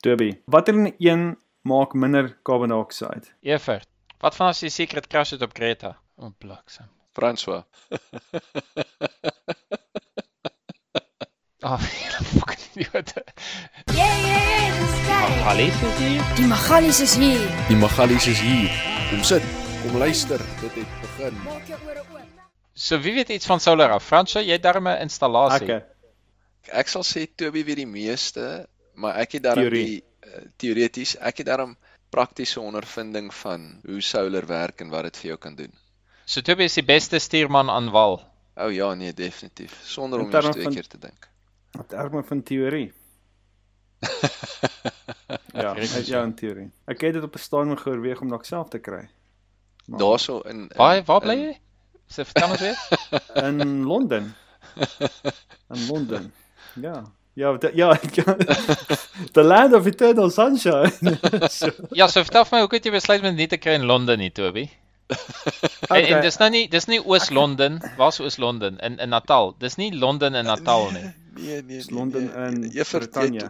Toby, 0.00 0.40
watter 0.44 0.94
een 0.98 1.38
maak 1.60 1.92
minder 1.92 2.38
carbon 2.42 2.68
dioxide? 2.68 3.26
Evert. 3.40 3.88
Wat 4.18 4.36
van 4.36 4.48
as 4.48 4.60
jy 4.64 4.68
secret 4.72 5.06
crash 5.12 5.34
het 5.34 5.42
op 5.44 5.52
Greta? 5.52 5.90
O, 6.16 6.24
oh, 6.24 6.32
bliksem. 6.38 6.88
François. 7.12 7.64
Ah, 11.62 11.72
oh, 11.72 11.80
fucking 12.24 12.60
idiote. 12.72 13.24
Yeah, 13.92 13.96
yeah, 13.96 14.46
yeah, 14.48 14.78
dis 14.80 14.94
geil. 15.04 15.28
Magalies 15.28 15.80
is 15.82 15.98
hier. 15.98 16.22
Die 16.38 16.46
Magalies 16.46 17.00
is 17.00 17.16
hier. 17.16 17.42
Die 17.68 17.76
Magalies 17.76 18.26
is 18.26 18.40
hier. 18.40 18.70
Kom 19.10 19.20
sit, 19.22 19.44
kom 19.82 19.98
luister. 20.00 20.40
Dit 20.62 20.78
het 20.80 20.94
begin. 21.02 21.36
Maak 21.44 21.68
jou 21.68 21.80
ore 21.84 22.00
oop. 22.00 22.10
So 22.72 22.96
wie 23.04 23.12
weet 23.14 23.28
iets 23.28 23.46
van 23.46 23.60
solar 23.60 23.92
af? 23.92 24.08
Fransjo, 24.08 24.40
jy 24.40 24.56
het 24.56 24.64
daarmee 24.64 24.96
'n 24.96 25.10
installasie. 25.10 25.68
Okay. 25.68 25.84
Ek 26.80 26.88
sal 26.88 27.04
sê 27.04 27.28
Toby 27.28 27.64
weet 27.64 27.84
die 27.84 27.86
meeste, 27.86 28.64
maar 28.94 29.16
ek 29.16 29.32
het 29.32 29.42
daarom 29.42 29.62
Theorie. 29.68 29.84
die 29.86 30.04
uh, 30.26 30.42
teoreties, 30.56 31.16
ek 31.16 31.36
het 31.38 31.46
daarom 31.46 31.76
praktiese 32.10 32.60
ondervinding 32.60 33.34
van 33.34 33.80
hoe 33.84 34.00
solar 34.00 34.46
werk 34.46 34.80
en 34.80 34.88
wat 34.90 35.02
dit 35.02 35.16
vir 35.16 35.26
jou 35.28 35.38
kan 35.38 35.54
doen. 35.54 35.72
So 36.24 36.40
Toby 36.40 36.62
is 36.62 36.74
die 36.74 36.84
beste 36.84 37.18
stuurman 37.18 37.70
aan 37.70 37.90
wal. 37.90 38.20
O 38.56 38.64
oh, 38.66 38.72
ja, 38.72 38.94
nee, 38.94 39.12
definitief, 39.14 39.80
sonder 39.84 40.18
In 40.18 40.24
om 40.26 40.30
eers 40.32 40.40
terme 40.44 40.52
twee 40.52 40.64
van- 40.64 40.72
keer 40.74 40.86
te 40.86 40.98
dink. 40.98 41.28
Wat 41.72 41.92
erg 41.92 42.26
van 42.26 42.42
teorie. 42.42 42.92
Ja, 45.52 45.74
so. 45.84 45.98
ja, 46.06 46.22
in 46.22 46.34
teorie. 46.34 46.70
Ek 46.86 47.00
het 47.00 47.12
dit 47.14 47.22
op 47.22 47.34
'n 47.34 47.38
stadium 47.38 47.76
geoorweeg 47.76 48.20
om 48.20 48.28
dalk 48.28 48.44
self 48.44 48.68
te 48.68 48.78
kry. 48.78 49.08
Maar- 49.86 49.98
Daarso 49.98 50.40
in, 50.40 50.56
in 50.68 50.76
Waar 50.76 51.02
waar 51.04 51.20
bly 51.20 51.32
in- 51.32 51.40
jy? 51.40 51.58
So 52.06 52.24
vertel 52.24 52.50
ons 52.50 52.60
weer. 52.60 52.78
In 53.44 53.82
Londen. 53.84 54.34
In 55.74 55.86
Londen. 55.86 56.32
Ja. 56.74 57.04
Ja, 57.38 57.52
de, 57.56 57.70
ja. 57.74 57.94
The 59.36 59.42
land 59.42 59.74
of 59.74 59.86
eternal 59.86 60.30
sunshine. 60.30 61.18
so, 61.48 61.70
Ja, 61.98 62.08
so 62.08 62.24
vertel 62.24 62.44
vir 62.44 62.56
my 62.56 62.62
hoe 62.64 62.74
het 62.74 62.88
jy 62.88 62.92
besluit 62.94 63.22
om 63.22 63.30
dit 63.30 63.44
nie 63.44 63.50
te 63.52 63.58
kry 63.62 63.76
in 63.78 63.86
Londen 63.90 64.18
nie, 64.18 64.32
Toby? 64.34 64.66
En, 65.90 66.04
en 66.04 66.20
dis 66.22 66.36
nou 66.38 66.46
nie 66.54 66.66
dis 66.70 66.86
nie 66.86 67.00
Oos-Londen, 67.02 67.80
waar's 67.98 68.20
Oos-Londen? 68.22 68.76
In 68.86 68.98
in 69.02 69.10
Natal. 69.10 69.56
Dis 69.58 69.74
nie 69.80 69.90
Londen 69.90 70.36
in 70.38 70.46
Natal 70.46 70.90
nie. 70.94 71.02
Nee, 71.34 71.62
nee, 71.62 71.62
Dis 71.80 71.90
Londen 71.90 72.28
nee, 72.28 72.46
in 72.46 72.60
nee. 72.68 72.84
Brittanje. 72.84 73.48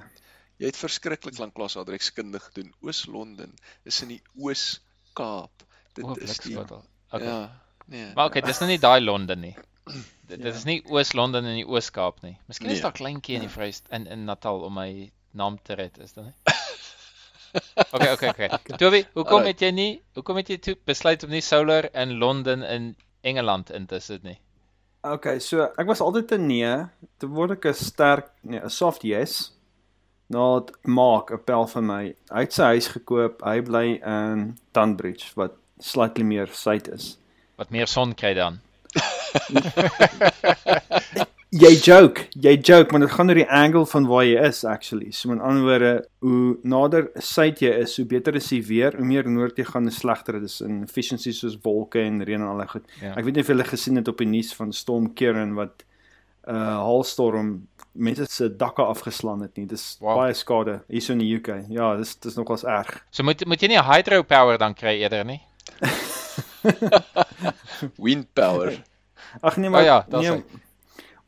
Jy 0.60 0.70
het 0.70 0.76
verskriklik 0.76 1.36
lank 1.40 1.52
klasadrekskunde 1.56 2.40
gedoen. 2.40 2.72
Oos-Londen 2.84 3.52
is 3.88 4.00
in 4.04 4.14
die 4.14 4.22
Oos-Kaap. 4.40 5.66
Dit 5.96 6.04
O, 6.04 6.16
is 6.20 6.38
die. 6.44 6.56
Okay. 6.60 7.26
Ja, 7.26 7.38
nee. 7.86 8.08
Maar 8.14 8.32
okay, 8.32 8.44
dis 8.44 8.60
nou 8.62 8.70
nie 8.70 8.80
daai 8.80 9.00
Londen 9.04 9.44
nie. 9.44 9.54
Dit, 10.30 10.38
dit 10.38 10.42
Ja. 10.46 10.54
is 10.58 10.64
nie 10.64 10.82
Oos-Londen 10.86 11.44
in 11.44 11.56
die 11.56 11.66
Oos-Kaap 11.66 12.22
nie. 12.22 12.36
Miskien 12.46 12.68
is 12.70 12.72
Nee. 12.74 12.82
daar 12.82 12.92
kleintjie 12.92 13.34
in 13.34 13.40
die 13.40 13.48
Vryst 13.48 13.86
in 13.90 14.06
in 14.06 14.24
Natal 14.24 14.60
om 14.62 14.74
my 14.74 15.10
naam 15.32 15.58
te 15.62 15.74
red, 15.74 15.98
is 15.98 16.12
dit 16.12 16.24
nie? 16.24 16.34
Okay, 17.92 18.12
okay, 18.12 18.28
okay. 18.30 18.48
Toby, 18.78 19.00
hoekom 19.14 19.40
Alright. 19.42 19.58
het 19.58 19.60
jy 19.60 19.70
nie 19.74 20.02
hoekom 20.14 20.36
het 20.38 20.48
jy 20.52 20.58
toe 20.62 20.76
besluit 20.86 21.24
om 21.26 21.30
nie 21.30 21.40
solar 21.42 21.88
in 21.98 22.12
Londen 22.20 22.62
in 22.62 22.96
Engeland 23.26 23.70
in 23.74 23.86
te 23.90 23.98
sit 24.00 24.22
nie? 24.22 24.38
Okay, 25.02 25.38
so 25.40 25.64
ek 25.78 25.86
was 25.88 26.00
altyd 26.00 26.30
'n 26.36 26.46
nee, 26.46 26.86
toe 27.18 27.28
word 27.28 27.50
ek 27.56 27.64
'n 27.66 27.74
sterk 27.74 28.30
nee, 28.42 28.60
'n 28.60 28.70
soft 28.70 29.02
yes. 29.02 29.52
Nou 30.28 30.62
maak 30.84 31.32
'n 31.32 31.42
pel 31.44 31.66
vir 31.66 31.82
my. 31.82 32.14
Hy 32.30 32.40
het 32.40 32.52
sy 32.52 32.62
huis 32.62 32.86
gekoop. 32.88 33.42
Hy 33.42 33.60
bly 33.62 33.98
in 34.06 34.56
Tunbridge 34.72 35.32
wat 35.34 35.52
slightly 35.80 36.22
meer 36.24 36.46
suid 36.52 36.86
is. 36.88 37.16
Wat 37.58 37.70
meer 37.70 37.86
son 37.88 38.14
kry 38.14 38.34
dan? 38.34 38.60
Jy 41.50 41.70
joke, 41.82 42.28
jy 42.38 42.52
joke, 42.62 42.92
maar 42.92 43.02
dit 43.02 43.10
gaan 43.10 43.30
oor 43.32 43.38
die 43.40 43.48
angle 43.50 43.82
van 43.90 44.04
waar 44.06 44.22
jy 44.22 44.42
is 44.46 44.60
actually. 44.64 45.08
So 45.10 45.32
met 45.32 45.40
ander 45.42 45.64
woorde, 45.66 45.88
hoe 46.22 46.52
nader 46.62 47.08
suid 47.18 47.58
jy 47.64 47.72
is, 47.82 47.96
hoe 47.98 48.04
beter 48.06 48.38
is 48.38 48.46
die 48.52 48.60
weer, 48.68 48.94
hoe 48.94 49.06
meer 49.06 49.26
noord 49.26 49.58
jy 49.58 49.64
gaan, 49.66 49.88
hoe 49.90 49.94
slegter 49.94 50.38
dit 50.38 50.46
is 50.46 50.60
in 50.62 50.84
efficiency 50.86 51.32
soos 51.34 51.56
wolke 51.64 51.98
en 52.04 52.22
reën 52.22 52.38
en 52.38 52.52
al 52.52 52.62
daai 52.62 52.70
goed. 52.70 52.86
Ja. 53.00 53.16
Ek 53.16 53.26
weet 53.26 53.40
nie 53.40 53.42
of 53.42 53.50
julle 53.50 53.66
gesien 53.66 53.98
het 53.98 54.10
op 54.12 54.22
die 54.22 54.28
nuus 54.30 54.52
van 54.54 54.70
Storm 54.76 55.08
Kieran 55.18 55.56
wat 55.58 55.82
'n 56.46 56.54
uh, 56.54 56.76
haalstorm 56.86 57.66
mense 57.92 58.26
se 58.30 58.46
dakke 58.56 58.86
afgeslaan 58.86 59.42
het 59.42 59.56
nie. 59.58 59.66
Dis 59.66 59.96
wow. 60.00 60.16
baie 60.22 60.34
skade 60.34 60.84
hier 60.86 61.02
so 61.02 61.12
in 61.12 61.24
die 61.24 61.34
UK. 61.34 61.66
Ja, 61.68 61.96
dis 61.96 62.14
dis 62.14 62.38
nogals 62.38 62.62
erg. 62.62 63.02
So 63.10 63.26
moet 63.26 63.42
moet 63.44 63.60
jy 63.60 63.74
nie 63.74 63.82
hydropower 63.82 64.58
dan 64.58 64.74
kry 64.74 65.00
eerder 65.02 65.24
nie? 65.26 65.40
wind 68.06 68.32
power. 68.34 68.78
Ag 69.40 69.56
nee, 69.56 69.68
O 69.68 69.72
maar 69.72 69.82
ja, 69.84 70.04
daar's 70.08 70.28
nee. 70.28 70.36
hy. 70.36 70.60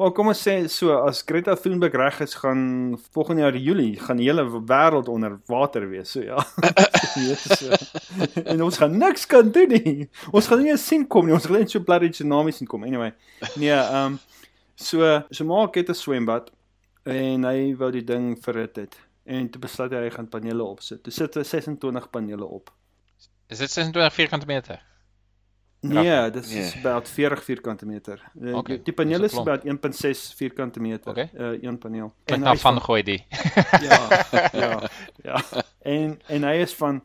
Wel 0.03 0.11
kom 0.17 0.33
ons 0.33 0.41
sê 0.43 0.55
so 0.73 0.95
as 1.07 1.21
Greta 1.23 1.55
Thunberg 1.55 1.95
reg 1.95 2.17
is 2.25 2.35
gaan 2.35 2.63
volgende 3.15 3.45
jaar 3.45 3.57
Julie 3.57 4.01
gaan 4.01 4.19
die 4.19 4.27
hele 4.27 4.45
wêreld 4.51 5.09
onder 5.09 5.37
water 5.47 5.87
wees. 5.91 6.11
So 6.11 6.25
ja. 6.25 6.43
Weet, 7.15 7.45
so. 7.59 7.71
en 8.43 8.63
ons 8.63 8.81
gaan 8.81 8.97
niks 8.99 9.29
kan 9.31 9.53
doen 9.55 9.71
nie. 9.77 10.09
Ons 10.33 10.49
gaan 10.51 10.65
nie 10.65 10.73
eens 10.73 10.87
sien 10.87 11.07
kom 11.07 11.29
nie. 11.29 11.37
Ons 11.37 11.47
gaan 11.47 11.61
net 11.63 11.71
so 11.71 11.85
bloody 11.87 12.11
tsunamies 12.11 12.59
sien 12.59 12.71
kom. 12.71 12.89
Anyway. 12.89 13.13
Nee, 13.55 13.71
ehm 13.71 14.17
um, 14.17 14.19
so 14.75 15.23
so 15.31 15.47
maak 15.47 15.79
het 15.79 15.93
'n 15.93 15.95
swembad 15.95 16.51
en 17.05 17.45
hy 17.45 17.75
wou 17.79 17.91
die 17.93 18.05
ding 18.05 18.35
verhit 18.43 18.77
het 18.77 18.97
en 19.25 19.51
toe 19.51 19.61
besluit 19.61 19.93
hy 19.93 20.07
hy 20.07 20.11
gaan 20.11 20.29
panele 20.29 20.65
opsit. 20.65 21.03
Toe 21.03 21.13
sit 21.13 21.35
hy 21.35 21.45
26 21.47 22.11
panele 22.11 22.45
op. 22.47 22.73
Is 23.47 23.59
dit 23.59 23.71
26 23.71 24.15
vierkante 24.15 24.47
meter? 24.47 24.83
Nee, 25.83 26.31
dit 26.31 26.45
is 26.45 26.53
Nee. 26.55 26.85
about 26.85 27.09
40 27.09 27.45
vierkante 27.45 27.87
meter. 27.87 28.21
Oké, 28.37 28.57
Okay, 28.57 28.77
die 28.77 28.85
dis 28.85 28.95
paneel 28.95 29.25
is 29.25 29.33
klomp. 29.33 29.49
about 29.49 29.65
1.6 29.65 30.35
vierkante 30.37 30.81
meter. 30.81 31.11
Oké. 31.11 31.29
Uh 31.35 31.63
een 31.63 31.79
paneel. 31.79 32.13
Klink 32.25 32.43
hy 32.43 32.47
na 32.49 32.53
is 32.53 32.61
van 32.61 32.81
gooi 32.81 33.03
die. 33.03 33.25
ja, 33.81 33.99
ja, 34.63 34.89
ja. 35.23 35.43
En 35.83 36.21
en 36.27 36.43
hy 36.45 36.55
is 36.63 36.75
van 36.75 37.03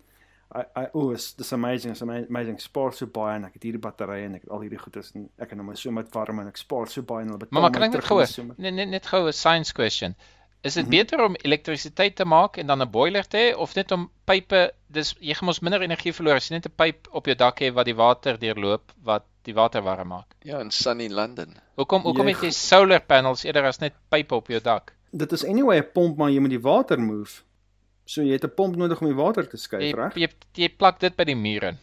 I 0.56 0.62
I 0.80 0.86
o, 0.94 1.10
is 1.12 1.34
dis 1.36 1.54
amazing, 1.54 1.94
is 1.94 2.02
ama- 2.02 2.26
amazing. 2.30 2.62
Spaar 2.62 2.94
so 2.94 3.06
baie 3.08 3.36
en 3.36 3.44
ek 3.46 3.54
het 3.58 3.64
hierdie 3.64 3.82
batterye 3.82 4.26
en 4.26 4.36
ek 4.36 4.42
het 4.46 4.52
al 4.52 4.62
hierdie 4.64 4.80
goedes 4.80 5.12
en 5.16 5.26
ek 5.38 5.50
kan 5.50 5.58
nou 5.58 5.66
maar 5.68 5.78
so 5.78 5.92
met 5.92 6.08
warm 6.14 6.40
en 6.40 6.48
ek 6.48 6.58
spaar 6.58 6.88
so 6.88 7.02
baie 7.02 7.22
en 7.26 7.28
hulle 7.34 7.38
betaal 7.42 7.52
Maar 7.62 7.62
maar 7.62 7.72
my 7.72 7.78
kan 7.78 7.84
ek 7.84 7.92
net 7.92 8.02
terug 8.02 8.08
gou 8.14 8.26
somer. 8.26 8.56
net 8.58 8.74
net 8.74 8.90
net 8.90 9.06
gou 9.08 9.28
'n 9.28 9.34
science 9.34 9.74
question. 9.74 10.16
Is 10.64 10.74
dit 10.74 10.84
Mhm. 10.88 10.92
beter 10.92 11.24
om 11.24 11.36
elektrisiteit 11.36 12.16
te 12.16 12.26
maak 12.26 12.58
en 12.58 12.68
dan 12.68 12.82
'n 12.82 12.90
boiler 12.92 13.28
te 13.28 13.38
hê 13.38 13.56
of 13.58 13.76
net 13.76 13.92
om 13.92 14.10
pype 14.26 14.72
dis 14.90 15.16
jy 15.20 15.34
gaan 15.34 15.46
mos 15.46 15.60
minder 15.62 15.82
energie 15.82 16.14
verloor 16.14 16.36
as 16.36 16.48
jy 16.50 16.56
net 16.56 16.66
'n 16.66 16.74
pyp 16.76 17.08
op 17.12 17.26
jou 17.26 17.36
dak 17.36 17.60
het 17.60 17.74
wat 17.74 17.86
die 17.86 17.96
water 17.96 18.38
deurloop 18.40 18.92
wat 19.04 19.24
die 19.44 19.54
water 19.54 19.82
warm 19.84 20.08
maak. 20.08 20.36
Ja, 20.44 20.60
in 20.60 20.72
sunny 20.72 21.08
London. 21.10 21.56
Hoekom 21.76 22.02
hoekom 22.02 22.28
Jy 22.28 22.34
het 22.34 22.42
jy 22.44 22.52
solar 22.52 23.02
panels 23.02 23.44
eerder 23.44 23.64
as 23.66 23.80
net 23.80 23.94
pype 24.10 24.36
op 24.36 24.48
jou 24.48 24.60
dak? 24.62 24.94
Dit 25.14 25.32
is 25.32 25.46
anyway 25.46 25.78
'n 25.80 25.92
pomp 25.94 26.18
maar 26.18 26.30
jy 26.32 26.40
moet 26.40 26.50
die 26.50 26.60
water 26.62 27.00
move. 27.00 27.44
So 28.06 28.22
jy 28.22 28.32
het 28.32 28.44
'n 28.44 28.54
pomp 28.56 28.76
nodig 28.76 29.00
om 29.02 29.08
die 29.08 29.16
water 29.16 29.44
te 29.48 29.58
Jy 29.58 29.60
skuif, 29.60 29.96
reg? 29.96 30.14
jy, 30.16 30.28
jy 30.54 30.70
plak 30.70 31.00
dit 31.00 31.16
by 31.16 31.24
die 31.24 31.36
mure. 31.36 31.76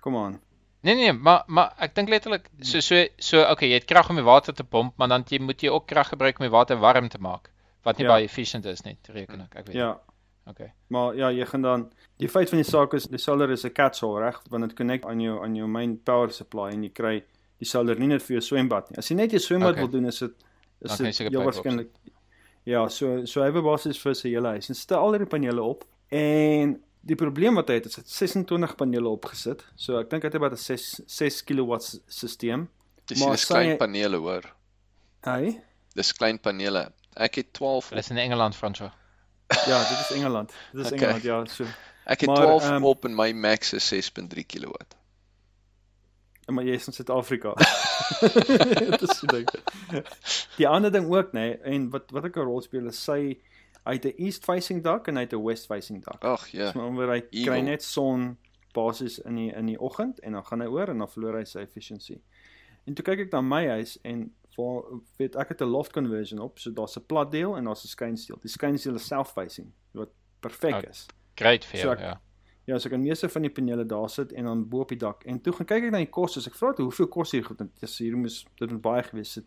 Kom 0.00 0.16
aan. 0.16 0.40
Nee 0.82 0.94
nee, 0.98 1.12
maar 1.12 1.44
maar 1.46 1.74
ek 1.78 1.94
dink 1.94 2.08
letterlik 2.10 2.48
so 2.60 2.80
so 2.80 3.04
so 3.18 3.42
okay, 3.50 3.68
jy 3.68 3.74
het 3.78 3.84
krag 3.86 4.08
om 4.10 4.16
die 4.18 4.24
water 4.26 4.54
te 4.54 4.64
pomp, 4.64 4.96
maar 4.98 5.08
dan 5.08 5.24
jy 5.28 5.38
moet 5.40 5.60
jy 5.62 5.70
ook 5.70 5.86
krag 5.86 6.08
gebruik 6.10 6.38
om 6.40 6.46
die 6.48 6.50
water 6.54 6.78
warm 6.82 7.08
te 7.08 7.18
maak. 7.22 7.50
Wat 7.86 7.98
nie 7.98 8.06
Ja. 8.06 8.12
baie 8.12 8.24
efficient 8.24 8.64
is 8.66 8.82
nie, 8.84 8.96
reken 9.08 9.40
ek. 9.40 9.54
Ek 9.56 9.66
weet. 9.66 9.76
Ja. 9.76 10.00
Okay. 10.50 10.72
Maar 10.88 11.14
ja, 11.16 11.28
jy 11.30 11.44
gaan 11.46 11.62
dan 11.62 11.92
die 12.18 12.28
feit 12.28 12.48
van 12.50 12.58
die 12.58 12.66
saak 12.66 12.94
is 12.94 13.04
die 13.06 13.18
solar 13.18 13.50
is 13.50 13.64
'n 13.64 13.70
catch-all 13.72 14.18
reg 14.18 14.40
want 14.50 14.64
dit 14.68 14.74
connect 14.76 15.04
aan 15.06 15.20
jou 15.20 15.42
aan 15.44 15.54
jou 15.54 15.66
main 15.68 15.96
power 16.02 16.30
supply 16.32 16.70
en 16.72 16.82
jy 16.82 16.90
kry 16.92 17.22
die 17.58 17.66
solar 17.66 17.94
nie 17.98 18.08
net 18.08 18.22
vir 18.22 18.40
jou 18.40 18.40
swembad 18.40 18.90
nie. 18.90 18.98
As 18.98 19.08
jy 19.08 19.14
net 19.16 19.30
jou 19.30 19.38
swembad 19.40 19.70
Okay. 19.76 19.82
wil 19.82 19.90
doen 19.90 20.06
is 20.06 20.18
dit 20.18 20.32
is 20.80 20.98
jy 20.98 21.04
dit 21.06 21.18
heel 21.18 21.30
pype 21.30 21.44
waarskynlik 21.44 21.88
Ja, 22.64 22.88
so 22.88 23.24
so 23.26 23.40
hy 23.42 23.50
het 23.52 23.64
basies 23.64 23.98
vir 23.98 24.14
sy 24.14 24.28
hele 24.30 24.48
huis 24.48 24.68
en 24.68 24.74
stel 24.74 24.98
al 24.98 25.18
die 25.18 25.26
panele 25.26 25.62
op 25.62 25.84
en 26.10 26.80
die 27.02 27.16
probleem 27.18 27.54
wat 27.58 27.68
hy 27.68 27.74
het 27.80 27.86
is 27.86 27.96
hy 27.98 28.02
het 28.02 28.10
26 28.10 28.76
panele 28.78 29.08
opgesit. 29.10 29.64
So 29.76 29.98
ek 29.98 30.10
dink 30.10 30.22
hy 30.22 30.28
het 30.30 30.34
about 30.38 30.52
'n 30.52 30.56
6 30.62 31.00
6 31.06 31.42
kW 31.44 31.78
stelsel. 32.06 32.66
Dis 33.06 33.18
Maar 33.18 33.30
dis 33.36 33.44
klein 33.46 33.68
jy- 33.70 33.76
panele 33.76 34.16
hoor. 34.16 34.44
Hy? 35.24 35.60
Dis 35.94 36.12
klein 36.12 36.38
panele. 36.38 36.92
Ek 37.16 37.34
het 37.34 37.52
12 37.52 37.88
Hulle 37.88 38.00
is 38.00 38.10
in 38.10 38.16
Engeland, 38.18 38.54
Franco. 38.56 38.90
Ja, 39.66 39.78
dit 39.88 39.98
is 39.98 40.10
Engeland. 40.16 40.52
Dit 40.72 40.86
is 40.86 40.92
Okay. 40.92 40.98
Engeland 40.98 41.22
ja, 41.22 41.44
so. 41.46 41.64
Ek 42.06 42.20
het 42.20 42.26
Maar, 42.28 42.36
12 42.46 42.64
ehm, 42.64 42.84
op 42.84 43.04
en 43.04 43.14
my 43.14 43.32
max 43.32 43.72
is 43.72 43.84
6.3 43.92 44.44
kW. 44.46 44.72
Maar 46.46 46.64
jy 46.64 46.74
is 46.74 46.86
in 46.86 46.92
Suid-Afrika. 46.92 47.52
Dit 48.90 49.02
is 49.02 49.18
so 49.18 49.26
ding. 49.26 49.46
Die 50.58 50.66
ander 50.68 50.90
ding 50.92 51.06
ook, 51.06 51.32
nê, 51.32 51.38
nee, 51.40 51.58
en 51.62 51.90
wat 51.90 52.10
wat 52.10 52.24
ek 52.24 52.36
'n 52.36 52.44
rol 52.48 52.60
speel 52.62 52.86
is 52.90 52.98
sy 53.04 53.38
hy 53.86 53.92
het 53.92 54.04
'n 54.04 54.14
east 54.22 54.44
facing 54.44 54.82
dak 54.82 55.08
en 55.08 55.16
hy 55.16 55.22
het 55.22 55.32
'n 55.32 55.42
west 55.44 55.66
facing 55.66 56.04
dak. 56.04 56.22
Ag 56.24 56.48
ja. 56.52 56.72
So 56.72 56.86
omdat 56.86 57.08
hy 57.08 57.22
Evil. 57.30 57.44
kry 57.52 57.60
net 57.60 57.82
son 57.82 58.36
basies 58.74 59.18
in 59.18 59.34
die 59.36 59.52
in 59.52 59.66
die 59.66 59.78
oggend 59.80 60.20
en 60.20 60.32
dan 60.32 60.44
gaan 60.44 60.60
hy 60.60 60.66
oor 60.66 60.88
en 60.88 60.98
dan 60.98 61.08
verloor 61.08 61.36
hy 61.38 61.44
sy 61.44 61.58
efficiency. 61.58 62.20
En 62.86 62.94
toe 62.94 63.04
kyk 63.04 63.18
ek 63.20 63.32
na 63.32 63.40
my 63.40 63.66
huis 63.68 63.98
en 64.04 64.32
vir 64.56 64.82
weet 65.18 65.36
ek 65.36 65.48
het 65.48 65.60
'n 65.62 65.64
loft 65.70 65.92
conversion 65.92 66.38
op, 66.40 66.58
so 66.58 66.70
daar's 66.70 66.96
'n 66.96 67.04
plat 67.06 67.30
deel 67.30 67.56
en 67.56 67.64
daar's 67.64 67.84
'n 67.84 67.88
skuinsdeel. 67.88 68.38
Die 68.42 68.50
skuinsdeel 68.50 68.94
is 68.94 69.06
south 69.06 69.28
facing 69.28 69.72
wat 69.92 70.08
perfek 70.40 70.74
Ok. 70.74 70.88
is. 70.90 71.06
Great 71.36 71.64
vir 71.64 71.78
So 71.78 71.86
jou, 71.86 71.92
ek- 71.96 72.00
ja. 72.00 72.20
Ja, 72.66 72.78
so 72.78 72.86
ek 72.86 72.92
kan 72.92 73.02
meeste 73.02 73.28
van 73.28 73.42
die 73.42 73.50
panele 73.50 73.84
daar 73.84 74.08
sit 74.08 74.32
en 74.32 74.44
dan 74.44 74.68
bo 74.68 74.80
op 74.80 74.88
die 74.88 74.96
dak. 74.98 75.24
En 75.24 75.40
toe 75.40 75.52
gaan 75.52 75.66
kyk 75.66 75.82
ek 75.84 75.90
na 75.90 75.98
die 75.98 76.06
koste. 76.10 76.40
So 76.40 76.50
ek 76.50 76.56
vra 76.56 76.72
toe 76.72 76.84
hoeveel 76.84 77.08
kos 77.08 77.32
hier 77.32 77.42
goed. 77.44 77.60
en 77.60 77.70
Dis 77.80 77.98
hier 77.98 78.16
moes 78.16 78.44
dit 78.56 78.70
moet 78.70 78.80
baie 78.80 79.02
gewees 79.02 79.34
het. 79.34 79.44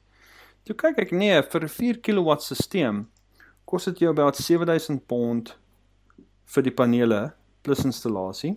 Toe 0.66 0.76
kyk 0.76 0.98
ek 1.00 1.12
nee, 1.12 1.42
vir 1.44 1.62
'n 1.64 1.68
4 1.70 2.00
kW 2.02 2.40
stelsel 2.40 3.06
kos 3.66 3.86
dit 3.86 4.00
jou 4.00 4.10
about 4.12 4.36
7000 4.36 5.06
pond 5.08 5.56
vir 6.46 6.64
die 6.64 6.72
panele 6.72 7.34
plus 7.62 7.84
installasie. 7.86 8.56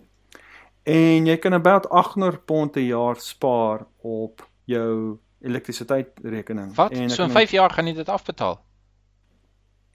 En 0.85 1.25
jy 1.25 1.37
kan 1.37 1.53
about 1.53 1.89
800 1.89 2.45
pond 2.45 2.71
per 2.71 2.81
jaar 2.81 3.15
spaar 3.19 3.85
op 4.05 4.41
jou 4.65 5.17
elektrisiteitsrekening. 5.41 6.75
Wat? 6.75 6.91
En 6.91 7.09
So 7.09 7.23
in 7.23 7.29
kan- 7.29 7.37
5 7.41 7.51
jaar 7.51 7.69
gaan 7.69 7.87
jy 7.87 7.93
dit 7.93 8.09
afbetaal. 8.09 8.59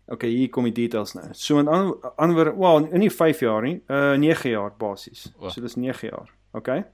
Okay, 0.06 0.28
hier 0.28 0.48
kom 0.50 0.64
die 0.64 0.72
details 0.72 1.14
nou. 1.14 1.26
So 1.32 1.58
in 1.58 1.68
an- 1.68 1.94
ander 2.16 2.58
wel, 2.58 2.80
nie 2.92 3.10
5 3.10 3.40
jaar 3.40 3.62
nie, 3.62 3.82
uh 3.88 4.16
9 4.16 4.50
jaar 4.50 4.72
basies. 4.78 5.32
O. 5.40 5.48
So 5.48 5.60
dis 5.60 5.74
9 5.76 6.08
jaar. 6.08 6.28
Okay. 6.52 6.84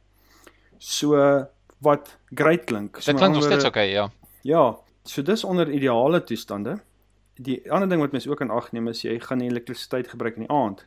So 0.79 1.17
wat 1.79 2.17
great 2.35 2.65
klink. 2.65 2.97
So 3.01 3.13
Dit 3.13 3.21
klink 3.21 3.35
nog 3.35 3.43
ander 3.43 3.43
steeds 3.43 3.65
okay, 3.65 3.91
ja. 3.91 4.11
Ja, 4.43 4.77
so 5.05 5.23
dis 5.23 5.45
onder 5.45 5.71
ideale 5.71 6.23
toestande. 6.25 6.81
Die 7.43 7.61
ander 7.73 7.89
ding 7.89 8.01
wat 8.03 8.13
mens 8.13 8.27
ook 8.29 8.41
in 8.45 8.51
ag 8.51 8.73
neem 8.73 8.89
is 8.89 9.03
jy 9.03 9.19
gaan 9.21 9.39
die 9.39 9.49
elektrisiteit 9.49 10.09
gebruik 10.09 10.37
in 10.37 10.43
die 10.47 10.51
aand. 10.53 10.85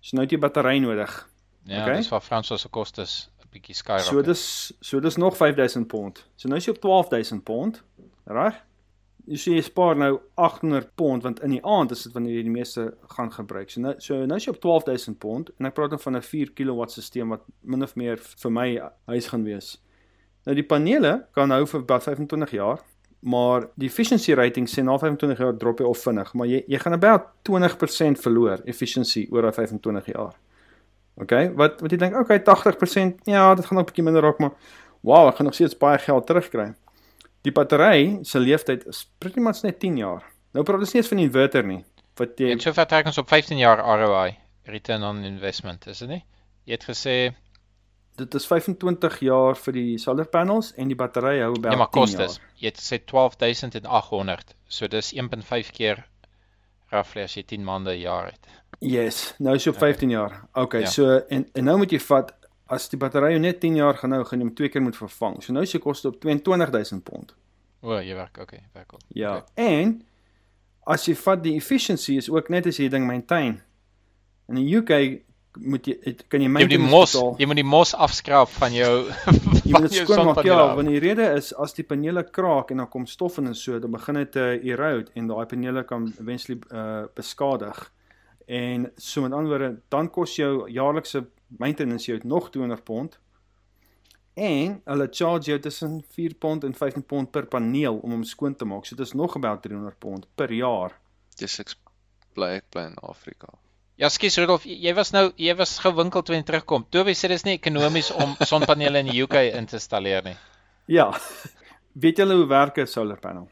So 0.00 0.16
nou 0.16 0.24
het 0.24 0.32
jy 0.32 0.38
battery 0.38 0.78
nodig. 0.78 1.28
Ja, 1.64 1.82
Okay. 1.82 1.96
dis 1.96 2.08
waar 2.08 2.20
Frans 2.24 2.46
se 2.48 2.68
kostes 2.68 3.28
'n 3.42 3.48
bietjie 3.52 3.74
skyrocket. 3.74 4.06
So 4.06 4.22
dis 4.22 4.72
so 4.80 5.00
dis 5.00 5.16
nog 5.16 5.36
5000 5.36 5.86
pond. 5.88 6.24
So 6.36 6.48
nou 6.48 6.56
is 6.56 6.64
jy 6.66 6.70
op 6.72 6.80
12000 6.80 7.44
pond, 7.44 7.82
reg? 8.26 8.54
Jy 9.26 9.36
sê 9.36 9.52
jy 9.54 9.60
spaar 9.62 9.96
nou 9.96 10.20
800 10.36 10.94
pond 10.96 11.22
want 11.22 11.40
in 11.42 11.50
die 11.50 11.64
aand 11.64 11.90
is 11.90 12.02
dit 12.02 12.12
wanneer 12.12 12.34
jy 12.36 12.42
die 12.42 12.50
meeste 12.50 12.94
gaan 13.08 13.30
gebruik. 13.32 13.70
So 13.70 13.80
nou 13.80 13.94
so 13.98 14.14
nou 14.26 14.36
is 14.36 14.44
jy 14.46 14.50
op 14.54 14.60
12000 14.60 15.18
pond 15.18 15.50
en 15.58 15.66
ek 15.66 15.74
praat 15.74 15.90
dan 15.90 15.98
van 15.98 16.16
'n 16.16 16.22
4 16.22 16.50
kW 16.54 16.84
stelsel 16.88 17.28
wat 17.28 17.42
min 17.62 17.82
of 17.82 17.94
meer 17.96 18.16
vir 18.16 18.50
my 18.50 18.80
huis 19.06 19.28
gaan 19.28 19.44
wees. 19.44 19.78
Nou 20.46 20.54
die 20.54 20.64
panele 20.64 21.26
kan 21.34 21.50
hou 21.50 21.66
vir 21.66 21.80
about 21.80 22.02
25 22.02 22.50
jaar, 22.50 22.80
maar 23.20 23.66
die 23.76 23.88
efficiency 23.88 24.32
rating 24.32 24.68
sê 24.68 24.82
na 24.84 24.96
25 24.98 25.38
jaar 25.38 25.56
drop 25.56 25.80
hy 25.82 25.88
of 25.88 25.98
vinnig, 26.00 26.32
maar 26.34 26.48
jy 26.48 26.62
jy 26.68 26.78
gaan 26.80 26.96
about 26.96 27.32
20% 27.48 28.20
verloor 28.22 28.62
efficiency 28.64 29.26
oor 29.30 29.48
daai 29.48 29.56
25 29.58 30.12
jaar. 30.14 30.36
OK, 31.20 31.34
wat 31.58 31.82
wat 31.84 31.92
jy 31.92 31.98
dink, 32.00 32.16
OK, 32.16 32.32
80%, 32.46 33.26
ja, 33.28 33.54
dit 33.54 33.66
gaan 33.66 33.76
nog 33.76 33.84
'n 33.84 33.90
bietjie 33.90 34.04
minder 34.04 34.22
raak, 34.22 34.38
maar 34.38 34.52
wow, 35.02 35.28
ek 35.28 35.36
gaan 35.36 35.46
nog 35.46 35.54
steeds 35.54 35.76
baie 35.76 35.98
geld 35.98 36.26
terugkry. 36.26 36.74
Die 37.42 37.52
battery 37.52 38.18
se 38.22 38.38
lewensduur 38.38 38.88
is 38.88 39.06
pretty 39.18 39.40
much 39.40 39.62
net 39.62 39.80
10 39.80 39.96
jaar. 39.96 40.24
Nou 40.52 40.64
praat 40.64 40.80
ons 40.80 40.92
nie 40.92 41.00
eens 41.00 41.08
van 41.08 41.18
die 41.18 41.26
inverter 41.26 41.64
nie, 41.64 41.84
wat 42.16 42.38
jy 42.38 42.50
En 42.50 42.60
so 42.60 42.72
ver 42.72 42.86
trek 42.86 43.06
ons 43.06 43.18
op 43.18 43.28
15 43.28 43.58
jaar 43.58 43.78
ROI, 43.78 44.36
return 44.64 45.02
on 45.02 45.24
investment, 45.24 45.86
is 45.86 45.98
dit 45.98 46.08
nie? 46.08 46.24
Jy 46.64 46.72
het 46.72 46.84
gesê 46.84 47.34
dit 48.20 48.34
is 48.38 48.46
25 48.46 49.18
jaar 49.24 49.56
vir 49.58 49.76
die 49.76 49.98
solar 49.98 50.28
panels 50.30 50.72
en 50.76 50.88
die 50.92 50.96
battery 50.98 51.38
hou 51.42 51.54
about 51.56 51.72
ja, 51.72 51.78
maar 51.80 51.90
10 51.90 52.00
kostes. 52.00 52.36
jaar. 52.38 52.50
Jy 52.60 52.66
het 52.70 52.80
gesê 52.80 52.98
12800. 53.04 54.54
So 54.68 54.88
dis 54.88 55.12
1.5 55.16 55.72
keer 55.76 56.04
roughly 56.92 57.22
as 57.24 57.34
jy 57.38 57.42
10 57.46 57.64
maande 57.64 57.90
'n 57.94 58.00
jaar 58.00 58.26
het. 58.32 58.46
Yes, 58.80 59.34
nou 59.38 59.54
is 59.56 59.64
jy 59.64 59.70
op 59.72 59.78
15 59.78 60.10
jaar. 60.10 60.44
OK, 60.54 60.72
Ja. 60.80 60.86
so 60.86 61.18
en 61.28 61.46
en 61.54 61.64
nou 61.64 61.76
moet 61.78 61.90
jy 61.90 61.98
vat 62.00 62.32
as 62.68 62.88
die 62.88 62.98
battery 62.98 63.30
jou 63.32 63.40
net 63.40 63.60
10 63.60 63.76
jaar 63.76 63.94
gaan 63.98 64.12
hou, 64.12 64.24
gaan 64.24 64.38
jy 64.40 64.46
hom 64.46 64.54
twee 64.54 64.68
keer 64.68 64.82
moet 64.82 64.96
vervang. 64.96 65.42
So 65.42 65.52
nou 65.52 65.62
is 65.62 65.72
jy 65.72 65.80
koste 65.80 66.08
op 66.08 66.20
22000 66.20 67.04
pond. 67.04 67.34
O, 67.82 67.98
jy 68.00 68.14
werk 68.14 68.38
okay, 68.38 68.60
werk 68.74 68.92
op. 68.92 69.00
Ja. 69.08 69.36
Okay. 69.36 69.66
En 69.80 70.02
as 70.86 71.04
jy 71.06 71.14
vat 71.14 71.42
die 71.42 71.56
efficiency 71.56 72.16
is 72.16 72.30
ook 72.30 72.48
net 72.50 72.66
as 72.66 72.76
jy 72.78 72.88
ding 72.88 73.06
maintain. 73.06 73.60
In 74.48 74.54
die 74.54 74.76
UK 74.76 75.22
moet 75.58 75.86
jy 75.86 75.96
het- 76.04 76.24
kan 76.28 76.40
jy 76.40 76.46
Jy 76.46 76.52
moet 76.52 76.68
die 76.70 76.78
mos, 76.78 77.12
betaal. 77.12 77.34
jy 77.38 77.46
moet 77.46 77.56
die 77.56 77.64
mos 77.64 77.94
afskraap 77.94 78.48
van 78.48 78.72
jou 78.72 78.90
Jy 79.66 79.72
moet 79.72 79.82
dit 79.90 79.92
skoonmaak 80.06 80.44
ja, 80.44 80.74
want 80.76 80.88
die 80.88 80.98
rede 81.02 81.26
is 81.36 81.52
as 81.54 81.72
die 81.74 81.84
panele 81.84 82.22
kraak 82.30 82.70
en 82.70 82.76
dan 82.76 82.88
kom 82.88 83.06
stof 83.06 83.38
in 83.38 83.46
en 83.46 83.54
so, 83.54 83.78
dan 83.78 83.90
begin 83.90 84.14
dit 84.14 84.32
te 84.32 84.44
uh, 84.62 84.64
erode 84.70 85.10
en 85.14 85.26
daai 85.26 85.46
panele 85.46 85.82
kan 85.84 86.12
eventually 86.20 86.60
uh, 86.72 87.06
beskadig. 87.14 87.92
En 88.46 88.90
so 88.96 89.22
met 89.22 89.32
ander 89.32 89.48
woorde, 89.50 89.80
dan 89.88 90.10
kos 90.10 90.36
jou 90.36 90.68
jaarlikse 90.70 91.26
maintenance 91.58 92.06
jou 92.10 92.20
nog 92.24 92.50
200 92.50 92.84
pond. 92.84 93.18
En 94.34 94.80
hulle 94.84 95.08
charge 95.10 95.50
jou 95.50 95.58
tussen 95.60 96.02
4 96.14 96.34
pond 96.38 96.64
en 96.64 96.74
15 96.74 97.02
pond 97.04 97.30
per 97.30 97.46
paneel 97.46 97.96
om 98.02 98.10
hom 98.10 98.22
skoon 98.24 98.54
te 98.56 98.64
maak. 98.64 98.86
So 98.86 98.96
dit 98.96 99.06
is 99.06 99.12
nog 99.12 99.34
about 99.36 99.62
300 99.62 99.98
pond 99.98 100.26
per 100.34 100.52
jaar. 100.52 100.94
Dis 101.36 101.58
ek 101.60 101.74
bly 102.34 102.54
ek 102.60 102.64
bly 102.70 102.86
in 102.90 102.96
Afrika. 103.02 103.48
Ja, 104.00 104.08
skus 104.08 104.38
Rudolf, 104.40 104.64
jy 104.64 104.92
was 104.96 105.10
nou 105.12 105.26
jy 105.36 105.52
was 105.58 105.74
gewinkel 105.82 106.22
toe 106.24 106.34
jy 106.34 106.42
terugkom. 106.48 106.86
Toby 106.90 107.12
sê 107.18 107.28
dis 107.28 107.44
nie 107.44 107.58
ekonomies 107.58 108.08
om 108.16 108.32
sonpanele 108.50 109.02
in 109.04 109.10
die 109.12 109.20
UK 109.22 109.34
in 109.58 109.66
te 109.68 109.76
installeer 109.76 110.24
nie. 110.24 110.36
Ja. 110.88 111.10
Weet 112.00 112.22
julle 112.22 112.38
hoe 112.38 112.46
werk 112.48 112.78
'n 112.80 112.86
solar 112.88 113.20
panel? 113.20 113.48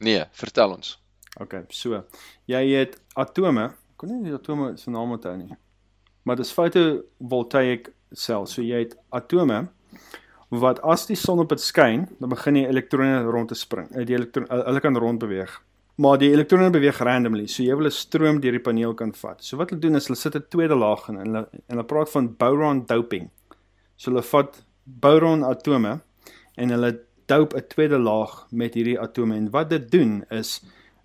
Nee, 0.00 0.24
vertel 0.32 0.72
ons. 0.74 0.96
OK, 1.40 1.54
so 1.70 2.02
jy 2.50 2.62
het 2.74 2.98
atome, 3.14 3.70
kon 3.96 4.08
nie 4.10 4.24
die 4.30 4.34
atome 4.34 4.76
se 4.76 4.90
naam 4.90 5.12
onthou 5.14 5.36
nie. 5.36 5.54
Maar 6.24 6.36
dis 6.36 6.50
photovoltaic 6.52 7.92
sel. 8.12 8.46
So 8.46 8.62
jy 8.62 8.82
het 8.84 8.96
atome 9.10 9.68
wat 10.50 10.80
as 10.84 11.06
die 11.06 11.16
son 11.16 11.38
op 11.40 11.48
dit 11.48 11.60
skyn, 11.60 12.08
dan 12.20 12.28
begin 12.28 12.54
die 12.54 12.66
elektrone 12.66 13.22
rond 13.22 13.48
te 13.48 13.54
spring. 13.54 13.88
Eh, 13.96 14.04
Die 14.04 14.14
elektron 14.14 14.46
hulle 14.50 14.80
kan 14.80 14.96
rond 14.96 15.18
beweeg. 15.18 15.62
Maar 16.00 16.18
die 16.18 16.30
elektrone 16.32 16.70
beweeg 16.72 16.98
randomly. 17.04 17.46
So 17.46 17.62
jy 17.62 17.76
wil 17.76 17.86
'n 17.86 17.90
stroom 17.90 18.40
deur 18.40 18.52
die 18.52 18.60
paneel 18.60 18.94
kan 18.94 19.12
vat. 19.12 19.44
So 19.44 19.56
wat 19.56 19.70
hulle 19.70 19.80
doen 19.80 19.96
is 19.96 20.06
hulle 20.06 20.16
sit 20.16 20.36
'n 20.36 20.44
tweede 20.48 20.74
laag 20.74 21.08
in 21.08 21.16
en 21.16 21.26
hulle 21.26 21.48
en 21.52 21.76
hulle 21.76 21.84
praat 21.84 22.10
van 22.10 22.36
boron 22.36 22.86
doping. 22.86 23.30
So 23.96 24.10
hulle 24.10 24.22
vat 24.22 24.64
boron 24.84 25.42
atome 25.44 26.00
en 26.56 26.70
hulle 26.70 27.00
doop 27.26 27.54
'n 27.54 27.66
tweede 27.68 27.98
laag 27.98 28.46
met 28.50 28.74
hierdie 28.74 29.00
atome 29.00 29.36
en 29.36 29.50
wat 29.50 29.70
dit 29.70 29.90
doen 29.90 30.24
is 30.30 30.62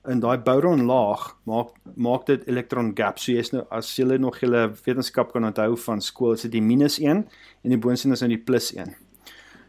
in 0.07 0.19
daai 0.19 0.38
boron 0.38 0.86
laag 0.86 1.36
maak 1.44 1.69
maak 1.95 2.25
dit 2.25 2.48
electron 2.48 2.94
gap. 2.95 3.19
So 3.19 3.31
jy's 3.31 3.51
nou 3.51 3.66
as 3.72 3.95
jy 3.95 4.18
nog 4.18 4.40
julle 4.40 4.72
wetenskap 4.86 5.33
kan 5.33 5.44
onthou 5.44 5.75
van 5.78 6.01
skool, 6.01 6.33
is 6.33 6.42
dit 6.42 6.51
die 6.51 6.62
minus 6.62 7.00
1 7.00 7.28
en 7.63 7.69
die 7.69 7.78
boonste 7.78 8.12
is 8.12 8.22
nou 8.22 8.30
die 8.30 8.44
plus 8.44 8.72
1. 8.74 8.95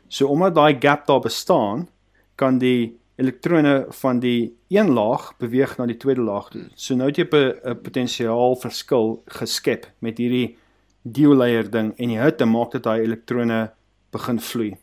So 0.08 0.28
omdat 0.28 0.54
daai 0.54 0.78
gap 0.80 1.06
daar 1.06 1.20
bestaan, 1.20 1.88
kan 2.36 2.58
die 2.58 2.97
elektrone 3.18 3.86
van 4.00 4.20
die 4.20 4.54
een 4.70 4.92
laag 4.94 5.32
beweeg 5.38 5.76
na 5.78 5.86
die 5.86 5.96
tweede 5.96 6.22
laag 6.22 6.48
toe. 6.50 6.68
So 6.74 6.94
nou 6.94 7.08
het 7.08 7.16
jy 7.18 7.24
'n 7.24 7.80
potensiaal 7.82 8.56
verskil 8.56 9.22
geskep 9.26 9.86
met 10.00 10.18
hierdie 10.18 10.56
dual-layer 11.02 11.70
ding 11.70 11.94
en 11.98 12.08
die 12.08 12.18
hitte 12.18 12.44
maak 12.46 12.72
dat 12.72 12.82
daai 12.82 13.00
elektrone 13.02 13.70
begin 14.12 14.38
vloei. 14.40 14.76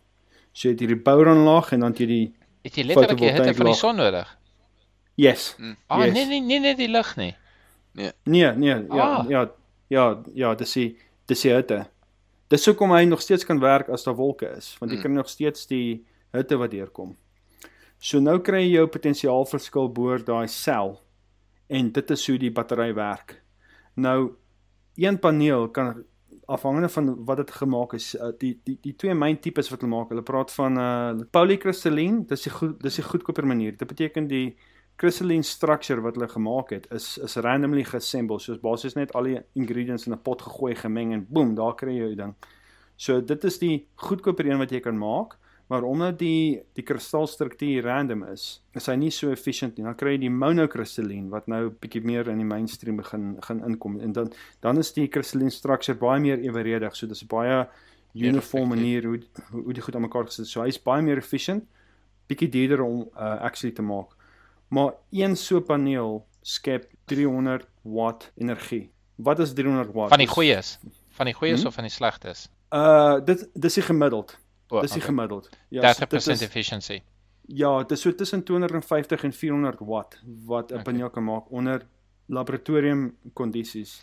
So 0.54 0.68
jy 0.68 0.72
het 0.74 0.80
hierdie 0.80 1.02
boron 1.04 1.44
laag 1.46 1.72
en 1.74 1.80
dan 1.80 1.92
het 1.92 2.00
jy 2.00 2.08
die 2.08 2.34
Het 2.64 2.76
jy 2.76 2.84
letterlik 2.84 3.18
die 3.20 3.30
hitte 3.32 3.54
van 3.54 3.66
die 3.66 3.74
son 3.76 3.96
nodig? 3.96 4.38
yes. 5.16 5.56
Ah, 5.88 6.04
Yes. 6.06 6.14
nee 6.14 6.26
nee 6.26 6.40
nee 6.42 6.60
nee 6.60 6.76
die 6.76 6.88
lig 6.90 7.16
nie. 7.18 7.36
Nee, 7.94 8.12
nee, 8.26 8.68
ja, 8.68 8.86
Ah. 8.90 9.26
ja, 9.30 9.50
ja, 9.90 10.18
ja, 10.34 10.56
dis 10.56 10.74
die 10.74 10.98
dis 11.28 11.42
die 11.42 11.52
hitte. 11.54 11.86
Dis 12.50 12.66
hoekom 12.66 12.92
hy 12.92 13.06
nog 13.06 13.22
steeds 13.22 13.46
kan 13.46 13.60
werk 13.60 13.90
as 13.90 14.04
daar 14.04 14.16
wolke 14.16 14.46
is, 14.58 14.76
want 14.80 14.92
jy 14.92 14.98
Mm. 14.98 15.04
kry 15.04 15.12
nog 15.12 15.30
steeds 15.30 15.66
die 15.68 16.04
hitte 16.34 16.58
wat 16.58 16.72
deurkom. 16.72 17.16
So 18.00 18.20
nou 18.20 18.40
kry 18.40 18.66
jy 18.66 18.76
jou 18.78 18.88
potensiaalverskil 18.88 19.90
boor 19.94 20.24
daai 20.24 20.48
sel 20.48 21.00
en 21.68 21.92
dit 21.92 22.12
is 22.12 22.28
hoe 22.28 22.38
die 22.38 22.52
battery 22.52 22.94
werk. 22.94 23.42
Nou 23.96 24.36
een 24.96 25.20
paneel 25.20 25.70
kan 25.70 26.04
afhangende 26.46 26.90
van 26.90 27.26
wat 27.26 27.38
dit 27.38 27.52
gemaak 27.52 27.94
is, 27.94 28.16
uh, 28.16 28.30
die 28.38 28.54
die 28.64 28.78
die 28.82 28.94
twee 28.96 29.14
myn 29.18 29.40
tipes 29.42 29.70
wat 29.72 29.82
hulle 29.82 29.92
maak, 29.96 30.12
hulle 30.14 30.24
praat 30.26 30.52
van 30.54 30.78
uh 30.78 31.26
polykristalline, 31.34 32.26
dis 32.30 32.46
die 32.46 32.54
goed 32.54 32.78
dis 32.84 33.00
die 33.00 33.06
goedkoper 33.06 33.48
manier. 33.48 33.78
Dit 33.78 33.90
beteken 33.90 34.28
die 34.30 34.58
crystalline 35.02 35.44
structure 35.44 36.02
wat 36.02 36.16
hulle 36.16 36.30
gemaak 36.32 36.72
het 36.72 36.86
is 36.96 37.18
is 37.24 37.36
randomly 37.44 37.84
geassemble 37.84 38.40
soos 38.40 38.62
basies 38.62 38.96
net 38.96 39.12
al 39.16 39.28
die 39.28 39.40
ingredients 39.56 40.06
in 40.08 40.14
'n 40.14 40.22
pot 40.22 40.42
gegooi 40.42 40.76
gemeng 40.76 41.14
en 41.14 41.26
boem 41.30 41.56
daar 41.56 41.76
kry 41.76 41.98
jy 41.98 42.06
jou 42.08 42.16
ding. 42.16 42.36
So 42.98 43.22
dit 43.22 43.44
is 43.44 43.58
die 43.60 43.88
goedkoper 43.96 44.46
een 44.46 44.58
wat 44.58 44.72
jy 44.72 44.80
kan 44.80 44.98
maak, 44.98 45.38
maar 45.68 45.84
omdat 45.84 46.20
die 46.20 46.62
die 46.74 46.84
kristalstruktuur 46.84 47.84
random 47.84 48.24
is, 48.32 48.62
is 48.78 48.86
hy 48.86 48.96
nie 48.96 49.12
so 49.12 49.32
efficient 49.32 49.78
nie. 49.78 49.86
Dan 49.86 49.96
kry 49.96 50.12
jy 50.16 50.18
die 50.28 50.30
monocrystalline 50.30 51.30
wat 51.30 51.48
nou 51.48 51.70
bietjie 51.82 52.04
meer 52.06 52.28
in 52.30 52.38
die 52.38 52.46
mainstream 52.46 52.98
begin 52.98 53.36
gaan 53.42 53.64
inkom 53.66 54.00
en 54.00 54.14
dan 54.14 54.32
dan 54.62 54.78
is 54.78 54.94
die 54.94 55.08
crystalline 55.08 55.50
structure 55.52 55.98
baie 55.98 56.20
meer 56.22 56.40
eweredig. 56.40 56.96
So 56.96 57.08
dis 57.08 57.24
'n 57.24 57.28
baie 57.28 57.68
uniform 58.14 58.70
manier 58.70 59.04
hoe 59.06 59.20
hoe 59.52 59.64
hoe 59.64 59.74
die 59.74 59.82
goed 59.82 59.96
aan 59.96 60.02
mekaar 60.02 60.26
gesit 60.26 60.46
is. 60.46 60.52
So 60.52 60.62
hy's 60.62 60.78
baie 60.84 61.02
meer 61.02 61.18
efficient, 61.18 61.64
bietjie 62.28 62.50
duurder 62.50 62.82
om 62.84 63.10
uh, 63.16 63.42
actually 63.42 63.74
te 63.76 63.82
maak. 63.82 64.14
Maar 64.70 64.94
een 65.12 65.36
so 65.36 65.60
paneel 65.62 66.26
skep 66.42 66.86
300 67.06 67.66
watt 67.82 68.32
energie. 68.38 68.90
Wat 69.16 69.40
is 69.40 69.54
300 69.54 69.92
watt? 69.94 70.10
Van 70.10 70.20
die 70.20 70.28
goeies. 70.28 70.80
Van 71.10 71.26
die 71.26 71.34
goeies 71.34 71.60
Hmm? 71.60 71.68
of 71.68 71.74
van 71.74 71.84
die 71.84 71.92
slegtes? 71.94 72.50
Uh 72.72 73.20
dit 73.26 73.50
dis 73.54 73.74
die 73.74 73.84
gemiddeld. 73.84 74.38
O, 74.70 74.82
Dis 74.82 74.92
die 74.92 75.02
okay. 75.02 75.14
gemiddeld. 75.14 75.50
Ja, 75.70 75.82
30% 75.94 76.10
dit 76.10 76.28
is, 76.28 76.42
efficiency. 76.42 77.02
ja, 77.48 77.78
dit 77.80 77.92
is 77.92 78.02
so 78.02 78.16
tussen 78.16 78.44
250 78.44 79.24
en 79.24 79.34
400 79.34 79.80
watt 79.80 80.20
wat 80.46 80.70
'n 80.72 80.74
Okay. 80.74 80.84
paneel 80.84 81.10
kan 81.10 81.24
maak 81.24 81.52
onder 81.52 81.88
laboratorium 82.28 83.16
kondisies. 83.34 84.02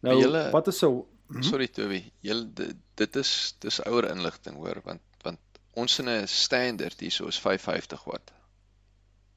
Nou, 0.00 0.18
julle- 0.20 0.50
wat 0.50 0.66
is 0.66 0.78
so 0.78 1.06
Mhm. 1.30 1.42
Sorry 1.42 1.68
Toby, 1.68 2.10
jy 2.20 2.34
dit, 2.54 2.74
dit 2.94 3.16
is 3.16 3.54
dis 3.60 3.80
ouer 3.86 4.10
inligting 4.10 4.56
hoor 4.56 4.80
want 4.84 5.00
want 5.22 5.38
ons 5.74 5.98
in 5.98 6.08
'n 6.08 6.26
standaard 6.26 7.00
hierso 7.00 7.26
is 7.28 7.38
550 7.38 8.04
watt. 8.04 8.32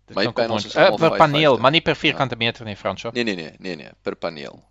Dit 0.08 0.15
My 0.15 0.32
panels 0.32 0.63
ons- 0.63 0.65
is 0.65 0.75
uh, 0.75 0.88
per 0.96 0.98
paneel, 0.98 1.56
550. 1.56 1.62
maar 1.62 1.72
nie 1.72 1.82
per 1.82 1.96
vierkante 1.96 2.36
meter 2.36 2.65
nie, 2.65 2.75
Fransjo. 2.75 3.12
Nee 3.13 3.24
nee 3.24 3.36
nee 3.36 3.56
nee 3.60 3.75
nee 3.75 3.89
per 4.01 4.15
paneel. 4.15 4.63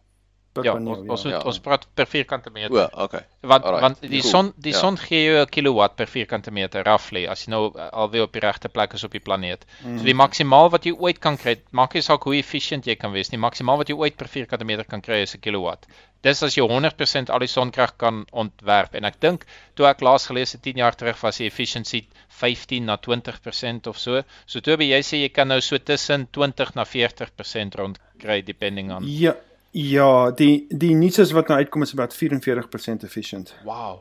Ja, 0.61 0.75
ons 0.75 0.89
ons, 1.09 1.23
ja. 1.23 1.31
moet, 1.31 1.41
Ja. 1.41 1.41
ons 1.49 1.59
praat 1.61 1.87
per 1.95 2.07
vierkante 2.07 2.51
meter. 2.51 2.91
O, 2.93 3.03
okay. 3.05 3.21
Want 3.41 3.65
Alright, 3.65 3.81
want 3.83 4.01
die 4.03 4.21
son 4.23 4.53
die 4.57 4.73
Ja. 4.73 4.79
son 4.79 4.99
gee 4.99 5.25
jou 5.25 5.41
'n 5.41 5.47
kilowatt 5.49 5.97
per 5.97 6.07
vierkante 6.07 6.51
meter 6.51 6.85
roughly 6.85 7.27
as 7.27 7.45
jy 7.47 7.51
nou 7.51 7.73
uh, 7.75 7.89
alweer 7.93 8.23
op 8.23 8.33
die 8.33 8.41
regte 8.41 8.69
plek 8.69 8.93
is 8.93 9.05
op 9.05 9.11
die 9.13 9.21
planeet. 9.21 9.65
Mm. 9.85 9.99
So 9.99 10.05
die 10.05 10.15
maksimaal 10.15 10.71
wat 10.71 10.85
jy 10.85 10.93
ooit 10.93 11.19
kan 11.21 11.37
kry, 11.39 11.57
maak 11.71 11.95
nie 11.95 12.03
saak 12.03 12.23
hoe 12.25 12.37
efficient 12.37 12.85
jy 12.87 12.97
kan 12.97 13.13
wees 13.13 13.31
nie, 13.33 13.39
maksimaal 13.39 13.79
wat 13.79 13.89
jy 13.89 13.95
ooit 13.97 14.17
per 14.17 14.29
vierkante 14.29 14.65
meter 14.65 14.85
kan 14.85 15.01
kry 15.01 15.23
is 15.23 15.35
'n 15.35 15.41
kilowatt. 15.41 15.87
Dis 16.23 16.43
as 16.43 16.55
jy 16.55 16.63
100% 16.69 17.31
al 17.31 17.39
die 17.39 17.49
sonkrag 17.49 17.97
kan 17.97 18.27
ontwerp 18.33 18.95
en 18.95 19.05
ek 19.05 19.19
dink 19.21 19.45
toe 19.75 19.87
ek 19.87 20.01
laas 20.03 20.27
gelees 20.27 20.53
het 20.53 20.63
10 20.63 20.77
jaar 20.77 20.95
terug 20.95 21.21
was 21.23 21.39
die 21.39 21.47
efficiency 21.47 22.07
15 22.29 22.85
na 22.85 22.97
20% 22.97 23.87
of 23.87 23.99
so. 23.99 24.23
So 24.47 24.61
Toby, 24.61 24.91
jy 24.91 25.01
sê 25.03 25.17
jy 25.23 25.29
kan 25.31 25.49
nou 25.49 25.61
so 25.61 25.79
tussen 25.79 26.29
20 26.31 26.75
na 26.75 26.85
40% 26.85 27.75
rond 27.75 27.99
kry 28.19 28.43
depending 28.43 28.93
on. 28.93 29.03
Ja, 29.07 29.35
ja, 29.73 30.31
die 30.37 30.67
die 30.69 30.95
nuus 30.95 31.19
wat 31.33 31.49
nou 31.49 31.59
uitkom 31.59 31.83
is 31.83 31.93
about 31.93 32.15
44% 32.15 33.05
efficient. 33.05 33.55
Wow. 33.65 34.01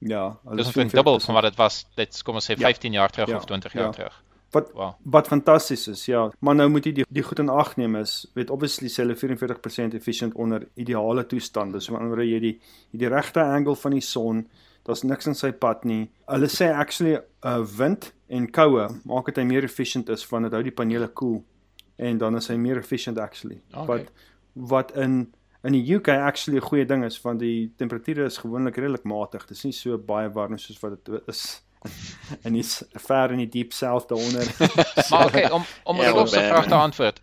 Ja, 0.00 0.38
hulle 0.44 0.56
Dis 0.56 0.68
is 0.68 0.72
omtrent 0.74 0.92
dubbel 0.96 1.18
44%. 1.20 1.24
van 1.26 1.34
wat 1.34 1.42
dit 1.50 1.56
was, 1.60 1.86
dit 1.98 2.22
kom 2.22 2.34
ons 2.40 2.46
sê 2.50 2.54
Ja. 2.56 2.66
15 2.70 2.92
jaar 2.92 3.10
terug 3.10 3.28
Ja, 3.28 3.36
of 3.36 3.44
20 3.44 3.72
ja. 3.72 3.80
jaar 3.80 3.92
terug. 3.92 4.22
Wat 4.50 4.70
Wow. 4.74 4.94
wat 5.04 5.26
fantasties 5.26 5.88
is, 5.88 6.04
ja. 6.06 6.30
Maar 6.40 6.54
nou 6.54 6.68
moet 6.68 6.84
jy 6.84 6.92
die 6.92 7.04
die 7.08 7.22
goed 7.22 7.38
in 7.38 7.48
ag 7.48 7.76
neem 7.76 7.96
is, 7.96 8.26
weet 8.34 8.50
obviously 8.50 8.88
sê 8.88 9.02
hulle 9.04 9.14
44% 9.16 9.94
efficient 9.94 10.34
onder 10.34 10.68
ideale 10.74 11.26
toestande. 11.26 11.80
So 11.80 11.92
met 11.92 12.00
ander 12.00 12.16
woorde 12.16 12.30
jy 12.30 12.40
die 12.40 12.60
die 12.90 13.08
regte 13.08 13.40
angle 13.42 13.76
van 13.76 13.92
die 13.92 14.00
son, 14.00 14.48
daar's 14.82 15.02
niks 15.02 15.26
in 15.26 15.34
sy 15.34 15.52
pad 15.52 15.84
nie. 15.84 16.10
Hulle 16.26 16.48
sê 16.48 16.72
actually 16.72 17.20
uh 17.44 17.60
wind 17.78 18.12
en 18.28 18.50
koue 18.50 18.88
maak 19.04 19.26
dit 19.26 19.36
hy 19.36 19.44
meer 19.44 19.64
efficient 19.64 20.08
is 20.08 20.26
want 20.30 20.44
dit 20.44 20.52
hou 20.52 20.62
die 20.62 20.72
panele 20.74 21.08
koel 21.08 21.14
cool, 21.14 21.44
en 21.98 22.18
dan 22.18 22.36
is 22.36 22.48
hy 22.48 22.56
meer 22.56 22.78
efficient 22.78 23.18
actually. 23.18 23.60
Okay. 23.74 23.86
Wat 23.86 24.10
wat 24.68 24.92
in 24.96 25.32
in 25.62 25.72
die 25.72 25.94
UK 25.94 26.08
actually 26.08 26.58
'n 26.58 26.64
goeie 26.68 26.86
ding 26.86 27.04
is 27.04 27.20
want 27.22 27.40
die 27.40 27.72
temperature 27.76 28.24
is 28.24 28.38
gewoonlik 28.38 28.76
redelik 28.76 29.04
matig. 29.04 29.42
Dit 29.46 29.56
is 29.56 29.64
nie 29.64 29.72
so 29.72 29.98
baie 29.98 30.30
warm 30.32 30.58
soos 30.58 30.80
wat 30.80 31.04
dit 31.04 31.20
is 31.28 31.62
in 32.46 32.52
die 32.52 32.64
ver 32.98 33.30
in 33.32 33.38
die 33.38 33.48
deep 33.48 33.72
south 33.72 34.08
daaronder. 34.08 34.46
Maar 35.10 35.26
okay, 35.26 35.48
om 35.50 35.64
om 35.84 35.96
die 35.96 36.12
laaste 36.12 36.40
maar- 36.40 36.48
vraag 36.48 36.66
te 36.66 36.74
antwoord. 36.74 37.20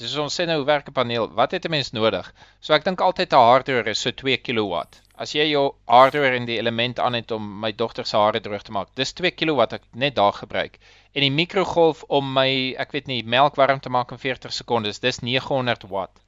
Dis 0.00 0.16
ons 0.16 0.32
sê 0.40 0.46
nou 0.46 0.56
hoe 0.56 0.66
werk 0.66 0.88
'n 0.88 0.92
paneel? 0.92 1.28
Wat 1.34 1.50
het 1.50 1.64
'n 1.66 1.70
mens 1.70 1.90
nodig? 1.92 2.32
So 2.60 2.72
ek 2.74 2.84
dink 2.84 3.00
altyd 3.00 3.32
'n 3.32 3.36
hardware 3.36 3.90
is 3.90 4.00
so 4.00 4.10
2 4.10 4.36
kW. 4.36 4.82
As 5.14 5.32
jy 5.34 5.50
jou 5.50 5.74
hardware 5.86 6.36
en 6.36 6.46
die 6.46 6.56
element 6.58 6.98
aan 6.98 7.12
het 7.14 7.30
om 7.30 7.60
my 7.60 7.72
dogter 7.72 8.06
se 8.06 8.16
hare 8.16 8.40
droog 8.40 8.62
te 8.62 8.72
maak, 8.72 8.88
dis 8.94 9.12
2 9.12 9.30
kW 9.30 9.60
ek 9.60 9.82
net 9.92 10.14
daar 10.14 10.32
gebruik. 10.32 10.78
En 11.12 11.20
die 11.20 11.30
mikrogolf 11.30 12.02
om 12.08 12.32
my, 12.32 12.74
ek 12.78 12.92
weet 12.92 13.06
nie, 13.06 13.22
melk 13.24 13.56
warm 13.56 13.80
te 13.80 13.90
maak 13.90 14.10
in 14.12 14.18
40 14.18 14.52
sekondes, 14.52 14.98
dis 15.00 15.18
900 15.20 15.82
watt. 15.88 16.20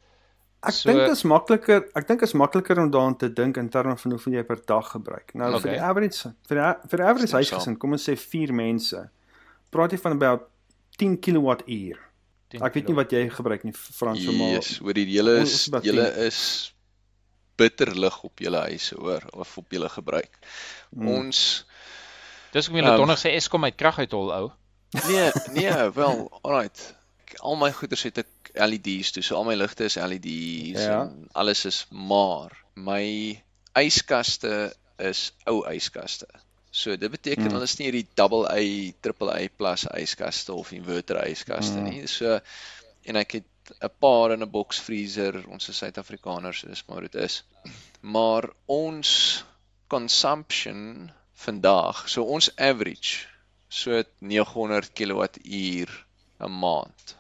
Ek 0.64 0.72
So- 0.74 0.88
dink 0.92 1.00
dit 1.00 1.10
is 1.10 1.22
makliker, 1.24 1.88
ek 1.96 2.06
dink 2.06 2.22
is 2.22 2.32
makliker 2.38 2.78
om 2.78 2.90
daaraan 2.90 3.16
te 3.18 3.28
dink 3.32 3.56
in 3.56 3.68
terme 3.68 3.96
van 3.98 4.10
hoeveel 4.12 4.32
jy 4.34 4.42
per 4.46 4.60
dag 4.66 4.90
gebruik. 4.92 5.34
Nou 5.34 5.48
Okay. 5.56 5.60
vir 5.62 5.72
die 5.72 5.80
average 5.80 6.34
vir 6.48 6.56
die, 6.56 6.88
vir 6.88 6.96
die 6.98 7.04
average 7.04 7.26
Stem 7.26 7.38
huisgesin, 7.40 7.76
kom 7.78 7.92
ons 7.92 8.04
sê 8.08 8.16
4 8.16 8.52
mense, 8.54 9.10
praat 9.72 9.90
jy 9.90 9.98
van 9.98 10.12
about 10.12 10.42
10 10.98 11.16
kWh. 11.18 11.96
10 12.50 12.62
Ek 12.62 12.74
weet 12.74 12.86
nie 12.88 12.94
wat 12.94 13.10
jy 13.10 13.28
gebruik 13.30 13.64
nie 13.64 13.72
Frans, 13.72 14.22
so 14.24 14.32
maar 14.32 14.52
Yes, 14.54 14.78
hoor 14.78 14.92
die 14.92 15.20
Ons 15.20 15.52
is 15.68 15.68
julle 15.82 16.12
10. 16.14 16.26
is 16.26 16.72
bitter 17.56 17.94
lig 17.96 18.22
op 18.24 18.38
julle 18.38 18.60
huise 18.68 18.94
hoor 18.96 19.22
of 19.32 19.58
op 19.58 19.70
julle 19.70 19.88
gebruik. 19.88 20.30
Mm. 20.94 21.08
Ons 21.08 21.64
Dis 22.52 22.66
hoekom 22.68 22.82
jy 22.84 22.88
Ehm, 22.90 22.96
donder 22.98 23.16
sê 23.16 23.34
Eskom 23.34 23.64
uit 23.64 23.76
krag 23.76 23.98
uithol 23.98 24.30
ou. 24.32 24.52
nee, 25.08 25.30
nee, 25.54 25.90
wel, 25.90 26.28
alright. 26.44 26.94
Al 27.40 27.56
my 27.56 27.70
goeders 27.72 28.02
het 28.02 28.18
ek 28.18 28.50
LED's 28.54 29.10
toe, 29.12 29.22
so 29.22 29.36
al 29.36 29.44
my 29.44 29.54
ligte 29.54 29.84
is 29.84 29.96
LED's 29.96 30.80
Ja. 30.84 31.02
en 31.02 31.28
alles 31.32 31.64
is 31.64 31.86
maar 31.90 32.50
my 32.74 33.42
yskaste 33.76 34.72
is 34.98 35.32
ou 35.46 35.62
yskaste. 35.72 36.26
So 36.70 36.96
dit 36.96 37.10
beteken 37.10 37.44
Mm. 37.44 37.52
hulle 37.52 37.64
is 37.64 37.78
nie 37.78 37.90
hierdie 37.90 38.06
double 38.14 38.46
A, 38.50 38.92
triple 39.00 39.32
A 39.32 39.48
plus 39.56 39.84
yskaste 39.86 40.52
of 40.52 40.72
inverter 40.72 41.16
yskaste 41.28 41.78
Mm. 41.80 41.84
nie. 41.84 42.06
So 42.06 42.40
en 43.04 43.16
ek 43.16 43.32
het 43.32 43.44
'n 43.82 43.90
paar 44.00 44.32
in 44.32 44.42
'n 44.42 44.50
box 44.50 44.78
freezer. 44.80 45.44
Ons 45.48 45.68
is 45.68 45.76
Suid-Afrikaners, 45.76 46.60
dis 46.66 46.82
maar 46.86 46.98
hoe 47.00 47.08
dit 47.08 47.22
is. 47.22 47.42
Maar 48.00 48.50
ons 48.66 49.44
consumption 49.88 51.10
vandag, 51.34 52.08
so 52.08 52.22
ons 52.24 52.50
average 52.56 53.26
so 53.68 54.02
900 54.20 54.92
kWh 54.94 55.88
'n 56.40 56.50
maand. 56.58 57.16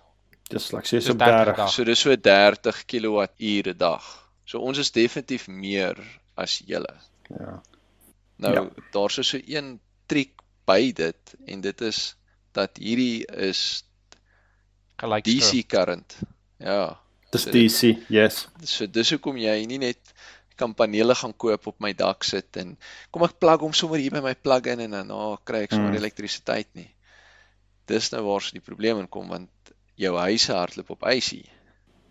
Dis 0.52 0.70
like 0.72 0.86
sê 0.88 1.00
so 1.00 1.14
30 1.14 1.18
30. 1.18 1.56
dae. 1.56 1.68
So 1.74 1.84
dis 1.84 1.98
so 2.04 2.16
30 2.16 2.84
kWh 2.86 3.72
'n 3.72 3.78
dag. 3.78 4.02
So 4.44 4.60
ons 4.60 4.78
is 4.78 4.90
definitief 4.92 5.48
meer 5.48 5.96
as 6.36 6.58
julle. 6.66 6.94
Ja. 7.30 7.62
Nou 8.42 8.54
Ja. 8.54 8.68
daar's 8.92 9.14
so 9.20 9.36
'n 9.38 9.44
een 9.46 9.80
triek 10.06 10.40
by 10.66 10.92
dit 10.92 11.34
en 11.46 11.60
dit 11.60 11.80
is 11.80 12.14
dat 12.52 12.76
hierdie 12.76 13.24
is 13.26 13.84
Gelyk 14.96 15.24
DC 15.24 15.66
current. 15.66 16.16
Ja. 16.58 16.98
Dis 17.32 17.44
DC, 17.44 17.96
yes. 18.08 18.48
So 18.64 18.86
dis 18.86 19.10
hoekom 19.10 19.36
jy 19.36 19.64
nie 19.66 19.78
net 19.78 19.98
kan 20.56 20.74
panele 20.74 21.14
gaan 21.14 21.32
koop 21.36 21.66
op 21.66 21.80
my 21.80 21.92
dak 21.96 22.24
sit 22.24 22.56
en 22.56 22.76
kom 23.10 23.22
ek 23.24 23.38
plug 23.40 23.60
hom 23.60 23.72
sommer 23.72 23.98
hier 23.98 24.10
by 24.10 24.20
my 24.20 24.34
plug-in 24.34 24.80
en 24.80 24.90
dan 24.90 25.10
oh, 25.10 25.36
kry 25.44 25.62
ek 25.64 25.72
sommer 25.72 25.90
Mm. 25.90 25.96
elektrisiteit 25.96 26.68
nie. 26.74 26.90
Dis 27.86 28.10
nou 28.12 28.22
waar 28.26 28.44
die 28.52 28.60
probleem 28.60 28.98
in 29.00 29.08
kom 29.08 29.28
want 29.28 29.50
jou 30.02 30.16
huise 30.18 30.52
hardloop 30.52 30.90
op 30.96 31.06
ysie. 31.12 31.44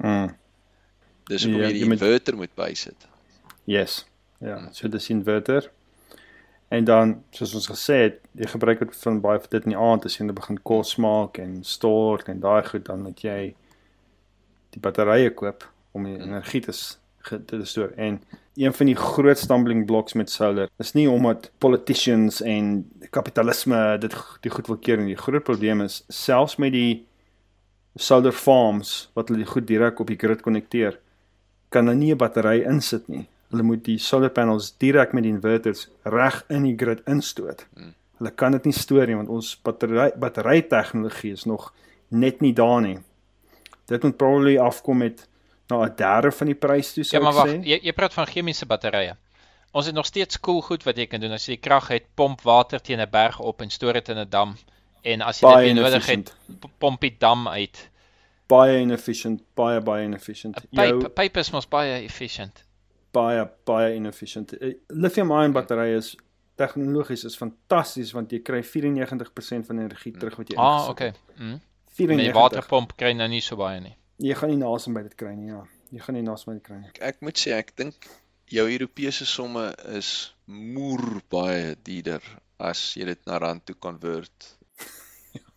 Mm. 0.01 0.31
Dis 1.29 1.43
hoekom 1.45 1.61
Ja, 1.61 1.67
jy 1.67 1.73
die 1.73 1.83
jy 1.83 1.87
moet- 1.91 2.01
inverter 2.01 2.35
moet 2.39 2.55
bysit. 2.57 3.07
Yes. 3.69 4.05
Ja, 4.41 4.67
so 4.73 4.87
dis 4.89 5.09
inverter. 5.13 5.69
En 6.71 6.83
dan 6.87 7.23
soos 7.35 7.53
ons 7.55 7.67
gesê 7.67 7.97
het, 8.07 8.19
jy 8.33 8.47
gebruik 8.47 8.79
dit 8.79 8.95
van 9.03 9.19
baie 9.21 9.39
vir 9.43 9.49
dit 9.51 9.65
in 9.67 9.73
die 9.75 9.79
aand 9.79 10.05
as 10.07 10.15
jy 10.17 10.25
nou 10.25 10.33
begin 10.37 10.57
kos 10.63 10.95
maak 11.03 11.37
en 11.43 11.63
stort 11.67 12.29
en 12.31 12.39
daai 12.39 12.63
goed 12.69 12.85
dan 12.87 13.01
moet 13.03 13.19
jy 13.21 13.53
die 14.71 14.79
batterye 14.79 15.33
koop 15.35 15.65
om 15.93 16.03
die 16.07 16.17
energie 16.17 16.61
te 16.61 16.71
te 17.45 17.59
stoor. 17.65 17.91
En 17.97 18.15
een 18.57 18.73
van 18.73 18.85
die 18.89 18.95
groot 18.95 19.37
stumbling 19.37 19.85
blocks 19.85 20.13
met 20.17 20.29
solar 20.31 20.69
is 20.79 20.93
nie 20.93 21.09
omdat 21.09 21.51
politicians 21.59 22.41
en 22.41 22.89
kapitalisme 23.11 23.97
dit 24.01 24.15
die 24.41 24.49
goed 24.51 24.67
wil 24.67 24.77
keer 24.77 24.97
nie. 24.97 25.13
Die 25.13 25.21
groot 25.21 25.43
probleem 25.43 25.81
is 25.85 26.03
selfs 26.09 26.55
met 26.57 26.71
die 26.73 27.05
solar 27.95 28.31
farms 28.31 29.09
wat 29.15 29.27
hulle 29.27 29.43
die 29.43 29.51
goed 29.51 29.67
direk 29.67 29.99
op 29.99 30.07
die 30.07 30.17
grid 30.17 30.41
konnekteer, 30.41 30.99
kan 31.69 31.87
hulle 31.87 31.97
nie 31.97 32.11
'n 32.13 32.17
battery 32.17 32.63
insit 32.63 33.07
nie. 33.09 33.27
Hulle 33.51 33.63
moet 33.63 33.83
die 33.83 33.97
solar 33.97 34.29
panels 34.29 34.71
direk 34.77 35.13
met 35.13 35.23
die 35.23 35.31
inverters 35.31 35.87
reg 36.05 36.43
in 36.49 36.63
die 36.63 36.75
grid 36.75 37.01
instoot. 37.07 37.65
Hmm. 37.75 37.93
Hulle 38.17 38.31
kan 38.31 38.51
dit 38.51 38.65
nie 38.65 38.73
stoor 38.73 39.07
nie 39.07 39.15
want 39.15 39.29
ons 39.29 39.55
battery 39.63 40.11
battery 40.15 40.61
tegnologie 40.61 41.31
is 41.33 41.45
nog 41.45 41.73
net 42.09 42.41
nie 42.41 42.53
daar 42.53 42.81
nie. 42.81 42.99
Dit 43.87 44.03
moet 44.03 44.17
probably 44.17 44.57
afkom 44.57 44.97
met 44.97 45.27
na 45.69 45.85
'n 45.85 45.95
derde 45.95 46.31
van 46.31 46.47
die 46.47 46.55
prys 46.55 46.93
toe 46.93 47.03
Ja, 47.03 47.09
sou 47.09 47.23
maar 47.23 47.33
ek 47.33 47.37
wag, 47.37 47.47
sê. 47.47 47.63
jy 47.63 47.79
jy 47.83 47.91
praat 47.93 48.13
van 48.13 48.25
chemiese 48.27 48.65
batterye. 48.65 49.15
Ons 49.73 49.85
het 49.85 49.95
nog 49.95 50.05
steeds 50.05 50.39
cool 50.39 50.61
goed 50.61 50.83
wat 50.83 50.97
jy 50.97 51.05
kan 51.07 51.19
doen 51.21 51.31
as 51.31 51.45
jy 51.45 51.55
die 51.55 51.61
krag 51.69 51.87
het, 51.87 52.03
pomp 52.15 52.41
water 52.41 52.79
teen 52.81 52.99
'n 52.99 53.09
berg 53.09 53.39
op 53.39 53.61
en 53.61 53.69
stoor 53.69 53.93
dit 53.93 54.09
in 54.09 54.17
'n 54.17 54.29
dam. 54.29 54.55
En 55.03 55.21
as 55.21 55.39
jy 55.41 55.47
Baie 55.49 55.73
dit 55.73 55.75
nodig 55.83 56.05
het, 56.05 56.33
pomp 56.77 57.01
die 57.01 57.15
dam 57.19 57.47
uit. 57.47 57.89
Baie 58.51 58.81
inefficient, 58.81 59.41
baie 59.55 59.79
baie 59.81 60.05
inefficient. 60.05 60.57
'n 60.59 60.75
Pyp 60.75 61.13
pyp 61.15 61.37
is 61.37 61.51
mos 61.51 61.67
baie 61.67 62.03
efficient. 62.03 62.63
baie 63.13 63.45
baie 63.65 63.95
inefficient. 63.95 64.53
Eh, 64.61 64.73
Lithium-ion 64.89 65.51
batterye 65.51 65.95
is 65.97 66.15
tegnologies 66.55 67.23
is 67.25 67.35
fantasties 67.35 68.11
want 68.13 68.31
jy 68.31 68.39
kry 68.39 68.61
94% 68.63 69.65
van 69.67 69.79
energie 69.79 70.11
terug 70.13 70.35
wat 70.37 70.47
jy 70.49 70.57
Ah, 70.57 70.73
ingesit 70.73 70.89
okay. 70.91 71.07
het. 71.07 71.19
Mm. 71.37 71.51
Met 71.51 71.61
94. 71.95 72.23
die 72.25 72.33
waterpomp 72.33 72.95
kry 72.97 73.07
jy 73.07 73.13
nou 73.17 73.27
nie 73.27 73.41
so 73.41 73.55
baie 73.55 73.79
nie. 73.81 73.95
Jy 74.19 74.33
gaan 74.35 74.49
nie 74.49 74.57
nasem 74.57 74.93
by 74.93 75.01
dit 75.03 75.15
kry 75.15 75.33
nie, 75.35 75.47
ja. 75.47 75.63
Jy 75.91 75.99
gaan 75.99 76.15
nie 76.15 76.21
nasem 76.23 76.53
by 76.53 76.59
dit 76.59 76.63
kry 76.63 76.77
nie. 76.77 76.89
Ek 77.01 77.21
moet 77.21 77.37
sê 77.39 77.51
ek 77.57 77.75
dink 77.75 77.95
jou 78.47 78.67
Europese 78.69 79.25
somme 79.25 79.73
is 79.97 80.33
moer 80.47 81.21
baie 81.29 81.75
duurder 81.83 82.21
as 82.59 82.93
jy 82.95 83.05
dit 83.05 83.25
na 83.25 83.37
rand 83.39 83.65
toe 83.65 83.75
convert. 83.79 84.57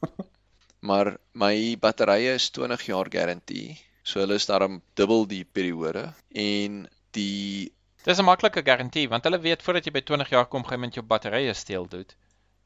maar 0.89 1.17
my 1.33 1.77
batterye 1.81 2.35
is 2.39 2.51
20 2.51 2.87
jaar 2.91 3.11
garantie. 3.11 3.79
So 4.05 4.21
hulle 4.21 4.37
is 4.41 4.47
daarom 4.47 4.83
dubbel 4.95 5.25
die 5.27 5.45
periode 5.45 6.11
en 6.31 6.85
die 7.17 7.73
Dis 8.05 8.19
'n 8.21 8.27
maklike 8.29 8.61
garantie 8.65 9.09
want 9.09 9.25
hulle 9.25 9.41
weet 9.41 9.63
voordat 9.65 9.87
jy 9.89 9.93
by 9.93 10.03
20 10.05 10.29
jaar 10.35 10.47
kom 10.47 10.65
gaan 10.65 10.81
met 10.81 10.95
jou 10.95 11.05
batterye 11.05 11.55
steel 11.55 11.89
doen. 11.89 12.07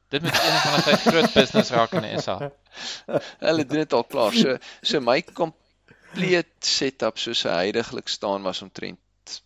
Dit 0.09 0.21
moet 0.21 0.33
een 0.33 0.57
van 0.65 0.81
tyd 0.83 0.99
groot 1.05 1.33
business 1.33 1.69
raak 1.69 1.91
in 1.93 2.21
SA. 2.21 2.51
hulle 3.47 3.65
doen 3.65 3.83
dit 3.85 3.93
al 3.93 4.03
klaar. 4.03 4.33
So 4.33 4.57
so 4.81 4.99
my 4.99 5.21
complete 5.21 6.73
setup 6.75 7.17
soos 7.17 7.45
hy 7.47 7.55
huidigelik 7.69 8.09
staan 8.09 8.43
was 8.43 8.61
omtrent 8.65 9.41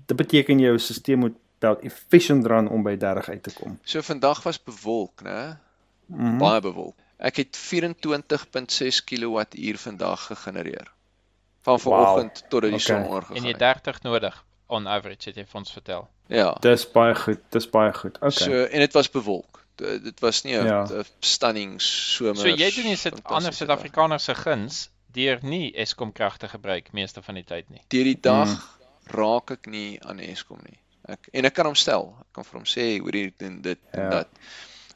Dit 0.06 0.16
beteken 0.16 0.58
jou 0.58 0.78
stelsel 0.78 1.16
moet 1.16 1.34
wel 1.62 1.78
efficient 1.80 2.46
run 2.46 2.68
om 2.68 2.82
by 2.82 2.96
30 2.96 3.28
uit 3.28 3.42
te 3.42 3.52
kom. 3.54 3.78
So 3.84 4.00
vandag 4.02 4.42
was 4.42 4.58
bewolk, 4.62 5.22
né? 5.22 5.56
Mhm. 6.06 6.38
Baie 6.38 6.60
bewolk. 6.60 6.96
Ek 7.22 7.36
het 7.36 7.56
24.6 7.56 9.04
kWh 9.04 9.76
vandag 9.76 10.26
gegenereer. 10.26 10.90
Van 11.62 11.78
vanoggend 11.80 12.44
tot 12.50 12.62
dit 12.62 12.70
die 12.70 12.80
son 12.80 12.96
Okay. 12.96 13.06
ondergegaan 13.08 13.36
En 13.36 13.42
jy 13.42 13.48
het. 13.48 13.58
30 13.58 14.02
nodig 14.02 14.44
on 14.66 14.88
average 14.88 15.28
het 15.28 15.36
jy 15.36 15.44
vir 15.46 15.58
ons 15.60 15.72
vertel. 15.72 16.08
Ja. 16.26 16.52
Dis 16.60 16.86
baie 16.90 17.14
goed, 17.14 17.40
dis 17.50 17.68
baie 17.70 17.92
goed. 17.92 18.16
Okay. 18.16 18.30
So 18.30 18.64
en 18.64 18.78
dit 18.80 18.92
was 18.92 19.10
bewolk. 19.10 19.60
Dit 19.76 20.20
was 20.20 20.42
nie 20.44 20.56
'n 20.58 20.66
Ja. 20.66 20.86
stunning 21.20 21.80
somer. 21.80 22.36
So 22.36 22.48
jy 22.48 22.70
doen 22.74 22.84
nie 22.84 22.96
sit 22.96 23.24
ander. 23.24 23.52
Suid-Afrikaners 23.52 24.24
se 24.24 24.34
guns 24.34 24.88
deur 25.12 25.38
nie 25.42 25.72
Eskom 25.76 26.12
krag 26.12 26.36
te 26.38 26.48
gebruik 26.48 26.92
meeste 26.92 27.22
van 27.22 27.34
die 27.34 27.44
tyd 27.44 27.70
nie. 27.70 27.80
Deur 27.88 28.04
die 28.04 28.20
dag 28.20 28.48
Mm. 28.48 28.60
raak 29.16 29.50
ek 29.50 29.66
nie 29.66 29.98
aan 30.04 30.18
Eskom 30.18 30.58
nie. 30.68 30.78
Ek 31.08 31.28
en 31.32 31.44
ek 31.44 31.54
kan 31.54 31.66
hom 31.66 31.74
stel. 31.74 32.14
Ek 32.20 32.32
kan 32.32 32.44
vir 32.44 32.58
hom 32.60 32.64
sê 32.68 32.84
hoor 33.00 33.12
hier 33.18 33.32
doen 33.38 33.60
dit 33.62 33.78
en 33.92 34.00
Ja. 34.02 34.10
dat. 34.10 34.28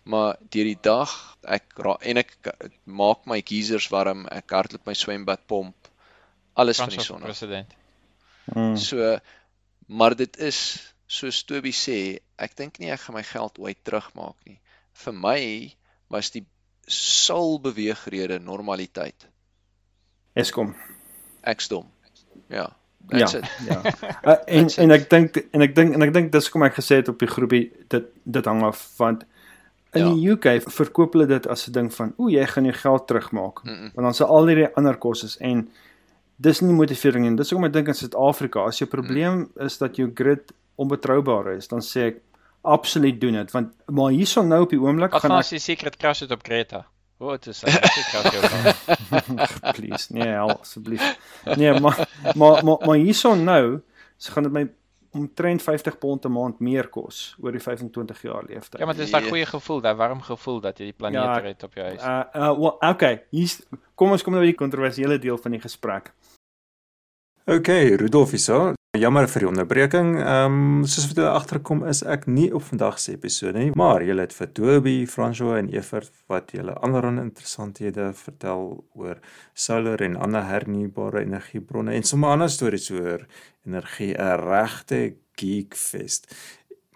Maar 0.04 0.36
deur 0.50 0.64
die 0.64 0.78
dag 0.82 1.36
ek 1.44 1.72
ra- 1.78 1.98
en 2.00 2.16
ek, 2.18 2.36
maak 2.84 3.26
my 3.26 3.40
geysers 3.42 3.88
warm, 3.90 4.26
ek 4.30 4.50
hardloop 4.50 4.86
my 4.86 4.94
swembad 4.94 5.46
pomp. 5.46 5.74
Alles 6.54 6.78
van 6.78 6.88
die 6.88 7.00
son 7.00 7.16
af. 7.22 7.22
president. 7.24 7.74
Mm. 8.54 8.76
So 8.76 9.18
maar 9.88 10.14
dit 10.14 10.36
is 10.38 10.92
soos 11.06 11.42
Toby 11.44 11.70
sê, 11.72 12.18
ek 12.38 12.56
dink 12.56 12.78
nie 12.78 12.90
ek 12.90 13.00
gaan 13.00 13.14
my 13.14 13.22
geld 13.22 13.58
ooit 13.58 13.78
terugmaak 13.84 14.36
nie. 14.46 14.60
Vir 14.92 15.12
my 15.12 15.74
was 16.10 16.30
die 16.30 16.46
sal 16.88 17.58
beweegrede 17.60 18.38
normaliteit. 18.38 19.26
Eskom. 20.34 20.74
Ek 21.42 21.60
stom. 21.60 21.90
Ja. 22.48 22.68
Ja, 23.08 23.18
That's 23.18 23.34
it. 23.34 23.44
ja. 23.68 23.82
Uh, 24.24 24.34
en 24.58 24.68
en 24.78 24.90
ek 24.90 25.08
dink 25.10 25.36
en 25.52 25.62
ek 25.62 25.74
dink 25.74 25.94
en 25.94 26.02
ek 26.02 26.12
dink 26.12 26.32
dis 26.32 26.48
kom 26.50 26.62
ek 26.62 26.74
gesê 26.74 26.96
het 26.96 27.08
op 27.08 27.18
die 27.18 27.28
groepie 27.28 27.70
dit 27.88 28.04
dit 28.24 28.44
hang 28.44 28.62
af 28.66 28.80
want 28.98 29.24
in 29.94 30.02
Ja. 30.06 30.14
die 30.14 30.30
UK 30.32 30.62
verkoop 30.72 31.12
hulle 31.14 31.26
dit 31.26 31.46
as 31.46 31.68
'n 31.68 31.72
ding 31.72 31.94
van 31.94 32.12
o, 32.18 32.28
jy 32.28 32.44
gaan 32.46 32.64
jou 32.64 32.74
geld 32.74 33.06
terugmaak. 33.06 33.62
Mm 33.64 33.70
-mm. 33.72 33.90
Want 33.94 34.04
dan 34.06 34.14
se 34.14 34.24
al 34.24 34.46
hierdie 34.46 34.68
ander 34.76 34.96
kostes 34.96 35.36
en 35.40 35.68
dis 36.36 36.60
nie 36.60 36.72
motivering 36.74 37.24
nie. 37.28 37.36
Dis 37.36 37.50
hoekom 37.50 37.64
ek 37.66 37.72
dink 37.72 37.88
in 37.88 37.94
Suid-Afrika 37.94 38.64
as 38.66 38.78
jou 38.78 38.88
probleem 38.90 39.48
is 39.60 39.78
dat 39.78 39.96
jou 39.96 40.10
grid 40.14 40.52
onbetroubaar 40.76 41.54
is, 41.56 41.68
dan 41.68 41.80
sê 41.80 42.00
ek 42.06 42.16
absoluut 42.62 43.20
doen 43.20 43.32
dit 43.32 43.50
want 43.52 43.68
maar 43.86 44.10
hierso 44.10 44.42
nou 44.42 44.62
op 44.62 44.70
die 44.70 44.80
oomblik 44.80 45.14
gaan 45.14 45.30
as 45.30 45.50
die 45.50 45.58
secret 45.58 45.96
crash 45.96 46.20
het 46.20 46.30
op 46.30 46.42
Greta? 46.42 46.86
O, 47.18 47.30
dit 47.32 47.46
is 47.46 47.62
'n 47.64 47.70
secret 47.70 48.06
crash. 48.30 49.74
please 49.76 50.12
nee 50.12 50.28
hel, 50.28 50.58
asseblief. 50.60 51.18
Nee, 51.56 51.80
maar 51.80 52.08
maar 52.36 52.64
maar, 52.64 52.78
maar 52.86 52.96
hierso 52.96 53.34
nou, 53.34 53.80
so 54.16 54.32
gaan 54.32 54.42
dit 54.42 54.52
my 54.52 54.66
omtrent 55.16 55.62
50 55.62 55.98
pond 55.98 56.24
'n 56.24 56.32
maand 56.32 56.58
meer 56.60 56.88
kos 56.88 57.36
oor 57.40 57.52
die 57.52 57.60
25 57.62 58.22
jaar 58.22 58.44
leeftyd. 58.46 58.80
Ja, 58.80 58.84
maar 58.86 58.94
dit 58.94 59.04
is 59.04 59.10
daai 59.10 59.22
Nee. 59.22 59.30
goeie 59.30 59.46
gevoel, 59.46 59.80
daai 59.80 59.94
warm 59.96 60.20
gevoel 60.20 60.60
dat 60.60 60.78
jy 60.78 60.84
die 60.84 60.92
planeet 60.92 61.22
Ja, 61.22 61.38
red 61.38 61.62
op 61.62 61.74
jou 61.74 61.86
huis. 61.86 62.02
Uh 62.02 62.22
uh 62.34 62.52
well, 62.58 62.76
okay, 62.90 63.22
hier's 63.30 63.62
kom 63.94 64.10
ons 64.10 64.22
kom 64.22 64.32
nou 64.32 64.44
by 64.44 64.50
die 64.52 64.58
kontroversiële 64.58 65.18
deel 65.18 65.38
van 65.38 65.50
die 65.50 65.60
gesprek. 65.60 66.12
OK, 67.46 67.66
Rudolf 68.00 68.30
hierso. 68.30 68.74
Jammer 68.96 69.26
vir 69.28 69.44
die 69.44 69.48
onderbreking. 69.50 70.14
Ehm 70.22 70.54
um, 70.56 70.84
soos 70.88 71.08
wat 71.10 71.18
julle 71.18 71.32
agterkom 71.36 71.82
is 71.90 72.00
ek 72.06 72.24
nie 72.30 72.46
op 72.54 72.64
vandag 72.64 72.96
se 73.02 73.12
episode 73.12 73.58
nie, 73.58 73.72
maar 73.76 74.04
julle 74.04 74.24
het 74.24 74.32
vir 74.36 74.48
Toby, 74.56 74.94
François 75.10 75.58
en 75.60 75.68
Evert 75.74 76.12
wat 76.32 76.54
julle 76.56 76.76
ander 76.86 77.04
interessanthede 77.10 78.08
vertel 78.16 78.64
oor 78.94 79.20
solar 79.54 80.00
en 80.06 80.16
ander 80.16 80.46
hernubare 80.48 81.24
energiebronne 81.26 81.96
en 81.96 82.08
sommer 82.08 82.36
ander 82.36 82.50
stories 82.50 82.90
oor 82.94 83.26
energie, 83.66 84.14
'n 84.14 84.40
regte 84.46 85.00
geekfest. 85.36 86.32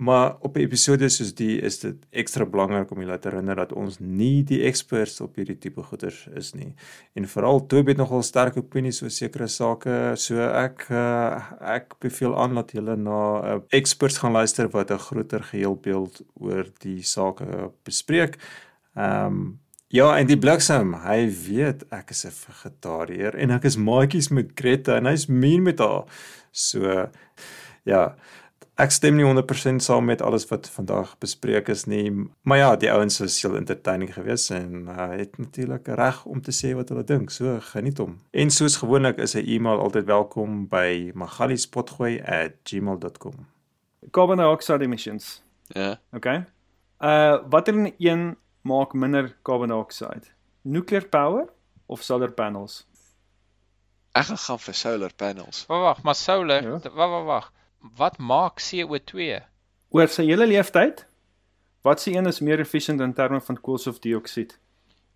Maar 0.00 0.38
op 0.40 0.56
episode 0.56 1.10
soos 1.12 1.34
die 1.36 1.58
is 1.60 1.76
dit 1.82 1.96
ekstra 2.22 2.46
belangrik 2.48 2.88
om 2.94 3.02
julle 3.02 3.18
te 3.20 3.28
herinner 3.28 3.58
dat 3.60 3.74
ons 3.76 3.98
nie 4.00 4.40
die 4.48 4.62
experts 4.64 5.20
op 5.20 5.36
hierdie 5.36 5.58
tipe 5.60 5.84
goeders 5.84 6.22
is 6.40 6.54
nie. 6.56 6.70
En 7.12 7.28
veral 7.28 7.60
Toby 7.68 7.92
het 7.92 8.00
nogal 8.00 8.24
sterk 8.24 8.56
opinies 8.56 9.02
oor 9.04 9.12
sekere 9.12 9.48
sake, 9.52 9.98
so 10.16 10.40
ek 10.40 10.86
uh, 10.88 11.36
ek 11.76 11.98
beveel 12.00 12.32
aan 12.32 12.56
dat 12.56 12.72
julle 12.72 12.96
na 12.96 13.20
uh, 13.40 13.58
experts 13.76 14.16
gaan 14.22 14.38
luister 14.38 14.72
wat 14.72 14.90
'n 14.90 15.04
groter 15.08 15.44
geheelbeeld 15.52 16.22
oor 16.40 16.64
die 16.80 17.02
sake 17.02 17.72
bespreek. 17.84 18.40
Ehm 18.96 19.26
um, 19.26 19.58
Ja, 19.90 20.12
en 20.18 20.28
die 20.28 20.38
bliksem, 20.38 20.92
hy 21.02 21.24
weet 21.26 21.80
ek 21.90 22.12
is 22.14 22.24
'n 22.24 22.30
vegetariër 22.30 23.34
en 23.34 23.50
ek 23.50 23.64
is 23.64 23.76
maatjies 23.76 24.28
met 24.30 24.52
Greta 24.54 24.96
en 24.96 25.06
hy's 25.06 25.26
mean 25.26 25.62
met 25.62 25.78
haar. 25.78 26.04
So 26.52 27.10
ja, 27.84 28.14
ek 28.82 28.90
stem 28.94 29.16
nie 29.16 29.24
100% 29.26 29.76
saam 29.84 30.04
met 30.08 30.22
alles 30.22 30.46
wat 30.50 30.68
vandag 30.72 31.10
bespreek 31.22 31.68
is 31.68 31.84
nie, 31.86 32.10
maar 32.42 32.58
ja, 32.58 32.76
die 32.76 32.90
ouens 32.92 33.20
is 33.20 33.42
heel 33.42 33.56
entertaining 33.56 34.14
geweest 34.14 34.50
en 34.50 34.86
uh, 34.88 35.08
het 35.18 35.38
natuurlik 35.38 35.86
reg 36.00 36.24
om 36.26 36.40
te 36.42 36.50
sê 36.52 36.72
wat 36.78 36.88
hulle 36.88 37.04
dink. 37.04 37.30
So 37.30 37.58
geniet 37.72 37.98
hom. 37.98 38.16
En 38.32 38.50
soos 38.50 38.76
gewoonlik 38.80 39.18
is 39.18 39.34
'n 39.36 39.44
e-mail 39.46 39.78
altyd 39.80 40.04
welkom 40.06 40.68
by 40.68 41.10
magaliespotgooi@gmail.com. 41.14 43.46
Carbon 44.10 44.36
dioxide 44.36 44.84
emissions. 44.84 45.42
Ja. 45.68 46.00
Okay. 46.12 46.44
Uh 46.98 47.38
watter 47.48 47.92
een 47.98 48.36
maak 48.62 48.92
minder 48.92 49.36
carbon 49.42 49.68
dioxide? 49.68 50.22
Nuclear 50.62 51.04
power 51.08 51.48
of 51.86 52.02
solar 52.02 52.32
panels? 52.32 52.86
Ek 54.12 54.24
gaan 54.26 54.36
gaan 54.38 54.58
vir 54.58 54.74
solar 54.74 55.12
panels. 55.16 55.64
Wag, 55.68 55.80
wag, 55.80 56.02
maar 56.02 56.14
solar, 56.14 56.62
Ja. 56.62 56.78
wag, 56.94 57.10
wag, 57.10 57.24
wag. 57.24 57.52
Wat 57.96 58.18
maak 58.18 58.60
CO2? 58.60 59.40
Oor 59.90 60.08
sy 60.08 60.24
hele 60.28 60.46
leeftyd, 60.46 61.04
wat 61.82 62.00
se 62.00 62.12
een 62.12 62.26
is 62.26 62.40
meer 62.40 62.60
efficient 62.60 63.00
in 63.00 63.12
terme 63.14 63.40
van 63.40 63.56
koolstofdioksied? 63.60 64.58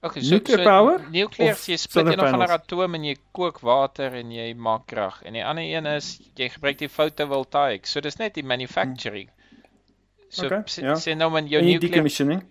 Okay, 0.05 0.23
so 0.23 0.35
Nuclear 0.35 0.59
so 0.59 0.65
power 0.69 0.99
Nuclear 1.11 1.55
jy 1.57 1.77
split 1.77 2.07
een 2.07 2.19
ander 2.21 2.31
panels? 2.31 2.51
atoom 2.51 2.95
en 2.95 3.05
jy 3.05 3.17
kook 3.33 3.61
water 3.65 4.13
en 4.15 4.31
jy 4.33 4.55
maak 4.55 4.87
krag. 4.87 5.23
En 5.25 5.33
die 5.33 5.45
ander 5.45 5.65
een 5.65 5.87
is 5.87 6.21
jy 6.37 6.49
gebruik 6.49 6.79
die 6.79 6.89
fotovoltaïek. 6.89 7.87
So 7.87 8.01
dis 8.01 8.17
net 8.21 8.35
die 8.35 8.43
manufacturing. 8.45 9.31
So 10.29 10.47
Okay, 10.47 10.63
sê 10.67 10.83
ja. 10.83 10.95
sê 11.01 11.15
nou 11.17 11.31
man 11.31 11.47
jou 11.49 11.61
En 11.61 11.65
die 11.67 11.73
nuclear 11.75 11.91
decommissioning? 11.91 12.43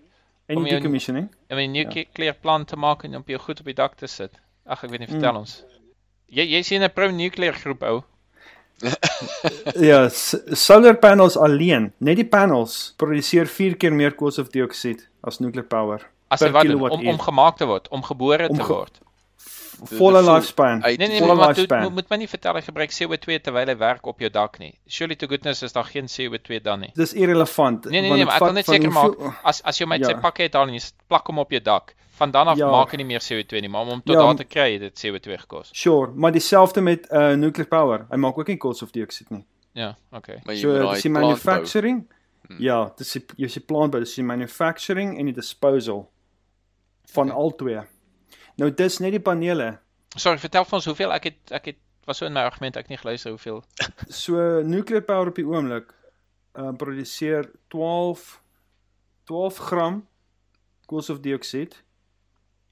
En 0.48 0.58
Om 0.58 0.64
die 0.64 0.72
jou- 0.72 0.80
decommissioning. 0.82 1.30
om 1.50 1.58
'n 1.58 1.72
nuclear 1.72 2.34
plant 2.42 2.68
te 2.68 2.76
maak 2.76 3.04
en 3.04 3.16
op 3.16 3.28
jou 3.28 3.40
goed 3.40 3.60
op 3.60 3.66
die 3.66 3.74
dak 3.74 3.96
te 3.98 4.08
sit. 4.08 4.32
Ag, 4.66 4.84
ek 4.84 4.90
weet 4.90 5.00
nie, 5.00 5.08
vertel 5.08 5.32
Mm. 5.34 5.38
ons. 5.38 5.64
Jy 6.28 6.44
jy 6.50 6.62
sien 6.64 6.82
'n 6.84 6.90
pro-nuclear 6.90 7.54
groep 7.54 7.84
ou. 7.84 8.04
Ja, 9.80 10.10
solar 10.10 10.96
panels 11.00 11.38
alleen, 11.40 11.92
net 12.04 12.20
die 12.20 12.28
panels 12.28 12.94
produseer 13.02 13.48
4 13.48 13.78
keer 13.80 13.94
meer 13.96 14.12
koolstofdioksied 14.18 15.08
as 15.24 15.40
nuclear 15.40 15.66
power. 15.68 16.04
As 16.34 16.42
Per 16.42 16.50
hy 16.50 16.54
wat 16.82 16.92
om 16.98 17.08
om 17.14 17.20
gemaak 17.20 17.58
te 17.58 17.66
word, 17.70 17.88
om 17.94 18.04
gebore 18.04 18.48
te 18.48 18.54
Omge- 18.56 18.68
word. 18.68 19.00
Volle 19.90 20.22
lifespan. 20.22 20.84
uit- 20.84 20.98
Nee 20.98 21.08
nee, 21.08 21.20
volle 21.20 21.36
maar 21.36 21.48
moet, 21.48 21.56
lifespan. 21.58 21.82
moet, 21.82 21.94
moet 21.94 22.10
my 22.10 22.18
nie 22.18 22.28
vertel 22.28 22.54
hy 22.56 22.62
gebruik 22.62 22.92
CO2 22.92 23.42
terwyl 23.42 23.66
hy 23.68 23.78
werk 23.78 24.06
op 24.06 24.20
jou 24.20 24.30
dak 24.30 24.60
nie. 24.60 24.80
Surely 24.88 25.16
to 25.16 25.28
goodness 25.28 25.62
is 25.64 25.72
daar 25.74 25.84
geen 25.86 26.06
CO2 26.08 26.62
dan 26.62 26.80
nie. 26.80 26.92
Dis 26.94 27.14
irrelevant. 27.14 27.86
Nee 27.86 28.02
nee 28.02 28.10
want 28.10 28.16
nee, 28.22 28.26
maar 28.26 28.36
ek 28.36 28.42
wil 28.44 28.54
net 28.54 28.66
seker 28.66 28.92
maak 28.92 29.40
as 29.44 29.62
as 29.64 29.78
jy 29.78 29.86
met 29.88 30.06
sy 30.06 30.12
Ja. 30.12 30.20
pakke 30.20 30.42
uithaal 30.42 30.68
en 30.68 30.74
jy 30.74 30.82
plak 31.08 31.28
hom 31.28 31.40
op 31.40 31.52
jou 31.52 31.62
dak, 31.62 31.96
van 32.18 32.32
dan 32.32 32.48
af 32.48 32.58
Ja. 32.58 32.70
maak 32.72 32.92
hy 32.92 32.98
nie 32.98 33.06
meer 33.06 33.20
CO2 33.22 33.62
nie, 33.62 33.70
maar 33.70 33.82
om 33.82 33.88
hom 33.88 34.02
tot 34.06 34.16
Ja, 34.16 34.22
daar 34.22 34.36
te 34.36 34.44
kry 34.44 34.72
het 34.74 34.82
dit 34.82 35.00
CO2 35.06 35.38
gekos. 35.38 35.70
Sure, 35.74 36.12
maar 36.16 36.32
dieselfde 36.32 36.82
met 36.82 37.08
uh 37.12 37.34
nuclear 37.36 37.68
power. 37.68 38.06
Hy 38.10 38.18
maak 38.18 38.38
ook 38.38 38.48
nie 38.48 38.58
koolstofdioksied 38.58 39.30
nie. 39.30 39.46
Ja, 39.74 39.96
okay. 40.12 40.40
Maar 40.46 40.54
jy 40.56 40.62
So 40.62 40.68
moet 40.82 40.94
dis 40.94 41.02
die 41.02 41.12
manufacturing. 41.12 42.08
Hmm. 42.48 42.58
Ja, 42.60 42.92
dis 42.98 43.12
die 43.12 43.24
jy 43.38 43.48
se 43.48 43.60
plant 43.60 43.92
bou, 43.92 44.00
dis 44.04 44.14
die 44.16 44.24
manufacturing 44.24 45.18
en 45.20 45.26
die 45.26 45.34
disposal 45.34 46.10
van 47.14 47.28
Okay. 47.32 47.42
al 47.42 47.56
twee. 47.56 47.80
Nou 48.56 48.70
dis 48.72 49.00
net 49.00 49.12
die 49.12 49.24
panele. 49.24 49.80
Sorry, 50.16 50.38
vertel 50.38 50.66
vir 50.66 50.78
ons 50.78 50.86
hoeveel 50.86 51.14
ek 51.16 51.24
het 51.32 51.52
ek 51.52 51.72
het 51.72 51.80
was 52.06 52.20
so 52.20 52.28
in 52.28 52.36
my 52.36 52.44
argument 52.46 52.78
ek 52.78 52.90
nie 52.92 53.00
geluister 53.00 53.34
hoeveel. 53.34 53.64
So 54.10 54.62
nuclear 54.62 55.04
power 55.08 55.32
op 55.32 55.40
die 55.40 55.48
oomblik 55.48 55.94
uh 56.60 56.72
produseer 56.78 57.50
12 57.74 58.42
12 59.30 59.62
gram 59.70 60.02
koolstofdioksied 60.92 61.80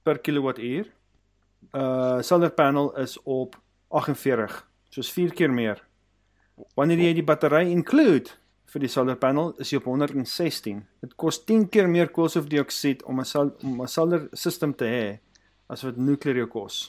per 0.03 0.19
kilowattuur. 0.19 0.91
Uh 1.71 2.19
solar 2.21 2.51
panel 2.51 2.91
is 2.99 3.17
op 3.23 3.57
48, 3.87 4.61
soos 4.89 5.09
4 5.11 5.33
keer 5.33 5.51
meer. 5.51 5.81
Wanneer 6.77 7.07
jy 7.07 7.13
die 7.17 7.25
battery 7.25 7.71
include 7.71 8.37
vir 8.71 8.85
die 8.85 8.91
solar 8.91 9.17
panel, 9.19 9.51
is 9.59 9.71
jy 9.71 9.81
op 9.81 9.89
116. 9.89 10.85
Dit 11.03 11.15
kos 11.19 11.41
10 11.47 11.65
keer 11.73 11.89
meer 11.91 12.11
koolstofdioksied 12.13 13.03
om 13.03 13.19
'n 13.19 13.51
om 13.63 13.81
'n 13.81 13.87
solar 13.87 14.27
system 14.33 14.75
te 14.75 14.85
hê 14.85 15.19
as 15.71 15.85
wat 15.87 15.97
nuclear 15.97 16.41
jou 16.43 16.47
kos. 16.51 16.79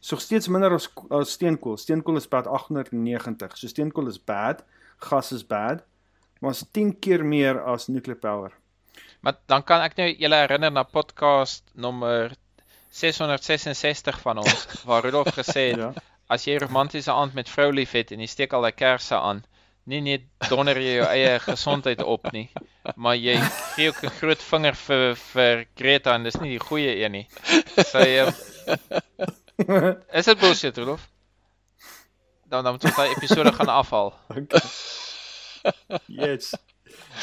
So 0.00 0.16
steeds 0.22 0.48
minder 0.52 0.74
as 0.76 0.86
as 1.10 1.32
steenkool. 1.34 1.76
Steenkool 1.80 2.16
is 2.20 2.28
bad 2.30 2.46
890. 2.46 3.56
So 3.58 3.66
steenkool 3.72 4.08
is 4.12 4.18
bad, 4.18 4.62
gas 5.02 5.32
is 5.34 5.42
bad, 5.46 5.82
maar 6.40 6.54
is 6.54 6.62
10 6.72 6.92
keer 7.02 7.24
meer 7.26 7.58
as 7.72 7.88
nuclear 7.90 8.18
power. 8.20 8.52
Maar 9.20 9.40
dan 9.50 9.64
kan 9.66 9.82
ek 9.84 9.96
nou 9.98 10.06
julle 10.14 10.38
herinner 10.44 10.70
na 10.72 10.84
podcast 10.86 11.64
nommer 11.74 12.32
666 12.94 14.20
van 14.24 14.38
ons 14.42 14.66
waar 14.88 15.02
Rudolf 15.04 15.34
gesê 15.36 15.70
het 15.72 15.82
Ja. 15.84 15.90
as 16.30 16.44
jy 16.46 16.56
romantiese 16.62 17.10
aand 17.12 17.34
met 17.34 17.48
vrou 17.50 17.70
lief 17.74 17.92
het 17.98 18.12
en 18.14 18.20
jy 18.22 18.28
steek 18.30 18.52
al 18.54 18.62
daai 18.62 18.76
kersse 18.78 19.16
aan, 19.18 19.42
nie 19.90 20.00
net 20.04 20.26
donder 20.48 20.78
jy 20.78 20.96
jou 21.00 21.06
eie 21.10 21.38
gesondheid 21.50 22.02
op 22.02 22.30
nie, 22.34 22.46
maar 22.96 23.18
jy 23.18 23.36
gee 23.74 23.90
ook 23.90 24.02
'n 24.06 24.16
groot 24.20 24.42
vinger 24.50 24.78
vir 24.86 25.04
vir 25.16 25.64
Greta 25.76 26.14
en 26.14 26.24
dis 26.24 26.40
nie 26.40 26.56
die 26.56 26.66
goeie 26.66 26.94
een 26.96 27.12
nie. 27.12 27.26
Sy 27.92 28.06
um, 28.24 28.32
is 30.18 30.30
dit 30.30 30.40
bullshit, 30.40 30.78
Rudolf? 30.78 31.08
Dan 32.50 32.64
dan 32.64 32.74
moet 32.74 32.84
ons 32.84 32.96
daai 32.96 33.14
episode 33.16 33.52
gaan 33.52 33.68
afhaal. 33.80 34.14
Yes. 36.06 36.54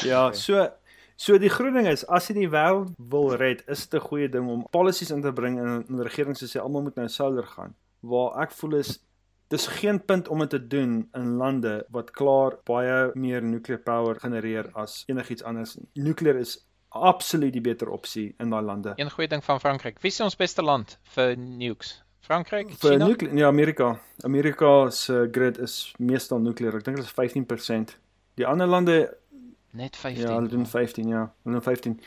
Ja, 0.06 0.32
so 0.32 0.68
so 1.16 1.38
die 1.42 1.50
groot 1.50 1.74
ding 1.74 1.88
is 1.90 2.04
as 2.06 2.28
jy 2.30 2.36
die 2.36 2.50
wêreld 2.52 2.92
wil 3.10 3.32
red, 3.34 3.64
is 3.66 3.88
dit 3.88 3.98
'n 3.98 4.06
goeie 4.06 4.28
ding 4.30 4.46
om 4.48 4.66
policies 4.70 5.10
in 5.10 5.22
te 5.22 5.32
bring 5.32 5.58
en, 5.58 5.84
en 5.88 6.02
regerings 6.06 6.38
te 6.38 6.46
sê 6.46 6.62
almal 6.62 6.82
moet 6.86 6.94
nou 6.96 7.08
solar 7.08 7.46
gaan. 7.46 7.74
Waar 8.00 8.38
ek 8.44 8.52
voel 8.52 8.78
is 8.78 9.00
dis 9.48 9.66
geen 9.66 10.04
punt 10.04 10.28
om 10.28 10.38
dit 10.38 10.50
te 10.50 10.66
doen 10.66 11.08
in 11.14 11.36
lande 11.36 11.86
wat 11.90 12.10
klaar 12.10 12.58
baie 12.64 13.10
meer 13.14 13.42
nuclear 13.42 13.80
power 13.80 14.18
genereer 14.20 14.70
as 14.74 15.02
enigiets 15.06 15.42
anders. 15.42 15.76
Nuclear 15.94 16.36
is 16.36 16.66
absoluut 16.88 17.52
die 17.52 17.60
beter 17.60 17.88
opsie 17.90 18.34
in 18.38 18.50
daai 18.50 18.62
lande. 18.64 18.92
Een 18.96 19.10
goeie 19.10 19.28
ding 19.28 19.44
van 19.44 19.60
Frankryk. 19.60 19.98
Wie 20.00 20.10
is 20.10 20.20
ons 20.20 20.36
beste 20.36 20.62
land 20.62 20.98
vir 21.14 21.36
nukes? 21.36 22.02
Frankryk, 22.20 22.70
Vir 22.76 22.90
China? 22.92 23.06
nuclear, 23.06 23.34
ja, 23.36 23.46
Amerika. 23.46 23.98
Amerika 24.24 24.90
se 24.90 25.28
grid 25.32 25.58
is 25.58 25.94
meestal 25.98 26.38
nuclear. 26.38 26.74
Ek 26.76 26.84
dink 26.84 26.96
dit 26.96 27.06
is 27.06 27.12
15%. 27.12 27.96
Die 28.36 28.46
ander 28.46 28.66
lande, 28.66 29.16
Net 29.72 29.96
15. 29.96 30.26
ja, 30.28 30.34
hulle 30.34 30.48
doen 30.48 30.66
15, 30.66 31.08
ja. 31.08 31.32
Hulle 31.44 31.54
doen 31.54 31.62
15. 31.62 32.00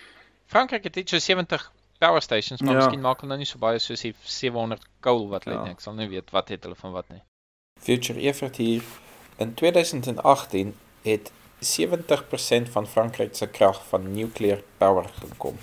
Frankryk 0.46 0.84
het 0.84 0.96
iets 0.96 1.12
so 1.12 1.18
70 1.20 1.72
power 2.00 2.22
stations, 2.22 2.62
maar 2.62 2.74
Ja. 2.74 2.80
miskien 2.86 3.02
maak 3.02 3.20
hulle 3.22 3.30
nou 3.30 3.38
nie 3.38 3.46
so 3.46 3.58
baie 3.60 3.80
soos 3.80 4.02
die 4.02 4.14
700 4.24 4.86
coal 5.00 5.28
wat 5.30 5.44
hulle 5.44 5.56
Ja. 5.56 5.60
het 5.62 5.68
nie. 5.68 5.74
Ek 5.74 5.82
sal 5.82 5.94
nie 5.94 6.08
weet 6.10 6.30
wat 6.32 6.50
het 6.50 6.64
hulle 6.64 6.76
van 6.76 6.92
wat 6.92 7.10
nie. 7.10 7.22
Future 7.82 8.20
Evert 8.20 8.56
hier. 8.56 8.84
In 9.38 9.54
2018 9.54 10.76
het 11.02 11.32
70% 11.62 12.70
van 12.72 12.88
Frankryk 12.88 13.36
se 13.36 13.48
krag 13.48 13.88
van 13.88 14.12
nuclear 14.12 14.62
power 14.78 15.10
gekom. 15.20 15.58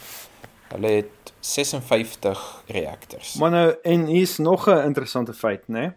Hulle 0.68 0.86
het 0.86 1.32
56 1.40 2.62
reaktors. 2.66 3.34
Maar 3.34 3.50
nou 3.50 3.76
en 3.82 4.06
hier's 4.06 4.38
nog 4.38 4.66
'n 4.66 4.84
interessante 4.84 5.34
feit, 5.34 5.68
né? 5.68 5.80
Nee? 5.80 5.90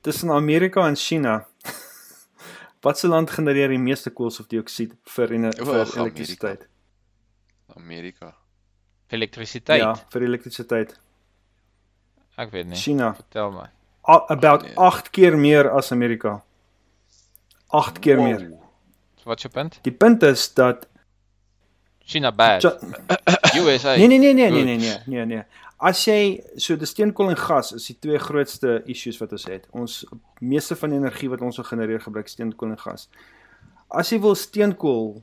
Tussen 0.00 0.30
Amerika 0.30 0.86
en 0.86 0.96
China. 0.96 1.46
Watse 2.80 3.08
land 3.08 3.30
genereer 3.30 3.68
die 3.68 3.78
meeste 3.78 4.10
koolstofdioksied 4.10 4.92
vir 5.02 5.32
ene, 5.32 5.52
O, 5.60 5.64
vir 5.64 6.00
elektrisiteit? 6.00 6.68
Amerika. 7.66 8.34
Vir 9.06 9.18
elektrisiteit. 9.18 9.80
Ja, 9.80 9.94
vir 10.08 10.22
elektrisiteit. 10.22 11.00
Ek 12.36 12.50
weet 12.50 12.66
nie. 12.66 12.76
China. 12.76 13.14
Vertel 13.14 13.50
my. 13.50 13.66
About 14.06 14.62
nee. 14.62 14.74
8 14.76 15.10
keer 15.10 15.36
meer 15.38 15.70
as 15.70 15.92
Amerika. 15.92 16.42
8 17.74 17.98
keer 17.98 18.20
meer. 18.22 18.38
So 19.18 19.24
wat 19.30 19.36
is 19.36 19.42
jou 19.42 19.52
punt? 19.54 19.78
Die 19.82 19.92
punt 19.92 20.22
is 20.22 20.46
dat 20.54 20.86
China 22.04 22.30
bad. 22.32 22.62
Cha 22.62 22.78
USA. 23.58 23.96
Nee 23.96 24.06
nee 24.06 24.18
nee 24.18 24.34
nee 24.34 24.50
nee 24.50 24.64
nee 24.64 24.76
nee 24.78 24.98
nee 25.06 25.24
nee. 25.26 25.42
As 25.76 26.04
jy 26.06 26.40
so 26.56 26.76
die 26.78 26.86
steenkool 26.86 27.28
en 27.34 27.36
gas 27.36 27.72
is 27.76 27.86
die 27.90 27.96
twee 28.00 28.18
grootste 28.18 28.78
issues 28.86 29.18
wat 29.20 29.32
ons 29.32 29.44
het. 29.50 29.66
Ons 29.76 30.04
meeste 30.40 30.76
van 30.76 30.94
die 30.94 30.98
energie 30.98 31.28
wat 31.28 31.42
ons 31.44 31.58
genereer 31.58 32.00
gebruik 32.00 32.28
steenkool 32.28 32.70
en 32.70 32.78
gas. 32.80 33.08
As 33.88 34.10
jy 34.14 34.20
wil 34.22 34.34
steenkool 34.38 35.22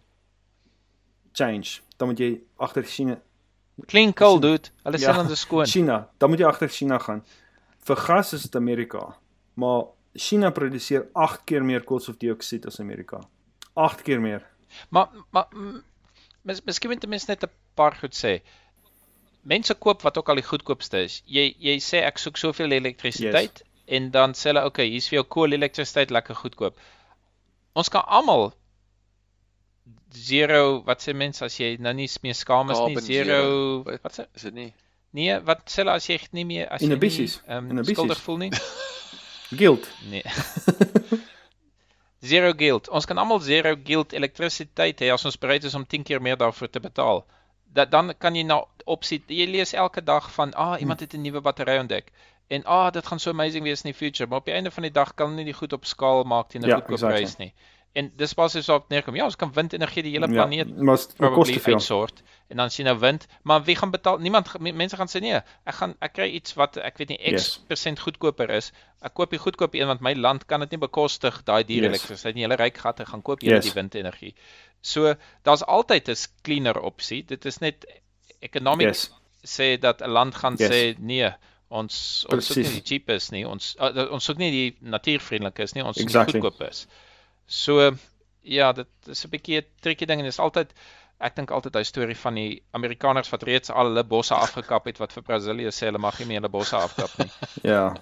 change, 1.33 1.79
dan 1.97 2.11
moet 2.11 2.19
jy 2.19 2.31
agter 2.57 2.83
China 2.83 3.17
Clean 3.89 4.13
coal 4.13 4.37
dude. 4.39 4.69
Hulle 4.83 4.99
Ja. 4.99 5.11
sê 5.11 5.15
dan 5.15 5.27
dis 5.27 5.39
skoon. 5.39 5.65
China, 5.65 6.07
dan 6.19 6.29
moet 6.29 6.39
jy 6.39 6.45
agter 6.45 6.69
China 6.69 6.99
gaan. 6.99 7.23
Vir 7.87 7.99
gas 7.99 8.33
is 8.33 8.45
dit 8.47 8.55
Amerika, 8.55 9.17
maar 9.59 9.85
China 10.15 10.51
produseer 10.51 11.07
8 11.13 11.43
keer 11.49 11.63
meer 11.65 11.83
koolstofdioksied 11.83 12.67
as 12.69 12.79
Amerika. 12.79 13.19
8 13.73 14.01
keer 14.01 14.21
meer. 14.21 14.45
Maar 14.89 15.09
maar 15.31 15.47
mis, 16.41 16.61
miskien 16.63 16.91
moet 16.93 17.07
mense 17.07 17.29
net 17.29 17.43
'n 17.43 17.51
paar 17.75 17.95
goed 17.95 18.15
sê. 18.15 18.41
Mense 19.41 19.73
koop 19.73 20.01
wat 20.01 20.17
ook 20.17 20.29
al 20.29 20.35
die 20.35 20.49
goedkoopste 20.49 21.03
is. 21.03 21.21
Jy 21.25 21.55
jy 21.59 21.77
sê 21.79 22.03
ek 22.07 22.17
soek 22.17 22.37
soveel 22.37 22.71
elektrisiteit 22.71 23.59
yes. 23.59 23.69
en 23.85 24.11
dan 24.11 24.33
sê 24.33 24.51
hulle 24.51 24.65
okay, 24.65 24.87
hier's 24.89 25.09
vir 25.09 25.21
jou 25.21 25.27
kool 25.37 25.53
elektrisiteit 25.53 26.11
lekker 26.11 26.35
goedkoop. 26.35 26.79
Ons 27.73 27.89
kan 27.89 28.05
almal 28.07 28.53
zero 30.13 30.83
wat 30.85 31.01
sê 31.01 31.13
mense 31.13 31.43
as 31.45 31.59
jy 31.59 31.77
nou 31.79 31.93
nie 31.93 32.07
meer 32.21 32.37
skaam 32.37 32.69
is 32.69 32.77
nie 32.77 32.95
Carbon 32.95 33.03
zero 33.03 33.25
zero. 33.25 33.83
Wat? 33.83 34.01
wat 34.03 34.19
sê 34.19 34.27
Is 34.35 34.41
dit 34.41 34.53
nie? 34.53 34.73
Nee 35.13 35.39
wat 35.45 35.67
sê 35.69 35.83
hulle 35.83 35.91
as 35.97 36.07
jy 36.09 36.19
nie 36.31 36.45
meer 36.45 36.67
as 36.69 36.81
jy 36.81 36.87
nie 36.87 36.93
Inhibisies. 36.95 37.41
um, 37.47 37.69
Inhibisies. 37.69 37.95
skuldig 37.97 38.21
voel 38.21 38.37
nie 38.37 38.51
Guilt. 39.59 39.87
Nee. 40.09 40.23
zero 42.31 42.53
guilt. 42.57 42.89
Ons 42.89 43.05
kan 43.05 43.17
almal 43.21 43.39
zero 43.43 43.75
guilt 43.85 44.13
elektrisiteit 44.17 45.01
hê 45.03 45.11
as 45.13 45.25
ons 45.27 45.37
bereid 45.37 45.63
is 45.67 45.75
om 45.75 45.85
10 45.85 46.03
keer 46.07 46.21
meer 46.21 46.37
daarvoor 46.39 46.69
te 46.69 46.79
betaal. 46.79 47.23
Dat 47.73 47.91
dan 47.91 48.13
kan 48.17 48.35
jy 48.35 48.43
nou 48.47 48.63
opsie 48.85 49.21
jy 49.27 49.45
lees 49.49 49.73
elke 49.73 50.01
dag 50.03 50.31
van 50.33 50.53
ah 50.53 50.79
iemand 50.81 50.99
het 50.99 51.13
'n 51.13 51.21
nuwe 51.21 51.41
battery 51.41 51.77
ontdek 51.79 52.11
en 52.49 52.63
ah 52.65 52.91
dit 52.91 53.05
gaan 53.07 53.19
so 53.19 53.29
amazing 53.29 53.63
wees 53.63 53.81
in 53.83 53.91
die 53.91 53.97
future, 53.97 54.29
maar 54.29 54.39
op 54.39 54.45
die 54.45 54.53
einde 54.53 54.71
van 54.71 54.83
die 54.83 54.91
dag 54.91 55.13
kan 55.15 55.27
hulle 55.27 55.37
nie 55.37 55.45
die 55.51 55.59
goed 55.59 55.73
op 55.73 55.85
skaal 55.85 56.23
maak 56.23 56.49
teen 56.49 56.61
'n 56.61 56.67
Ja, 56.67 56.75
goedkoop 56.75 56.91
exactly. 56.93 57.19
prys 57.21 57.37
nie. 57.37 57.53
En 57.95 58.11
dis 58.17 58.33
basies 58.33 58.65
waarop 58.65 58.87
dit 58.89 58.95
neerkom. 58.97 59.15
Ja, 59.15 59.25
ons 59.25 59.35
kan 59.35 59.51
windenergie 59.53 60.01
die 60.03 60.11
hele 60.15 60.25
Ja, 60.27 60.33
planeet 60.33 60.67
kos 60.85 61.07
probably 61.13 61.59
uitsort 61.63 62.23
en 62.49 62.57
dan 62.57 62.69
sien 62.71 62.85
nou 62.85 62.97
wind, 62.99 63.27
maar 63.43 63.63
wie 63.63 63.75
gaan 63.75 63.91
betaal? 63.91 64.17
Niemand 64.17 64.49
mense 64.59 64.95
gaan 64.97 65.07
sê 65.07 65.19
nee, 65.21 65.35
ek 65.65 65.75
gaan 65.75 65.93
ek 66.01 66.13
kry 66.13 66.27
iets 66.33 66.53
wat 66.57 66.77
ek 66.77 66.97
weet 66.97 67.09
nie 67.09 67.17
X 67.17 67.31
Yes. 67.31 67.57
persent 67.67 67.99
goedkoper 67.99 68.49
is. 68.49 68.71
Ek 69.01 69.13
koop 69.13 69.29
die 69.29 69.39
goedkoop 69.39 69.73
een 69.75 69.87
want 69.87 70.01
my 70.01 70.13
land 70.15 70.45
kan 70.45 70.59
dit 70.59 70.71
nie 70.71 70.79
bekostig 70.79 71.43
daai 71.43 71.63
duur 71.63 71.83
Yes. 71.83 71.85
elektrisiteit 71.91 72.35
nie. 72.35 72.43
Hulle 72.47 72.55
ryk 72.57 72.77
gatte 72.77 73.05
gaan 73.05 73.21
koop 73.21 73.41
julle 73.41 73.55
Yes. 73.61 73.65
die 73.65 73.73
windenergie. 73.73 74.33
So 74.81 75.13
daar's 75.43 75.61
altyd 75.63 76.09
'n 76.09 76.15
cleaner 76.43 76.79
opsie. 76.81 77.23
Dit 77.25 77.45
is 77.45 77.59
net 77.59 77.85
economics 78.41 79.11
Yes. 79.43 79.59
sê 79.59 79.77
dat 79.79 80.01
'n 80.01 80.09
land 80.09 80.35
gaan 80.35 80.55
Yes. 80.57 80.69
sê 80.71 80.95
nee, 80.99 81.29
ons 81.69 82.25
ons 82.29 82.45
soek 82.47 82.57
nie 82.57 82.81
die 82.81 82.81
cheapest 82.83 83.31
nie. 83.31 83.45
Ons 83.47 83.75
uh, 83.79 84.11
ons 84.11 84.23
soek 84.23 84.37
nie 84.37 84.51
die 84.51 84.77
natuurvriendelikes 84.81 85.73
nie, 85.75 85.83
ons 85.83 85.97
soek 85.97 86.05
Exactly. 86.05 86.39
die 86.39 86.41
goedkoop 86.41 86.69
is. 86.69 86.87
So 87.45 87.91
ja, 88.41 88.71
dit 88.73 88.87
is 89.07 89.25
'n 89.25 89.29
bietjie 89.29 89.57
'n 89.61 89.65
tricky 89.81 90.05
ding 90.05 90.19
en 90.19 90.25
dis 90.25 90.39
altyd 90.39 90.73
ek 91.19 91.35
dink 91.35 91.51
altyd 91.51 91.73
daai 91.73 91.83
storie 91.83 92.15
van 92.17 92.35
die 92.35 92.61
Amerikaners 92.71 93.29
wat 93.29 93.43
reeds 93.43 93.69
al 93.71 93.85
hulle 93.85 94.03
bosse 94.03 94.33
afgekap 94.35 94.85
het 94.85 94.97
wat 94.97 95.13
vir 95.13 95.23
Brasilië 95.23 95.71
sê 95.71 95.85
hulle 95.87 95.97
mag 95.99 96.19
nie 96.19 96.27
meer 96.27 96.41
hulle 96.41 96.49
bosse 96.49 96.75
afkap 96.75 97.09
nie. 97.17 97.31
Ja. 97.71 97.93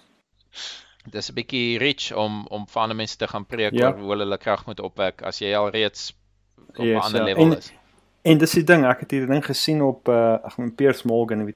Dis 1.12 1.30
'n 1.30 1.34
bietjie 1.36 1.78
rich 1.80 2.12
om 2.16 2.46
om 2.48 2.66
vir 2.68 2.82
ander 2.82 2.96
mense 2.96 3.18
te 3.18 3.28
gaan 3.28 3.46
preek 3.46 3.74
Ja. 3.74 3.88
oor 3.88 3.98
hoe 4.00 4.10
hulle 4.10 4.24
hulle 4.24 4.38
krag 4.38 4.66
moet 4.66 4.80
opwek 4.80 5.22
as 5.24 5.40
jy 5.40 5.54
al 5.56 5.70
reeds 5.70 6.14
op 6.70 6.80
'n 6.80 6.84
Yes, 6.86 7.04
ander 7.04 7.22
ja. 7.22 7.26
level 7.28 7.44
En- 7.44 7.58
is. 7.58 7.72
En 8.24 8.38
dis 8.38 8.52
die 8.52 8.64
ding, 8.64 8.86
ek 8.86 9.00
het 9.00 9.12
hierdie 9.12 9.30
ding 9.30 9.46
gesien 9.46 9.82
op 9.82 10.08
uh 10.08 10.38
ag 10.44 10.58
men 10.58 10.76
Piers 10.76 11.04
Morgan, 11.04 11.46
weet 11.46 11.56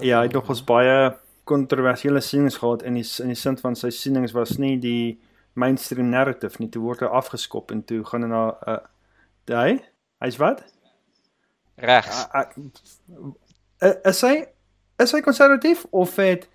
Ja, 0.00 0.18
hy 0.18 0.22
het 0.26 0.32
nog 0.32 0.48
ons 0.48 0.62
baie 0.64 1.16
kontroversiële 1.44 2.20
sienings 2.20 2.56
gehad 2.56 2.82
in 2.82 2.94
die 2.94 3.04
in 3.20 3.26
die 3.26 3.34
sin 3.34 3.56
van 3.58 3.74
sy 3.76 3.90
sienings 3.90 4.32
was 4.32 4.58
nie 4.58 4.78
die 4.78 5.18
mainstream 5.54 6.08
narrative 6.08 6.58
nie. 6.58 6.68
Toe 6.72 6.82
word 6.82 7.00
hy 7.00 7.06
afgeskop 7.06 7.70
en 7.74 7.82
toe 7.84 8.04
gaan 8.04 8.22
hy 8.22 8.28
na 8.28 8.42
'n 8.52 8.70
uh, 8.70 8.78
hy 9.62 9.80
hy's 10.22 10.36
wat? 10.40 10.62
regs. 11.76 12.26
Uh, 12.34 12.44
uh, 13.82 13.94
is 14.04 14.20
hy 14.22 14.46
is 15.02 15.12
hy 15.12 15.20
konservatief 15.20 15.84
of 15.90 16.16
het 16.16 16.48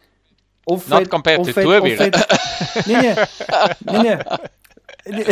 of 0.67 0.87
Not 0.89 0.99
het, 0.99 1.09
compared 1.09 1.39
of 1.39 1.51
to 1.53 1.61
het- 1.61 2.85
Nee 2.87 3.01
nee. 3.01 3.15
Nee 3.85 4.01
nee. 4.03 4.17
Nee, 5.07 5.23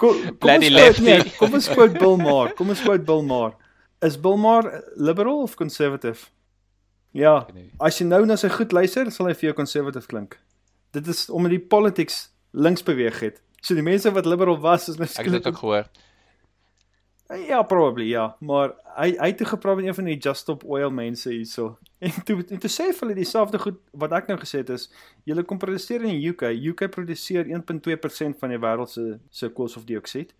Kom 0.00 0.38
kom 0.38 0.50
ons 0.50 0.68
quote, 0.68 1.02
nee, 1.02 1.32
kom 1.38 1.52
ons 1.54 1.68
quote 1.68 1.98
Bill 1.98 2.16
Maher. 2.16 2.54
Kom 2.56 2.68
ons 2.72 2.80
quote 2.80 3.04
Bill 3.04 3.22
Maher. 3.22 3.52
Is 4.00 4.16
Bill 4.20 4.36
Maher 4.36 4.84
liberal 4.96 5.42
of 5.42 5.54
conservative? 5.56 6.30
Ja, 7.12 7.46
as 7.78 7.98
jy 8.00 8.06
nou 8.08 8.24
na 8.26 8.36
sy 8.36 8.48
goed 8.48 8.72
luister, 8.72 9.10
sal 9.12 9.26
hy 9.26 9.34
vir 9.34 9.50
jou 9.50 9.54
conservative 9.60 10.06
klink. 10.10 10.38
Dit 10.96 11.06
is 11.06 11.28
omdat 11.30 11.50
die 11.50 11.60
politics 11.60 12.30
links 12.54 12.82
beweeg 12.82 13.20
het. 13.20 13.42
So 13.60 13.76
die 13.76 13.84
mense 13.84 14.12
wat 14.12 14.26
liberal 14.28 14.58
was 14.60 14.88
is 14.88 14.98
Ek 15.00 15.26
het 15.26 15.38
dit 15.38 15.46
ook 15.46 15.60
gehoor. 15.62 15.88
Ja, 17.48 17.62
probably 17.62 18.10
ja, 18.12 18.36
maar 18.44 18.74
hy 18.98 19.14
hy 19.16 19.30
het 19.32 19.38
toe 19.40 19.46
gepraat 19.48 19.78
met 19.80 19.86
een 19.86 19.96
van 19.96 20.04
die 20.10 20.18
Just 20.20 20.44
Stop 20.44 20.64
Oil 20.68 20.90
mense 20.90 21.30
hierso. 21.32 21.78
En 22.04 22.12
toe 22.28 22.42
en 22.52 22.60
toe 22.60 22.68
sê 22.68 22.90
hulle 22.98 23.14
dieselfde 23.16 23.58
goed 23.58 23.78
wat 23.96 24.12
ek 24.12 24.26
nou 24.28 24.36
gesê 24.36 24.60
het 24.60 24.68
is, 24.74 24.90
julle 25.24 25.42
kom 25.48 25.58
produseer 25.58 26.04
in 26.04 26.18
die 26.18 26.28
UK. 26.28 26.50
UK 26.52 26.90
produseer 26.92 27.48
1.2% 27.48 28.36
van 28.42 28.52
die 28.52 28.60
wêreld 28.60 28.92
se 28.92 29.04
se 29.32 29.48
koolstofdioksied. 29.48 30.34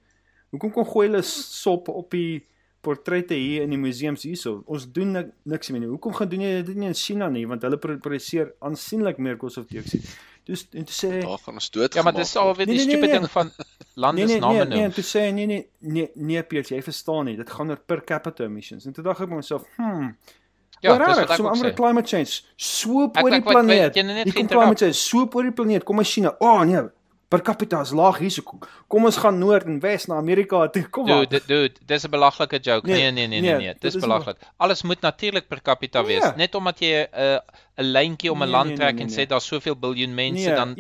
Hoekom 0.53 0.75
kom 0.75 0.85
gooi 0.85 1.07
hulle 1.09 1.23
sop 1.25 1.89
op 1.89 2.13
die 2.13 2.45
portrette 2.85 3.35
hier 3.35 3.65
in 3.65 3.73
die 3.75 3.81
museums 3.81 4.23
hierso? 4.29 4.61
Ons 4.71 4.85
doen 4.93 5.11
nik, 5.17 5.33
niks 5.49 5.71
meer 5.73 5.81
nie. 5.85 5.89
Hoekom 5.91 6.15
gaan 6.15 6.29
doen 6.31 6.45
jy 6.45 6.53
dit 6.69 6.77
nie 6.77 6.91
in 6.93 6.95
China 6.99 7.29
nie 7.33 7.47
want 7.51 7.65
hulle 7.67 7.79
pro- 7.81 7.99
produseer 8.05 8.53
aansienlik 8.61 9.19
meer 9.19 9.37
koolstofdioksied. 9.41 10.07
Dus 10.45 10.67
en 10.77 10.85
toe 10.85 10.93
sê 10.95 11.11
Daar 11.25 11.39
gaan 11.41 11.57
ons 11.57 11.71
dood 11.73 11.95
Ja, 11.97 12.03
maar 12.05 12.13
dis 12.13 12.35
alweer 12.37 12.67
die 12.69 12.77
Nee, 12.77 12.85
nee, 12.85 12.87
nee, 12.87 12.95
stupid 12.97 13.11
nee. 13.11 13.19
ding 13.19 13.31
van 13.33 13.51
lande 13.97 14.21
Nee 14.21 14.29
se 14.29 14.33
nee 14.35 14.41
name 14.41 14.55
nee, 14.59 14.65
noem. 14.65 14.77
nee, 14.77 14.85
en 14.85 14.93
toe 14.93 15.05
sê 15.05 15.23
nee 15.33 15.47
nee 15.47 15.63
nee 15.81 16.11
nee 16.15 16.43
Piers, 16.43 16.69
jy 16.69 16.83
verstaan 16.85 17.25
nie. 17.31 17.37
Dit 17.41 17.51
gaan 17.51 17.71
oor 17.73 17.81
per 17.87 18.03
capita 18.05 18.45
emissions. 18.45 18.85
En 18.87 18.93
toe 18.93 19.05
dink 19.05 19.21
ek 19.25 19.29
by 19.29 19.35
myself, 19.41 19.65
hmm, 19.77 20.11
Ja, 20.85 20.99
dis 20.99 21.07
wat 21.17 21.31
ek 21.31 21.37
so 21.39 21.47
ook 21.47 21.55
amper 21.55 21.71
sê. 21.71 21.75
climate 21.79 22.09
change. 22.13 22.43
Swoop 22.61 23.17
oor 23.17 23.31
die 23.31 23.39
ek- 23.39 23.47
ek- 23.47 23.53
planeet. 23.55 23.95
jy 23.97 24.03
net 24.03 24.25
kom 24.27 24.33
geïnterrupt. 24.37 24.61
climate 24.61 24.79
change, 24.85 24.99
swoop 25.01 25.35
oor 25.35 25.43
die 25.49 25.53
planeet. 25.57 25.85
Kom 25.89 25.99
as 26.05 26.13
China. 26.13 26.35
O 26.41 26.47
oh, 26.47 26.61
nee, 26.69 26.83
per 27.35 27.43
capita 27.43 27.81
is 27.81 27.91
laag 27.91 28.19
hier. 28.23 28.31
So 28.31 28.43
kom- 28.43 28.61
kom 28.89 29.05
ons 29.05 29.17
gaan 29.17 29.39
noord 29.39 29.65
en 29.67 29.81
wes 29.81 30.07
na 30.07 30.15
Amerika 30.23 30.69
toe. 30.69 30.83
Kom 30.91 31.07
Dude, 31.07 31.27
dit 31.29 31.47
dude, 31.47 31.75
dis 31.87 32.05
'n 32.07 32.11
belaglike 32.11 32.59
joke. 32.61 32.87
Nee, 32.87 32.97
Nee, 32.97 33.11
nee, 33.13 33.27
nee, 33.27 33.41
nee, 33.41 33.51
nee, 33.51 33.59
nee. 33.59 33.73
dit 33.73 33.81
Dis 33.83 33.95
is 33.95 34.01
belaglik. 34.01 34.37
Alles 34.57 34.83
moet 34.83 35.01
natuurlik 35.01 35.49
per 35.49 35.63
capita 35.63 36.03
Nee. 36.03 36.21
wees. 36.21 36.31
Net 36.37 36.55
omdat 36.55 36.79
jy 36.79 36.93
'n 37.03 37.09
uh, 37.21 37.39
'n 37.79 37.85
lyntjie 37.93 38.31
om 38.33 38.39
'n 38.39 38.45
Nee, 38.45 38.51
land 38.51 38.67
nee, 38.69 38.77
trek 38.77 38.93
nee, 38.95 39.01
en 39.03 39.07
nee, 39.07 39.15
sê 39.15 39.19
nee. 39.19 39.27
daar's 39.27 39.47
soveel 39.47 39.77
biljoen 39.77 40.15
mense 40.15 40.47
nee, 40.49 40.55
dan 40.57 40.75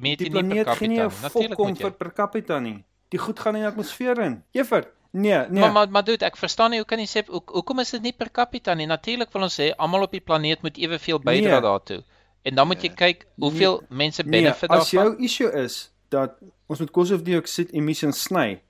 meet 0.00 0.18
die 0.18 0.30
jy 0.30 0.42
nie 0.42 0.64
per 0.64 0.64
capita 0.64 0.86
nie. 0.86 0.98
Natuurlik 1.22 1.58
moet 1.58 1.78
jy. 1.78 1.84
vir 1.84 1.92
per 1.92 2.12
capita 2.12 2.58
nie. 2.58 2.84
Die 3.08 3.18
goed 3.18 3.40
gaan 3.40 3.54
in 3.56 3.60
die 3.62 3.68
atmosfeer 3.70 4.18
in. 4.20 4.42
Juffrou, 4.52 4.82
nee, 5.12 5.38
nee. 5.48 5.60
Maar 5.60 5.72
maar 5.72 5.88
maar 5.90 6.04
dude, 6.04 6.24
ek 6.24 6.36
verstaan 6.36 6.70
nie 6.70 6.78
hoe 6.78 6.86
kan 6.86 6.98
jy 6.98 7.06
sê 7.06 7.26
hoe, 7.26 7.42
hoekom 7.46 7.78
is 7.80 7.90
dit 7.90 8.02
nie 8.02 8.12
per 8.12 8.30
capita 8.30 8.74
nie? 8.74 8.86
Natuurlik 8.86 9.32
wil 9.32 9.42
ons 9.42 9.60
sê 9.60 9.72
almal 9.76 10.02
op 10.02 10.10
die 10.10 10.20
planeet 10.20 10.62
moet 10.62 10.76
eweveel 10.78 11.18
bydra 11.18 11.50
Nee. 11.50 11.60
daartoe. 11.60 12.02
En 12.42 12.54
dan 12.54 12.66
moet 12.66 12.82
jy 12.82 12.90
kyk 12.96 13.26
hoeveel 13.36 13.82
mense 13.88 14.24
benefit 14.24 14.70
nee, 14.70 14.78
as 14.78 14.90
daarvan. 14.90 15.12
jou 15.12 15.24
issue 15.24 15.52
is 15.62 15.92
dat 16.08 16.38
ons 16.66 16.80
met 16.80 16.90
koolstofdioksied 16.90 17.72
emissions 17.76 18.22
sny 18.26 18.60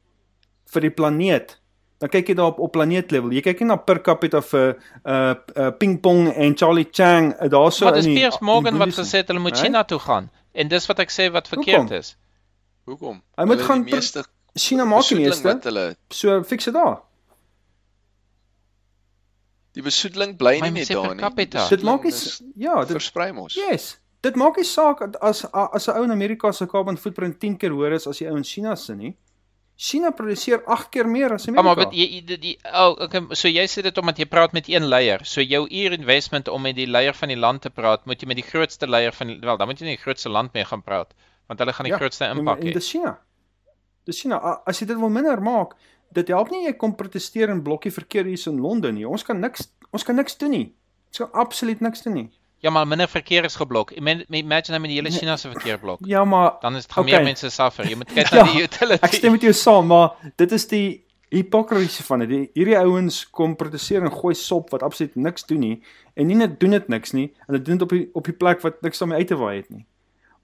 vir 0.70 0.86
die 0.86 0.92
planeet, 0.94 1.56
dan 2.02 2.10
kyk 2.12 2.32
jy 2.32 2.36
daar 2.38 2.52
op 2.54 2.58
op 2.64 2.72
planeetlevel. 2.74 3.32
Jy 3.36 3.44
kyk 3.44 3.62
nie 3.62 3.68
na 3.70 3.76
per 3.76 4.00
capita 4.02 4.40
vir 4.50 4.74
uh, 4.74 5.34
uh 5.54 5.70
ping 5.78 5.98
pong 6.02 6.30
en 6.32 6.56
Charlie 6.56 6.88
Chang 6.90 7.32
uh, 7.34 7.50
daarso 7.52 7.92
in 7.92 8.10
die 8.10 8.16
Piers 8.18 8.40
Morgan 8.40 8.80
wat 8.80 8.94
gesê 8.96 9.22
het 9.22 9.30
hulle 9.32 9.42
moet 9.42 9.54
Right? 9.54 9.66
China 9.66 9.84
toe 9.84 9.98
gaan. 9.98 10.30
En 10.52 10.68
dis 10.68 10.86
wat 10.90 11.02
ek 11.04 11.14
sê 11.14 11.30
wat 11.30 11.48
verkeerd 11.48 11.86
Hoekom? 11.86 11.96
is. 11.98 12.16
Hoekom? 12.90 13.22
Hy 13.38 13.46
moet 13.46 13.60
Hulle 13.60 13.68
gaan 13.68 13.84
meeste 13.86 14.24
China 14.54 14.84
maak 14.84 15.06
die 15.06 15.20
meeste. 15.20 15.46
wat 15.46 15.64
hulle 15.64 15.94
So 16.10 16.42
fix 16.42 16.64
dit 16.64 16.74
daar. 16.74 16.98
Die 19.74 19.82
besoedeling 19.82 20.36
bly 20.36 20.58
nie 20.60 20.70
net 20.70 20.88
daar 20.88 21.14
nie. 21.14 21.22
Dit 21.70 21.82
maak 21.82 22.04
nie 22.04 22.12
ja, 22.56 22.80
dit 22.84 22.96
versprei 22.96 23.32
mos. 23.32 23.54
yes. 23.54 23.98
Dit 24.22 24.36
maak 24.36 24.56
nie 24.56 24.64
saak 24.68 25.00
as 25.22 25.44
as 25.52 25.88
'n 25.88 25.96
ou 25.96 26.02
in 26.04 26.10
Amerika 26.10 26.52
se 26.52 26.66
carbon 26.66 26.96
footprint 26.96 27.38
10 27.40 27.56
keer 27.56 27.70
hoër 27.70 27.92
is 27.92 28.06
as 28.06 28.18
die 28.18 28.28
ou 28.28 28.36
in 28.36 28.44
China 28.44 28.74
se 28.76 28.94
nie. 28.94 29.16
China 29.76 30.10
produseer 30.10 30.60
8 30.66 30.90
keer 30.90 31.06
meer 31.08 31.32
as 31.32 31.44
Ja, 31.46 31.52
Amerika. 31.52 31.62
maar 31.62 31.76
weet 31.76 31.92
jy 31.96 32.22
die, 32.26 32.36
die 32.38 32.58
oh, 32.74 32.96
okay, 33.00 33.22
so 33.32 33.48
jy 33.48 33.64
sê 33.66 33.82
dit 33.82 33.98
omdat 33.98 34.18
jy 34.18 34.26
praat 34.26 34.52
met 34.52 34.68
een 34.68 34.84
leier. 34.84 35.20
So 35.24 35.40
jou 35.40 35.66
uur 35.70 35.92
investment 35.92 36.48
om 36.48 36.60
met 36.62 36.76
die 36.76 36.86
leier 36.86 37.14
van 37.14 37.28
die 37.28 37.36
land 37.38 37.62
te 37.62 37.70
praat, 37.70 38.04
moet 38.06 38.20
jy 38.20 38.26
met 38.28 38.36
die 38.36 38.44
grootste 38.44 38.86
leier 38.86 39.12
van 39.12 39.26
die, 39.26 39.38
wel, 39.40 39.56
dan 39.56 39.66
moet 39.68 39.78
jy 39.80 39.86
nie 39.86 39.96
die 39.96 40.02
grootste 40.02 40.28
land 40.28 40.52
mee 40.52 40.64
gaan 40.64 40.82
praat, 40.82 41.14
want 41.48 41.58
hulle 41.60 41.72
gaan 41.72 41.86
die 41.88 41.94
grootste 41.96 42.24
en- 42.24 42.38
impak 42.38 42.58
hê. 42.60 42.72
dis 42.74 42.90
China. 42.90 43.18
Dis 44.04 44.20
China. 44.20 44.60
As 44.66 44.78
jy 44.80 44.86
dit 44.86 44.98
wil 44.98 45.08
minder 45.08 45.40
maak, 45.40 45.72
dit 46.12 46.28
help 46.28 46.50
nie 46.50 46.64
jy 46.66 46.72
kom 46.76 46.94
proteseer 46.94 47.48
in 47.48 47.62
blokkie 47.62 47.92
verkeer 47.92 48.24
hier 48.24 48.46
in 48.46 48.60
Londen 48.60 48.94
nie. 48.94 49.06
Ons 49.08 49.22
kan 49.22 49.38
niks 49.40 49.68
ons 49.92 50.02
kan 50.04 50.14
niks 50.16 50.36
doen 50.38 50.50
nie. 50.50 50.74
Ons 51.10 51.18
kan 51.18 51.32
absoluut 51.32 51.80
niks 51.80 52.02
doen 52.02 52.14
nie. 52.14 52.30
Ja, 52.62 52.70
maar 52.70 52.86
minder 52.86 53.08
verkeer 53.08 53.44
is 53.44 53.56
geblok. 53.56 53.90
Ima- 53.96 54.24
Imagine 54.28 54.76
nou 54.76 54.80
met 54.80 54.90
die 54.90 54.96
hele 55.00 55.10
China 55.10 55.36
se 55.36 55.48
verkeer 55.50 55.78
blok. 55.78 55.98
Ja, 56.04 56.24
maar 56.24 56.58
Dan 56.60 56.76
is 56.76 56.82
dit 56.86 56.92
gaan 56.92 57.04
Okay. 57.04 57.14
meer 57.16 57.24
mense 57.24 57.48
suffer. 57.50 57.88
Jy 57.88 57.94
moet 57.96 58.12
kyk 58.14 58.28
Ja, 58.30 58.44
na 58.44 58.52
die 58.52 58.62
utility. 58.62 59.04
ek 59.06 59.12
stem 59.12 59.32
met 59.32 59.40
jou 59.40 59.52
saam, 59.52 59.86
maar 59.86 60.10
dit 60.36 60.52
is 60.52 60.66
die 60.68 61.04
hipokrisiese 61.30 62.02
van 62.02 62.18
dit. 62.18 62.28
Die- 62.28 62.50
Hierdie 62.54 62.76
ouens 62.78 63.22
kom 63.30 63.56
proteseer 63.56 64.02
en 64.04 64.12
gooi 64.12 64.34
sop 64.34 64.70
wat 64.70 64.82
absoluut 64.82 65.14
niks 65.16 65.46
doen 65.46 65.60
nie 65.60 65.82
en 66.16 66.26
nie 66.26 66.36
net 66.36 66.58
doen 66.60 66.70
dit 66.70 66.88
niks 66.88 67.12
nie, 67.12 67.32
hulle 67.46 67.62
doen 67.62 67.78
dit 67.78 67.82
op 67.82 67.88
die 67.94 68.10
op 68.14 68.24
die 68.24 68.34
plek 68.36 68.60
wat 68.60 68.82
niks 68.82 68.98
daarmee 68.98 69.18
uit 69.18 69.28
te 69.28 69.36
waai 69.40 69.56
het 69.56 69.70
nie. 69.70 69.86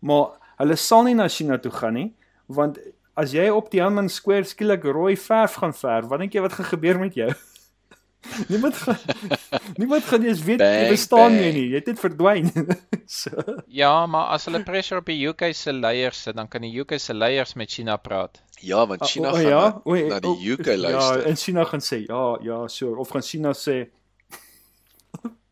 Maar 0.00 0.26
hulle 0.58 0.76
sal 0.76 1.02
nie 1.04 1.14
na 1.14 1.28
China 1.28 1.58
toe 1.58 1.72
gaan 1.72 1.94
nie, 1.94 2.14
want 2.46 2.78
as 3.16 3.32
jy 3.32 3.48
op 3.50 3.70
die 3.70 3.78
Tiananmen 3.80 4.08
Square 4.12 4.44
skielik 4.44 4.84
rooi 4.84 5.16
verf 5.16 5.54
gaan 5.62 5.72
verf, 5.74 6.08
wat 6.10 6.20
dink 6.22 6.34
jy 6.36 6.42
wat 6.44 6.52
gaan 6.58 6.68
gebeur 6.74 6.98
met 7.00 7.14
jou? 7.18 7.30
niemand 8.50 8.74
gaan 8.82 8.96
niemand 9.80 10.04
gaan 10.08 10.24
eens 10.26 10.40
weet 10.42 10.60
jy 10.64 10.88
bestaan 10.90 11.30
bang. 11.36 11.40
nie 11.40 11.52
nie. 11.54 11.66
Jy 11.70 11.78
het 11.80 11.86
net 11.92 12.00
verdwyn. 12.02 12.48
so. 13.20 13.30
Ja, 13.70 13.92
maar 14.10 14.32
as 14.34 14.48
hulle 14.48 14.62
pressure 14.66 15.00
op 15.00 15.06
die 15.06 15.20
UK 15.30 15.52
se 15.54 15.72
leiers 15.72 16.22
sit, 16.26 16.34
dan 16.36 16.48
kan 16.50 16.64
die 16.66 16.72
UK 16.80 16.96
se 16.98 17.14
leiers 17.14 17.54
met 17.54 17.70
China 17.70 17.96
praat. 17.96 18.40
Ja, 18.60 18.86
want 18.88 19.04
China 19.06 19.28
Ah, 19.30 19.34
o, 19.34 19.36
gaan 19.36 19.50
ja? 19.50 19.64
na, 19.68 19.80
O, 19.84 19.94
na 20.08 20.16
o, 20.16 20.20
die 20.34 20.52
UK 20.56 20.66
Ja, 20.72 20.76
luister. 20.86 21.24
en 21.28 21.36
China 21.36 21.64
gaan 21.70 21.80
sê 21.84 22.02
ja, 22.08 22.22
ja, 22.42 22.62
so 22.68 22.94
of 22.98 23.08
gaan 23.14 23.22
China 23.22 23.52
sê 23.54 23.86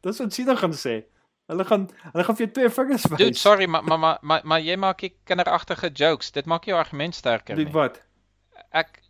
Dis 0.05 0.19
wat 0.21 0.35
China 0.35 0.55
gaan 0.57 0.73
sê. 0.77 0.99
Hulle 1.47 1.65
gaan 1.69 1.89
hulle 2.13 2.25
gaan 2.25 2.37
vir 2.39 2.47
jou 2.47 2.53
twee 2.57 2.71
vingers 2.73 3.03
wys. 3.11 3.19
Dude, 3.21 3.39
sorry, 3.39 3.67
maar 3.69 3.85
maar 3.85 3.99
maar 3.99 4.19
maar, 4.23 4.41
maar 4.45 4.61
jy 4.65 4.77
maak 4.81 5.01
hier 5.05 5.13
kinderagtige 5.29 5.91
jokes. 5.93 6.31
Dit 6.33 6.47
maak 6.47 6.65
jou 6.65 6.77
argument 6.79 7.15
sterker 7.15 7.57
Dit 7.57 7.67
nie. 7.69 7.75
wat? 7.75 8.01
Ek 8.73 9.01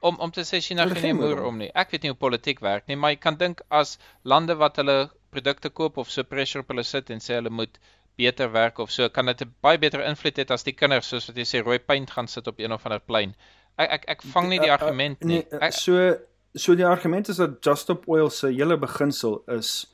om 0.00 0.18
om 0.18 0.30
te 0.34 0.42
sê 0.44 0.60
China 0.60 0.82
Hulle 0.84 0.94
gee 0.98 1.12
nie 1.12 1.20
gee 1.20 1.20
moer 1.20 1.44
om 1.46 1.58
nie. 1.58 1.70
Ek 1.74 1.90
weet 1.94 2.02
nie 2.02 2.10
hoe 2.10 2.18
politiek 2.18 2.60
werk 2.60 2.88
nie, 2.90 2.96
maar 2.96 3.10
jy 3.14 3.20
kan 3.22 3.36
dink 3.40 3.62
as 3.70 3.98
lande 4.22 4.56
wat 4.60 4.76
hulle 4.82 5.10
produkte 5.30 5.70
koop 5.70 5.96
of 5.98 6.10
so 6.10 6.22
pressure 6.22 6.60
op 6.62 6.68
hulle 6.74 6.82
sit 6.84 7.10
en 7.10 7.20
sê 7.22 7.38
hulle 7.38 7.50
moet 7.50 7.78
beter 8.18 8.50
werk 8.52 8.78
of 8.78 8.90
so, 8.94 9.08
kan 9.08 9.26
dit 9.26 9.42
'n 9.42 9.54
baie 9.62 9.78
beter 9.78 10.00
invloed 10.04 10.36
hê 10.38 10.44
as 10.50 10.62
die 10.62 10.72
kinders 10.74 11.08
soos 11.08 11.26
wat 11.28 11.36
jy 11.36 11.44
sê 11.44 11.62
rooi 11.64 11.78
paint 11.78 12.10
gaan 12.10 12.26
sit 12.28 12.46
op 12.46 12.58
een 12.58 12.72
of 12.72 12.84
ander 12.86 13.00
plein. 13.00 13.34
Ek 13.78 13.90
ek 13.90 14.04
ek 14.08 14.22
vang 14.22 14.48
nie 14.48 14.58
die 14.58 14.68
Uh, 14.70 14.74
uh, 14.74 14.80
argument 14.80 15.24
nie. 15.24 15.34
Nee, 15.42 15.46
uh, 15.52 15.66
Ek, 15.66 15.72
so 15.72 16.16
so 16.54 16.74
die 16.74 16.86
argument 16.86 17.28
is 17.28 17.36
dat 17.36 17.62
Just 17.64 17.82
Stop 17.82 18.08
Oil 18.08 18.30
se 18.30 18.46
hele 18.52 18.76
beginsel 18.76 19.42
is 19.48 19.86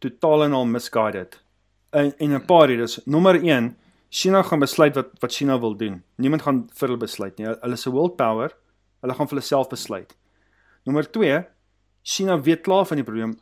totaal 0.00 0.44
en 0.44 0.52
al 0.52 0.64
misguided. 0.66 1.40
En 1.94 2.12
en 2.18 2.32
'n 2.34 2.44
paar 2.46 2.66
redes. 2.68 2.98
Nommer 3.06 3.34
1, 3.42 3.76
China 4.10 4.42
gaan 4.42 4.58
besluit 4.58 4.94
wat 4.94 5.06
wat 5.20 5.32
China 5.32 5.58
wil 5.60 5.76
doen. 5.76 6.02
Niemand 6.16 6.42
gaan 6.42 6.64
vir 6.74 6.88
hulle 6.88 6.98
besluit 7.00 7.38
nie. 7.38 7.46
Hulle 7.46 7.72
is 7.74 7.86
'n 7.86 7.90
world 7.92 8.16
power. 8.16 8.50
Hulle 9.00 9.14
gaan 9.14 9.28
vir 9.28 9.36
hulle 9.36 9.46
self 9.46 9.68
besluit. 9.68 10.16
Nommer 10.84 11.10
2, 11.10 11.44
China 12.02 12.40
weet 12.40 12.60
klaar 12.62 12.86
van 12.86 12.96
die 12.96 13.04
probleem. 13.04 13.38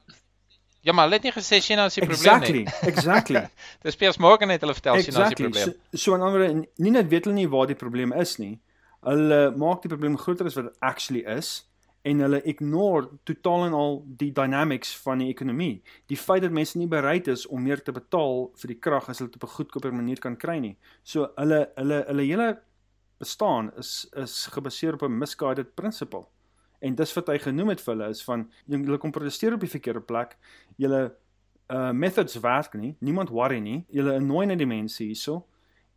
ja, 0.85 0.93
maar 0.93 1.05
hulle 1.05 1.15
het 1.15 1.23
nie 1.25 1.33
gesê 1.33 1.61
China 1.62 1.85
is 1.85 1.95
die 1.95 2.05
probleem 2.07 2.33
Exactly, 2.35 2.62
nie. 2.62 2.69
exactly. 2.93 3.49
Dis 3.83 3.97
Piers 3.97 4.17
Morgan 4.19 4.49
het 4.49 4.61
hulle 4.61 4.75
vertel 4.75 4.93
China 4.95 5.07
is 5.07 5.15
die 5.15 5.21
Exactly. 5.23 5.45
probleem. 5.45 5.75
So, 5.93 5.97
so 5.99 6.15
in 6.15 6.21
ander 6.23 6.67
nie 6.77 6.91
net 6.91 7.09
weet 7.09 7.25
hulle 7.25 7.35
nie 7.37 7.49
waar 7.49 7.67
die 7.67 7.75
probleem 7.77 8.12
is 8.12 8.37
nie. 8.38 8.61
Hulle 9.03 9.53
maak 9.57 9.83
die 9.83 9.88
probleem 9.88 10.17
groter 10.19 10.47
as 10.47 10.55
wat 10.55 10.65
dit 10.65 10.77
actually 10.81 11.23
is 11.37 11.65
en 12.03 12.19
hulle 12.19 12.41
ignore 12.51 13.09
totaal 13.23 13.67
en 13.69 13.77
al 13.79 14.01
die 14.19 14.33
dynamics 14.35 14.91
van 15.05 15.23
die 15.23 15.29
ekonomie. 15.31 15.83
Die 16.11 16.19
feit 16.19 16.43
dat 16.43 16.55
mense 16.55 16.79
nie 16.79 16.88
bereid 16.91 17.29
is 17.31 17.47
om 17.47 17.62
meer 17.62 17.83
te 17.83 17.95
betaal 17.95 18.49
vir 18.59 18.73
die 18.75 18.79
krag 18.83 19.09
as 19.09 19.23
hulle 19.23 19.31
dit 19.31 19.43
op 19.43 19.49
'n 19.49 19.55
goedkoper 19.55 19.95
manier 19.95 20.19
kan 20.19 20.37
kry 20.37 20.59
nie. 20.59 20.77
So 21.03 21.31
hulle 21.37 21.71
hulle 21.77 22.05
hulle 22.09 22.23
hele 22.23 22.49
bestaan 23.19 23.71
is 23.79 24.09
is 24.17 24.47
gebaseer 24.47 24.95
op 24.95 25.03
'n 25.03 25.19
misguided 25.19 25.75
principle. 25.75 26.27
En 26.81 26.95
dis 26.95 27.15
wat 27.15 27.27
hy 27.27 27.38
genoem 27.38 27.69
het 27.69 27.81
vir 27.81 27.95
hulle 27.95 28.11
is 28.11 28.25
van 28.25 28.51
julle 28.67 28.99
kom 28.99 29.11
protesteer 29.11 29.55
op 29.55 29.61
die 29.61 29.71
verkeerde 29.71 30.01
plek. 30.01 30.37
Julle 30.77 31.15
uh 31.71 31.91
methods 31.91 32.41
werk 32.41 32.75
nie. 32.75 32.97
Niemand 32.99 33.29
worry 33.29 33.59
nie. 33.59 33.85
Julle 33.88 34.15
annoy 34.15 34.45
net 34.45 34.59
die 34.59 34.67
mense 34.67 35.05
hierso. 35.05 35.47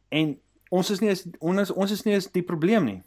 En 0.09 0.39
ons 0.69 0.89
is 0.89 0.99
nie 0.99 1.09
eens 1.09 1.25
ons 1.39 1.71
ons 1.71 1.91
is 1.91 2.03
nie 2.03 2.13
eens 2.13 2.31
die 2.31 2.43
probleem 2.43 2.85
nie. 2.85 3.03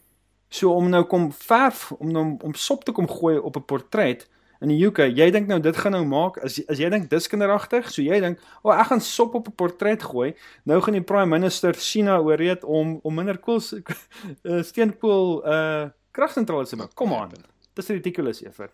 So 0.48 0.72
om 0.72 0.88
nou 0.88 1.04
kom 1.04 1.32
verf 1.32 1.92
om 1.92 2.12
nou 2.12 2.36
om 2.44 2.54
sop 2.54 2.84
te 2.84 2.92
kom 2.92 3.08
gooi 3.08 3.36
op 3.38 3.56
'n 3.56 3.64
portret 3.64 4.28
in 4.60 4.72
die 4.72 4.78
UK, 4.86 4.98
jy 5.14 5.28
dink 5.30 5.46
nou 5.46 5.60
dit 5.62 5.76
gaan 5.76 5.94
nou 5.94 6.04
maak 6.08 6.38
as 6.42 6.58
as 6.70 6.80
jy 6.82 6.88
dink 6.90 7.08
dis 7.10 7.28
kinderagtig, 7.30 7.90
so 7.90 8.02
jy 8.02 8.20
dink, 8.20 8.40
"O, 8.62 8.70
oh, 8.70 8.74
ek 8.74 8.86
gaan 8.90 9.00
sop 9.00 9.34
op 9.34 9.48
'n 9.48 9.54
portret 9.54 10.02
gooi." 10.02 10.34
Nou 10.64 10.80
gaan 10.80 10.94
die 10.94 11.02
prime 11.02 11.26
minister 11.38 11.74
China 11.74 12.18
ooreed 12.18 12.64
om 12.64 12.98
om 13.02 13.14
minder 13.14 13.38
kool 13.38 13.60
uh, 13.62 14.62
steenkool 14.70 15.46
uh 15.46 15.90
kragsentrale 16.10 16.66
te 16.66 16.76
maak. 16.76 16.94
Kom 16.94 17.12
aan. 17.12 17.30
Dis 17.74 17.88
ridiculous, 17.88 18.42
Ever. 18.42 18.70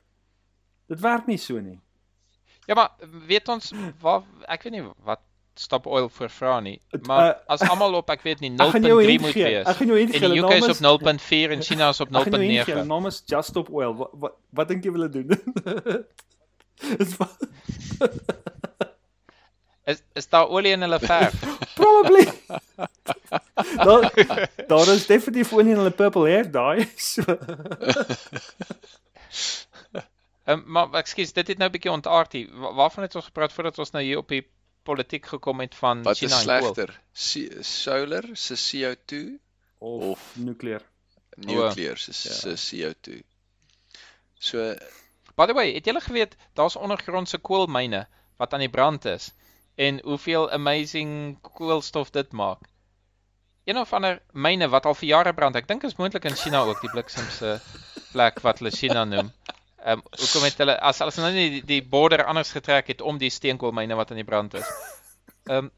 Dit 0.88 1.00
werk 1.00 1.26
nie 1.26 1.36
so 1.36 1.60
nie. 1.60 1.80
Ja, 2.66 2.74
maar 2.74 2.90
weet 3.28 3.48
ons 3.48 3.72
waar 4.00 4.22
ek 4.48 4.62
weet 4.62 4.72
nie 4.72 4.84
wat 5.04 5.20
stop 5.54 5.86
oil 5.86 6.08
vir 6.10 6.30
vra 6.34 6.60
nie. 6.60 6.80
Maar 7.06 7.28
uh, 7.28 7.34
as 7.54 7.62
almal 7.62 7.94
op 8.00 8.10
ek 8.10 8.24
weet 8.26 8.40
nie 8.42 8.50
0.3 8.54 9.20
moet 9.22 9.36
wees. 9.36 9.66
Ek 9.66 9.76
gaan 9.78 9.88
jou 9.92 9.98
En 10.02 10.08
die 10.10 10.42
UK 10.42 10.52
is 10.58 10.70
op 10.74 10.80
0.4 11.02 11.54
en 11.56 11.62
China 11.62 11.88
is 11.94 12.00
op 12.02 12.10
0.9. 12.14 12.66
Hulle 12.70 12.86
naam 12.88 13.06
is 13.10 13.22
Just 13.26 13.48
Stop 13.54 13.68
Oil. 13.70 13.94
Wat 13.98 14.10
wat, 14.24 14.34
wat 14.50 14.66
dink 14.72 14.84
jy 14.84 14.90
hulle 14.94 15.08
doen? 15.08 15.30
is 17.02 17.14
is 19.92 19.98
is 20.14 20.28
daar 20.32 20.48
olie 20.48 20.72
in 20.74 20.82
hulle 20.86 20.98
verf? 20.98 21.34
Probably. 21.78 22.26
daar 23.76 24.02
daar 24.66 24.88
is 24.94 25.06
definitief 25.06 25.52
olie 25.52 25.72
in 25.76 25.82
hulle 25.84 25.94
purple 25.94 26.26
hair 26.30 26.50
daai. 26.50 26.88
So. 26.96 27.22
Um, 30.44 30.62
maar 30.66 30.92
ekskuus, 31.00 31.32
dit 31.32 31.48
het 31.48 31.58
nou 31.58 31.68
'n 31.68 31.72
bietjie 31.72 31.90
ontaard 31.90 32.32
hier. 32.32 32.48
Waarvan 32.52 33.02
het 33.02 33.14
ons 33.14 33.24
gepraat 33.24 33.52
voordat 33.52 33.78
ons 33.78 33.90
nou 33.90 34.04
hier 34.04 34.18
op 34.18 34.28
die 34.28 34.44
politiek 34.84 35.26
gekom 35.26 35.62
het 35.64 35.74
van 35.74 36.02
Wat 36.06 36.18
China 36.20 36.36
is 36.36 36.42
slegter? 36.46 36.92
Solar 37.68 38.28
se 38.32 38.56
CO2 38.64 39.22
of, 39.78 40.02
of 40.14 40.26
nukleer? 40.40 40.84
Nukleer 41.36 41.98
se 41.98 42.12
se 42.12 42.54
CO2. 42.56 43.22
So 44.38 44.74
By 45.34 45.46
the 45.46 45.54
way, 45.54 45.72
het 45.74 45.84
julle 45.84 46.00
geweet 46.00 46.36
daar's 46.54 46.76
ondergrondse 46.76 47.38
koolmyne 47.38 48.04
wat 48.38 48.52
aan 48.52 48.62
die 48.62 48.70
brand 48.70 49.04
is 49.04 49.32
en 49.74 49.98
hoeveel 50.04 50.50
amazing 50.50 51.40
koolstof 51.42 52.10
dit 52.14 52.32
maak? 52.32 52.68
Een 53.64 53.78
of 53.78 53.92
ander 53.92 54.20
myne 54.32 54.68
wat 54.68 54.86
al 54.86 54.94
vir 54.94 55.08
jare 55.08 55.32
brand. 55.34 55.56
Ek 55.56 55.66
dink 55.68 55.82
is 55.88 55.96
moontlik 55.98 56.28
in 56.28 56.36
China 56.36 56.60
ook 56.68 56.80
die 56.84 56.90
bliksemse 56.92 57.56
plek 58.12 58.38
wat 58.44 58.60
hulle 58.60 58.70
China 58.70 59.04
noem. 59.08 59.32
Ehm 59.84 60.00
um, 60.00 60.02
hoekom 60.16 60.44
het 60.46 60.60
hulle 60.62 60.74
as 60.80 61.02
as 61.04 61.18
hulle 61.20 61.30
nie 61.34 61.48
die, 61.58 61.64
die 61.68 61.82
border 61.84 62.24
anders 62.24 62.54
getrek 62.56 62.86
het 62.88 63.02
om 63.04 63.18
die 63.20 63.28
steenkoolmyne 63.30 63.96
wat 63.98 64.14
aan 64.14 64.20
die 64.22 64.28
brand 64.28 64.54
is. 64.56 64.68
Ehm 65.44 65.66
um, 65.66 65.72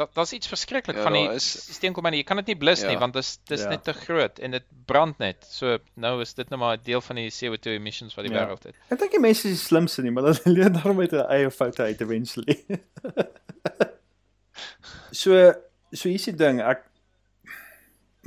dat 0.00 0.12
dat's 0.14 0.32
iets 0.32 0.48
verskriklik 0.48 0.96
ja, 0.96 1.02
van 1.02 1.16
die 1.16 1.24
is... 1.36 1.46
steenkoolmyne. 1.76 2.20
Jy 2.20 2.26
kan 2.28 2.40
dit 2.40 2.52
nie 2.52 2.58
blus 2.60 2.84
ja. 2.84 2.92
nie 2.92 2.98
want 3.00 3.16
dit 3.16 3.24
is 3.24 3.32
dis 3.48 3.64
ja. 3.64 3.72
net 3.72 3.84
te 3.84 3.94
groot 3.96 4.38
en 4.38 4.56
dit 4.56 4.66
brand 4.86 5.18
net. 5.24 5.48
So 5.48 5.78
nou 5.94 6.12
is 6.20 6.36
dit 6.36 6.52
nou 6.52 6.60
maar 6.60 6.76
'n 6.76 6.84
deel 6.84 7.00
van 7.08 7.16
die 7.16 7.32
CO2 7.32 7.76
emissions 7.80 8.14
wat 8.14 8.28
die 8.28 8.34
ja. 8.34 8.44
wêreld 8.44 8.68
het. 8.68 8.76
Ek 8.88 9.00
dink 9.00 9.16
die 9.16 9.24
mense 9.24 9.48
is 9.48 9.56
die 9.56 9.64
slimste 9.64 10.04
nie, 10.04 10.12
maar 10.12 10.28
hulle 10.28 10.54
leer 10.58 10.72
daarom 10.76 11.00
met 11.00 11.16
hulle 11.16 11.26
eie 11.32 11.50
foute 11.50 11.82
uit 11.82 12.00
eventually. 12.00 12.60
so 15.22 15.52
so 15.92 16.08
hier 16.08 16.20
is 16.20 16.28
die 16.28 16.36
ding, 16.36 16.60
ek 16.60 16.84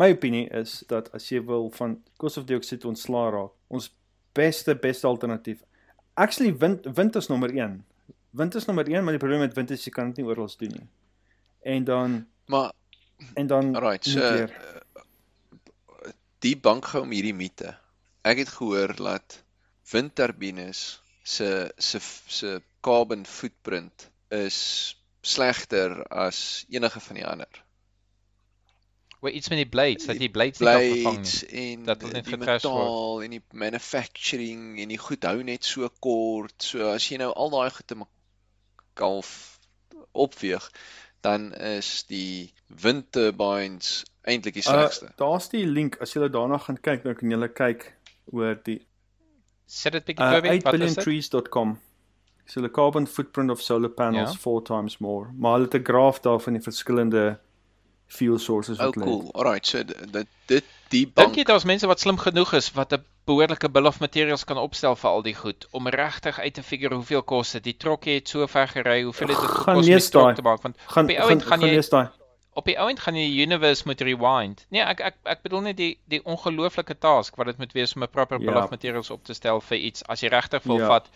my 0.01 0.09
opinie 0.17 0.47
is 0.49 0.81
dat 0.89 1.13
as 1.13 1.29
jy 1.29 1.45
wil 1.45 1.69
van 1.77 1.99
koolstofdioksied 2.17 2.85
ontslaa 2.85 3.29
raak, 3.29 3.53
ons 3.69 3.93
beste 4.33 4.75
beste 4.75 5.07
alternatief. 5.07 5.63
Actually 6.13 6.53
wind 6.57 6.85
wind 6.95 7.15
is 7.15 7.29
nommer 7.29 7.49
1. 7.49 7.85
Wind 8.29 8.55
is 8.55 8.65
nommer 8.65 8.87
1, 8.87 9.03
maar 9.03 9.13
die 9.13 9.21
probleem 9.21 9.43
met 9.45 9.55
wind 9.57 9.71
is 9.71 9.85
jy 9.85 9.93
kan 9.93 10.11
dit 10.11 10.21
nie 10.21 10.29
oral 10.29 10.49
doen 10.57 10.77
nie. 10.77 10.87
En 11.61 11.83
dan 11.83 12.25
maar 12.51 12.71
en 13.33 13.47
dan 13.47 13.77
right, 13.79 14.05
so 14.05 14.19
uh, 14.19 14.47
die 16.43 16.57
bank 16.59 16.91
gou 16.91 17.03
om 17.05 17.13
hierdie 17.15 17.35
mite. 17.35 17.71
Ek 18.27 18.41
het 18.43 18.51
gehoor 18.57 18.95
dat 18.99 19.39
windturbines 19.91 21.01
se 21.23 21.71
se 21.77 21.99
se 22.27 22.61
carbon 22.83 23.25
footprint 23.25 24.09
is 24.33 24.59
slegter 25.21 26.03
as 26.11 26.65
enige 26.69 26.99
van 26.99 27.15
die 27.19 27.27
ander. 27.27 27.63
Waar 29.23 29.31
iets 29.31 29.49
met 29.49 29.61
die 29.61 29.69
blades, 29.71 30.05
dat 30.05 30.17
die 30.19 30.31
blades, 30.31 30.57
blades 30.59 30.89
nie 30.89 31.03
kan 31.03 31.23
vervang 31.25 31.51
nie. 31.51 31.85
Dat 31.87 32.01
hulle 32.03 32.13
net 32.17 32.27
getrash 32.27 32.65
word. 32.67 33.23
En 33.23 33.35
die 33.37 33.41
manufacturing 33.55 34.63
en 34.83 34.91
die 34.91 34.99
goed 34.99 35.23
hou 35.23 35.37
net 35.47 35.63
so 35.63 35.87
kort. 36.03 36.57
So 36.59 36.89
as 36.91 37.07
jy 37.07 37.21
nou 37.21 37.29
al 37.31 37.53
daai 37.53 37.69
goed 37.71 37.87
te 37.87 37.97
kalf 38.99 39.31
opweeg, 40.11 40.65
dan 41.23 41.53
is 41.55 42.03
die 42.09 42.51
wind 42.67 43.13
turbines 43.15 44.01
eintlik 44.27 44.59
die 44.59 44.65
uh, 44.65 44.73
slegste. 44.73 45.07
Uh, 45.13 45.15
Daar's 45.23 45.47
die 45.55 45.63
link 45.71 45.95
as 46.03 46.17
jy 46.17 46.27
daarna 46.27 46.59
gaan 46.65 46.81
kyk, 46.83 47.07
nou 47.07 47.15
kan 47.15 47.31
jy 47.31 47.49
kyk 47.61 47.87
oor 48.35 48.59
die 48.67 48.81
Set 49.73 49.95
dit 49.95 50.11
bietjie 50.11 50.27
Toby, 50.35 50.51
uh, 50.51 50.59
8billiontrees.com. 50.59 51.77
So 52.45 52.61
the 52.61 52.69
carbon 52.69 53.07
footprint 53.07 53.55
of 53.55 53.61
solar 53.63 53.89
panels 53.89 54.35
yeah. 54.35 54.43
four 54.43 54.61
times 54.61 54.99
more. 54.99 55.31
Maar 55.39 55.55
hulle 55.57 55.71
het 55.71 55.79
'n 55.79 55.87
graaf 55.87 56.19
daar 56.19 56.39
van 56.39 56.53
die 56.53 56.61
verskillende 56.61 57.39
fuel 58.13 58.39
sources 58.39 58.77
wat 58.77 58.97
oh, 58.97 59.03
cool. 59.03 59.29
Alright, 59.33 59.67
so 59.67 59.83
dit 59.83 60.27
dit 60.51 60.63
die 60.93 61.05
bank 61.07 61.33
Dink 61.33 61.41
jy 61.41 61.45
daar's 61.49 61.65
mense 61.67 61.89
wat 61.89 62.03
slim 62.03 62.19
genoeg 62.21 62.53
is 62.59 62.69
wat 62.77 62.93
'n 62.93 63.03
behoorlike 63.25 63.69
bill 63.69 63.87
of 63.89 63.99
materials 63.99 64.43
kan 64.43 64.57
opstel 64.57 64.95
vir 64.95 65.09
al 65.09 65.23
die 65.25 65.35
goed 65.35 65.67
om 65.71 65.87
regtig 65.87 66.39
uit 66.39 66.53
te 66.53 66.63
figure 66.63 66.95
hoeveel 66.95 67.23
kos 67.23 67.51
dit. 67.57 67.63
Die 67.63 67.77
trokkie 67.77 68.19
het 68.19 68.29
so 68.29 68.47
ver 68.47 68.67
gery, 68.67 69.03
hoeveel 69.03 69.33
het 69.33 69.39
dit 69.39 69.53
gekos 69.53 69.75
om 69.75 69.87
die 69.87 70.09
trok 70.09 70.35
te 70.35 70.45
maak 70.49 70.61
want 70.61 70.77
gaan, 70.85 71.03
op 71.03 71.09
die 71.09 71.21
ouend 71.21 71.43
gaan, 71.43 71.59
gaan 71.59 71.69
jy 71.69 72.09
op 72.53 72.65
die 72.69 72.77
ouend 72.79 72.99
gaan 72.99 73.15
jy 73.17 73.25
die 73.29 73.45
universe 73.47 73.87
moet 73.89 74.01
rewind. 74.01 74.65
Nee, 74.69 74.83
ek 74.85 74.99
ek 74.99 75.15
ek 75.35 75.41
bedoel 75.45 75.69
net 75.69 75.77
die 75.77 75.93
die 76.11 76.21
ongelooflike 76.23 76.97
task 77.01 77.39
wat 77.39 77.49
dit 77.49 77.57
moet 77.57 77.73
wees 77.73 77.95
om 77.95 78.03
'n 78.03 78.11
proper 78.11 78.37
bill 78.37 78.53
ja. 78.53 78.63
of 78.63 78.69
materials 78.69 79.09
op 79.09 79.23
te 79.23 79.33
stel 79.33 79.61
vir 79.61 79.77
iets 79.77 80.05
as 80.05 80.21
jy 80.21 80.29
regtig 80.29 80.63
wil 80.69 80.83
ja. 80.83 80.91
vat. 80.91 81.09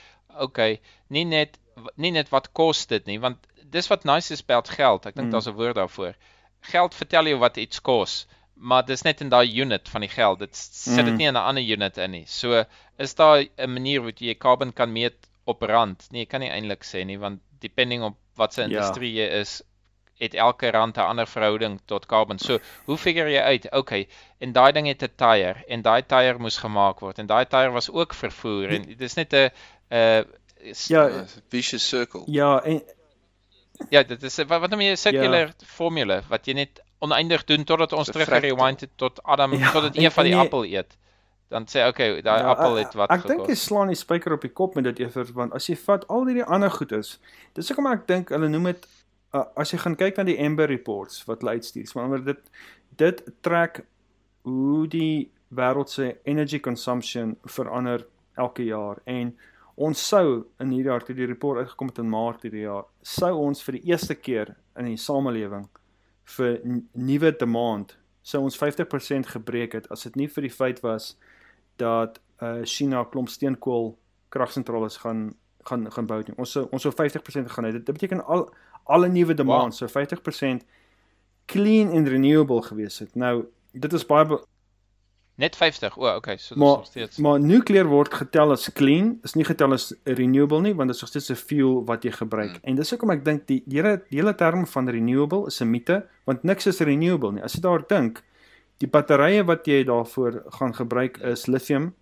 Okay, 0.47 0.79
nie 1.09 1.25
net 1.25 1.59
nie 1.95 2.11
net 2.11 2.29
wat 2.33 2.51
kos 2.57 2.85
dit 2.87 3.05
nie, 3.05 3.19
want 3.19 3.37
dis 3.69 3.87
wat 3.87 4.03
nice 4.03 4.33
is 4.33 4.41
by 4.41 4.61
geld. 4.63 5.05
Ek 5.05 5.15
dink 5.15 5.27
mm. 5.27 5.31
daar's 5.31 5.47
'n 5.47 5.53
woord 5.59 5.75
daarvoor 5.75 6.15
geld 6.71 6.95
vertel 6.95 7.31
jou 7.31 7.39
wat 7.39 7.57
iets 7.57 7.81
kos, 7.81 8.25
maar 8.53 8.85
dis 8.85 9.03
net 9.05 9.21
in 9.21 9.29
daai 9.29 9.47
unit 9.61 9.89
van 9.89 10.01
die 10.01 10.11
geld. 10.11 10.39
Dit 10.39 10.55
sit 10.55 11.05
dit 11.05 11.13
mm. 11.13 11.17
nie 11.17 11.27
in 11.27 11.37
'n 11.37 11.47
ander 11.49 11.63
unit 11.63 11.97
in 11.97 12.11
nie. 12.11 12.25
So 12.25 12.63
is 12.97 13.15
daar 13.15 13.43
'n 13.43 13.73
manier 13.73 14.01
hoe 14.01 14.13
jy 14.15 14.35
carbon 14.35 14.73
kan 14.73 14.91
meet 14.91 15.27
op 15.45 15.61
rand? 15.61 16.07
Nee, 16.11 16.21
jy 16.21 16.27
kan 16.27 16.39
nie 16.39 16.49
eintlik 16.49 16.83
sê 16.83 17.05
nie 17.05 17.19
want 17.19 17.39
depending 17.59 18.03
op 18.03 18.17
wat 18.35 18.53
se 18.53 18.61
ja. 18.61 18.67
industrie 18.67 19.13
jy 19.13 19.27
is, 19.39 19.61
het 20.17 20.33
elke 20.33 20.71
rand 20.71 20.97
'n 20.97 20.99
ander 20.99 21.27
verhouding 21.27 21.79
tot 21.85 22.05
carbon. 22.05 22.39
So, 22.39 22.59
hoe 22.85 22.97
figure 22.97 23.31
jy 23.31 23.41
uit? 23.41 23.71
Okay, 23.71 24.07
en 24.37 24.51
daai 24.51 24.71
ding 24.71 24.87
het 24.87 25.03
'n 25.03 25.15
tyre 25.15 25.63
en 25.67 25.81
daai 25.81 26.01
tyre 26.05 26.37
moes 26.37 26.57
gemaak 26.57 26.99
word 26.99 27.19
en 27.19 27.27
daai 27.27 27.45
tyre 27.45 27.71
was 27.71 27.89
ook 27.89 28.13
vervoer 28.13 28.69
en 28.69 28.95
dis 28.97 29.13
net 29.13 29.33
'n 29.33 29.49
'n 29.91 30.25
ja, 30.87 31.25
vicious 31.49 31.87
circle. 31.87 32.23
Ja, 32.25 32.63
en 32.63 32.81
Ja, 33.89 34.03
dit 34.03 34.23
is 34.23 34.37
wat 34.43 34.61
wat 34.61 34.69
noem 34.69 34.81
jy 34.81 34.91
'n 34.91 34.97
circular 34.97 35.47
ja. 35.47 35.65
formule 35.65 36.21
wat 36.29 36.47
jy 36.47 36.53
net 36.53 36.81
oneindig 36.99 37.43
doen 37.43 37.63
totdat 37.63 37.93
ons 37.93 38.09
terug 38.09 38.29
rewind 38.29 38.81
het 38.81 38.91
tot 38.95 39.23
Adam 39.23 39.53
ja, 39.53 39.71
totdat 39.71 39.97
een 39.97 40.11
van 40.11 40.23
die 40.23 40.33
nee, 40.33 40.43
appel 40.45 40.65
eet. 40.65 40.97
Dan 41.47 41.67
sê 41.71 41.85
okay, 41.87 42.21
daai 42.21 42.41
ja, 42.41 42.47
appel 42.51 42.75
het 42.75 42.93
wat 42.93 43.11
Ek 43.13 43.27
dink 43.27 43.47
jy 43.47 43.55
slaan 43.55 43.87
die 43.87 43.95
spyker 43.95 44.33
op 44.33 44.41
die 44.41 44.51
kop 44.51 44.75
met 44.75 44.83
dit 44.83 44.99
eers 44.99 45.31
want 45.31 45.53
as 45.53 45.69
jy 45.69 45.77
vat 45.85 46.07
al 46.07 46.25
hierdie 46.25 46.43
ander 46.43 46.71
goedes, 46.71 47.19
dis 47.53 47.69
hoekom 47.69 47.87
ek 47.87 48.07
dink 48.07 48.33
hulle 48.35 48.49
noem 48.49 48.73
dit 48.73 48.87
uh, 49.33 49.45
as 49.55 49.71
jy 49.71 49.79
gaan 49.79 49.95
kyk 49.95 50.17
na 50.17 50.27
die 50.27 50.39
Amber 50.43 50.67
reports 50.67 51.23
wat 51.29 51.41
hulle 51.41 51.55
uitstuur, 51.59 51.87
maar 51.95 52.23
dit 52.23 52.43
dit 52.97 53.23
trek 53.41 53.83
hoe 54.47 54.87
die 54.87 55.29
wêreld 55.55 55.89
se 55.89 56.17
energy 56.25 56.59
consumption 56.59 57.37
verander 57.45 58.05
elke 58.35 58.65
jaar 58.65 58.99
en 59.05 59.35
Ons 59.77 60.01
sou 60.09 60.47
in 60.59 60.71
hierdie 60.73 60.89
jaar 60.89 61.03
toe 61.05 61.15
die 61.15 61.29
report 61.29 61.61
uitgekom 61.61 61.91
het 61.91 61.99
in 62.01 62.09
Maart 62.09 62.47
hierdie 62.47 62.65
jaar, 62.65 62.87
sou 63.05 63.33
ons 63.43 63.61
vir 63.65 63.77
die 63.77 63.91
eerste 63.93 64.15
keer 64.17 64.55
in 64.77 64.89
die 64.89 64.97
samelewing 64.97 65.67
vir 66.37 66.59
nuwe 66.93 67.31
demand 67.39 67.95
sou 68.27 68.43
ons 68.43 68.57
50% 68.59 69.29
gebreek 69.31 69.77
het 69.77 69.85
as 69.93 70.03
dit 70.07 70.17
nie 70.19 70.27
vir 70.31 70.47
die 70.47 70.53
feit 70.53 70.81
was 70.83 71.13
dat 71.81 72.19
uh 72.43 72.63
China 72.69 73.03
klomp 73.09 73.29
steenkool 73.33 73.95
kragsentrale 74.33 74.89
gaan 75.01 75.29
gaan 75.67 75.91
gaan 75.91 76.07
bou 76.07 76.19
nie. 76.23 76.35
Ons 76.37 76.53
sou 76.55 76.67
ons 76.71 76.83
sou 76.83 76.91
50% 76.93 77.51
gaan 77.51 77.67
hê. 77.67 77.71
Dit 77.75 77.87
beteken 77.87 78.23
al 78.25 78.47
alle 78.85 79.09
nuwe 79.11 79.33
demand 79.35 79.75
wow. 79.75 79.79
sou 79.79 79.89
50% 79.91 80.63
clean 81.45 81.91
and 81.95 82.07
renewable 82.07 82.61
gewees 82.61 82.99
het. 82.99 83.15
Nou 83.15 83.47
dit 83.71 83.93
is 83.93 84.05
baie 84.05 84.39
Net 85.37 85.55
50. 85.55 85.97
O, 85.97 86.07
oh, 86.07 86.15
okay, 86.17 86.37
so 86.41 86.55
dis 86.55 86.63
nog 86.63 86.85
steeds. 86.85 87.17
Maar 87.21 87.39
nukleer 87.39 87.85
word 87.85 88.13
getel 88.13 88.51
as 88.55 88.71
clean, 88.73 89.19
is 89.23 89.35
nie 89.37 89.45
getel 89.45 89.75
as 89.75 89.91
renewable 90.03 90.63
nie, 90.65 90.73
want 90.75 90.89
dit 90.89 90.97
is 90.97 91.01
nog 91.01 91.11
steeds 91.11 91.29
'n 91.29 91.35
fuel 91.35 91.85
wat 91.85 92.03
jy 92.03 92.11
gebruik. 92.11 92.57
Hmm. 92.57 92.63
En 92.63 92.75
dis 92.75 92.89
hoekom 92.89 93.11
ek 93.11 93.25
dink 93.25 93.47
die 93.47 93.63
hele 93.69 94.01
die 94.09 94.17
hele 94.19 94.35
term 94.35 94.65
van 94.65 94.89
renewable 94.89 95.45
is 95.47 95.61
'n 95.61 95.69
mite, 95.69 96.05
want 96.25 96.43
niks 96.43 96.65
is 96.65 96.79
renewable 96.79 97.31
nie. 97.31 97.43
As 97.43 97.53
jy 97.53 97.61
daar 97.61 97.83
dink, 97.87 98.23
die 98.77 98.89
batterye 98.89 99.45
wat 99.45 99.65
jy 99.65 99.83
daarvoor 99.83 100.43
gaan 100.49 100.73
gebruik 100.73 101.17
is 101.17 101.45
lithium 101.45 101.93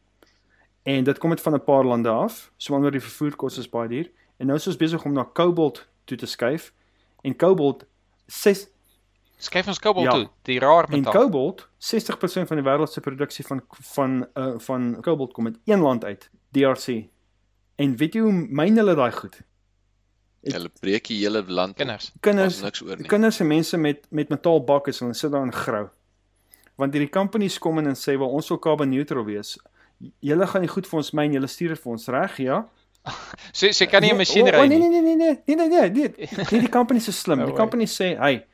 En 0.85 1.03
dit 1.03 1.17
kom 1.17 1.29
dit 1.29 1.41
van 1.41 1.53
'n 1.53 1.63
paar 1.63 1.83
lande 1.83 2.09
af, 2.09 2.51
so 2.57 2.73
wanneer 2.73 2.91
die 2.91 3.01
vervoerkoste 3.01 3.59
is 3.59 3.69
baie 3.69 3.89
duur. 3.89 4.11
En 4.37 4.45
nou 4.45 4.57
is 4.57 4.67
ons 4.67 4.77
besig 4.77 5.03
om 5.03 5.13
na 5.13 5.23
kobalt 5.33 5.87
toe 6.03 6.17
te 6.17 6.25
skuif. 6.25 6.73
En 7.21 7.35
kobalt 7.35 7.85
6 8.25 8.67
Skuif 9.37 9.67
ons 9.67 9.79
kobalt 9.79 10.05
Ja. 10.05 10.11
toe, 10.11 10.29
die 10.47 10.59
raar 10.59 10.85
en 10.89 10.99
metaal. 11.01 11.13
kobalt 11.13 11.67
60% 11.77 12.47
van 12.47 12.57
die 12.57 12.63
wêreld 12.65 12.89
se 12.91 13.01
produksie 13.01 13.45
van 13.45 13.61
van 13.69 14.27
uh, 14.37 14.53
van 14.57 14.97
kobalt 15.01 15.33
kom 15.33 15.45
uit 15.45 15.57
een 15.65 15.79
land 15.81 16.03
uit, 16.05 16.29
DRC. 16.51 17.05
En 17.75 17.95
weet 17.97 18.13
jy 18.13 18.21
hoe 18.21 18.31
myn 18.31 18.77
hulle 18.77 18.95
daai 18.95 19.11
goed? 19.11 19.41
Hulle 20.45 20.69
breek 20.79 21.07
die 21.07 21.17
hele 21.23 21.43
land. 21.47 21.71
op. 21.71 21.77
Kinders. 21.77 22.11
Kinders 22.21 22.59
Daar's 22.61 22.63
niks 22.63 22.81
oor 22.83 22.97
nie. 22.97 23.07
kinders 23.07 23.39
en 23.39 23.47
mense 23.47 23.77
met 23.77 24.05
met 24.09 24.29
metaalbakke 24.29 24.91
so 24.93 25.05
hulle 25.05 25.15
sit 25.17 25.31
daar 25.31 25.43
in 25.43 25.51
grou. 25.53 25.87
Want 26.77 26.93
hierdie 26.93 27.09
companies 27.11 27.57
kom 27.59 27.77
in 27.79 27.87
en 27.87 27.95
sê 27.95 28.17
wel 28.17 28.29
ons 28.29 28.47
wil 28.49 28.59
carbon 28.59 28.89
neutral 28.89 29.25
wees. 29.25 29.57
Julle 30.19 30.47
gaan 30.47 30.61
nie 30.61 30.69
goed 30.69 30.87
vir 30.87 30.97
ons 30.97 31.11
myn, 31.11 31.33
julle 31.33 31.47
stuur 31.47 31.69
dit 31.75 31.79
vir 31.83 31.91
ons 31.91 32.07
reg, 32.07 32.37
ja? 32.37 32.65
So 33.53 33.71
so 33.71 33.85
kan 33.85 34.01
nie 34.01 34.09
'n 34.11 34.17
Nee, 34.17 34.17
masjien 34.17 34.45
ry 34.47 34.67
Nee 34.67 34.77
nie. 34.79 34.89
nee 34.89 34.89
nee 34.89 35.15
nee 35.15 35.15
nee 35.15 35.55
nee 35.55 35.67
nee 35.67 35.89
nee. 35.89 36.27
Nee, 36.51 36.59
die 36.61 36.69
companies 36.69 37.07
is 37.07 37.19
slim. 37.19 37.45
Die 37.45 37.53
companies 37.53 37.93
sê, 38.01 38.17
"Hey, 38.17 38.45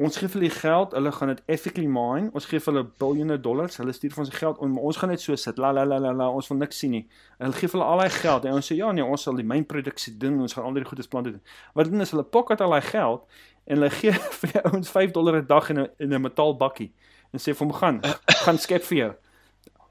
ons 0.00 0.16
gee 0.16 0.28
vir 0.32 0.40
hulle 0.40 0.54
geld, 0.54 0.94
hulle 0.96 1.10
gaan 1.12 1.28
dit 1.28 1.40
ethically 1.52 1.88
mine. 1.92 2.30
Ons 2.36 2.46
gee 2.48 2.60
vir 2.62 2.72
hulle 2.72 2.84
biljoene 3.02 3.36
dollars. 3.44 3.76
Hulle 3.82 3.92
stuur 3.92 4.14
vir 4.14 4.22
ons 4.24 4.32
geld 4.32 4.62
en 4.64 4.78
ons 4.80 5.00
gaan 5.00 5.12
net 5.12 5.20
so 5.20 5.36
sit. 5.36 5.60
La 5.60 5.72
la 5.76 5.84
la 5.84 5.98
la 6.00 6.12
la, 6.16 6.28
ons 6.32 6.48
wil 6.48 6.60
niks 6.62 6.80
sien 6.80 6.94
nie. 6.96 7.02
En 7.38 7.48
hulle 7.48 7.58
gee 7.58 7.68
vir 7.68 7.78
hulle 7.78 7.88
al 7.92 8.00
daai 8.00 8.14
geld 8.14 8.46
en 8.48 8.56
ons 8.56 8.70
sê, 8.70 8.76
"Ja 8.78 8.92
nee, 8.92 9.04
ons 9.04 9.22
sal 9.22 9.36
die 9.36 9.44
mynproduksie 9.44 10.16
doen. 10.16 10.40
Ons 10.40 10.54
gaan 10.56 10.64
al 10.64 10.72
die 10.72 10.84
goedes 10.84 11.08
plante 11.08 11.30
doen." 11.30 11.42
Wat 11.74 11.90
doen 11.90 12.00
is 12.00 12.10
hulle 12.10 12.24
pocket 12.24 12.60
al 12.60 12.70
daai 12.70 12.82
geld 12.82 13.26
en 13.66 13.76
hulle 13.76 13.90
gee 13.90 14.12
vir 14.40 14.52
die 14.52 14.62
ouens 14.64 14.88
5 14.88 15.10
dollar 15.12 15.36
'n 15.36 15.46
dag 15.46 15.70
in 15.70 15.80
'n 15.80 15.88
in 15.98 16.14
'n 16.14 16.22
metaalbakkie 16.22 16.92
en 17.32 17.38
sê 17.38 17.54
vir 17.54 17.66
hom 17.66 17.72
gaan 17.72 18.00
gaan 18.44 18.58
skep 18.58 18.82
vir 18.82 18.98
jou. 18.98 19.12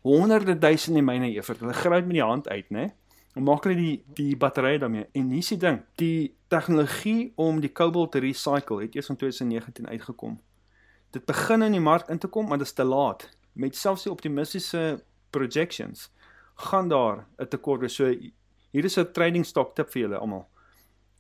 Honderde 0.02 0.58
duisende 0.58 1.02
myne 1.02 1.30
Evert. 1.36 1.60
Hulle 1.60 1.74
gryp 1.74 2.06
met 2.06 2.16
die 2.16 2.24
hand 2.24 2.50
uit, 2.50 2.70
né? 2.70 2.92
Dan 3.34 3.44
maak 3.44 3.64
hulle 3.64 3.76
die 3.76 4.04
die 4.16 4.36
batterye 4.36 4.80
daarmee. 4.80 5.06
En 5.14 5.30
hier's 5.30 5.50
die 5.50 5.58
ding, 5.58 5.84
die 5.96 6.39
tegnologie 6.50 7.34
om 7.36 7.60
die 7.62 7.72
kobalt 7.72 8.12
te 8.12 8.20
recycle 8.24 8.82
het 8.82 8.96
eers 8.96 9.10
in 9.10 9.18
2019 9.22 9.88
uitgekom. 9.88 10.40
Dit 11.14 11.26
begin 11.26 11.62
in 11.66 11.78
die 11.78 11.82
mark 11.82 12.10
in 12.10 12.20
te 12.20 12.28
kom, 12.28 12.48
maar 12.48 12.58
dit 12.58 12.68
is 12.68 12.74
te 12.74 12.84
laat. 12.84 13.30
Met 13.54 13.78
selfs 13.78 14.04
die 14.04 14.12
optimistiese 14.12 15.04
projections 15.30 16.10
gaan 16.70 16.90
daar 16.90 17.26
'n 17.38 17.48
tekort 17.48 17.82
wees. 17.82 17.96
So 17.96 18.06
hier 18.72 18.86
is 18.86 18.98
'n 18.98 19.12
trading 19.12 19.46
stock 19.46 19.76
tip 19.76 19.92
vir 19.92 20.02
julle 20.02 20.18
almal. 20.18 20.48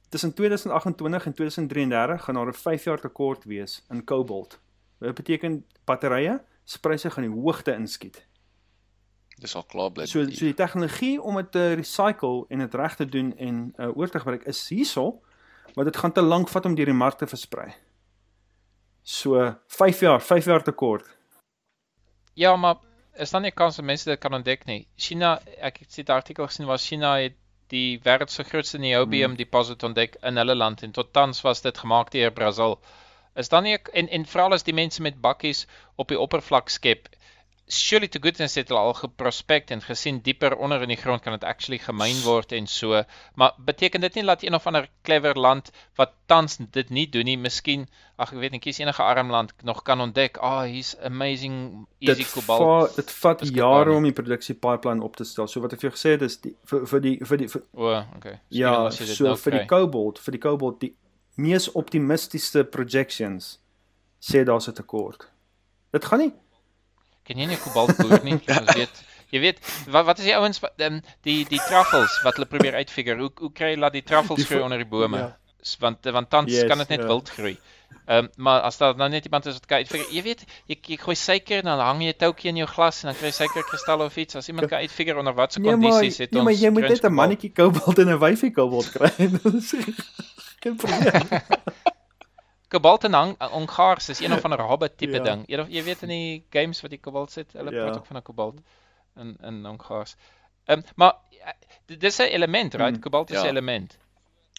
Tussen 0.10 0.34
2028 0.34 1.26
en 1.26 1.34
2033 1.34 2.24
gaan 2.24 2.36
daar 2.36 2.48
'n 2.48 2.54
5 2.54 2.84
jaar 2.84 3.00
tekort 3.00 3.44
wees 3.44 3.86
in 3.90 4.04
kobalt. 4.04 4.60
Dit 5.00 5.16
beteken 5.16 5.66
batterye 5.86 6.42
se 6.64 6.80
pryse 6.80 7.10
gaan 7.10 7.24
die 7.24 7.42
hoogte 7.42 7.74
inskiet. 7.74 8.29
Dis 9.40 9.56
al 9.56 9.64
klaar 9.72 9.92
bly. 9.96 10.06
So 10.06 10.24
so 10.28 10.46
die 10.46 10.58
tegnologie 10.58 11.16
om 11.22 11.38
dit 11.40 11.52
te 11.52 11.74
recycle 11.80 12.46
en 12.50 12.64
dit 12.66 12.74
reg 12.76 12.96
te 13.00 13.06
doen 13.06 13.32
en 13.38 13.62
uh, 13.78 13.92
oor 13.98 14.12
te 14.12 14.20
gebruik 14.20 14.44
is 14.52 14.60
hierso, 14.70 15.22
maar 15.76 15.88
dit 15.88 15.98
gaan 15.98 16.12
te 16.12 16.26
lank 16.26 16.52
vat 16.52 16.66
om 16.66 16.76
deur 16.76 16.92
die 16.92 16.98
mark 16.98 17.20
te 17.22 17.28
versprei. 17.28 17.70
So 19.04 19.56
5 19.80 20.00
jaar, 20.06 20.22
5 20.22 20.46
jaar 20.46 20.64
te 20.64 20.72
kort. 20.72 21.08
Ja, 22.34 22.56
maar 22.56 22.76
is 23.20 23.32
dan 23.32 23.42
nie 23.42 23.52
kans 23.52 23.76
dat 23.76 23.86
mense 23.86 24.10
dit 24.10 24.20
kan 24.20 24.34
ontdek 24.34 24.66
nie. 24.66 24.88
China, 24.96 25.38
ek 25.58 25.82
het 25.84 25.94
sit 25.94 26.10
artikel 26.10 26.48
gesien 26.48 26.68
waar 26.68 26.80
China 26.80 27.16
het 27.20 27.36
die 27.70 28.00
wêreld 28.06 28.32
se 28.34 28.44
grootste 28.44 28.80
niobium 28.82 29.36
deposit 29.38 29.84
ontdek 29.84 30.18
in 30.26 30.40
hulle 30.42 30.56
land 30.56 30.84
en 30.84 30.94
tot 30.96 31.14
tans 31.14 31.42
was 31.46 31.62
dit 31.62 31.78
gemaak 31.78 32.12
deur 32.16 32.32
Brasil. 32.34 32.80
Is 33.36 33.50
dan 33.50 33.64
nie 33.64 33.78
en 33.94 34.10
en 34.10 34.26
veral 34.26 34.56
as 34.58 34.66
die 34.68 34.74
mense 34.74 35.02
met 35.02 35.22
bakkies 35.22 35.66
op 35.96 36.10
die 36.10 36.20
oppervlak 36.20 36.70
skep. 36.74 37.10
Surely 37.70 38.08
to 38.10 38.20
goodness 38.20 38.56
het 38.58 38.72
hulle 38.72 38.82
al 38.82 38.96
geprospect 38.98 39.70
en 39.72 39.82
gesien 39.86 40.20
dieper 40.26 40.56
onder 40.58 40.82
in 40.82 40.90
die 40.90 40.98
grond 40.98 41.22
kan 41.22 41.36
dit 41.36 41.44
actually 41.46 41.78
gemyn 41.78 42.18
word 42.26 42.52
en 42.58 42.66
so. 42.68 43.04
Maar 43.38 43.54
beteken 43.66 44.02
dit 44.02 44.16
nie 44.18 44.24
dat 44.26 44.44
een 44.44 44.58
of 44.58 44.66
ander 44.68 44.88
clever 45.06 45.38
land 45.38 45.70
wat 45.96 46.16
tans 46.26 46.58
dit 46.58 46.90
nie 46.90 47.06
doen 47.10 47.30
nie, 47.30 47.38
miskien 47.38 47.86
ag 48.18 48.34
ek 48.34 48.40
weet 48.42 48.52
nie, 48.52 48.60
kies 48.64 48.82
enige 48.82 49.04
arm 49.06 49.30
land 49.30 49.54
nog 49.64 49.84
kan 49.86 50.02
ontdek, 50.02 50.42
ah, 50.42 50.64
oh, 50.64 50.66
hier's 50.66 50.96
amazing 51.06 51.86
easy 52.00 52.24
Dit 52.24 52.32
cobalt. 52.32 52.66
va, 52.66 52.96
dit 52.96 53.12
vat 53.22 53.46
jare 53.54 53.94
om 53.94 54.04
die 54.04 54.16
produksie 54.18 54.56
pipeline 54.56 55.04
op 55.06 55.16
te 55.16 55.24
stel. 55.24 55.48
So 55.48 55.62
wat 55.62 55.78
ek 55.78 55.86
vir 55.86 55.92
jou 55.92 55.96
gesê 56.00 56.18
het 56.18 56.26
is 56.26 56.42
die 56.42 56.56
vir 56.74 56.86
vir 56.90 57.06
die 57.06 57.16
vir 57.22 57.38
die 57.38 57.48
vir, 57.54 57.66
O, 57.78 57.94
okay. 58.18 58.40
Miskien 58.50 58.66
ja, 58.66 58.90
dit 58.90 59.16
so 59.16 59.30
nou 59.30 59.38
vir 59.38 59.60
die 59.60 59.66
kry. 59.66 59.72
kobalt, 59.78 60.20
vir 60.26 60.40
die 60.40 60.44
kobalt 60.50 60.82
die 60.82 60.94
mees 61.38 61.70
optimistiese 61.72 62.66
projections 62.66 63.60
sê 64.20 64.44
daar's 64.44 64.68
'n 64.68 64.74
tekort. 64.74 65.30
Dit 65.94 66.06
gaan 66.06 66.20
nie 66.20 66.34
Ken 67.30 67.38
jy 67.44 67.46
nie 67.52 67.62
kobaltboer 67.62 68.24
nie? 68.26 68.40
Ons 68.42 68.74
weet 68.74 69.06
Jy 69.30 69.40
weet 69.44 69.60
wat 69.94 70.08
wat 70.08 70.22
is 70.22 70.26
die 70.26 70.34
ouens 70.34 70.58
wat 70.64 70.82
um, 70.86 71.02
die 71.28 71.44
die 71.50 71.62
truffels 71.68 72.16
wat 72.26 72.40
hulle 72.40 72.50
probeer 72.50 72.80
uitfigure. 72.82 73.20
Hoe 73.22 73.30
hoe 73.44 73.52
kry 73.54 73.76
jy 73.76 73.82
laat 73.84 73.94
die 73.94 74.06
truffels 74.06 74.48
groei 74.50 74.64
onder 74.66 74.82
die 74.82 74.90
bome? 74.90 75.22
ja. 75.22 75.36
Want 75.84 76.08
want 76.16 76.30
tans 76.32 76.54
Yes, 76.54 76.66
kan 76.72 76.80
dit 76.82 76.96
net 76.96 77.04
ja. 77.04 77.10
wild 77.12 77.30
groei. 77.36 77.58
Ehm 78.10 78.26
um, 78.26 78.30
maar 78.48 78.62
as 78.66 78.78
daar 78.82 78.96
nou 78.98 79.10
net 79.10 79.26
iemand 79.30 79.46
is 79.46 79.60
wat 79.60 79.68
kan 79.70 79.84
uitfigure, 79.84 80.10
jy 80.14 80.24
weet, 80.26 80.42
jy, 80.66 80.78
jy 80.94 80.98
gooi 80.98 81.16
suiker 81.20 81.62
en 81.62 81.70
dan 81.70 81.84
hang 81.84 82.02
jy 82.02 82.14
'n 82.14 82.18
toukie 82.18 82.50
in 82.50 82.62
jou 82.64 82.68
glas 82.70 83.04
en 83.04 83.12
dan 83.12 83.20
kry 83.20 83.30
jy 83.30 83.38
suikerkristalle 83.38 84.10
of 84.10 84.18
iets. 84.18 84.36
As 84.36 84.50
iemand 84.50 84.70
kan 84.70 84.80
uitfigure 84.80 85.20
onder 85.20 85.34
watter 85.34 85.62
Nee, 85.62 85.72
kondisies 85.78 86.18
het 86.18 86.32
nee, 86.32 86.42
ons 86.42 86.50
maar 86.50 86.58
jy 86.58 86.70
moet 86.74 86.90
net 86.90 87.06
'n 87.06 87.14
mannetjie 87.14 87.54
kobalt 87.54 88.00
en 88.00 88.10
'n 88.10 88.20
wyfie 88.20 88.52
kobalt 88.52 88.90
kry. 88.92 89.14
Dis 89.44 89.76
geen 90.60 90.76
probleem. 90.76 91.28
Kobalt 92.70 93.04
en 93.04 93.14
hang 93.14 93.36
ongaars 93.52 94.10
is 94.10 94.20
een 94.20 94.34
of 94.34 94.44
ander 94.46 94.62
hobbit 94.62 94.98
tipe 94.98 95.18
Ja. 95.18 95.24
ding. 95.24 95.44
Jy, 95.48 95.66
jy 95.70 95.84
weet 95.84 96.02
in 96.02 96.10
die 96.10 96.44
games 96.50 96.82
wat 96.82 96.92
die 96.92 97.00
kobalt 97.00 97.32
sit, 97.32 97.54
hulle 97.54 97.72
Ja. 97.72 97.84
praat 97.84 97.98
ook 97.98 98.06
van 98.06 98.18
'n 98.18 98.22
kobalt 98.22 98.60
in 99.18 99.38
in 99.44 99.66
ongaars. 99.66 100.16
Ehm 100.66 100.78
um, 100.80 100.84
maar 100.96 101.14
eh, 101.46 101.52
dit 101.86 102.04
is 102.04 102.20
'n 102.20 102.30
element, 102.30 102.74
right? 102.74 102.92
Hmm. 102.94 103.00
Kobalt 103.02 103.30
is 103.32 103.38
'n 103.38 103.44
Ja. 103.44 103.48
element. 103.50 103.98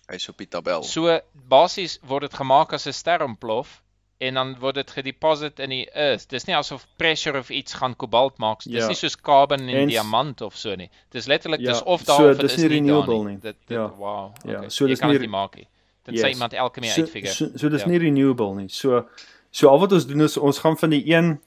Hy's 0.08 0.28
op 0.28 0.38
die 0.38 0.48
tabel. 0.48 0.82
So 0.82 1.20
basies 1.48 1.98
word 2.02 2.22
dit 2.22 2.34
gemaak 2.34 2.72
as 2.72 2.86
'n 2.86 2.92
ster 2.92 3.22
ontplof 3.22 3.82
en 4.18 4.34
dan 4.34 4.58
word 4.58 4.74
dit 4.74 4.90
gedeposit 4.90 5.58
in 5.58 5.68
die 5.70 5.90
earth. 5.94 6.28
Dis 6.28 6.44
nie 6.44 6.56
asof 6.56 6.86
pressure 6.96 7.38
of 7.38 7.50
iets 7.50 7.72
gaan 7.74 7.96
kobalt 7.96 8.38
maak. 8.38 8.62
Dis 8.62 8.72
Ja. 8.82 8.86
nie 8.86 8.94
soos 8.96 9.16
carbon 9.20 9.68
en, 9.68 9.88
diamant 9.88 10.40
of 10.40 10.56
so 10.56 10.74
nie. 10.74 10.90
Dis 11.10 11.26
letterlik 11.26 11.60
Ja, 11.60 11.72
dis 11.72 11.82
of 11.82 12.00
so 12.00 12.06
daar 12.06 12.30
of 12.30 12.36
dit 12.36 12.40
dis 12.40 12.52
is 12.52 12.56
nie 12.58 12.68
nie 12.68 12.78
renewable 12.80 13.14
daar 13.14 13.24
nie. 13.24 13.38
Dit, 13.40 13.56
dit 13.66 13.76
Ja. 13.78 13.88
wow. 13.96 14.34
Ja, 14.44 14.56
okay. 14.56 14.68
so 14.68 14.84
Jy 14.84 14.90
dis 14.90 14.98
kan 14.98 15.08
nie 15.08 15.18
dit 15.18 15.26
nie 15.28 15.36
maak 15.38 15.54
nie. 15.56 15.68
Tensy 16.04 16.22
Yes. 16.26 16.32
iemand 16.34 16.52
elke 16.52 16.80
meer 16.80 16.90
so, 16.92 17.00
uitfigure. 17.02 17.32
so, 17.32 17.48
so 17.56 17.68
dis 17.68 17.82
Ja. 17.82 17.88
nie 17.88 17.98
renewable 17.98 18.54
nie. 18.54 18.68
So 18.68 19.06
so 19.50 19.68
al 19.68 19.78
wat 19.80 19.92
ons 19.92 20.06
doen 20.06 20.20
is 20.20 20.36
ons 20.36 20.58
gaan 20.58 20.76
van 20.78 20.90
die 20.90 21.04
een 21.14 21.40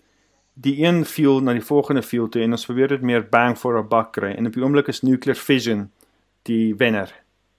die 0.56 0.84
een 0.86 1.06
fuel 1.06 1.40
na 1.42 1.54
die 1.54 1.62
volgende 1.66 2.04
fuel 2.04 2.30
toe 2.30 2.42
en 2.44 2.52
ons 2.52 2.66
probeer 2.66 2.88
dit 2.88 3.02
meer 3.02 3.24
bang 3.30 3.58
for 3.58 3.78
a 3.78 3.82
buck 3.82 4.12
kry. 4.14 4.32
En 4.38 4.46
op 4.46 4.54
die 4.54 4.62
oomblik 4.64 4.88
is 4.88 5.02
nuclear 5.02 5.36
fission 5.36 5.92
die 6.44 6.76
wenner. 6.76 7.10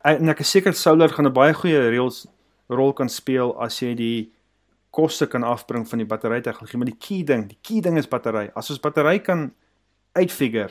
En 0.05 0.29
ek 0.29 0.41
is 0.41 0.51
seker 0.51 0.73
solar 0.75 1.09
gaan 1.09 1.27
'n 1.27 1.33
baie 1.33 1.55
goeie 1.55 1.89
reels 1.91 2.27
rol 2.69 2.93
kan 2.93 3.09
speel 3.09 3.59
as 3.61 3.81
jy 3.81 3.95
die 3.95 4.31
koste 4.93 5.27
kan 5.27 5.43
afbring 5.43 5.89
van 5.89 5.99
die 5.99 6.07
batterytegnologie, 6.07 6.77
maar 6.79 6.87
die 6.87 6.97
key 6.99 7.25
ding, 7.25 7.49
die 7.49 7.59
key 7.63 7.81
ding 7.81 7.99
is 7.99 8.07
battery. 8.07 8.51
As 8.55 8.71
ons 8.71 8.79
battery 8.79 9.19
kan 9.19 9.53
uitfigure 10.13 10.71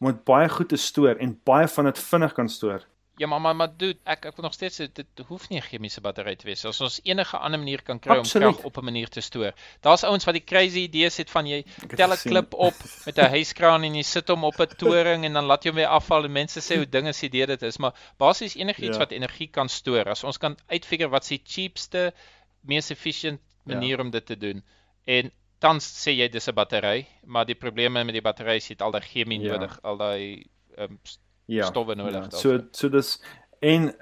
om 0.00 0.06
dit 0.08 0.24
baie 0.24 0.48
goed 0.48 0.68
te 0.68 0.76
stoor 0.76 1.14
en 1.20 1.38
baie 1.44 1.68
van 1.68 1.84
dit 1.84 1.98
vinnig 1.98 2.32
kan 2.34 2.48
stoor. 2.48 2.80
Ja, 3.22 3.28
maar 3.28 3.40
maar, 3.40 3.54
maar 3.56 3.70
dude, 3.78 3.98
ek 4.04 4.24
ek 4.26 4.36
wil 4.36 4.44
nog 4.48 4.54
steeds 4.56 4.76
dit 4.82 5.06
hoef 5.28 5.44
nie 5.50 5.58
'n 5.60 5.62
chemiese 5.62 6.00
battery 6.02 6.34
te 6.36 6.46
wees. 6.46 6.64
As 6.66 6.80
ons 6.80 7.00
enige 7.04 7.38
ander 7.38 7.58
manier 7.60 7.82
kan 7.82 7.98
kry 8.00 8.16
om 8.18 8.24
krag 8.26 8.58
op 8.64 8.76
'n 8.78 8.84
manier 8.84 9.08
te 9.08 9.20
stoor. 9.20 9.52
Daar's 9.80 10.02
ouens 10.02 10.24
wat 10.24 10.34
die 10.34 10.44
crazy 10.44 10.78
idees 10.88 11.16
het 11.16 11.30
van 11.30 11.46
jy 11.46 11.64
tel 11.96 12.10
'n 12.12 12.16
klip 12.18 12.54
op 12.54 12.74
met 13.06 13.18
'n 13.18 13.30
hyskraan 13.30 13.84
en 13.84 13.94
jy 13.94 14.02
sit 14.02 14.28
hom 14.28 14.44
op 14.44 14.58
'n 14.60 14.74
toring 14.76 15.24
en 15.24 15.32
dan 15.32 15.44
laat 15.44 15.62
jy 15.64 15.70
hom 15.70 15.76
weer 15.76 15.86
afval 15.86 16.24
en 16.24 16.32
mense 16.32 16.60
sê 16.60 16.76
hoe 16.76 16.88
dinge 16.88 17.12
se 17.12 17.26
idee 17.26 17.46
dit 17.46 17.62
is, 17.62 17.78
maar 17.78 17.94
basies 18.18 18.56
enigiets 18.56 18.96
Ja. 18.96 18.98
wat 18.98 19.12
energie 19.12 19.48
kan 19.48 19.68
stoor. 19.68 20.08
As 20.08 20.24
ons 20.24 20.38
kan 20.38 20.56
uitfigure 20.66 21.08
wat 21.10 21.24
se 21.24 21.38
cheapste, 21.44 22.12
mees 22.60 22.90
efficient 22.90 23.40
manier 23.64 24.00
om 24.00 24.10
dit 24.10 24.26
te 24.26 24.36
doen. 24.36 24.64
En 25.06 25.30
tans 25.60 25.84
sê 26.06 26.10
jy 26.10 26.28
dis 26.28 26.48
'n 26.48 26.54
battery, 26.54 27.06
maar 27.24 27.46
die 27.46 27.54
probleme 27.54 28.04
met 28.04 28.14
die 28.14 28.22
battery 28.22 28.56
is 28.56 28.68
het 28.68 28.82
al 28.82 28.90
daai 28.90 29.04
chemie 29.04 29.40
Ja. 29.40 29.52
nodig, 29.52 29.78
al 29.82 29.96
daai 29.96 30.44
um, 30.78 30.98
ja, 31.46 31.64
stowwe 31.66 31.94
nodig 31.94 32.24
Ja, 32.24 32.30
so 32.30 32.58
so 32.72 32.88
dis 32.88 33.22
en 33.60 33.92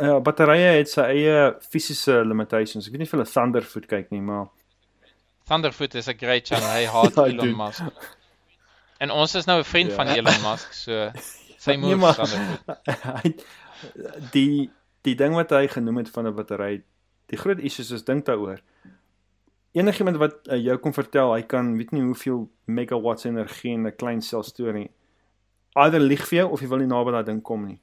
uh, 0.00 0.18
batterye 0.20 0.76
het 0.78 0.88
sy 0.90 1.00
eie 1.00 1.54
fisiese 1.70 2.24
limitations. 2.24 2.86
Ek 2.86 2.92
weet 2.92 2.98
nie 2.98 3.06
of 3.06 3.10
hulle 3.12 3.24
Thunderfoot 3.24 3.86
kyk 3.86 4.10
nie, 4.10 4.20
maar 4.20 4.48
Thunderfoot 5.46 5.94
is 5.94 6.08
'n 6.08 6.16
great 6.18 6.46
channel. 6.46 6.68
Hy 6.78 6.84
haat 6.86 7.14
Ja, 7.16 7.24
Elon 7.26 7.44
dude. 7.46 7.56
Musk. 7.56 7.82
En 8.98 9.10
ons 9.10 9.34
is 9.34 9.44
nou 9.46 9.58
'n 9.60 9.64
vriend 9.64 9.90
Ja. 9.90 9.96
van 9.96 10.06
Elon 10.08 10.42
Musk, 10.42 10.72
so 10.72 11.10
sy 11.58 11.70
Nee, 11.70 11.78
moer 11.78 11.96
maar- 11.98 12.14
Thunderfoot. 12.14 13.44
die 14.32 14.70
die 15.06 15.14
ding 15.14 15.34
wat 15.34 15.50
hy 15.54 15.66
genoem 15.68 15.96
het 16.02 16.10
van 16.10 16.26
'n 16.26 16.34
battery, 16.34 16.82
die 17.30 17.38
groot 17.38 17.58
issues 17.58 17.90
is 17.90 18.04
dink 18.04 18.24
daaroor. 18.26 18.60
Enigiemand 19.72 20.16
wat 20.16 20.34
uh, 20.48 20.56
jou 20.58 20.76
kom 20.78 20.92
vertel 20.94 21.32
hy 21.34 21.42
kan 21.42 21.76
weet 21.76 21.92
nie 21.92 22.02
hoeveel 22.02 22.48
megawatts 22.66 23.24
energie 23.24 23.72
in 23.72 23.86
'n 23.86 23.96
klein 23.96 24.22
sel 24.22 24.42
stoor 24.42 24.72
nie. 24.72 24.90
Either 25.76 26.00
lieg 26.00 26.24
vir 26.28 26.38
jou 26.40 26.50
of 26.52 26.60
jy 26.64 26.68
wil 26.68 26.78
nie 26.78 26.86
naby 26.90 27.12
daai 27.12 27.24
ding 27.24 27.42
kom 27.44 27.66
nie. 27.66 27.78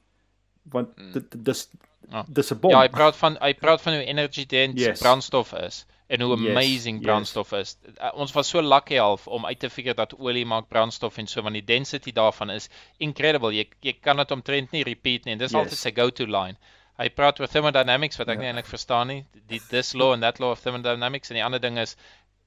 Want 0.72 0.96
Mm. 0.96 1.12
dit 1.12 1.44
dis 1.44 1.68
Ja. 2.10 2.24
dis 2.28 2.50
'n 2.52 2.58
bom. 2.58 2.70
Ja, 2.70 2.80
hy 2.82 2.88
praat 2.88 3.16
van 3.16 3.36
hy 3.40 3.52
praat 3.54 3.80
van 3.82 3.94
hoe 3.94 4.04
energy 4.04 4.44
dense 4.46 4.78
Yes. 4.84 5.00
brandstof 5.00 5.52
is 5.54 5.86
en 6.08 6.20
hoe 6.20 6.36
Yes, 6.38 6.50
amazing 6.50 6.96
yes. 6.98 7.04
brandstof 7.06 7.52
is. 7.52 7.76
Uh, 8.00 8.10
ons 8.14 8.32
was 8.34 8.48
so 8.48 8.60
lucky 8.60 8.96
half 8.96 9.26
om 9.26 9.46
uit 9.46 9.58
te 9.58 9.70
figure 9.70 9.94
dat 9.94 10.14
olie 10.18 10.44
maak 10.44 10.68
brandstof 10.68 11.18
en 11.18 11.26
so 11.26 11.40
want 11.42 11.54
die 11.54 11.64
density 11.64 12.12
daarvan 12.12 12.50
is 12.50 12.68
incredible. 12.98 13.50
Jy 13.52 13.66
jy 13.82 13.92
kan 14.02 14.16
dit 14.16 14.30
omtrent 14.30 14.72
nie 14.72 14.82
repeat 14.84 15.24
nie. 15.24 15.32
en 15.32 15.38
Dis 15.38 15.52
Yes. 15.52 15.60
altyd 15.60 15.78
sy 15.78 15.90
go-to 15.92 16.24
line. 16.26 16.56
Hy 16.98 17.08
praat 17.08 17.40
oor 17.40 17.46
thermodynamics 17.48 18.16
wat 18.18 18.28
ek 18.28 18.36
Ja. 18.36 18.40
nie 18.42 18.52
eintlik 18.52 18.66
verstaan 18.66 19.06
nie. 19.08 19.24
Die 19.48 19.60
this 19.70 19.94
law 19.94 20.12
and 20.12 20.22
that 20.22 20.38
law 20.40 20.50
of 20.52 20.60
thermodynamics 20.60 21.30
en 21.30 21.34
die 21.36 21.44
ander 21.44 21.58
ding 21.60 21.78
is 21.78 21.96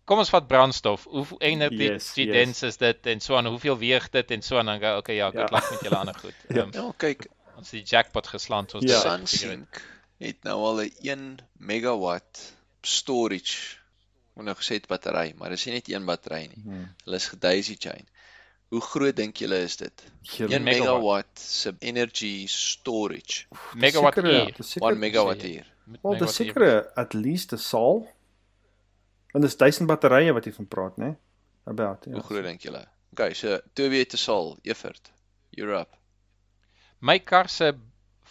kom 0.08 0.22
ons 0.24 0.30
vat 0.32 0.46
brandstof. 0.48 1.04
Hoe 1.12 1.26
energy 1.44 1.84
Yes, 1.90 2.14
yes, 2.16 2.26
yes. 2.26 2.34
dense 2.34 2.68
is 2.72 2.78
dit 2.80 3.08
en 3.12 3.20
so 3.24 3.36
aan 3.36 3.46
hoeveel 3.52 3.78
weeg 3.82 4.10
dit 4.14 4.32
en 4.32 4.42
so 4.42 4.58
aan 4.58 4.66
dan 4.72 4.98
okay 4.98 5.16
ja, 5.20 5.30
good 5.32 5.50
Ja. 5.50 5.56
luck 5.58 5.70
met 5.72 5.82
julle 5.84 5.98
ander 6.00 6.16
goed. 6.16 6.34
Ja. 6.56 6.64
Um, 6.64 6.70
Ja, 6.74 6.94
kyk, 6.98 7.28
ons 7.58 7.70
die 7.76 7.84
jackpot 7.84 8.28
geslaan 8.28 8.66
ons 8.74 8.88
Ja. 8.88 9.02
uitgefigure 9.04 9.20
het. 9.20 9.30
SunSync 9.30 9.82
het 10.20 10.44
nou 10.44 10.58
al 10.64 10.82
'n 10.86 10.92
1 11.04 11.38
megawatt 11.60 12.54
storage. 12.82 13.78
Ons 14.38 14.46
nou 14.46 14.56
gesê 14.56 14.78
het 14.78 14.88
battery, 14.88 15.34
maar 15.38 15.50
dis 15.50 15.66
nie 15.66 15.74
net 15.74 15.90
een 15.90 16.06
battery 16.06 16.48
nie. 16.54 16.64
Hmm. 16.64 16.94
Hulle 17.06 17.16
is 17.16 17.28
gedaisy 17.28 17.76
chain. 17.80 18.06
Hoe 18.70 18.82
groot 18.82 19.16
dink 19.16 19.38
julle 19.38 19.62
is 19.64 19.76
dit? 19.78 20.04
Julle- 20.22 20.54
1 20.56 20.64
megawatt. 20.64 20.94
megawatt 20.94 21.40
se 21.40 21.74
energy 21.80 22.46
storage. 22.48 23.46
Megawatt 23.76 24.18
uur. 24.18 24.52
dis 24.58 24.70
sekere- 24.72 24.92
1 24.92 25.00
megawatt 25.00 25.42
jy. 25.42 25.56
uur. 25.58 25.66
Met 25.86 26.00
Wel, 26.02 26.12
dis 26.12 26.22
megawatt 26.22 26.36
seker 26.36 26.92
at 26.96 27.14
least 27.14 27.54
'n 27.54 27.58
saal. 27.58 28.08
Want 29.38 29.50
dis 29.50 29.58
1000 29.62 29.86
batterye 29.86 30.34
wat 30.34 30.46
jy 30.50 30.52
van 30.56 30.66
praat, 30.68 30.96
né? 30.98 31.12
About. 31.70 32.06
Ja. 32.10 32.16
Hoe 32.18 32.24
groot 32.26 32.46
dink 32.48 32.64
julle? 32.66 32.80
Okay, 33.14 33.36
so 33.38 33.60
Toby 33.78 34.00
het 34.02 34.14
'n 34.16 34.18
saal, 34.18 34.58
Evert. 34.66 35.12
Europe. 35.58 35.94
My 37.00 37.20
kar 37.20 37.50
se 37.50 37.74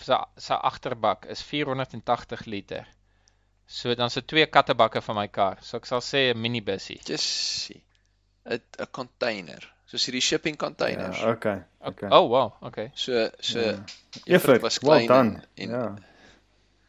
se 0.01 0.19
se 0.37 0.55
agterbak 0.55 1.25
is 1.31 1.43
480 1.43 2.45
liter. 2.47 2.89
So 3.67 3.95
dan 3.95 4.11
se 4.11 4.25
twee 4.25 4.47
kattebakke 4.47 5.01
van 5.03 5.17
my 5.17 5.29
kar. 5.29 5.59
So 5.63 5.77
ek 5.77 5.87
sal 5.87 6.01
sê 6.01 6.33
'n 6.35 6.41
minibusie. 6.41 6.99
Just 7.05 7.71
'n 8.45 8.61
'n 8.79 8.91
container. 8.91 9.75
Soos 9.87 10.05
hierdie 10.07 10.21
shipping 10.23 10.57
containers. 10.57 11.21
Ja, 11.21 11.31
okay. 11.31 11.63
Okay. 11.81 12.09
Oh 12.11 12.29
wow, 12.29 12.53
okay. 12.63 12.91
So 12.95 13.31
so 13.41 13.61
Ja. 13.61 13.85
Evert 14.25 14.61
was 14.63 14.79
well 14.83 15.07
klein 15.07 15.31
done. 15.31 15.43
en, 15.55 15.71
en 15.71 15.71
ja. 15.71 15.97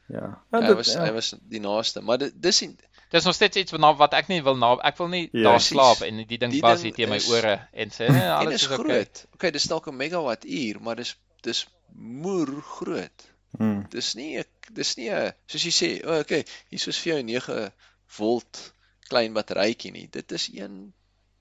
Ja. 0.07 0.43
hy 0.51 0.65
dit- 0.65 0.75
was 0.75 0.93
ja. 0.93 1.03
hy 1.03 1.11
was 1.11 1.35
die 1.41 1.59
naaste, 1.59 2.01
maar 2.01 2.17
dit 2.17 2.33
dis 2.41 2.61
nie 2.61 2.75
Dis 3.09 3.23
nog 3.23 3.33
steeds 3.35 3.57
iets 3.57 3.71
wat 3.71 3.97
wat 3.97 4.13
ek 4.13 4.27
nie 4.27 4.41
wil 4.43 4.57
na 4.57 4.73
ek 4.83 4.97
wil 4.97 5.07
nie 5.07 5.29
Ja. 5.31 5.43
daar 5.51 5.61
slaap 5.61 6.01
en 6.01 6.17
die 6.27 6.37
ding 6.37 6.51
Die 6.51 6.61
bas 6.61 6.81
hier 6.81 6.93
teen 6.93 7.09
my 7.09 7.15
is- 7.15 7.29
ore 7.29 7.67
en 7.73 7.89
sê 7.89 8.09
nee, 8.09 8.21
en 8.21 8.31
alles 8.31 8.53
is 8.53 8.61
is 8.61 8.67
okay. 8.71 8.83
groot. 8.83 9.25
Okay, 9.33 9.51
dis 9.51 9.63
dalk 9.63 9.87
'n 9.87 9.95
megawatt 9.97 10.45
uur, 10.45 10.81
maar 10.81 10.95
dis 10.95 11.15
dis 11.41 11.67
moer 11.95 12.51
groot. 12.61 13.27
Hmm. 13.57 13.85
Dis 13.89 14.13
nie 14.15 14.37
'n 14.39 14.45
dis 14.73 14.95
nie 14.97 15.09
'n 15.09 15.33
soos 15.47 15.63
jy 15.63 15.71
sê, 15.71 16.05
o, 16.05 16.11
oh, 16.11 16.19
okay, 16.19 16.43
hier 16.69 16.87
is 16.87 16.97
vir 16.99 17.13
jou 17.13 17.19
'n 17.23 17.25
9 17.25 17.71
volt 18.07 18.73
klein 19.07 19.33
batterytjie 19.33 19.91
nie. 19.91 20.07
Dit 20.11 20.31
is 20.31 20.49
een 20.53 20.93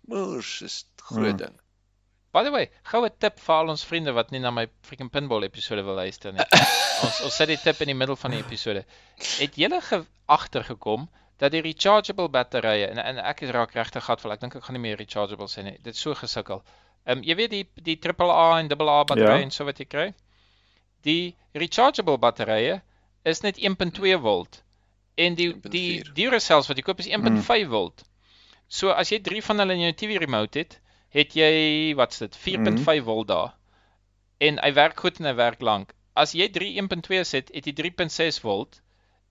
moers, 0.06 0.60
is 0.62 0.84
groot 1.02 1.32
Mm. 1.32 1.36
ding. 1.36 1.60
By 2.32 2.42
the 2.44 2.50
way, 2.50 2.70
goue 2.84 3.10
tip 3.18 3.40
vir 3.40 3.54
al 3.54 3.68
ons 3.70 3.84
vriende 3.84 4.12
wat 4.12 4.30
nie 4.30 4.38
na 4.40 4.50
my 4.50 4.68
freaking 4.82 5.10
pinball 5.10 5.42
episode 5.42 5.82
wil 5.82 5.94
luister 5.94 6.32
nie. 6.32 6.44
ons 7.04 7.20
ons 7.24 7.34
sit 7.36 7.48
die 7.48 7.56
tip 7.56 7.80
in 7.80 7.86
die 7.88 7.94
middel 7.94 8.16
van 8.16 8.30
die 8.30 8.38
episode. 8.42 8.84
Het 9.38 9.54
julle 9.56 9.80
ge 9.80 10.04
agtergekom 10.28 11.08
dat 11.38 11.52
die 11.52 11.60
rechargeable 11.60 12.28
batterye 12.32 12.86
en 12.88 12.98
en 12.98 13.18
ek 13.18 13.42
is 13.42 13.50
raak 13.50 13.74
regtig 13.76 14.04
gatvol. 14.04 14.32
Ek 14.32 14.40
dink 14.40 14.56
ek 14.56 14.64
gaan 14.64 14.76
nie 14.78 14.82
meer 14.88 14.96
rechargeable 14.96 15.48
sê 15.52 15.62
nie. 15.64 15.76
Dit 15.82 15.94
is 15.94 16.00
so 16.00 16.14
gesukkel. 16.14 16.62
Ehm 17.06 17.18
um, 17.18 17.24
jy 17.24 17.34
weet 17.36 17.50
die 17.50 17.64
die 17.90 17.98
AAA 18.00 18.60
en 18.60 18.70
AA 18.72 19.04
batterye 19.04 19.38
Ja. 19.38 19.42
en 19.44 19.50
so 19.50 19.64
wat 19.64 19.78
jy 19.78 19.84
kry. 19.86 20.06
Die 21.04 21.36
rechargeable 21.54 22.18
batterye 22.18 22.80
is 23.24 23.42
net 23.42 23.58
1.2 23.58 24.16
volt 24.22 24.62
en 25.16 25.34
die 25.34 25.52
die 25.70 26.00
1.4. 26.02 26.12
Duracells 26.14 26.68
wat 26.68 26.76
jy 26.76 26.82
koop 26.82 26.98
is 27.00 27.08
1.5 27.08 27.68
volt. 27.68 28.02
So 28.68 28.90
as 28.90 29.10
jy 29.12 29.20
3 29.22 29.42
van 29.42 29.58
hulle 29.62 29.74
in 29.78 29.84
jou 29.86 29.92
TV 29.92 30.18
remote 30.18 30.58
het, 30.58 30.80
het 31.14 31.36
jy 31.38 31.94
wat's 31.96 32.18
dit 32.18 32.36
4.5 32.36 33.04
volt 33.04 33.28
daar. 33.28 33.52
En 34.40 34.58
hy 34.60 34.72
werk 34.76 35.00
goed 35.00 35.20
en 35.20 35.26
hy 35.30 35.34
werk 35.38 35.62
lank. 35.62 35.92
As 36.16 36.32
jy 36.34 36.48
3 36.52 36.74
1.2 36.82 37.22
sit, 37.24 37.52
het 37.54 37.66
jy 37.66 37.72
3.6 37.78 38.40
volt. 38.42 38.80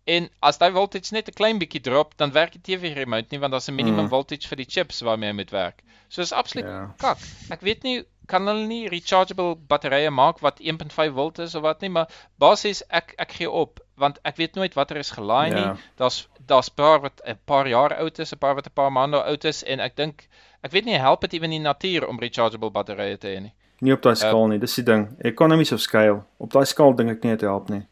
En 0.07 0.29
as 0.45 0.57
daai 0.61 0.71
voltage 0.71 1.13
net 1.13 1.27
'n 1.27 1.33
klein 1.33 1.57
bietjie 1.59 1.81
drop, 1.81 2.13
dan 2.17 2.31
werk 2.31 2.51
die 2.53 2.61
TV 2.61 2.93
remote 2.93 3.25
nie 3.31 3.39
want 3.39 3.51
daar's 3.53 3.67
'n 3.69 3.75
minimum 3.75 4.05
Mm. 4.05 4.09
voltage 4.09 4.47
vir 4.47 4.55
die 4.57 4.65
chips 4.69 5.01
waarmee 5.01 5.29
hy 5.29 5.35
moet 5.35 5.49
werk. 5.51 5.81
So 6.09 6.21
dis 6.21 6.31
absoluut 6.31 6.65
Ja. 6.67 6.93
kak. 6.97 7.17
Ek 7.49 7.61
weet 7.61 7.83
nie 7.83 8.03
kan 8.27 8.45
hulle 8.47 8.67
nie 8.67 8.87
rechargeable 8.89 9.55
batterye 9.55 10.09
maak 10.11 10.39
wat 10.41 10.59
1.5 10.59 11.13
volt 11.13 11.39
is 11.39 11.55
of 11.55 11.61
wat 11.61 11.81
nie, 11.81 11.89
maar 11.89 12.07
basies 12.39 12.83
ek 12.89 13.13
ek 13.17 13.31
gee 13.31 13.49
op 13.51 13.79
want 13.97 14.19
ek 14.25 14.35
weet 14.37 14.55
nooit 14.55 14.73
watter 14.75 14.97
is 14.97 15.11
gelaai 15.11 15.49
Ja. 15.49 15.55
nie. 15.73 15.79
Daar's 15.97 16.27
daar's 16.45 16.69
paar 16.69 16.99
wat 17.01 17.21
'n 17.25 17.37
paar 17.45 17.67
jaar 17.67 17.95
oud 17.97 18.19
is, 18.19 18.31
'n 18.33 18.37
paar 18.37 18.55
wat 18.55 18.67
'n 18.67 18.73
paar 18.73 18.91
maande 18.91 19.23
oud 19.23 19.45
is 19.45 19.63
en 19.63 19.79
ek 19.79 19.95
dink 19.95 20.27
ek 20.63 20.71
weet 20.71 20.85
nie 20.85 20.97
help 20.99 21.21
dit 21.21 21.33
ewen 21.33 21.49
die 21.49 21.59
natuur 21.59 22.07
om 22.07 22.19
rechargeable 22.19 22.69
batterye 22.71 23.17
te 23.17 23.27
hê 23.27 23.41
nie. 23.41 23.53
Nie 23.81 23.93
op 23.93 24.01
daai 24.01 24.15
skaal 24.15 24.47
nie, 24.47 24.59
dis 24.59 24.75
die 24.75 24.83
ding. 24.83 25.15
Economies 25.21 25.71
of 25.71 25.79
scale. 25.79 26.23
Op 26.39 26.51
daai 26.51 26.65
skaal 26.65 26.93
dink 26.95 27.09
ek 27.09 27.23
nie 27.23 27.31
dit 27.35 27.41
help 27.41 27.69
nie. 27.69 27.87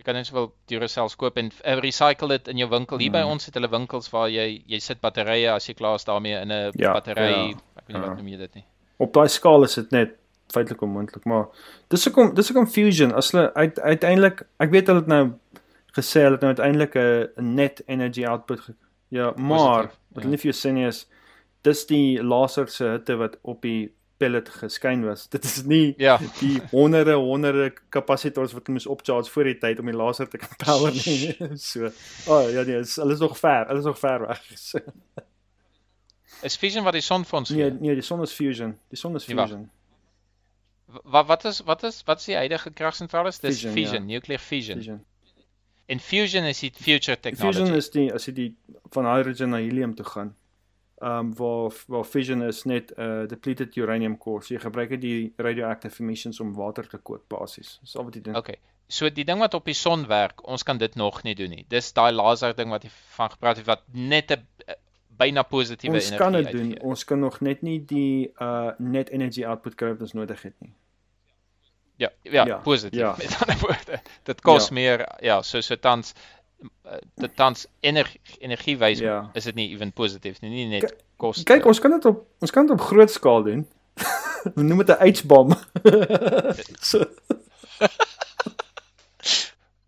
Jy 0.00 0.04
kan 0.06 0.16
net 0.16 0.26
sowel 0.30 0.46
Duracells 0.70 1.16
koop 1.20 1.36
en 1.36 1.50
uh, 1.52 1.74
recycle 1.84 2.28
dit 2.32 2.46
in 2.48 2.56
jou 2.62 2.68
winkel. 2.72 2.98
Hier 3.02 3.12
by 3.12 3.20
Mm. 3.20 3.34
ons 3.34 3.44
het 3.46 3.54
hulle 3.58 3.68
winkels 3.68 4.08
waar 4.14 4.30
jy 4.32 4.62
jy 4.66 4.78
sit 4.80 5.00
batterye 5.04 5.50
as 5.52 5.66
jy 5.68 5.74
klaar 5.76 5.98
is 6.00 6.04
daarmee 6.08 6.38
in 6.40 6.48
'n 6.52 6.72
Ja, 6.80 6.92
battery, 6.94 7.28
ja, 7.28 7.50
ek 7.76 7.84
weet 7.86 7.96
nie 7.96 8.00
ja. 8.00 8.08
wat 8.08 8.16
noem 8.16 8.28
jy 8.28 8.36
dit 8.38 8.54
nie. 8.54 8.64
Op 8.98 9.12
daai 9.12 9.28
skaal 9.28 9.62
is 9.64 9.74
dit 9.74 9.90
net 9.92 10.16
feitelik 10.52 10.80
onmoontlik, 10.82 11.24
maar 11.26 11.46
dis 11.90 12.04
hoekom 12.04 12.34
dis 12.34 12.48
hoekom 12.48 12.66
fusion 12.66 13.12
as 13.12 13.30
hulle 13.32 13.52
uit, 13.54 13.78
uiteindelik 13.80 14.42
ek 14.58 14.70
weet 14.70 14.86
hulle 14.86 14.98
het 15.00 15.06
nou 15.08 15.34
gesê 15.98 16.20
hulle 16.24 16.38
het 16.38 16.40
nou 16.40 16.54
uiteindelik 16.54 16.94
'n 16.96 17.54
net 17.54 17.82
energy 17.86 18.24
output 18.24 18.60
ge, 18.60 18.74
ja, 19.10 19.32
maar 19.36 19.82
Positief, 19.84 19.98
wat 20.14 20.16
ja. 20.16 20.20
hulle 20.22 20.30
nie 20.30 20.38
vir 20.38 20.52
jou 20.52 20.58
sê 20.70 20.72
nie 20.72 20.86
is 20.86 21.06
dis 21.62 21.86
die 21.86 22.22
laser 22.22 22.68
se 22.68 22.84
hitte 22.84 23.16
wat 23.16 23.36
op 23.42 23.60
die 23.62 23.92
pellet 24.20 24.48
geskyn 24.60 25.02
was. 25.06 25.26
Dit 25.32 25.44
is 25.48 25.62
nie 25.68 25.94
Ja, 26.00 26.18
die 26.40 26.60
honderde 26.70 27.16
honderde 27.20 27.70
kapasitors 27.94 28.52
wat 28.56 28.68
moes 28.68 28.86
opcharge 28.86 29.32
voor 29.32 29.48
die 29.48 29.56
tyd 29.62 29.80
om 29.80 29.88
die 29.90 29.96
laser 29.96 30.28
te 30.28 30.40
kan 30.42 30.52
power 30.60 30.92
nie. 30.92 31.34
so. 31.70 31.90
Oh 32.28 32.44
ja 32.52 32.64
nee, 32.68 32.78
is, 32.84 32.96
hulle 33.00 33.16
is 33.16 33.24
nog 33.24 33.36
ver. 33.40 33.66
Hulle 33.70 33.80
is 33.80 33.88
nog 33.88 33.98
ver 33.98 34.26
weg. 34.26 34.44
So, 34.60 34.80
is 36.46 36.56
fusion 36.56 36.84
wat 36.84 36.96
die 36.96 37.04
son 37.04 37.24
vir 37.28 37.38
ons 37.40 37.52
nee, 37.52 37.64
gee. 37.68 37.76
nee, 37.80 37.94
die 37.98 38.04
son 38.06 38.22
is 38.24 38.32
fusion. 38.36 38.76
Die 38.92 39.00
son 39.00 39.16
is 39.16 39.26
Nee, 39.28 39.36
fusion. 39.36 39.68
Wat 41.04 41.26
wat 41.26 41.44
is 41.44 41.60
wat 41.68 41.82
is 41.86 42.02
wat 42.06 42.18
is 42.18 42.28
die 42.32 42.36
huidige 42.36 42.72
kragsentrale? 42.72 43.30
Dis 43.30 43.38
Fission, 43.40 43.72
fusion, 43.72 44.08
ja. 44.08 44.14
nuclear 44.16 44.40
fusion. 44.40 44.82
Fusion. 44.82 45.04
En 45.90 46.00
fusion 46.00 46.44
is 46.44 46.60
die 46.62 46.72
future 46.74 47.18
technology. 47.20 47.58
Fusion 47.58 47.76
is 47.76 47.90
die 47.90 48.08
as 48.14 48.26
jy 48.28 48.34
die 48.34 48.50
van 48.94 49.08
hydrogen 49.10 49.50
na 49.54 49.58
helium 49.62 49.94
toe 49.98 50.06
gaan. 50.06 50.34
Ehm 51.00 51.18
um, 51.18 51.34
waar 51.34 51.72
waar 51.88 52.04
fission 52.04 52.42
is 52.42 52.64
net 52.64 52.92
'n 52.96 53.00
uh, 53.02 53.26
depleted 53.28 53.76
uranium 53.76 54.18
core. 54.18 54.42
So 54.44 54.54
jy 54.54 54.60
gebruik 54.60 54.90
net 54.90 55.00
die 55.00 55.32
radioactive 55.36 56.02
emissions 56.02 56.40
om 56.40 56.54
water 56.54 56.86
te 56.88 56.98
kook 56.98 57.28
basies. 57.28 57.78
Dis 57.82 57.96
al 57.96 58.04
wat 58.04 58.14
jy 58.14 58.20
doen. 58.22 58.36
Okay. 58.36 58.56
So 58.88 59.08
die 59.10 59.24
ding 59.24 59.38
wat 59.38 59.54
op 59.54 59.64
die 59.64 59.74
son 59.74 60.06
werk, 60.06 60.46
ons 60.48 60.62
kan 60.62 60.78
dit 60.78 60.94
nog 60.94 61.22
nie 61.22 61.34
doen 61.34 61.50
nie. 61.50 61.64
Dis 61.68 61.92
daai 61.92 62.12
laser 62.12 62.54
ding 62.56 62.70
wat 62.70 62.82
jy 62.82 62.90
van 63.16 63.30
gepraat 63.30 63.56
het 63.56 63.66
wat 63.66 63.82
net 63.92 64.30
'n 64.30 64.46
byna 65.16 65.42
positiewe 65.42 65.94
Ons 65.94 66.10
energie 66.10 66.18
kan 66.24 66.32
dit 66.32 66.50
doen. 66.52 66.60
uitgee. 66.60 66.82
Ons 66.82 67.04
kan 67.04 67.18
nog 67.20 67.40
net 67.40 67.62
nie 67.62 67.84
die 67.84 68.32
uh 68.40 68.70
net 68.78 69.08
energy 69.10 69.44
output 69.44 69.74
kry 69.74 69.88
wat 69.88 70.00
ons 70.00 70.12
nodig 70.12 70.42
het 70.42 70.54
nie. 70.60 70.72
Ja, 71.96 72.08
ja, 72.22 72.46
Ja, 72.46 72.56
positief 72.56 72.98
ja. 73.00 73.14
met 73.18 73.36
ander 73.40 73.58
woorde. 73.60 74.00
Dit 74.24 74.40
kos 74.40 74.68
Ja. 74.68 74.74
meer 74.74 75.06
ja, 75.20 75.42
so 75.42 75.60
so 75.60 75.76
tans 75.76 76.14
tans 77.34 77.66
energie 77.80 78.20
energiewys 78.38 78.98
Ja. 78.98 79.30
is 79.34 79.44
dit 79.44 79.54
nie 79.54 79.68
ewen 79.74 79.92
positief 79.92 80.40
nie, 80.40 80.50
nie 80.50 80.66
net 80.68 80.94
kos. 81.16 81.42
Kyk, 81.44 81.64
ons 81.66 81.78
kan 81.80 81.90
dit 81.90 82.04
op 82.04 82.26
ons 82.40 82.50
kan 82.50 82.66
dit 82.66 82.74
op 82.74 82.80
groot 82.80 83.10
skaal 83.10 83.42
doen. 83.42 83.66
We 84.54 84.62
noem 84.62 84.78
dit 84.84 84.88
'n 84.98 85.12
H-bom. 85.14 85.52
so 86.90 87.04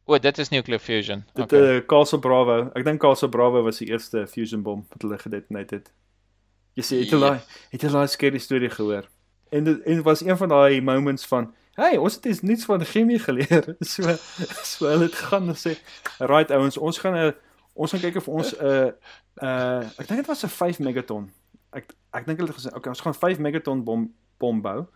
O, 0.05 0.19
dit 0.19 0.39
is 0.39 0.49
nuclear 0.51 0.81
fusion. 0.81 1.25
dit 1.35 1.45
Okay. 1.45 1.59
okay. 1.61 1.77
uh, 1.77 1.87
Castle 1.87 2.19
Bravo. 2.19 2.71
Ek 2.75 2.85
dink 2.85 3.01
Castle 3.01 3.29
Bravo 3.29 3.63
was 3.63 3.79
die 3.79 3.89
eerste 3.89 4.27
fusion 4.27 4.63
bom 4.63 4.83
wat 4.91 5.03
hulle 5.07 5.19
gedetonate 5.19 5.75
het. 5.79 5.91
Jy 6.77 6.83
sê 6.85 6.99
het 7.03 7.11
jy 7.13 7.19
Ja. 7.19 7.29
daai 7.29 7.41
het 7.73 7.83
jy 7.87 7.89
daai 7.93 8.09
scary 8.09 8.39
storie 8.43 8.71
gehoor? 8.71 9.07
En 9.53 9.65
dit 9.65 9.81
en 9.87 10.03
was 10.03 10.21
een 10.25 10.37
van 10.37 10.49
daai 10.49 10.81
moments 10.83 11.27
van 11.27 11.55
Hey, 11.75 11.97
ons 11.97 12.19
het 12.21 12.43
nuuts 12.43 12.65
van 12.65 12.85
chemie 12.85 13.19
geleer. 13.19 13.77
So 13.93 14.17
so 14.63 14.87
hulle 14.87 15.05
het 15.09 15.15
gaan 15.15 15.49
en 15.49 15.57
sê, 15.57 15.79
"Right 16.19 16.51
ouens, 16.51 16.77
ons 16.77 16.99
gaan 16.99 17.17
'n 17.17 17.35
ons 17.73 17.91
gaan 17.91 18.01
kyk 18.01 18.17
of 18.17 18.29
ons 18.29 18.53
'n 18.53 18.65
uh, 18.65 18.91
uh 19.43 19.81
ek 19.99 20.07
dink 20.09 20.21
dit 20.21 20.27
was 20.27 20.45
'n 20.45 20.49
5 20.49 20.79
megaton. 20.79 21.33
Ek 21.73 21.95
ek 22.13 22.27
dink 22.27 22.39
hulle 22.39 22.53
het 22.53 22.61
gesê, 22.61 22.75
"Okay, 22.77 22.91
ons 22.91 23.01
gaan 23.01 23.15
5 23.15 23.39
megaton 23.39 23.85
bom 23.85 24.15
bom 24.39 24.61
bou." 24.61 24.87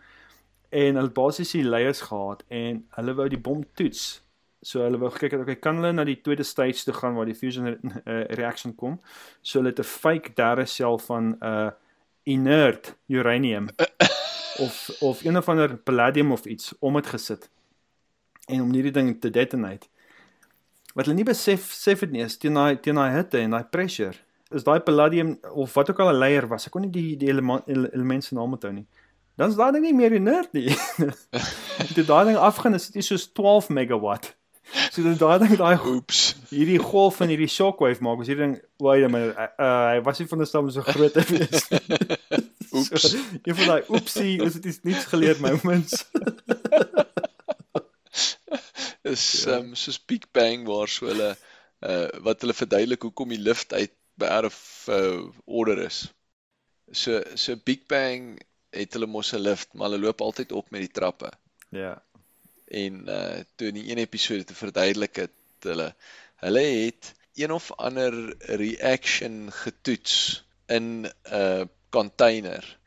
En 0.69 0.95
hulle 0.95 1.07
het 1.09 1.13
basies 1.13 1.51
die 1.51 1.63
leiers 1.63 2.01
gehad 2.01 2.43
en 2.47 2.85
hulle 2.89 3.13
wou 3.13 3.27
die 3.29 3.41
bom 3.41 3.65
toets. 3.73 4.21
So 4.61 4.81
hulle 4.81 4.97
wou 4.97 5.09
gekyk 5.09 5.31
het 5.31 5.41
okay, 5.41 5.55
kan 5.55 5.75
hulle 5.75 5.91
na 5.93 6.03
die 6.03 6.21
tweede 6.21 6.43
stage 6.43 6.83
toe 6.83 6.93
gaan 6.93 7.15
waar 7.15 7.25
die 7.25 7.35
fusion 7.35 7.67
uh, 8.05 8.23
reaction 8.29 8.75
kom. 8.75 9.01
So 9.41 9.59
hulle 9.59 9.69
het 9.69 9.79
'n 9.79 9.83
fake 9.83 10.33
derde 10.35 10.65
sel 10.65 10.97
van 10.97 11.37
uh 11.41 11.71
inert 12.23 12.95
uranium 13.07 13.69
of 14.59 14.89
of 15.01 15.23
een 15.23 15.37
of 15.37 15.49
ander 15.49 15.77
palladium 15.77 16.31
of 16.31 16.45
iets 16.45 16.73
om 16.79 16.93
dit 16.93 17.07
gesit 17.07 17.49
en 18.47 18.61
om 18.61 18.73
hierdie 18.73 18.91
ding 18.91 19.21
te 19.21 19.29
detonate. 19.29 19.87
wat 20.97 21.05
hulle 21.05 21.17
nie 21.19 21.27
besef 21.27 21.67
besef 21.69 21.99
dit 21.99 22.11
nie 22.11 22.23
is 22.25 22.37
teen 22.41 22.55
daai 22.57 22.79
teen 22.81 22.95
daai 22.97 23.11
hitte 23.13 23.37
en 23.37 23.51
daai 23.53 23.65
pressure. 23.69 24.15
Is 24.49 24.63
daai 24.63 24.79
palladium 24.79 25.35
of 25.51 25.73
wat 25.77 25.89
ook 25.91 25.99
al 25.99 26.09
'n 26.09 26.17
layer 26.17 26.47
was, 26.47 26.65
ek 26.65 26.71
kon 26.71 26.81
nie 26.81 26.89
die 26.91 27.17
die 27.17 27.29
element 27.29 27.67
ele, 27.67 27.91
element 27.93 28.23
se 28.23 28.35
naam 28.35 28.53
onthou 28.53 28.71
nie. 28.73 28.87
Dan 29.37 29.49
is 29.49 29.55
daai 29.55 29.71
ding 29.71 29.83
nie 29.85 29.93
meer 29.93 30.13
inert 30.13 30.53
nie. 30.53 30.73
Toe 31.93 32.03
daai 32.03 32.25
ding 32.25 32.37
afgaan 32.37 32.73
is 32.73 32.89
dit 32.89 33.05
soos 33.05 33.27
12 33.33 33.69
megawatt. 33.69 34.35
So 34.89 35.03
dit 35.03 35.19
daai 35.19 35.37
ding 35.39 35.57
daai 35.57 35.77
Oeps. 35.85 36.36
Hierdie 36.49 36.79
golf 36.79 37.19
en 37.21 37.29
hierdie 37.33 37.49
shockwave 37.51 38.03
maak. 38.05 38.21
Ons 38.23 38.27
hierdie 38.31 38.45
ding, 38.45 38.55
wait 38.83 39.03
a 39.03 39.09
minute. 39.09 39.35
Uh, 39.35 39.47
uh, 39.59 39.87
hy 39.93 40.01
was 40.05 40.19
nie 40.19 40.27
van 40.31 40.43
die 40.43 40.47
stam 40.49 40.69
so 40.71 40.81
groot 40.81 41.13
te 41.13 41.23
wees. 41.31 41.67
Oeps. 42.77 43.07
So, 43.07 43.17
een 43.43 43.55
van 43.57 43.69
daai 43.71 43.83
oepsie, 43.89 44.33
ons 44.43 44.57
het 44.59 44.65
iets 44.65 44.81
niets 44.83 45.05
geleer 45.09 45.39
moments. 45.41 46.03
is 49.07 49.43
Ja. 49.45 49.51
ehm 49.57 49.69
um, 49.69 49.75
soos 49.75 49.99
Big 50.05 50.25
Bang 50.31 50.65
waar 50.67 50.89
so 50.91 51.07
hulle 51.07 51.31
uh 51.87 52.09
wat 52.25 52.41
hulle 52.41 52.53
verduidelik 52.57 53.01
hoekom 53.07 53.29
die 53.29 53.41
lift 53.49 53.73
uit 53.73 53.93
by 54.19 54.29
erf 54.39 54.59
uh, 54.89 55.29
order 55.45 55.79
is. 55.85 56.13
So 56.91 57.21
so 57.35 57.55
Big 57.55 57.85
Bang 57.87 58.35
het 58.75 58.93
hulle 58.93 59.07
mos 59.07 59.33
'n 59.33 59.39
lift, 59.41 59.73
maar 59.73 59.89
hulle 59.89 60.03
loop 60.05 60.21
altyd 60.21 60.51
op 60.51 60.69
met 60.71 60.81
die 60.85 60.91
trappe. 60.99 61.31
ja. 61.69 62.01
En 62.67 63.03
uh 63.07 63.39
toe 63.55 63.67
in 63.67 63.73
die 63.79 63.89
een 63.91 63.97
episode 64.03 64.43
te 64.43 64.55
verduidelik 64.55 65.15
het 65.15 65.35
hulle 65.59 65.95
hulle 66.43 66.65
het 66.85 67.13
een 67.37 67.51
of 67.51 67.71
ander 67.71 68.35
reaction 68.37 69.51
getoets 69.51 70.45
in 70.65 71.05
'n 71.23 71.69
container. 71.89 72.77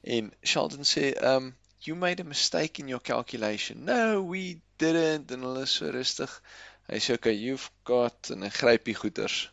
En 0.00 0.32
Sheldon 0.42 0.84
sê, 0.84 1.14
um 1.22 1.56
you 1.78 1.96
made 1.96 2.22
a 2.22 2.24
mistake 2.24 2.80
in 2.80 2.88
your 2.88 3.02
calculation. 3.02 3.84
No, 3.84 4.22
we 4.28 4.60
didn't. 4.76 5.30
En 5.30 5.40
hulle 5.40 5.62
is 5.62 5.74
so 5.74 5.90
rustig. 5.90 6.42
Hy 6.88 6.98
sê, 6.98 7.14
okay, 7.14 7.34
you've 7.34 7.70
got 7.84 8.30
en 8.30 8.42
hy 8.42 8.50
gryp 8.54 8.84
die 8.84 8.94
goeders. 8.94 9.50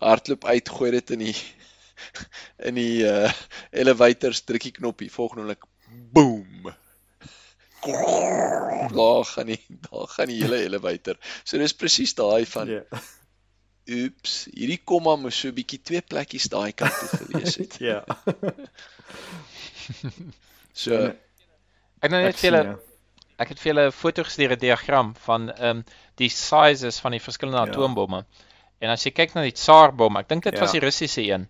Hardloop 0.00 0.44
uit, 0.44 0.68
gooi 0.68 0.90
dit 0.90 1.10
in 1.16 1.24
die 1.24 1.36
in 2.68 2.78
die 2.78 3.02
uh 3.08 3.32
elevators, 3.70 4.44
druk 4.48 4.68
die 4.68 4.76
knoppie, 4.76 5.10
volgende 5.12 5.42
oomblik 5.42 5.66
boom. 6.14 6.72
Daar 7.82 9.24
gaan 9.24 9.46
die 9.46 9.60
daar 9.90 10.08
gaan 10.08 10.26
die 10.28 10.42
hele 10.42 10.62
elevator. 10.64 11.16
So 11.44 11.58
dis 11.58 11.72
presies 11.74 12.14
daai 12.14 12.44
van 12.46 12.68
Ja. 12.68 12.82
oeps, 13.90 14.44
hierdie 14.54 14.80
komma 14.84 15.16
moes 15.16 15.38
so 15.40 15.48
'n 15.48 15.54
bietjie 15.54 15.80
twee 15.82 16.00
plekkies 16.02 16.48
daai 16.52 16.72
kant 16.72 16.92
toe 16.98 17.08
gewees 17.24 17.56
het. 17.56 17.76
Ja. 17.80 18.04
So 20.72 20.94
Ek 22.00 22.10
nou 22.12 22.20
net 22.22 22.34
ek 22.34 22.38
vir 22.40 22.46
julle 22.50 22.60
sien, 22.62 22.70
ja. 22.70 22.76
ek 23.44 23.48
het 23.52 23.58
vir 23.60 23.70
julle 23.72 23.86
'n 23.88 23.92
foto 23.92 24.22
gestuur 24.24 24.52
'n 24.54 24.58
diagram 24.62 25.14
van 25.26 25.50
ehm 25.50 25.76
um, 25.80 25.84
die 26.16 26.28
sizes 26.30 27.00
van 27.00 27.12
die 27.12 27.20
verskillende 27.20 27.58
Ja. 27.66 27.72
atoombomme. 27.72 28.24
En 28.80 28.90
as 28.90 29.04
jy 29.04 29.10
kyk 29.12 29.34
na 29.34 29.42
die 29.42 29.52
Tsar-bom, 29.52 30.16
ek 30.16 30.28
dink 30.28 30.42
dit 30.44 30.58
was 30.58 30.72
Ja. 30.72 30.78
die 30.80 30.86
Russiese 30.86 31.22
een. 31.22 31.48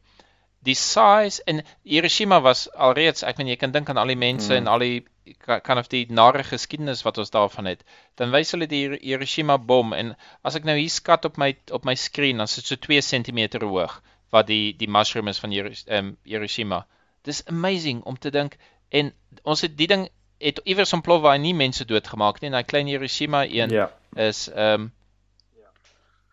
Die 0.63 0.75
size 0.75 1.43
in 1.47 1.63
Hiroshima 1.85 2.41
was 2.41 2.69
alreeds, 2.75 3.23
ek 3.23 3.39
meen 3.39 3.47
jy 3.49 3.57
kan 3.57 3.71
dink 3.73 3.89
aan 3.89 3.97
al 3.97 4.07
die 4.07 4.17
mense 4.17 4.51
Mm. 4.53 4.57
en 4.57 4.67
al 4.67 4.79
die 4.79 5.05
kan 5.39 5.79
of 5.79 5.89
die 5.89 6.07
nare 6.13 6.43
geskiedenis 6.45 7.03
wat 7.03 7.19
ons 7.19 7.31
daarvan 7.31 7.65
het. 7.67 7.85
Dan 8.15 8.31
wys 8.31 8.51
hulle 8.53 8.67
die 8.67 8.81
Hiro- 8.87 9.01
Hiroshima 9.03 9.59
bom 9.59 9.93
en 9.93 10.17
as 10.43 10.55
ek 10.57 10.65
nou 10.65 10.77
hier 10.79 10.91
skat 10.91 11.25
op 11.25 11.37
my 11.39 11.57
op 11.71 11.85
my 11.85 11.95
skerm, 11.95 12.37
dan 12.37 12.45
is 12.49 12.55
dit 12.55 12.65
so 12.67 12.77
2 12.77 13.01
cm 13.01 13.61
hoog 13.63 14.01
wat 14.31 14.47
die 14.47 14.73
die 14.77 14.89
mushroom 14.89 15.29
is 15.29 15.39
van 15.39 15.51
ehm 15.53 16.13
Hiroshima. 16.25 16.87
Dis 17.25 17.45
amazing 17.47 18.03
om 18.05 18.19
te 18.19 18.31
dink 18.31 18.57
en 18.91 19.13
ons 19.45 19.61
het 19.61 19.77
die 19.77 19.87
ding 19.87 20.09
het 20.41 20.61
iewers 20.65 20.93
ontplof 20.93 21.21
waar 21.23 21.39
nie 21.39 21.55
mense 21.55 21.85
doodgemaak 21.85 22.41
nie 22.41 22.49
en 22.51 22.57
hy 22.57 22.63
klein 22.63 22.87
Hiroshima 22.87 23.45
een 23.45 23.71
Ja. 23.71 23.91
is 24.17 24.49
ehm 24.49 24.81
um, 24.81 24.93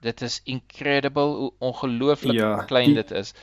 dit 0.02 0.22
is 0.22 0.42
incredible 0.46 1.24
hoe 1.24 1.52
ongelooflik 1.60 2.36
Ja, 2.38 2.64
klein 2.70 2.86
die- 2.94 2.96
dit 3.02 3.12
is 3.12 3.34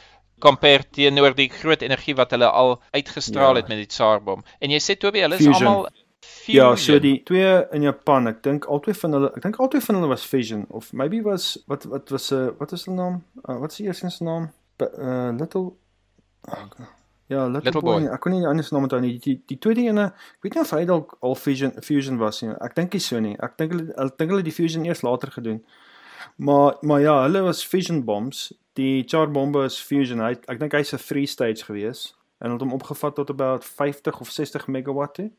compare 0.45 0.85
teenoor 0.93 1.35
die 1.35 1.49
groot 1.51 1.83
energie 1.83 2.15
wat 2.19 2.31
hulle 2.37 2.49
al 2.51 2.77
uitgestraal 2.93 3.55
Ja. 3.57 3.61
het 3.63 3.69
met 3.73 3.79
die 3.81 3.87
Tsar-bom. 3.91 4.45
En 4.61 4.71
jy 4.71 4.81
sê 4.85 4.97
Toby, 5.01 5.21
hulle 5.25 5.39
is 5.41 5.45
Fusion. 5.47 5.67
almal 5.67 5.89
Ja, 6.47 6.71
so 6.77 6.77
fusion. 6.77 7.01
die 7.03 7.23
twee 7.25 7.53
in 7.73 7.83
Japan, 7.83 8.27
ek 8.29 8.43
dink 8.43 8.65
albei 8.69 8.95
van 8.95 9.13
hulle, 9.17 9.31
ek 9.37 9.43
dink 9.43 9.57
albei 9.61 9.81
van 9.81 9.95
hulle 9.99 10.09
was 10.09 10.25
Fission 10.25 10.67
of 10.71 10.93
maybe 10.93 11.23
was 11.25 11.59
wat 11.69 11.85
wat 11.89 12.11
was 12.13 12.31
'n 12.33 12.37
uh, 12.37 12.51
wat 12.59 12.73
is 12.73 12.85
hulle 12.85 12.97
naam? 12.97 13.23
Uh, 13.49 13.59
wat 13.61 13.71
is 13.73 13.77
die 13.81 13.87
eerste 13.87 14.11
se 14.11 14.25
naam? 14.25 14.51
P 14.77 14.83
uh, 14.83 15.31
little 15.39 15.73
oh, 16.49 16.69
Ja, 17.27 17.47
Little, 17.47 17.63
Little 17.65 17.81
Boy. 17.81 18.01
Boy. 18.03 18.13
Ek 18.13 18.21
kon 18.21 18.33
nie 18.35 18.41
die 18.43 18.49
ander 18.49 18.65
se 18.65 18.75
naam 18.75 18.85
onthou 18.85 19.01
nie. 19.01 19.15
Die 19.25 19.39
die 19.49 19.57
tweede 19.59 19.81
ene, 19.89 20.05
ek 20.37 20.43
weet 20.45 20.55
nie 20.55 20.61
of 20.63 20.71
hy 20.77 20.85
dalk 20.85 21.15
al 21.25 21.35
Fusion 21.41 21.73
Fusion 21.83 22.19
was 22.21 22.43
nie. 22.43 22.51
Ek 22.61 22.75
dink 22.77 22.93
nie 22.93 23.01
so 23.01 23.21
nie. 23.21 23.33
Ek 23.41 23.57
dink 23.57 23.73
hulle 23.73 23.95
ek 23.97 24.19
dink 24.21 24.31
hulle 24.35 24.45
die 24.45 24.53
Fusion 24.53 24.85
eers 24.85 25.01
later 25.03 25.31
gedoen. 25.33 25.63
Maar 26.37 26.77
maar 26.83 27.01
ja, 27.01 27.15
hulle 27.23 27.43
was 27.47 27.65
Fusion 27.65 28.05
bombs. 28.05 28.53
Die 28.75 29.05
Char 29.07 29.31
bombe 29.31 29.65
is 29.65 29.79
Fusion. 29.81 30.21
Hy 30.21 30.35
ek 30.51 30.59
dink 30.59 30.73
hy's 30.73 30.93
'n 30.95 30.99
free 30.99 31.27
stage 31.27 31.65
gewees 31.65 32.15
en 32.41 32.51
het 32.53 32.61
hom 32.61 32.73
opgevat 32.75 33.15
tot 33.15 33.31
about 33.31 33.65
50 33.65 34.21
of 34.21 34.31
60 34.31 34.67
megawatt 34.67 35.15
toe. 35.15 35.31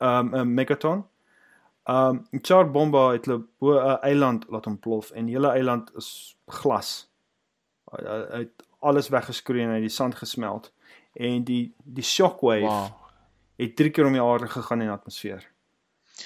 Um 0.00 0.34
'n 0.34 0.54
megaton. 0.54 1.04
Um 1.86 2.26
Char 2.42 2.70
bomba 2.70 3.10
het 3.12 3.26
hulle 3.26 3.44
bo 3.58 3.76
'n 3.78 3.98
eiland 4.02 4.46
laat 4.48 4.66
ontplof 4.66 5.10
en 5.10 5.26
die 5.26 5.34
hele 5.36 5.50
eiland 5.52 5.90
is 5.96 6.36
glas. 6.48 7.08
Hy 7.92 8.38
het 8.46 8.62
alles 8.80 9.08
weggeskroei 9.08 9.62
en 9.62 9.68
hy 9.68 9.74
het 9.80 9.88
die 9.88 9.96
sand 9.96 10.14
gesmelt 10.14 10.72
en 11.14 11.44
die 11.44 11.74
die 11.84 12.04
shockwave 12.04 12.64
wow. 12.66 12.88
Het 13.60 13.76
drie 13.76 13.90
keer 13.90 14.06
om 14.06 14.12
die 14.12 14.22
aarde 14.22 14.48
gegaan 14.48 14.80
in 14.80 14.86
die 14.88 14.94
atmosfeer. 14.94 15.44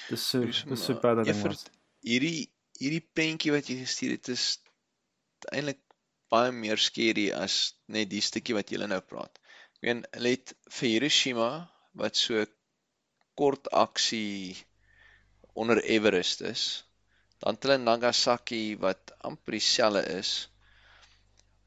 Dis 0.09 0.29
so 0.29 0.39
Dis 0.45 0.85
so 0.85 0.93
baie 0.93 1.15
dat 1.15 1.25
ding 1.25 1.41
was. 1.43 1.65
hierdie 2.01 2.47
hierdie 2.79 3.03
prentjie 3.13 3.51
wat 3.51 3.67
jy 3.67 3.75
gestuur 3.81 4.11
het 4.11 4.27
is 4.29 4.61
eintlik 5.51 5.79
baie 6.33 6.51
meer 6.51 6.81
skerry 6.81 7.29
as 7.33 7.75
net 7.91 8.09
die 8.11 8.23
stukkie 8.23 8.55
wat 8.57 8.71
jy 8.71 8.81
nou 8.89 9.01
praat. 9.01 9.39
Ek 9.77 9.87
meen, 9.87 10.03
hulle 10.15 10.35
het 10.35 10.53
vir 10.77 10.89
Hiroshima 10.89 11.49
wat 12.01 12.17
so 12.19 12.45
kort 13.39 13.69
aksie 13.71 14.55
onder 15.55 15.81
Everest 15.83 16.41
is. 16.41 16.65
Dan 17.43 17.59
hulle 17.61 17.77
Nagasaki 17.77 18.75
wat 18.81 19.13
amper 19.27 19.57
dieselfde 19.57 20.03
is. 20.17 20.33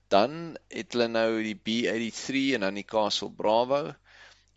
Dan 0.08 0.56
het 0.72 0.96
hulle 0.96 1.08
nou 1.12 1.30
die 1.44 1.56
B83 1.56 2.54
en 2.56 2.64
dan 2.66 2.80
die 2.80 2.86
Castle 2.88 3.30
Bravo. 3.30 3.92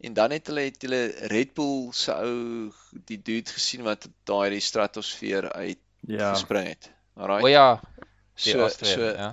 En 0.01 0.13
dan 0.17 0.31
het 0.33 0.47
hulle 0.49 0.65
het 0.69 0.81
hulle 0.81 1.01
Red 1.29 1.53
Bull 1.53 1.91
se 1.93 2.15
ou 2.15 2.71
die 3.09 3.19
dude 3.21 3.51
gesien 3.53 3.83
wat 3.85 4.07
daai 4.25 4.49
die 4.55 4.63
stratosfeer 4.63 5.51
uit 5.51 5.79
Ja. 6.09 6.31
gespring 6.33 6.67
het. 6.67 6.89
Alraai. 7.13 7.43
O 7.43 7.47
ja, 7.47 7.81
die 8.41 8.53
so 8.55 8.63
Australië, 8.65 8.93
so 8.93 9.09
ja. 9.21 9.29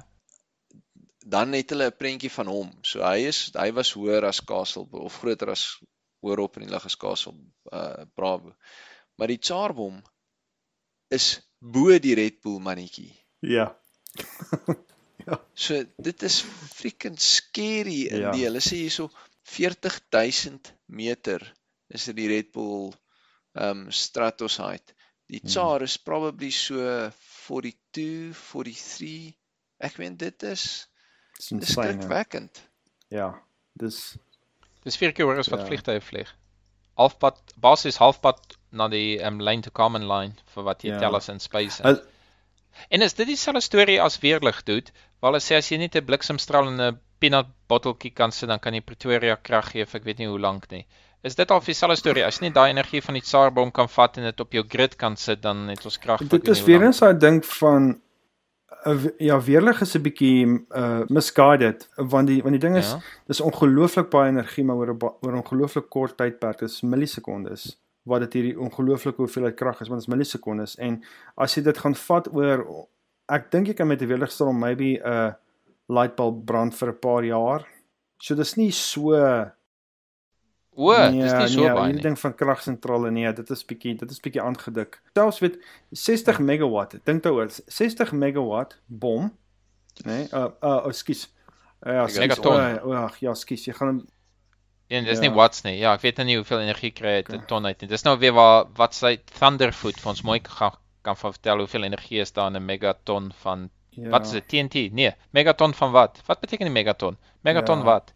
Dan 1.35 1.53
het 1.57 1.71
hulle 1.75 1.89
'n 1.91 1.97
prentjie 2.01 2.31
van 2.33 2.47
hom. 2.49 2.71
So 2.83 3.03
hy 3.05 3.27
is 3.29 3.41
hy 3.55 3.71
was 3.77 3.93
hoër 3.97 4.25
as 4.31 4.41
Castle 4.45 4.87
of 4.91 5.19
groter 5.23 5.51
as 5.55 5.65
hoër 6.25 6.41
op 6.47 6.57
in 6.57 6.67
die 6.67 6.73
lug 6.73 6.85
as 6.89 6.97
Castle 6.97 7.35
uh 7.73 8.05
Bravo. 8.15 8.55
Maar 9.19 9.29
die 9.35 9.41
Charbom 9.43 10.03
is 11.11 11.41
bo 11.61 11.99
die 11.99 12.15
Red 12.15 12.41
Bull 12.41 12.61
mannetjie. 12.61 13.13
Ja. 15.29 15.37
So 15.55 15.77
dit 16.03 16.23
is 16.23 16.41
freaking 16.79 17.19
scary 17.21 18.07
in 18.09 18.21
Ja. 18.23 18.31
die 18.33 18.45
hulle 18.47 18.61
sê 18.65 18.79
hierso 18.81 19.11
40000 19.53 20.73
meter 20.87 21.43
is 21.89 22.05
dit 22.09 22.17
die 22.17 22.29
Red 22.29 22.53
Bull 22.53 22.93
um 23.55 23.91
Stratos 23.93 24.57
height. 24.63 24.95
Die 25.29 25.41
Hmm. 25.43 25.49
Tsar 25.51 25.83
is 25.83 25.99
probably 25.99 26.51
so 26.51 27.11
42, 27.47 28.33
43. 28.53 29.35
Ek 29.79 29.97
weet 30.01 30.19
dit 30.19 30.43
is 30.43 30.65
Dis 31.39 31.73
skrikwekkend. 31.73 32.63
Ja. 33.11 33.35
Dis 33.79 34.17
Dis 34.85 34.97
vier 34.97 35.13
keer 35.13 35.27
hoër 35.27 35.39
as 35.39 35.49
wat 35.53 35.61
Ja. 35.61 35.67
vliegtye 35.67 36.01
vlieg. 36.01 36.31
Halfpad 36.99 37.39
basies 37.61 37.99
halfpad 37.99 38.57
na 38.73 38.89
die 38.89 39.19
um, 39.25 39.39
lane 39.41 39.63
to 39.63 39.71
common 39.71 40.07
line 40.09 40.35
vir 40.55 40.65
wat 40.65 40.83
jy 40.83 40.91
Ja. 40.91 40.99
tel 40.99 41.17
as 41.17 41.29
in 41.29 41.41
space. 41.41 41.83
Hulle- 41.83 42.05
En 42.91 43.03
is 43.03 43.15
dit 43.15 43.27
dieselfde 43.27 43.61
storie 43.61 44.01
as 44.03 44.19
weerlig 44.23 44.63
doen? 44.65 44.83
Waar 45.21 45.33
hulle 45.33 45.41
sê 45.43 45.57
as 45.57 45.69
jy 45.71 45.79
net 45.79 45.97
'n 45.97 46.05
bliksemstraal 46.05 46.69
in 46.69 46.81
'n 46.81 46.99
peanut 47.19 47.47
botteltjie 47.69 48.11
kan 48.15 48.31
sit, 48.33 48.49
dan 48.49 48.59
kan 48.61 48.73
jy 48.75 48.81
Pretoria 48.81 49.37
krag 49.37 49.71
gee 49.73 49.85
vir 49.85 50.01
ek 50.01 50.05
weet 50.05 50.19
nie 50.19 50.27
hoe 50.29 50.39
lank 50.39 50.71
nie. 50.71 50.87
Is 51.25 51.35
dit 51.35 51.51
al 51.51 51.61
dieselfde 51.61 51.97
storie? 51.97 52.25
As 52.25 52.39
jy 52.39 52.47
net 52.47 52.55
daai 52.55 52.71
energie 52.71 53.01
van 53.03 53.15
die 53.15 53.23
Tsarbom 53.23 53.73
kan 53.73 53.89
vat 53.89 54.17
en 54.19 54.25
dit 54.25 54.41
op 54.41 54.53
jou 54.53 54.63
grid 54.69 54.97
kan 54.97 55.17
sit, 55.17 55.43
dan 55.43 55.69
het 55.69 55.85
ons 55.85 55.99
krag 55.99 56.19
vir 56.21 56.29
dit 56.29 56.49
is 56.49 56.63
weer 56.63 56.83
eens 56.83 57.01
daai 57.01 57.19
ding 57.19 57.45
van 57.45 58.01
ja, 59.19 59.41
weerlig 59.41 59.81
is 59.81 59.95
'n 59.97 60.03
bietjie 60.03 60.67
uh 60.77 61.05
misguided 61.09 61.89
want 61.97 62.27
die 62.29 62.43
want 62.43 62.53
die 62.55 62.61
ding 62.67 62.77
is 62.77 62.91
Ja. 62.93 63.01
dis 63.27 63.41
ongelooflik 63.41 64.11
baie 64.11 64.29
energie 64.29 64.65
maar 64.65 64.77
oor 64.77 64.91
'n 64.95 64.99
oor 65.03 65.33
'n 65.33 65.43
ongelooflik 65.43 65.89
kort 65.91 66.17
tydperk, 66.17 66.59
dis 66.59 66.83
millisekondes 66.83 67.77
wat 68.05 68.21
dit 68.21 68.33
hierdie 68.33 68.59
ongelooflike 68.61 69.17
hoeveelheid 69.17 69.55
krag 69.57 69.81
is, 69.81 69.89
want 69.89 70.01
dit 70.01 70.09
is 70.09 70.15
millisekondes 70.15 70.77
en 70.79 71.03
as 71.37 71.55
jy 71.55 71.63
dit 71.63 71.79
gaan 71.79 71.95
vat 71.95 72.29
oor 72.35 72.87
ek 73.29 73.51
dink 73.51 73.67
jy 73.67 73.75
kan 73.75 73.87
met 73.89 74.01
'n 74.03 74.07
weerligstraal 74.09 74.53
maybe 74.53 75.01
'n 75.05 75.35
lightbulb 75.89 76.45
brand 76.47 76.75
vir 76.75 76.89
'n 76.89 76.99
paar 77.01 77.25
jaar. 77.25 77.67
So 78.21 78.35
dis 78.35 78.57
nie 78.57 78.71
so 78.71 79.13
O, 80.79 80.93
dis 80.95 81.33
nie 81.35 81.49
so 81.51 81.65
nee, 81.65 81.73
baie 81.75 81.93
nie. 81.93 82.03
ding 82.03 82.15
van 82.21 82.35
kragsentrale 82.39 83.11
nee, 83.11 83.33
dit 83.35 83.49
is 83.51 83.65
bietjie 83.67 83.97
dit 83.99 84.11
is 84.15 84.21
bietjie 84.23 84.43
aangedik. 84.43 85.01
Selfs 85.17 85.41
weet 85.43 85.57
60 85.91 86.39
megawatt, 86.39 86.95
dink 87.09 87.23
daaroor, 87.25 87.51
60 87.67 88.13
megawatt 88.15 88.77
bom, 88.87 89.33
nê? 90.05 90.13
Nee, 90.13 90.29
uh 90.33 90.53
uh 90.63 90.87
ekskuus. 90.93 91.25
Uh, 91.83 91.93
ja, 91.93 92.05
ekskuus. 92.05 92.23
Megaton. 92.23 92.79
O, 92.87 92.93
ag 92.93 93.19
ja, 93.25 93.31
ekskuus, 93.35 93.65
jy 93.67 93.75
gaan 93.75 93.89
hom 93.89 94.07
En 94.89 95.05
dis 95.05 95.19
Ja. 95.19 95.27
nie 95.27 95.35
watts 95.37 95.65
nie. 95.65 95.75
Ja, 95.79 95.93
ek 95.95 96.01
weet 96.01 96.17
nou 96.17 96.25
nie 96.27 96.37
hoeveel 96.39 96.61
energie 96.65 96.91
kry 96.97 97.19
dit 97.23 97.35
'n 97.35 97.45
ton 97.47 97.67
uit 97.67 97.81
nie. 97.83 97.89
Dis 97.89 98.05
nou 98.05 98.17
weer 98.19 98.33
waar 98.33 98.65
wat 98.79 98.95
sy 98.95 99.19
Thunderfoot 99.39 100.01
vir 100.01 100.09
ons 100.11 100.23
mooi 100.23 100.39
kan 100.41 100.73
kan 101.03 101.17
van 101.17 101.33
vertel 101.33 101.59
hoeveel 101.59 101.83
energie 101.85 102.21
is 102.21 102.33
daar 102.33 102.47
in 102.49 102.57
'n 102.57 102.65
megaton 102.65 103.33
van 103.43 103.69
ja. 103.91 104.09
wat 104.09 104.25
is 104.27 104.33
dit 104.33 104.49
TNT? 104.49 104.93
Nee, 104.93 105.13
megaton 105.33 105.75
van 105.75 105.93
wat? 105.93 106.23
Wat 106.27 106.41
beteken 106.41 106.67
die 106.67 106.73
megaton? 106.73 107.19
Megaton 107.45 107.79
Ja. 107.79 107.85
wat? 107.85 108.13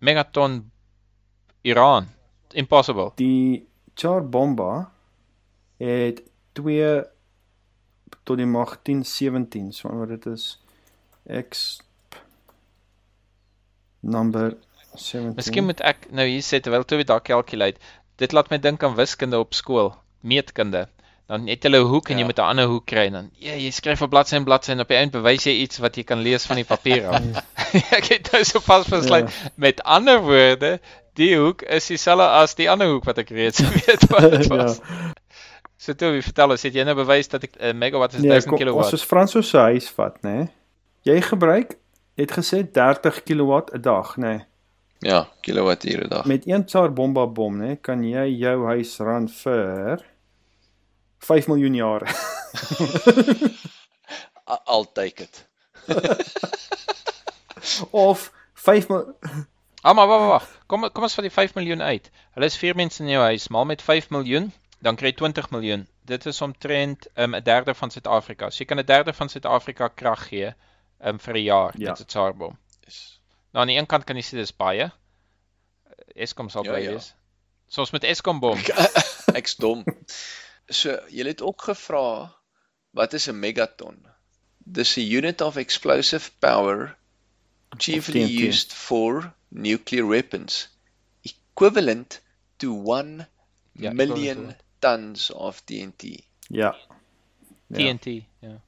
Megaton 0.00 0.71
Iran. 1.62 2.08
Impossible. 2.52 3.12
Die 3.16 3.66
Char 3.94 4.22
Bomba 4.28 4.90
het 5.78 6.22
2 6.52 7.04
tot 8.24 8.36
die 8.38 8.46
mag 8.46 8.76
10 8.82 9.04
17, 9.04 9.72
so 9.72 9.88
wat 9.88 10.08
dit 10.08 10.26
is 10.26 10.60
X 11.48 11.80
number 14.00 14.56
17. 14.94 15.34
Miskien 15.38 15.64
moet 15.64 15.80
ek 15.86 16.08
nou 16.12 16.26
hier 16.28 16.42
sê 16.44 16.60
terwyl 16.60 16.84
Toby 16.84 17.04
daar 17.08 17.22
calculate. 17.24 17.78
Dit 18.20 18.32
laat 18.36 18.50
my 18.52 18.58
dink 18.60 18.82
aan 18.84 18.96
wiskunde 18.98 19.38
op 19.40 19.54
skool, 19.56 19.94
meetkunde. 20.20 20.88
Dan 21.30 21.46
het 21.48 21.62
hulle 21.64 21.78
'n 21.80 21.88
hoek 21.88 22.10
en 22.10 22.16
jy 22.18 22.20
Ja. 22.20 22.26
moet 22.26 22.38
'n 22.38 22.48
ander 22.50 22.66
hoek 22.66 22.86
kry 22.86 23.06
en 23.06 23.12
dan 23.12 23.30
ja, 23.38 23.54
jy 23.54 23.70
skryf 23.70 24.02
op 24.02 24.10
bladsy 24.10 24.34
en 24.36 24.44
bladsy 24.44 24.70
en 24.72 24.80
op 24.80 24.88
die 24.88 24.96
einde 24.96 25.18
bewys 25.18 25.44
jy 25.44 25.52
iets 25.62 25.78
wat 25.78 25.96
jy 25.96 26.02
kan 26.04 26.18
lees 26.20 26.44
van 26.46 26.56
die 26.56 26.64
papier 26.64 27.06
af. 27.08 27.22
ek 27.98 28.04
het 28.08 28.32
nou 28.32 28.44
so 28.44 28.60
vas 28.60 28.86
besluit 28.88 29.30
Ja. 29.30 29.50
met 29.54 29.82
ander 29.82 30.20
woorde, 30.20 30.80
die 31.18 31.36
hoek 31.36 31.62
is 31.62 31.86
dieselfde 31.86 32.28
as 32.42 32.54
die 32.54 32.70
ander 32.70 32.88
hoek 32.92 33.04
wat 33.04 33.18
ek 33.18 33.30
reeds 33.30 33.60
weet 33.76 34.06
wat 34.10 34.30
dit 34.30 34.46
was. 34.54 34.78
ja. 34.78 35.12
So 35.82 35.92
Toby, 35.98 36.20
vertel 36.22 36.50
ons, 36.54 36.62
het 36.62 36.74
jy 36.78 36.84
nou 36.86 36.94
bewys 36.94 37.28
dat 37.28 37.42
ek 37.42 37.56
'n 37.58 37.64
uh, 37.64 37.72
megawatt 37.74 38.14
is 38.14 38.20
Nee, 38.22 38.30
1000 38.38 38.48
kom, 38.48 38.58
kilowatt? 38.58 38.84
ons 38.92 39.00
is 39.00 39.04
Franso 39.08 39.40
se 39.42 39.58
huis 39.58 39.88
vat, 39.90 40.20
nê? 40.22 40.34
Nee. 40.36 40.48
Jy 41.02 41.20
gebruik 41.26 41.76
het 42.14 42.30
gesê 42.30 42.62
30 42.62 43.22
kW 43.26 43.52
'n 43.74 43.80
dag, 43.82 44.16
nê? 44.16 44.22
Nee. 44.36 44.46
Ja, 45.02 45.26
kilowatture 45.42 46.04
'n 46.04 46.08
dag. 46.08 46.24
Met 46.24 46.46
een 46.46 46.62
Char 46.68 46.92
Bomba 46.92 47.26
bom, 47.26 47.56
nê, 47.58 47.66
nee, 47.66 47.76
kan 47.76 48.04
jy 48.04 48.28
jou 48.38 48.66
huis 48.66 48.96
ran 48.98 49.28
vir 49.28 50.04
5 51.18 51.46
miljoen 51.48 51.74
jare. 51.74 52.06
I'll 54.66 54.86
take 54.92 55.22
it. 55.22 55.46
of 57.90 58.30
5 58.54 58.88
mil 58.88 59.14
Ah, 59.82 59.94
maar 59.94 60.06
wag, 60.06 60.26
wag. 60.28 60.44
Kom 60.70 60.84
kom 60.94 61.02
ons 61.02 61.14
vat 61.18 61.24
die 61.26 61.32
5 61.34 61.54
miljoen 61.58 61.82
uit. 61.82 62.10
Hulle 62.36 62.46
is 62.46 62.56
4 62.56 62.76
mense 62.78 63.02
in 63.02 63.08
jou 63.10 63.22
huis, 63.22 63.48
maal 63.50 63.64
met 63.66 63.82
5 63.82 64.10
miljoen, 64.14 64.52
dan 64.82 64.96
kry 64.96 65.10
jy 65.10 65.16
20 65.18 65.50
miljoen. 65.50 65.86
Dit 66.06 66.26
is 66.26 66.40
omtrent 66.42 67.06
um, 67.16 67.34
'n 67.34 67.42
derde 67.42 67.74
van 67.74 67.90
Suid-Afrika. 67.90 68.50
So 68.50 68.62
jy 68.62 68.68
kan 68.70 68.78
'n 68.78 68.86
derde 68.86 69.12
van 69.12 69.28
Suid-Afrika 69.28 69.88
krag 69.88 70.28
gee 70.28 70.52
um, 71.04 71.18
vir 71.18 71.34
'n 71.34 71.42
jaar 71.44 71.72
Ja. 71.78 71.90
met 71.90 72.00
'n 72.00 72.06
Tsarbom. 72.06 72.58
Yes. 72.84 73.20
Nou 73.52 73.62
aan 73.62 73.68
die 73.68 73.76
een 73.78 73.86
kant 73.86 74.04
kan 74.04 74.16
jy 74.16 74.22
sê 74.22 74.36
dis 74.38 74.56
baie. 74.56 74.90
Eskom 76.14 76.48
sal 76.48 76.64
Ja, 76.64 76.70
bly 76.72 76.82
ja. 76.82 76.90
wees. 76.90 77.14
Soos 77.68 77.90
met 77.92 78.04
Eskom 78.04 78.40
bom. 78.40 78.58
Ek's 79.38 79.56
dom. 79.56 79.84
So, 80.68 80.98
jy 81.10 81.26
het 81.26 81.42
ook 81.42 81.62
gevra 81.62 82.32
wat 82.92 83.12
is 83.14 83.28
'n 83.28 83.38
megaton? 83.40 84.06
Dis 84.58 84.96
'n 84.96 85.00
unit 85.10 85.40
of 85.40 85.56
explosive 85.56 86.30
power 86.38 86.96
chiefly 87.78 88.46
used 88.48 88.72
for 88.72 89.32
nuclear 89.54 90.06
weapons, 90.08 90.68
equivalent 91.24 92.20
to 92.58 92.72
1 92.98 93.26
Ja, 93.74 93.92
million 93.92 94.54
tons 94.80 95.30
of 95.30 95.60
TNT. 95.64 96.02
Ja. 96.48 96.74
Ja. 97.66 97.76
TNT, 97.76 98.06
ja. 98.40 98.60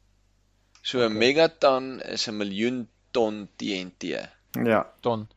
So 0.83 0.99
'n 1.09 1.13
megaton 1.19 2.01
is 2.01 2.27
'n 2.29 2.37
miljoen 2.37 2.89
ton 3.11 3.49
TNT. 3.57 4.03
Ja. 4.65 4.87
ton. 5.01 5.29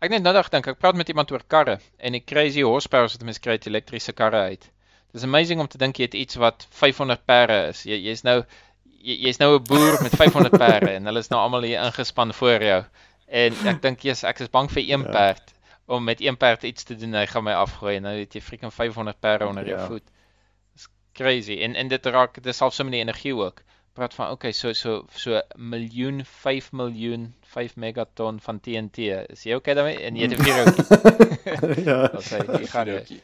Ek 0.00 0.10
net 0.10 0.22
nou 0.22 0.32
dag 0.36 0.48
dink, 0.52 0.66
ek 0.66 0.78
praat 0.78 0.96
met 0.96 1.08
iemand 1.08 1.30
oor 1.32 1.42
karre 1.48 1.78
en 1.98 2.12
die 2.12 2.24
crazy 2.24 2.62
horsepower 2.62 3.08
wat 3.08 3.22
mense 3.24 3.40
kry 3.40 3.52
uit 3.56 3.66
elektriese 3.66 4.12
karre 4.12 4.36
uit. 4.50 4.70
Dis 5.12 5.22
amazing 5.22 5.60
om 5.60 5.68
te 5.68 5.78
dink 5.78 5.96
jy 5.96 6.04
het 6.08 6.14
iets 6.14 6.34
wat 6.36 6.66
500 6.70 7.24
perde 7.26 7.68
is. 7.70 7.84
Jy 7.84 8.00
jy's 8.08 8.22
nou 8.26 8.42
jy- 8.84 9.18
jy's 9.26 9.38
nou 9.38 9.58
'n 9.58 9.62
boer 9.64 10.02
met 10.02 10.12
500 10.16 10.58
perde 10.58 10.90
en 10.90 11.04
hulle 11.06 11.18
is 11.18 11.28
nou 11.30 11.40
almal 11.40 11.62
hier 11.62 11.82
ingespan 11.84 12.34
voor 12.34 12.62
jou. 12.62 12.84
En 13.26 13.54
ek 13.66 13.82
dink 13.82 14.00
jy's 14.02 14.22
ek 14.24 14.40
is 14.40 14.50
bang 14.50 14.70
vir 14.70 14.82
een 14.82 15.02
Ja. 15.02 15.10
perd 15.10 15.52
om 15.86 16.04
met 16.04 16.20
een 16.20 16.36
perd 16.36 16.62
iets 16.62 16.82
te 16.82 16.96
doen. 16.96 17.12
Hy 17.14 17.26
gaan 17.26 17.44
my 17.44 17.52
afgooi 17.52 17.96
en 17.96 18.02
nou 18.02 18.18
het 18.18 18.32
jy 18.34 18.40
freaking 18.40 18.72
500 18.72 19.20
perde 19.20 19.46
onder 19.46 19.66
jou 19.66 19.78
Ja. 19.80 19.86
voet. 19.86 20.02
Dis 20.72 20.88
crazy. 21.12 21.58
En 21.62 21.74
en 21.74 21.88
dit 21.88 22.06
raak 22.06 22.42
dis 22.42 22.56
selfs 22.56 22.76
so 22.76 22.84
met 22.84 22.92
die 22.92 23.00
energie 23.00 23.34
ook. 23.34 23.62
Praat 23.94 24.14
van 24.14 24.30
okay, 24.30 24.52
so 24.52 24.72
so 24.72 25.06
so 25.14 25.40
miljoen 25.56 26.24
5 26.24 26.72
miljoen 26.72 27.34
5 27.42 27.76
megaton 27.76 28.40
van 28.40 28.60
TNT. 28.60 28.98
Is 29.28 29.42
jy 29.44 29.54
okay 29.54 29.74
daarmee? 29.74 29.98
En 30.02 30.16
jy 30.16 30.22
het 30.28 30.38
'n 30.38 30.42
vuurhoutjie. 30.42 31.84
ja. 31.90 32.08
Dat 32.08 32.24
sê 32.24 32.60
jy 32.60 32.66
gaan 32.66 32.86
jy. 32.86 33.20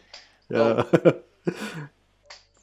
Ja. 0.49 0.87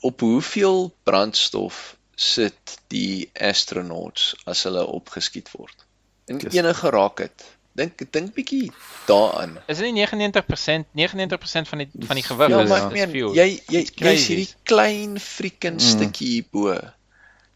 Op 0.01 0.19
hoeveel 0.19 0.93
brandstof 1.03 1.97
sit 2.15 2.77
die 2.87 3.29
astronauts 3.33 4.35
as 4.45 4.63
hulle 4.63 4.85
opgeskiet 4.85 5.51
word? 5.51 5.85
En 6.27 6.37
Dis- 6.43 6.53
enige 6.59 6.89
raket. 6.91 7.45
Dink 7.77 8.01
dink 8.11 8.33
bietjie 8.33 8.71
daaraan. 9.05 9.57
Is 9.69 9.77
dit 9.77 9.91
nie 9.93 10.01
99% 10.05 10.87
99% 10.97 11.67
van 11.69 11.77
die 11.83 11.89
van 12.09 12.15
die 12.17 12.23
gewig 12.25 12.49
Ja, 12.49 12.61
is, 12.63 12.69
maar 12.69 12.87
is 12.87 12.93
meen, 12.93 13.09
fuel. 13.13 13.33
jy 13.37 13.45
jy 13.69 13.83
jy's 14.01 14.25
hierdie 14.27 14.49
klein 14.63 15.19
freaking 15.21 15.77
Mm. 15.77 15.85
stukkie 15.93 16.27
hierbo. 16.31 16.73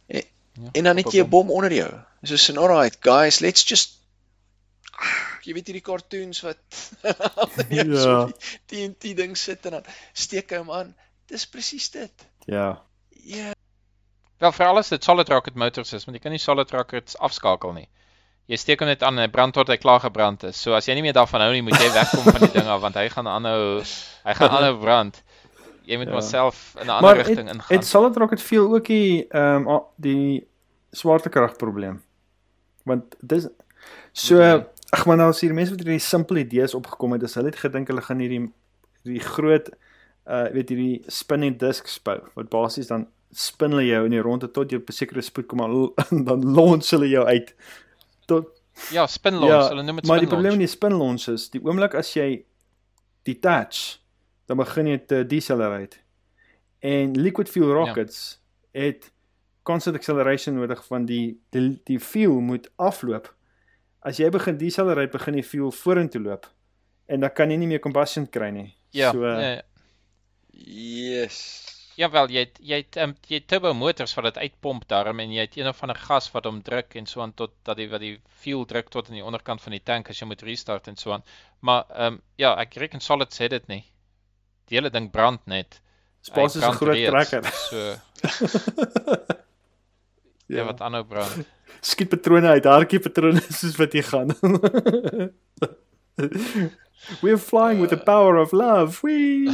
En, 0.07 0.23
Ja, 0.61 0.69
en 0.77 0.83
dan 0.83 0.97
het 0.97 1.11
jy 1.11 1.23
'n 1.23 1.29
bom 1.29 1.49
onder 1.51 1.73
jou. 1.73 1.89
So 2.23 2.35
sê 2.35 2.55
alright 2.57 2.97
guys, 3.01 3.39
let's 3.41 3.63
just 3.67 3.97
jy 5.45 5.53
weet 5.57 5.67
hierdie 5.71 5.81
cartoons 5.81 6.41
wat 6.45 6.57
ja. 7.69 7.83
Ja. 7.89 8.01
so 8.03 8.31
die 8.69 8.87
TNT 8.87 9.15
ding 9.17 9.35
sit 9.37 9.65
en 9.65 9.71
dan 9.79 9.83
steek 10.13 10.51
hy 10.53 10.57
hom 10.61 10.71
aan. 10.71 10.93
Dis 11.31 11.45
presies 11.47 11.89
dit. 11.91 12.11
ja. 12.45 12.81
Ja, 13.23 13.51
Wel 14.41 14.51
vir 14.51 14.65
alles 14.65 14.87
dit 14.89 15.03
solid 15.03 15.29
rocket 15.29 15.55
motors 15.55 15.93
is, 15.93 16.05
want 16.05 16.17
jy 16.17 16.21
kan 16.23 16.31
nie 16.31 16.39
solid 16.41 16.71
rockets 16.71 17.17
afskakel 17.17 17.73
nie. 17.73 17.87
Jy 18.51 18.57
steek 18.59 18.81
hom 18.83 18.89
net 18.91 19.03
aan 19.07 19.15
en 19.17 19.23
hy 19.25 19.31
brand 19.31 19.53
tot 19.55 19.69
hy 19.71 19.77
klaar 19.79 20.01
gebrand 20.03 20.43
is. 20.49 20.57
So 20.59 20.73
as 20.75 20.85
jy 20.89 20.93
nie 20.97 21.05
meer 21.05 21.15
daarvan 21.15 21.39
hou 21.45 21.51
nie, 21.55 21.61
moet 21.63 21.79
jy 21.79 21.87
wegkom 21.95 22.25
van 22.27 22.41
die 22.43 22.51
ding 22.57 22.67
af 22.67 22.81
want 22.83 22.97
hy 22.99 23.05
gaan 23.13 23.27
aanhou 23.31 23.79
hy 24.25 24.33
gaan 24.39 24.49
aanhou 24.57 24.73
brand. 24.81 25.21
Jy 25.87 25.97
moet 25.97 26.07
Ja. 26.11 26.13
maar 26.13 26.23
self 26.27 26.75
in 26.81 26.85
'n 26.87 26.89
ander 26.89 27.01
Maar 27.01 27.15
rigting 27.21 27.47
het, 27.47 27.55
ingaan. 27.55 27.77
het 27.77 27.85
Solid 27.85 28.17
Rocket 28.17 28.41
veel 28.41 28.73
ook 28.75 28.85
die 28.85 29.27
ehm 29.29 29.67
um, 29.67 29.81
die 29.97 30.47
swaartekrag 30.91 31.55
probleem. 31.57 32.01
Want 32.83 33.15
dis 33.21 33.47
so 34.13 34.35
Mhm. 34.35 34.65
ag 34.91 35.05
maar 35.05 35.17
nou 35.17 35.29
as 35.29 35.41
hier 35.41 35.53
mense 35.53 35.71
met 35.71 35.79
hierdie 35.83 35.99
simpel 35.99 36.37
idees 36.37 36.73
opgekom 36.73 37.11
het, 37.13 37.33
hulle 37.33 37.45
het 37.47 37.55
gedink 37.59 37.87
hulle 37.87 38.01
gaan 38.01 38.19
hierdie 38.19 38.51
hierdie 39.03 39.23
groot 39.23 39.69
uh 40.27 40.47
weet 40.53 40.69
hierdie 40.69 41.01
spinning 41.07 41.57
disks 41.59 41.97
bou 42.03 42.19
wat 42.35 42.49
basies 42.49 42.87
dan 42.87 43.07
spin 43.31 43.71
hulle 43.71 43.85
jou 43.87 44.03
in 44.05 44.11
die 44.11 44.21
ronde 44.21 44.51
tot 44.51 44.71
jy 44.71 44.77
op 44.77 44.89
'n 44.89 44.93
sekere 44.93 45.21
spoed 45.21 45.47
kom 45.47 45.61
en 45.61 46.23
dan 46.29 46.53
launch 46.55 46.89
hulle 46.91 47.07
jou 47.09 47.25
uit 47.25 47.53
tot 48.31 48.57
Ja, 48.95 49.03
spin 49.11 49.35
launch, 49.35 49.51
Ja, 49.51 49.67
hulle 49.67 49.83
noem 49.83 49.99
dit 49.99 50.07
maar 50.07 50.17
spin 50.21 50.27
die 50.29 50.31
probleem 50.31 50.55
met 50.55 50.63
die 50.63 50.71
spin 50.71 50.95
launch 50.95 51.27
is 51.31 51.49
die 51.51 51.59
oomblik 51.63 51.95
as 51.99 52.13
jy 52.15 52.29
detach 53.27 53.99
dan 54.47 54.59
begin 54.59 54.87
jy 54.89 54.97
te 55.07 55.21
decelerate. 55.27 55.99
En 56.83 57.13
liquid 57.19 57.49
fuel 57.51 57.69
Ja. 57.69 57.73
rockets 57.81 58.39
ja. 58.71 58.87
het 58.87 59.11
constant 59.63 59.95
acceleration 59.95 60.55
nodig 60.55 60.81
van 60.87 61.05
die 61.05 61.37
die 61.53 61.79
die 61.85 61.99
fuel 61.99 62.39
moet 62.41 62.71
afloop. 62.75 63.29
As 64.01 64.17
jy 64.17 64.29
begin 64.33 64.57
decelerate, 64.57 65.11
begin 65.13 65.37
die 65.37 65.45
fuel 65.45 65.71
vorentoe 65.71 66.21
loop 66.21 66.47
en 67.11 67.19
dan 67.19 67.33
kan 67.35 67.51
jy 67.51 67.57
nie 67.59 67.67
meer 67.67 67.79
combustion 67.83 68.25
kry 68.29 68.49
nie. 68.55 68.69
Ja, 68.95 69.11
so, 69.11 69.27
ja, 69.27 69.61
yes. 70.51 71.39
Ja 72.01 72.09
wel, 72.09 72.31
jy 72.33 72.43
het, 72.47 72.57
jy 72.65 72.79
het 72.81 72.97
um, 73.03 73.13
jy 73.29 73.39
het 73.41 73.47
turbo 73.51 73.73
motors 73.77 74.13
wat 74.17 74.25
dit 74.31 74.39
uitpomp 74.47 74.87
daarom 74.89 75.21
en 75.21 75.33
jy 75.35 75.45
het 75.45 75.57
een 75.59 75.69
of 75.69 75.81
ander 75.85 75.99
gas 75.99 76.29
wat 76.33 76.47
hom 76.49 76.61
druk 76.65 76.95
en 76.97 77.07
so 77.09 77.21
aan 77.21 77.33
tot 77.37 77.53
dat 77.67 77.77
die 77.77 77.87
wat 77.91 78.01
die 78.01 78.15
fuel 78.41 78.65
druk 78.69 78.89
tot 78.93 79.11
in 79.11 79.19
die 79.19 79.25
onderkant 79.25 79.61
van 79.61 79.75
die 79.75 79.83
tank 79.85 80.09
as 80.09 80.21
jy 80.21 80.27
moet 80.29 80.41
restart 80.47 80.89
en 80.89 80.97
so 80.97 81.13
aan. 81.17 81.25
Maar 81.59 81.85
ehm 81.89 82.17
um, 82.17 82.21
ja, 82.41 82.55
ek 82.63 82.79
reken 82.81 83.01
solid 83.05 83.31
sê 83.35 83.49
dit 83.53 83.67
nie. 83.69 83.83
Die 84.69 84.79
hele 84.79 84.89
ding 84.89 85.11
brand 85.13 85.45
net. 85.45 85.81
Dis 86.21 86.33
basies 86.33 86.65
'n 86.65 86.77
groot 86.79 86.95
reeds. 86.95 87.11
trekker. 87.11 87.43
So 87.69 87.77
ja, 90.55 90.65
wat 90.65 90.81
aanhou 90.81 91.03
brand. 91.05 91.45
Skiet 91.81 92.09
patrone 92.09 92.47
uit, 92.47 92.65
hartjie 92.65 92.99
patrone 92.99 93.41
soos 93.61 93.77
wat 93.77 93.93
jy 93.93 94.03
gaan. 94.09 94.29
We're 97.21 97.37
flying 97.37 97.81
with 97.81 97.89
the 97.89 97.97
power 97.97 98.37
of 98.37 98.51
love. 98.53 99.01
Wee. 99.01 99.49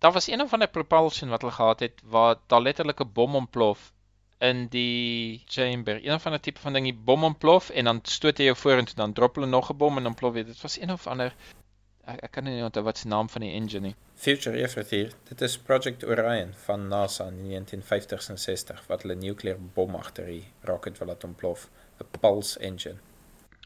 Daar 0.00 0.12
was 0.12 0.26
een 0.26 0.40
of 0.40 0.52
ander 0.52 0.68
propulsion 0.68 1.28
wat 1.28 1.40
hulle 1.40 1.52
gehad 1.52 1.80
het 1.80 2.02
waar 2.04 2.36
daar 2.46 2.62
letterlik 2.62 3.00
'n 3.00 3.12
bom 3.12 3.34
ontplof 3.34 3.92
in 4.38 4.66
die 4.68 5.42
chamber. 5.46 6.06
Een 6.06 6.20
van 6.20 6.32
'n 6.32 6.40
tipe 6.40 6.60
van 6.60 6.72
ding 6.72 6.84
die 6.84 7.00
bom 7.04 7.24
ontplof 7.24 7.70
en 7.70 7.84
dan 7.84 8.00
stoot 8.02 8.38
hy 8.38 8.44
jou 8.44 8.56
vorentoe 8.56 8.96
dan 8.96 9.12
drop 9.12 9.34
hulle 9.34 9.46
nog 9.46 9.70
'n 9.70 9.76
bom 9.76 9.96
en 9.96 10.02
dan 10.02 10.12
ontplof 10.12 10.34
dit. 10.34 10.46
Dit 10.46 10.60
was 10.60 10.80
een 10.80 10.92
of 10.92 11.06
ander 11.06 11.34
ek, 12.04 12.22
ek 12.22 12.30
kan 12.30 12.44
nie 12.44 12.64
onthou 12.64 12.84
wat 12.84 12.98
se 12.98 13.08
naam 13.08 13.28
van 13.28 13.40
die 13.40 13.52
engine 13.52 13.86
nie. 13.86 13.94
Future 14.14 14.62
Effort 14.62 14.90
hier. 14.90 15.12
Dit 15.28 15.40
is 15.40 15.58
Project 15.58 16.04
Orion 16.04 16.54
van 16.64 16.88
NASA 16.88 17.26
in 17.26 17.36
die 17.36 17.60
1950s 17.60 18.28
en 18.28 18.38
60 18.38 18.86
wat 18.86 19.02
hulle 19.02 19.14
nukleêre 19.14 19.72
bom 19.74 19.94
agter 19.94 20.26
die 20.26 20.44
rocket 20.60 20.98
wil 20.98 21.08
laat 21.08 21.24
ontplof. 21.24 21.68
'n 22.00 22.20
Pulse 22.20 22.60
engine. 22.60 22.98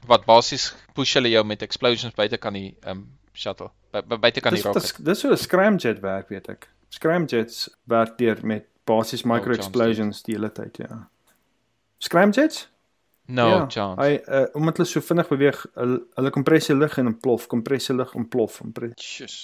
Wat 0.07 0.25
basies 0.25 0.75
push 0.95 1.15
hulle 1.15 1.29
jou 1.29 1.45
met 1.45 1.63
explosions 1.63 2.15
buite 2.15 2.37
kan 2.37 2.53
die 2.53 2.77
um 2.85 3.19
shuttle. 3.35 3.71
By, 3.93 4.01
by, 4.03 4.17
buite 4.19 4.41
kan 4.41 4.53
die 4.55 4.63
Dis 4.63 4.65
'n 4.67 4.73
rocket. 4.73 4.89
sk- 4.89 5.05
dis 5.05 5.21
so 5.21 5.31
'n 5.31 5.37
scramjet 5.37 6.01
werk, 6.01 6.29
weet 6.29 6.49
ek. 6.49 6.69
Scramjets 6.89 7.69
werk 7.85 8.17
deur 8.19 8.39
met 8.43 8.67
basies 8.87 9.23
micro 9.25 9.53
explosions 9.53 10.23
die 10.23 10.35
hele 10.35 10.51
tyd, 10.53 10.77
ja. 10.77 11.09
Scramjets? 11.99 12.69
No 13.27 13.49
ja, 13.49 13.67
chance. 13.69 14.01
Hy 14.03 14.21
uh, 14.29 14.47
omdat 14.53 14.77
hulle 14.77 14.89
so 14.89 15.01
vinnig 15.01 15.29
beweeg, 15.31 15.63
hulle, 15.75 16.03
hulle 16.19 16.31
kompressie 16.31 16.75
lug 16.77 16.99
en 17.01 17.07
ontplof, 17.15 17.47
kompressie 17.49 17.95
lug 17.97 18.13
ontplof, 18.15 18.59
kompre- 18.61 18.93
Sjoes. 19.01 19.37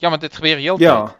Ja, 0.00 0.08
maar 0.08 0.18
dit 0.18 0.34
gebeur 0.36 0.56
heeltyd. 0.56 0.86
Ja, 0.86 1.16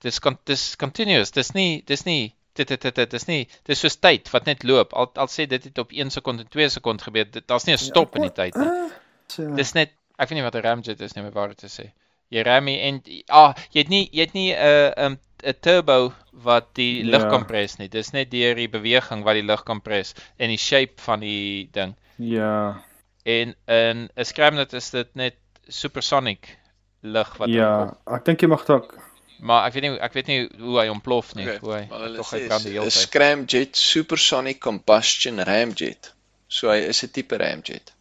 Dis 0.00 0.20
con 0.22 0.36
dis 0.46 0.76
continuous. 0.78 1.32
Dis 1.34 1.52
nie 1.56 1.82
dis 1.86 2.04
nie 2.06 2.32
dit 2.54 2.68
dit 2.68 2.80
dit 2.80 2.94
dit 2.94 3.10
dis 3.10 3.24
nie 3.26 3.48
dis 3.66 3.80
soos 3.82 3.96
tyd 3.98 4.30
wat 4.30 4.44
net 4.46 4.62
loop. 4.62 4.92
Al 4.94 5.10
al 5.18 5.26
sê 5.26 5.46
dit 5.50 5.64
het 5.64 5.78
op 5.78 5.90
1 5.90 6.10
sekond 6.14 6.38
en 6.40 6.46
2 6.48 6.68
sekond 6.68 7.02
gebeur. 7.02 7.26
Daar's 7.46 7.64
nie 7.66 7.74
'n 7.74 7.78
stop 7.78 8.14
in 8.16 8.22
die 8.22 8.30
tyd 8.32 8.54
nie. 8.54 8.66
Ah, 8.68 8.90
so, 9.26 9.54
Dis 9.56 9.72
net 9.74 9.90
ek 10.18 10.28
weet 10.28 10.38
nie 10.38 10.42
wat 10.46 10.54
'n 10.56 10.62
ramjet 10.62 11.00
is 11.00 11.14
nie, 11.14 11.24
om 11.24 11.30
waar 11.32 11.54
te 11.54 11.66
sê. 11.68 11.90
Jy 12.30 12.42
ram 12.42 12.64
nie 12.64 12.78
en 12.80 13.02
ah, 13.30 13.54
jy 13.72 13.80
het 13.80 13.88
nie 13.88 14.08
jy 14.12 14.20
het 14.26 14.34
nie 14.34 14.52
'n 14.52 14.58
uh, 14.58 14.92
'n 14.96 15.04
um, 15.12 15.18
'n 15.44 15.54
turbo 15.60 16.12
wat 16.32 16.74
die 16.74 17.04
Ja. 17.04 17.10
lug 17.18 17.28
kompres 17.30 17.78
nie. 17.78 17.88
Dis 17.88 18.10
net 18.12 18.30
deur 18.30 18.54
die 18.54 18.68
beweging 18.68 19.22
wat 19.24 19.34
die 19.34 19.42
lug 19.46 19.62
kompres 19.64 20.14
en 20.38 20.48
die 20.48 20.58
shape 20.58 21.00
van 21.00 21.20
die 21.20 21.68
ding. 21.72 21.94
ja, 22.18 22.82
En 23.24 23.54
in 23.66 24.08
'n 24.16 24.24
scramjet 24.24 24.72
is 24.72 24.90
dit 24.90 25.14
net 25.14 25.34
supersonic 25.68 26.58
lug 27.02 27.36
wat 27.38 27.48
ja, 27.48 27.94
ek 28.06 28.24
dink 28.24 28.40
jy 28.42 28.48
mag 28.48 28.64
dalk 28.66 28.98
Maar 29.40 29.66
ek 29.68 29.72
weet 29.74 29.82
nie 29.82 29.98
ek 30.00 30.12
weet 30.14 30.26
nie 30.26 30.48
hoe 30.58 30.80
hy 30.80 30.88
ontplof 30.88 31.34
nie. 31.34 31.44
Okay, 31.46 31.58
Hoe 31.60 31.72
hy 31.74 31.86
maar 31.88 32.16
tog 32.16 32.30
hy 32.32 32.40
brand 32.48 32.62
die 32.64 32.72
is 32.72 32.74
hele 32.74 32.86
'n 32.86 32.90
tyd. 32.90 32.92
scramjet 32.92 33.76
supersonic 33.76 34.58
combustion 34.60 35.38
ramjet. 35.38 36.12
So 36.48 36.68
hy 36.70 36.78
is 36.88 37.02
'n 37.04 37.10
tipe 37.12 37.36
ramjet. 37.36 37.92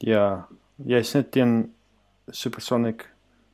ja, 0.00 0.46
jy's 0.76 1.12
net 1.14 1.30
teen 1.32 1.72
supersonic 2.30 3.08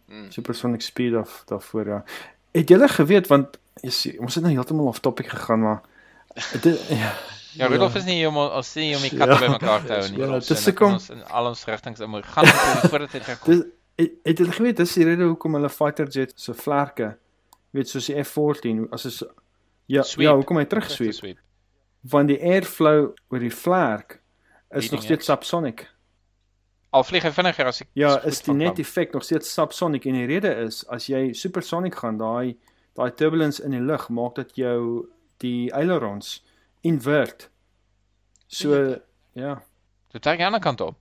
Mm. 0.09 0.31
supersonic 0.33 0.81
speed 0.81 1.15
of 1.15 1.43
daarvoor 1.47 1.87
ja. 1.87 2.05
Het 2.53 2.69
julle 2.69 2.89
geweet 2.89 3.27
want 3.29 3.59
jy 3.83 3.91
sien, 3.91 4.21
ons 4.21 4.35
het 4.35 4.45
nou 4.45 4.55
heeltemal 4.55 4.87
off 4.89 5.01
topic 5.05 5.29
gegaan 5.29 5.61
maar 5.61 5.83
dit 6.63 6.79
ja, 6.89 7.13
Ja, 7.59 7.67
Rudolf 7.67 7.95
is 7.97 8.05
nie 8.05 8.27
om 8.29 8.37
ons 8.37 8.71
sien 8.73 8.95
om 8.97 9.03
die 9.03 9.11
katte 9.19 9.35
Ja. 9.35 9.39
bymekaar 9.41 9.85
te 9.85 9.93
hou 9.93 10.09
nie. 10.11 10.19
Ja, 10.19 10.39
dis 10.39 10.47
so, 10.47 10.55
nou 10.55 10.65
hoekom- 10.65 10.75
kan 10.87 10.93
ons 10.93 11.11
in 11.11 11.25
al 11.25 11.47
ons 11.51 11.65
rigtings 11.65 12.01
in 12.01 12.11
moet 12.11 12.25
gaan 12.27 12.45
om 12.45 12.89
voordat 12.89 13.13
hy 13.13 13.19
terugkom. 13.21 13.53
Dis 13.55 13.65
het, 13.99 14.13
het 14.25 14.39
julle 14.39 14.53
geweet 14.53 14.77
dis 14.77 14.95
die 14.95 15.05
rede 15.05 15.25
hoekom 15.29 15.55
hulle 15.59 15.69
fighter 15.69 16.09
jet 16.09 16.33
se 16.41 16.55
vlerke 16.55 17.17
weet 17.77 17.89
soos 17.93 18.07
die 18.09 18.17
F14 18.25 18.89
as 18.91 19.05
is 19.05 19.23
ja 19.87 20.03
Sweep. 20.03 20.25
ja 20.29 20.35
hoekom 20.35 20.57
hy 20.57 20.65
Terug 20.65 20.87
terugsweep 20.89 21.13
sweep. 21.15 21.39
want 22.01 22.29
die 22.33 22.41
airflow 22.41 23.13
oor 23.29 23.39
die 23.45 23.53
vlerk 23.53 24.21
is 24.71 24.89
Leading 24.89 24.93
nog 24.93 25.03
steeds 25.03 25.27
subsonic. 25.27 25.89
Al 26.91 27.05
vlieg 27.05 27.23
hy 27.23 27.31
vinniger 27.31 27.67
as 27.67 27.81
ek 27.83 27.89
Ja, 27.93 28.15
is 28.25 28.41
die 28.41 28.55
net 28.55 28.79
effek 28.79 29.13
nog 29.13 29.25
steeds 29.25 29.53
subsonic 29.53 30.07
en 30.07 30.15
die 30.15 30.27
rede 30.27 30.55
is 30.65 30.85
as 30.89 31.07
jy 31.07 31.33
supersonic 31.33 31.95
gaan, 31.95 32.17
daai 32.19 32.57
daai 32.97 33.11
turbulence 33.15 33.63
in 33.63 33.71
die 33.71 33.81
lug 33.81 34.09
maak 34.09 34.35
dat 34.35 34.57
jou 34.57 35.09
die 35.39 35.69
ailerons 35.75 36.45
invert. 36.83 37.51
So 38.47 38.97
ja, 39.35 39.61
Dit 40.13 40.25
werk 40.25 40.39
aan 40.39 40.39
die 40.39 40.47
ander 40.47 40.61
kant 40.61 40.81
op. 40.81 40.97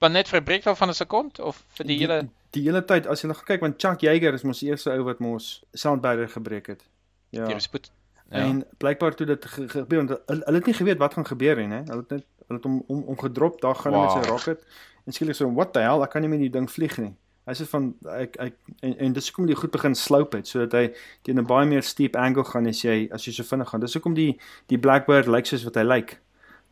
Maar 0.00 0.10
net 0.10 0.28
vir 0.28 0.40
'n 0.40 0.44
breekval 0.44 0.74
van 0.76 0.88
'n 0.88 0.94
sekond 0.94 1.38
of 1.40 1.64
vir 1.76 1.86
die 1.86 1.98
hele 1.98 2.28
die 2.50 2.62
hele 2.62 2.84
tyd 2.84 3.06
as 3.06 3.20
jy 3.22 3.28
nog 3.28 3.44
kyk 3.44 3.60
want 3.60 3.78
Chuck 3.80 4.00
Yeager 4.00 4.32
is 4.34 4.42
mos 4.42 4.60
die 4.60 4.68
eerste 4.70 4.90
ou 4.90 5.02
wat 5.04 5.18
mos 5.20 5.64
sound 5.74 6.00
barrier 6.02 6.28
gebreek 6.28 6.66
het. 6.66 6.82
Ja. 7.30 7.46
die 7.46 7.60
spoed. 7.60 7.90
Ja. 8.30 8.36
En 8.38 8.64
blykbaar 8.78 9.14
toe 9.14 9.26
dit 9.26 9.44
ge 9.44 9.68
gebeur 9.68 9.98
want 10.06 10.08
hulle, 10.26 10.42
hulle 10.44 10.56
het 10.56 10.66
nie 10.66 10.74
geweet 10.74 10.98
wat 10.98 11.14
gaan 11.14 11.26
gebeur 11.26 11.56
nie, 11.56 11.68
hè. 11.68 11.82
Hulle 11.84 12.00
het 12.00 12.10
net 12.10 12.24
hulle 12.48 12.58
het 12.58 12.64
hom 12.64 12.82
om, 12.86 13.02
om 13.02 13.18
gedrop, 13.18 13.60
daar 13.60 13.74
gaan 13.74 13.92
hy 13.92 14.00
met 14.00 14.10
sy 14.10 14.18
Wow. 14.18 14.28
rocket 14.28 14.64
en 15.08 15.16
skielik 15.16 15.34
so 15.38 15.48
what 15.56 15.72
the 15.72 15.80
hell, 15.80 16.02
ek 16.04 16.12
kan 16.12 16.22
nie 16.22 16.28
met 16.28 16.42
die 16.44 16.50
ding 16.52 16.68
vlieg 16.68 16.98
nie. 17.00 17.14
Hy 17.48 17.54
sê 17.56 17.64
van 17.70 17.94
ek 18.12 18.34
ek 18.44 18.54
en, 18.84 18.92
en 19.06 19.12
dis 19.16 19.28
hoekom 19.30 19.46
die 19.48 19.56
goed 19.56 19.72
begin 19.72 19.94
slope 19.96 20.36
het 20.36 20.46
sodat 20.50 20.74
hy 20.76 20.90
teen 21.24 21.38
'n 21.40 21.46
baie 21.48 21.64
meer 21.66 21.82
steep 21.82 22.16
angle 22.20 22.44
gaan 22.44 22.66
as 22.68 22.82
jy 22.84 23.08
as 23.10 23.24
jy 23.24 23.32
so 23.32 23.42
vinnig 23.48 23.70
gaan. 23.72 23.80
Dis 23.80 23.94
hoekom 23.96 24.14
die 24.14 24.36
die 24.68 24.76
Blackbird 24.78 25.26
lyk 25.26 25.46
soos 25.48 25.64
wat 25.64 25.74
hy 25.80 25.82
lyk. 25.88 26.18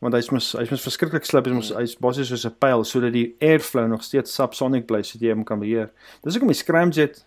Want 0.04 0.12
hy's 0.14 0.28
mos 0.30 0.52
hy's 0.52 0.70
mos 0.70 0.82
verskriklik 0.84 1.24
slip, 1.24 1.46
hy's 1.46 1.54
mos 1.54 1.70
hy's 1.72 1.94
basies 1.96 2.28
soos 2.28 2.44
'n 2.44 2.54
pyl 2.60 2.84
sodat 2.84 3.12
die 3.14 3.34
airflow 3.40 3.88
nog 3.88 4.02
steeds 4.04 4.34
subsonic 4.34 4.86
bly 4.86 5.00
sodat 5.02 5.22
jy 5.22 5.32
hom 5.32 5.44
kan 5.44 5.58
beheer. 5.58 5.90
Dis 6.22 6.34
hoekom 6.34 6.48
die 6.52 6.60
scramjet 6.62 7.24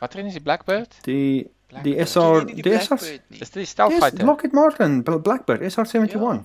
Wat 0.00 0.14
is 0.16 0.32
die 0.34 0.40
Blackbird? 0.40 0.98
die 1.04 1.44
die 1.68 1.94
Blackbird. 1.94 2.08
SR 2.08 2.38
Ken 2.46 2.48
jy 2.48 2.54
nie 2.54 2.62
die 2.62 2.70
SR 2.78 2.96
nie? 3.30 3.38
Dis 3.38 3.50
die 3.50 3.60
Yes, 3.60 3.70
stealth 3.70 4.22
Lockheed 4.22 4.52
Martin, 4.52 5.02
Bl- 5.04 5.18
Blackbird, 5.22 5.60
SR-71. 5.62 6.10
Ja. 6.12 6.44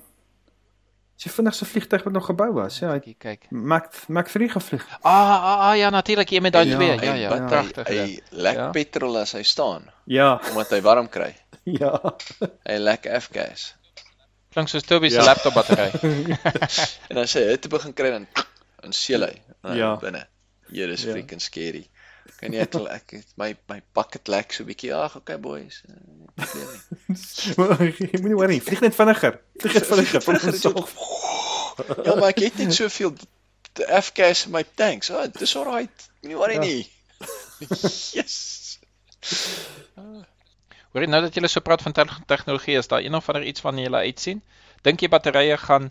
Ja. 1.15 1.23
Die 1.23 1.31
vinnigste 1.31 1.65
vliegtuig 1.65 2.03
wat 2.03 2.13
nog 2.13 2.25
gebou 2.25 2.49
was. 2.53 2.79
Ja, 2.79 2.91
hy 2.97 3.13
Kyk. 3.17 3.45
Mac 3.51 3.93
Mac 4.07 4.27
3 4.27 4.49
gevlieg. 4.49 4.85
Ah, 5.01 5.29
ah, 5.29 5.59
ah 5.69 5.75
ja, 5.77 5.89
natuurlik 5.89 6.29
jy 6.29 6.39
met 6.41 6.53
daai 6.53 6.65
Ja, 6.67 6.75
twee. 6.75 6.97
Ja, 6.99 7.13
ja, 7.13 7.29
wat 7.29 7.45
pragtig. 7.47 7.87
Hy, 7.87 7.93
ja. 7.95 8.03
hy 8.03 8.19
lek 8.31 8.55
Ja. 8.57 8.69
petrol 8.71 9.17
as 9.17 9.31
hy 9.33 9.43
staan 9.43 9.85
Ja, 10.05 10.39
omdat 10.49 10.69
hy 10.69 10.81
warm 10.81 11.07
kry. 11.09 11.35
ja. 11.79 11.93
Hy 12.65 12.77
lek 12.77 13.05
F-gas. 13.21 13.75
Klink 14.53 14.67
soos 14.69 14.83
Toby 14.83 15.09
se 15.09 15.15
Ja. 15.21 15.23
laptop 15.23 15.53
battery. 15.53 15.91
En 17.09 17.17
as 17.17 17.33
hy 17.33 17.41
hitte 17.47 17.69
begin 17.69 17.93
kry 17.93 18.09
dan 18.11 18.27
dan 18.83 18.91
seël 18.93 19.23
hy 19.29 19.41
nou, 19.63 19.77
Ja. 19.77 19.95
binne. 20.01 20.25
Hier 20.73 20.89
is 20.89 21.03
Ja. 21.05 21.11
freaking 21.13 21.41
scary. 21.41 21.87
Kan 22.39 22.53
jy 22.55 22.63
ek, 22.65 22.75
ek 22.91 23.11
het 23.17 23.33
my 23.39 23.49
my 23.69 23.81
bucket 23.95 24.27
lek 24.31 24.53
so 24.55 24.63
bietjie. 24.67 24.91
Ag, 24.95 25.15
okay 25.19 25.37
boys. 25.39 25.81
eh, 25.87 25.95
nie 26.07 26.19
nie. 27.83 28.09
Jy 28.13 28.19
moenie 28.21 28.37
worry, 28.39 28.59
vlieg 28.63 28.81
net 28.83 28.95
vinniger. 28.97 29.39
Vlieg 29.63 29.73
net 29.79 29.87
vinniger 29.91 30.21
van 30.27 30.39
onsself. 30.39 30.95
Ja, 32.05 32.13
maar 32.19 32.29
ek 32.29 32.43
het 32.45 32.59
net 32.61 32.73
soveel 32.77 33.15
F-gas 33.73 34.43
in 34.45 34.51
my 34.53 34.61
tanks. 34.77 35.09
Ah, 35.09 35.25
dis 35.33 35.55
alright. 35.57 36.09
Moenie 36.21 36.37
worry 36.37 36.59
Ja. 36.59 36.61
nie. 36.61 36.83
yes. 38.13 38.77
Hoor 40.93 41.01
jy 41.01 41.09
nou 41.09 41.21
dat 41.25 41.33
jy 41.33 41.47
so 41.49 41.63
praat 41.65 41.81
van 41.81 41.95
te 41.97 42.05
tegnologie, 42.29 42.77
is 42.77 42.87
daar 42.91 43.01
een 43.01 43.15
of 43.17 43.29
ander 43.29 43.43
iets 43.49 43.61
van 43.65 43.77
jy 43.81 43.89
uitsien? 43.89 44.43
Dink 44.85 45.01
jy 45.01 45.09
batterye 45.09 45.57
gaan 45.57 45.89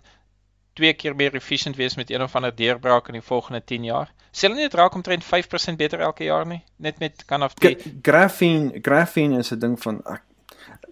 twee 0.74 0.92
keer 0.94 1.14
meer 1.16 1.34
efficient 1.34 1.76
wees 1.76 1.96
met 1.96 2.10
een 2.10 2.22
of 2.22 2.34
ander 2.36 2.54
deurbraak 2.54 3.06
in 3.08 3.12
die 3.12 3.22
volgende 3.22 3.64
10 3.64 3.84
jaar? 3.84 4.12
Sê 4.32 4.40
hulle 4.46 4.54
nie 4.54 4.68
dit 4.68 4.74
raak 4.74 4.94
omtrent 4.94 5.24
5% 5.24 5.76
beter 5.76 6.00
elke 6.00 6.24
jaar 6.24 6.46
nie? 6.46 6.62
Net 6.76 6.98
met 6.98 7.24
kan 7.26 7.42
of 7.42 7.54
die 7.54 7.76
Gra- 7.76 7.90
Graphene, 8.02 8.78
graphene 8.82 9.38
is 9.38 9.52
'n 9.52 9.58
ding 9.58 9.80
van 9.82 10.00
ek 10.06 10.22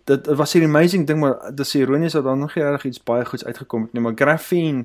dit, 0.04 0.24
dit 0.24 0.36
was 0.36 0.54
'n 0.54 0.62
amazing 0.64 1.06
ding 1.06 1.20
maar 1.20 1.54
dis 1.54 1.74
ironies 1.74 2.12
dat 2.12 2.24
daar 2.24 2.36
nog 2.36 2.54
nie 2.54 2.64
regtig 2.64 2.84
iets 2.84 3.02
baie 3.02 3.24
goeds 3.24 3.44
uitgekom 3.44 3.82
het 3.82 3.92
nie, 3.92 4.02
maar 4.02 4.12
graphene 4.14 4.84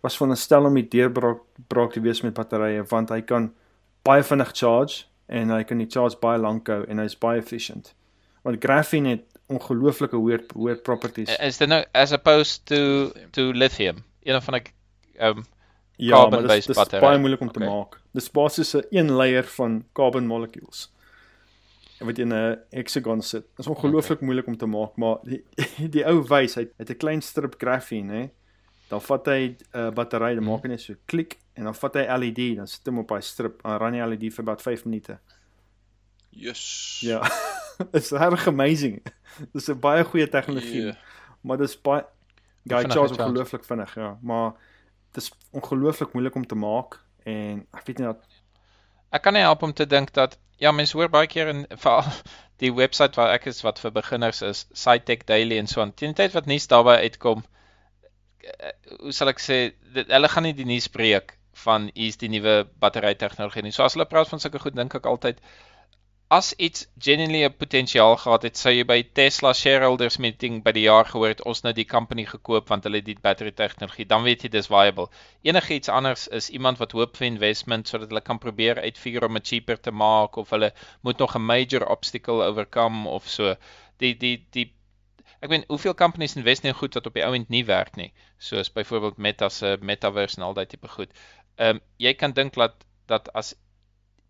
was 0.00 0.16
van 0.16 0.30
'n 0.30 0.36
stel 0.36 0.64
om 0.64 0.74
die 0.74 0.88
deurbraak 0.88 1.38
braak 1.68 1.92
te 1.92 2.00
wees 2.00 2.20
met 2.22 2.34
batterye 2.34 2.82
want 2.88 3.08
hy 3.08 3.20
kan 3.22 3.52
baie 4.02 4.22
vinnig 4.22 4.50
charge 4.52 5.04
en 5.26 5.50
hy 5.50 5.62
kan 5.64 5.78
die 5.78 5.86
charge 5.90 6.16
baie 6.20 6.38
lank 6.38 6.68
hou 6.68 6.84
en 6.88 6.98
hy's 6.98 7.18
baie 7.18 7.38
efficient. 7.40 7.94
Want 8.42 8.64
graphene 8.64 9.08
het 9.08 9.22
ongelooflike 9.46 10.16
hoë 10.16 10.40
hoë 10.54 10.74
properties. 10.82 11.36
is 11.38 11.56
dit 11.58 11.68
nou 11.68 11.84
as 11.92 12.12
opposed 12.12 12.66
to 12.66 13.12
to 13.30 13.52
lithium? 13.52 13.96
Een 14.22 14.36
of 14.36 14.48
ander 14.48 14.62
um 15.20 15.44
Ja, 15.96 16.16
maar 16.16 16.30
dis 16.30 16.30
carbon-based 16.30 16.66
dis 16.66 16.76
batterye. 16.76 17.00
baie 17.06 17.18
moeilik 17.18 17.40
om 17.40 17.52
te 17.52 17.58
Okay. 17.60 17.74
maak. 17.74 18.00
Dis 18.12 18.30
basies 18.30 18.74
'n 18.74 18.84
een 18.90 19.10
layer 19.10 19.44
van 19.44 19.84
carbon 19.92 20.26
molecules. 20.26 20.92
En 22.00 22.06
wat 22.06 22.18
in 22.18 22.32
'n 22.32 22.58
hexagon 22.70 23.22
sit. 23.22 23.42
Dit 23.42 23.58
is 23.58 23.66
ongelooflik 23.66 24.16
okay. 24.18 24.24
moeilik 24.26 24.46
om 24.46 24.56
te 24.56 24.66
maak, 24.66 24.96
maar 24.96 25.16
die 25.22 25.44
die 25.94 26.04
ou 26.06 26.22
wys, 26.28 26.54
hy 26.54 26.68
het 26.76 26.90
'n 26.90 26.96
klein 26.96 27.22
strip 27.22 27.54
graphene, 27.58 28.12
hè. 28.12 28.30
Dan 28.88 29.00
vat 29.02 29.26
hy 29.26 29.56
'n 29.72 29.78
uh, 29.78 29.90
battery, 29.90 30.34
dan 30.34 30.44
maak 30.44 30.62
hy 30.62 30.68
net 30.68 30.80
so 30.80 30.94
klik 31.06 31.38
en 31.54 31.64
dan 31.64 31.74
vat 31.74 31.94
hy 31.94 32.04
LED, 32.18 32.56
dan 32.56 32.66
sit 32.66 32.86
hom 32.86 32.98
op 32.98 33.08
daai 33.08 33.22
strip, 33.22 33.62
dan 33.62 33.78
ran 33.78 33.92
die 33.92 34.06
LED 34.06 34.32
vir 34.34 34.40
about 34.44 34.62
5 34.62 34.84
minute. 34.84 35.18
Yes. 36.30 36.98
Ja. 37.02 37.20
It's 37.92 38.10
regtig 38.12 38.46
amazing. 38.46 39.02
Dis 39.52 39.68
'n 39.68 39.78
baie 39.80 40.04
goeie 40.04 40.28
tegnologie, 40.28 40.82
Ja. 40.82 40.96
maar 41.40 41.56
dis 41.58 41.76
baie 41.80 42.04
ja, 42.62 42.78
hy 42.78 42.84
charge 42.88 43.16
ongelooflik 43.18 43.64
vinnig, 43.66 43.94
ja, 43.98 44.12
maar 44.22 44.52
dis 45.16 45.32
ongelooflik 45.50 46.14
moeilik 46.16 46.38
om 46.38 46.46
te 46.46 46.58
maak 46.58 47.00
en 47.28 47.66
ek 47.72 47.86
weet 47.86 48.00
nie 48.00 48.08
dat 48.10 48.40
Ek 49.12 49.20
kan 49.20 49.36
nie 49.36 49.44
help 49.44 49.62
om 49.62 49.74
te 49.76 49.84
dink 49.84 50.14
dat 50.16 50.38
ja, 50.62 50.70
mense 50.72 50.96
hoor 50.96 51.10
baie 51.12 51.28
keer 51.28 51.50
in 51.52 51.66
veral 51.84 52.06
die 52.62 52.70
webwerf 52.72 53.18
waar 53.18 53.34
ek 53.34 53.48
is 53.50 53.60
wat 53.66 53.80
vir 53.82 53.92
beginners 53.92 54.40
is, 54.46 54.64
SciTech 54.72 55.26
Daily 55.28 55.58
en 55.60 55.68
so 55.68 55.82
aan. 55.82 55.92
Teen 55.92 56.14
die 56.14 56.20
tyd 56.22 56.36
wat 56.36 56.48
nuus 56.48 56.68
daarby 56.70 56.94
uitkom, 57.02 57.42
eh, 58.46 58.72
hoe 59.02 59.12
sal 59.12 59.32
ek 59.32 59.42
sê, 59.42 59.58
dit, 59.96 60.08
hulle 60.08 60.30
gaan 60.32 60.46
nie 60.46 60.54
die 60.56 60.68
nuus 60.68 60.88
breek 60.94 61.34
van 61.64 61.90
hier's 61.92 62.16
die 62.20 62.30
nuwe 62.32 62.62
battery 62.80 63.12
tegnologie 63.18 63.66
nie. 63.66 63.74
So 63.74 63.84
as 63.84 63.98
hulle 63.98 64.08
praat 64.08 64.30
van 64.30 64.40
sulke 64.40 64.62
goed, 64.62 64.78
dink 64.78 64.94
ek 64.96 65.10
altyd 65.10 65.42
as 66.32 66.54
iets 66.56 66.86
genuinely 66.98 67.44
'n 67.44 67.56
potensiaal 67.62 68.14
gehad 68.16 68.44
het, 68.46 68.56
sou 68.56 68.70
jy 68.72 68.84
by 68.88 69.02
Tesla 69.18 69.50
shareholders 69.52 70.16
meeting 70.16 70.62
by 70.64 70.72
die 70.72 70.84
jaar 70.86 71.04
gehoor 71.04 71.28
het 71.28 71.42
ons 71.50 71.60
nou 71.66 71.72
die 71.76 71.84
company 71.84 72.24
gekoop 72.24 72.70
want 72.72 72.86
hulle 72.88 73.00
het 73.02 73.08
die 73.08 73.24
battery 73.26 73.52
tegnologie, 73.58 74.06
dan 74.12 74.22
weet 74.24 74.46
jy 74.46 74.48
dis 74.54 74.70
viable. 74.72 75.10
Enige 75.42 75.74
iets 75.74 75.92
anders 75.92 76.28
is 76.38 76.48
iemand 76.50 76.78
wat 76.80 76.94
hoop 76.96 77.18
vir 77.20 77.26
investment 77.26 77.88
sodat 77.88 78.08
hulle 78.08 78.24
kan 78.24 78.40
probeer 78.40 78.80
uitfigure 78.80 79.28
om 79.28 79.36
dit 79.40 79.46
cheaper 79.50 79.80
te 79.80 79.92
maak 79.92 80.38
of 80.40 80.50
hulle 80.56 80.72
moet 81.02 81.18
nog 81.18 81.36
'n 81.36 81.44
major 81.52 81.84
obstacle 81.96 82.40
overcome 82.48 83.08
of 83.08 83.28
so. 83.28 83.54
Die 83.98 84.14
die 84.16 84.46
die 84.50 84.72
ek 85.42 85.50
weet 85.50 85.68
hoeveel 85.68 85.94
companies 85.94 86.36
invest 86.36 86.62
nie 86.62 86.72
goed 86.72 86.94
wat 86.94 87.06
op 87.06 87.14
die 87.14 87.26
ou 87.26 87.34
end 87.34 87.48
nie 87.48 87.64
werk 87.66 87.96
nie, 87.96 88.12
soos 88.38 88.72
byvoorbeeld 88.72 89.18
Meta 89.18 89.48
se 89.48 89.76
metaverse 89.80 90.36
en 90.40 90.48
al 90.48 90.54
daai 90.54 90.66
tipe 90.66 90.88
goed. 90.88 91.12
Ehm 91.56 91.76
um, 91.76 91.80
jy 91.98 92.14
kan 92.14 92.32
dink 92.32 92.54
dat 92.54 92.84
dat 93.06 93.32
as 93.34 93.54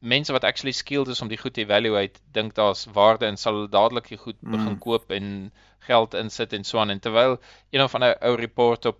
mense 0.02 0.32
wat 0.34 0.44
actually 0.44 0.72
skilled 0.74 1.08
is 1.12 1.20
om 1.22 1.28
die 1.30 1.38
goed 1.38 1.54
te 1.54 1.62
evaluate, 1.62 2.20
dink 2.34 2.54
daar's 2.58 2.86
waarde 2.92 3.26
en 3.28 3.36
sal 3.38 3.68
dadelik 3.70 4.08
die 4.10 4.18
goed 4.18 4.36
begin 4.42 4.74
Mm. 4.74 4.78
koop 4.82 5.10
en 5.14 5.52
geld 5.86 6.14
insit 6.18 6.52
en 6.52 6.64
so 6.64 6.78
aan 6.78 6.90
en 6.90 7.00
terwyl 7.00 7.36
een 7.70 7.82
of 7.82 7.94
ander 7.94 8.16
ou 8.20 8.34
report 8.36 8.86
op 8.86 8.98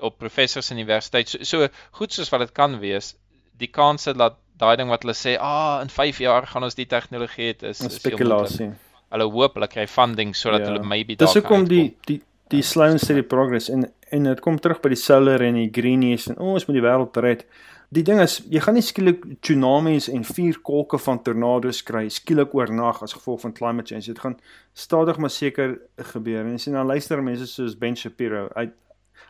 op 0.00 0.14
professors 0.18 0.70
universiteit 0.72 1.28
so, 1.28 1.38
so 1.44 1.66
goed 1.98 2.12
soos 2.12 2.30
wat 2.32 2.40
dit 2.40 2.52
kan 2.56 2.78
wees, 2.80 3.14
die 3.60 3.68
kans 3.68 4.04
dat 4.08 4.38
daai 4.56 4.76
ding 4.76 4.88
wat 4.88 5.02
hulle 5.04 5.14
sê, 5.14 5.36
"Ah, 5.40 5.80
in 5.82 5.88
5 5.90 6.18
jaar 6.18 6.46
gaan 6.46 6.62
ons 6.64 6.74
die 6.74 6.86
tegnologie 6.86 7.46
het," 7.48 7.62
is, 7.62 7.80
is 7.80 7.94
spekulasie. 7.94 8.70
Hulle 9.10 9.24
hoop 9.30 9.54
hulle 9.54 9.68
kry 9.68 9.86
funding 9.86 10.34
sodat 10.36 10.60
Ja. 10.60 10.66
hulle 10.66 10.82
maybe 10.82 11.16
Dis 11.16 11.32
daar 11.32 11.42
kan 11.42 11.50
hoekom 11.58 11.68
die 11.68 11.96
die 12.06 12.22
die 12.48 12.62
slow 12.62 12.86
and 12.90 13.00
steady 13.00 13.22
progress 13.22 13.68
en 13.68 13.92
en 14.10 14.22
dit 14.24 14.40
kom 14.40 14.58
terug 14.58 14.80
by 14.80 14.88
die 14.88 14.96
solar 14.96 15.40
en 15.42 15.54
die 15.54 15.68
greenies 15.72 16.26
en 16.28 16.38
oh, 16.38 16.52
ons 16.54 16.66
moet 16.66 16.74
die 16.74 16.82
wêreld 16.82 17.16
red. 17.16 17.44
Die 17.90 18.04
ding 18.06 18.20
is, 18.22 18.36
jy 18.46 18.60
gaan 18.62 18.76
nie 18.78 18.84
skielik 18.86 19.24
tsunamies 19.42 20.06
en 20.12 20.22
vier 20.22 20.60
kolke 20.62 20.98
van 21.02 21.18
tornado's 21.26 21.80
kry 21.82 22.04
skielik 22.14 22.52
oornag 22.54 23.00
as 23.02 23.16
gevolg 23.16 23.40
van 23.42 23.54
climate 23.56 23.90
change. 23.90 24.06
Dit 24.06 24.20
gaan 24.22 24.36
stadig 24.78 25.18
maar 25.18 25.32
seker 25.34 25.74
gebeur. 26.12 26.46
En 26.46 26.60
sien 26.62 26.78
dan 26.78 26.86
luister 26.86 27.22
mense 27.22 27.48
soos 27.50 27.74
Ben 27.78 27.98
Shapiro. 27.98 28.44
Hy 28.54 28.68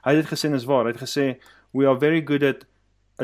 hy 0.04 0.12
het 0.12 0.20
dit 0.20 0.28
gesê 0.28 0.50
en 0.50 0.58
is 0.58 0.68
waar. 0.68 0.84
Hy 0.84 0.92
het 0.92 1.00
gesê 1.00 1.24
we 1.72 1.88
are 1.88 1.96
very 1.96 2.20
good 2.20 2.44
at 2.44 2.66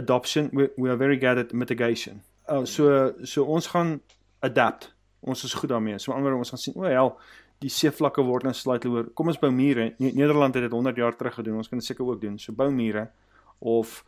adoption, 0.00 0.48
we, 0.56 0.70
we 0.76 0.88
are 0.88 0.96
very 0.96 1.20
good 1.20 1.44
at 1.44 1.52
mitigation. 1.52 2.22
Oh, 2.48 2.64
so 2.64 3.12
so 3.20 3.44
ons 3.44 3.68
gaan 3.74 3.98
adapt. 4.40 4.94
Ons 5.20 5.44
is 5.44 5.52
goed 5.52 5.68
daarmee. 5.68 6.00
So 6.00 6.16
ander 6.16 6.32
ons 6.32 6.56
gaan 6.56 6.64
sien, 6.64 6.80
o 6.80 6.88
hel, 6.88 7.12
die 7.60 7.72
seevlakke 7.72 8.24
word 8.24 8.48
nou 8.48 8.56
slightly 8.56 8.88
hoër. 8.88 9.12
Kom 9.12 9.28
ons 9.28 9.44
bou 9.44 9.52
mure. 9.52 9.90
Ne 10.00 10.16
Nederland 10.16 10.56
het 10.56 10.64
dit 10.64 10.80
100 10.80 10.96
jaar 10.96 11.16
terug 11.16 11.36
gedoen. 11.42 11.60
Ons 11.60 11.68
kan 11.68 11.76
dit 11.76 11.92
seker 11.92 12.08
ook 12.08 12.24
doen. 12.24 12.40
So 12.40 12.56
bou 12.56 12.72
mure 12.72 13.10
of 13.60 14.00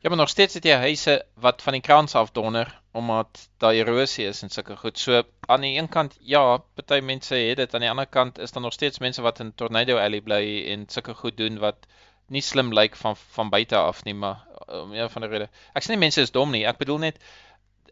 Ja, 0.00 0.08
maar 0.08 0.18
nog 0.18 0.28
steeds 0.28 0.54
het 0.54 0.64
jy 0.64 0.76
huise 0.78 1.14
wat 1.42 1.62
van 1.62 1.74
die 1.74 1.82
krans 1.82 2.14
af 2.14 2.30
donder 2.30 2.68
omdat 2.98 3.48
daar 3.58 3.74
erosie 3.74 4.26
is 4.30 4.42
en 4.42 4.50
sulke 4.50 4.76
goed. 4.76 4.98
So 4.98 5.22
aan 5.40 5.64
die 5.66 5.78
een 5.78 5.88
kant 5.88 6.14
ja, 6.20 6.42
party 6.78 7.00
mense 7.02 7.34
het 7.34 7.56
dit, 7.58 7.74
aan 7.74 7.82
die 7.82 7.90
ander 7.90 8.06
kant 8.06 8.38
is 8.38 8.54
daar 8.54 8.62
nog 8.62 8.72
steeds 8.72 8.98
mense 8.98 9.22
wat 9.22 9.40
in 9.40 9.54
Tornado 9.54 9.96
Alley 9.98 10.20
bly 10.20 10.42
en 10.70 10.84
sulke 10.88 11.14
goed 11.14 11.36
doen 11.36 11.58
wat 11.58 11.88
nie 12.28 12.42
slim 12.42 12.70
lyk 12.72 12.94
van 12.96 13.16
van 13.16 13.50
buite 13.50 13.76
af 13.76 14.04
nie, 14.04 14.14
maar 14.14 14.46
om 14.66 14.94
een 14.94 15.10
van 15.10 15.22
die 15.26 15.30
rede. 15.30 15.48
Ek 15.74 15.82
sê 15.82 15.94
nie 15.94 16.04
mense 16.04 16.22
is 16.22 16.30
dom 16.30 16.54
nie. 16.54 16.62
Ek 16.66 16.78
bedoel 16.78 17.02
net 17.08 17.18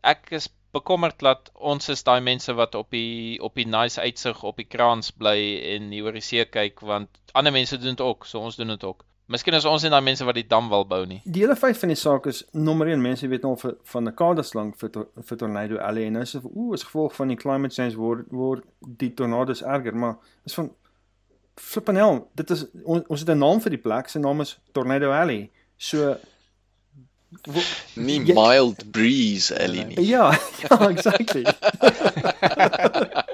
ek 0.03 0.31
is 0.39 0.49
bekommerd 0.77 1.19
dat 1.27 1.51
ons 1.55 1.89
is 1.89 2.07
daai 2.07 2.21
mense 2.21 2.55
wat 2.55 2.79
op 2.79 2.91
die 2.95 3.43
op 3.43 3.59
die 3.59 3.67
nice 3.67 4.01
uitsig 4.01 4.45
op 4.47 4.63
die 4.63 4.69
krans 4.77 5.11
bly 5.11 5.39
en 5.75 5.91
hier 5.91 6.07
oor 6.07 6.15
die 6.15 6.23
see 6.23 6.47
kyk 6.47 6.87
want 6.87 7.23
ander 7.35 7.53
mense 7.53 7.83
doen 7.83 7.99
dit 7.99 8.07
ook, 8.07 8.31
so 8.31 8.47
ons 8.47 8.63
doen 8.63 8.77
dit 8.77 8.85
ook. 8.85 9.03
Miskien 9.29 9.55
is 9.55 9.65
ons 9.65 9.83
nie 9.83 9.91
daai 9.91 10.03
mense 10.03 10.25
wat 10.25 10.35
die 10.35 10.47
dam 10.47 10.69
wil 10.69 10.85
bou 10.85 11.05
nie. 11.07 11.21
die 11.25 11.41
hele 11.43 11.57
feit 11.57 11.77
van 11.77 11.89
die 11.89 11.97
saak 11.99 12.27
is 12.27 12.45
nommer 12.53 12.87
1 12.87 13.01
mense 13.03 13.27
weet 13.29 13.43
nou 13.43 13.57
vir, 13.57 13.75
van 13.85 14.05
'n 14.09 14.15
kadeslang 14.15 14.73
vir 14.79 14.89
to, 14.91 15.07
vir 15.23 15.37
Tornado 15.39 15.77
Alley 15.79 16.07
en 16.07 16.13
nou 16.13 16.23
is 16.23 16.37
ooh 16.37 16.73
as 16.75 16.83
gevolg 16.85 17.15
van 17.15 17.29
die 17.29 17.37
climate 17.37 17.75
change 17.75 17.97
word 17.97 18.27
word 18.31 18.63
die 18.99 19.11
tornado's 19.15 19.63
erger, 19.63 19.95
maar 19.97 20.17
is 20.45 20.55
van 20.55 20.71
flippanel, 21.57 22.29
dit 22.35 22.51
is 22.51 22.67
on, 22.85 23.05
ons 23.09 23.21
het 23.21 23.29
'n 23.31 23.39
naam 23.39 23.61
vir 23.61 23.71
die 23.71 23.79
plek, 23.83 24.09
sy 24.09 24.19
naam 24.19 24.41
is 24.41 24.59
Tornado 24.73 25.11
Alley. 25.11 25.51
So 25.79 26.17
wo, 27.47 27.61
Nie 27.97 28.21
Ja. 28.25 28.35
mild 28.35 28.91
breeze 28.93 29.55
Ellie 29.59 29.85
nie. 29.85 30.07
ja, 30.07 30.31
ja, 30.71 30.89
exactly. 30.89 31.45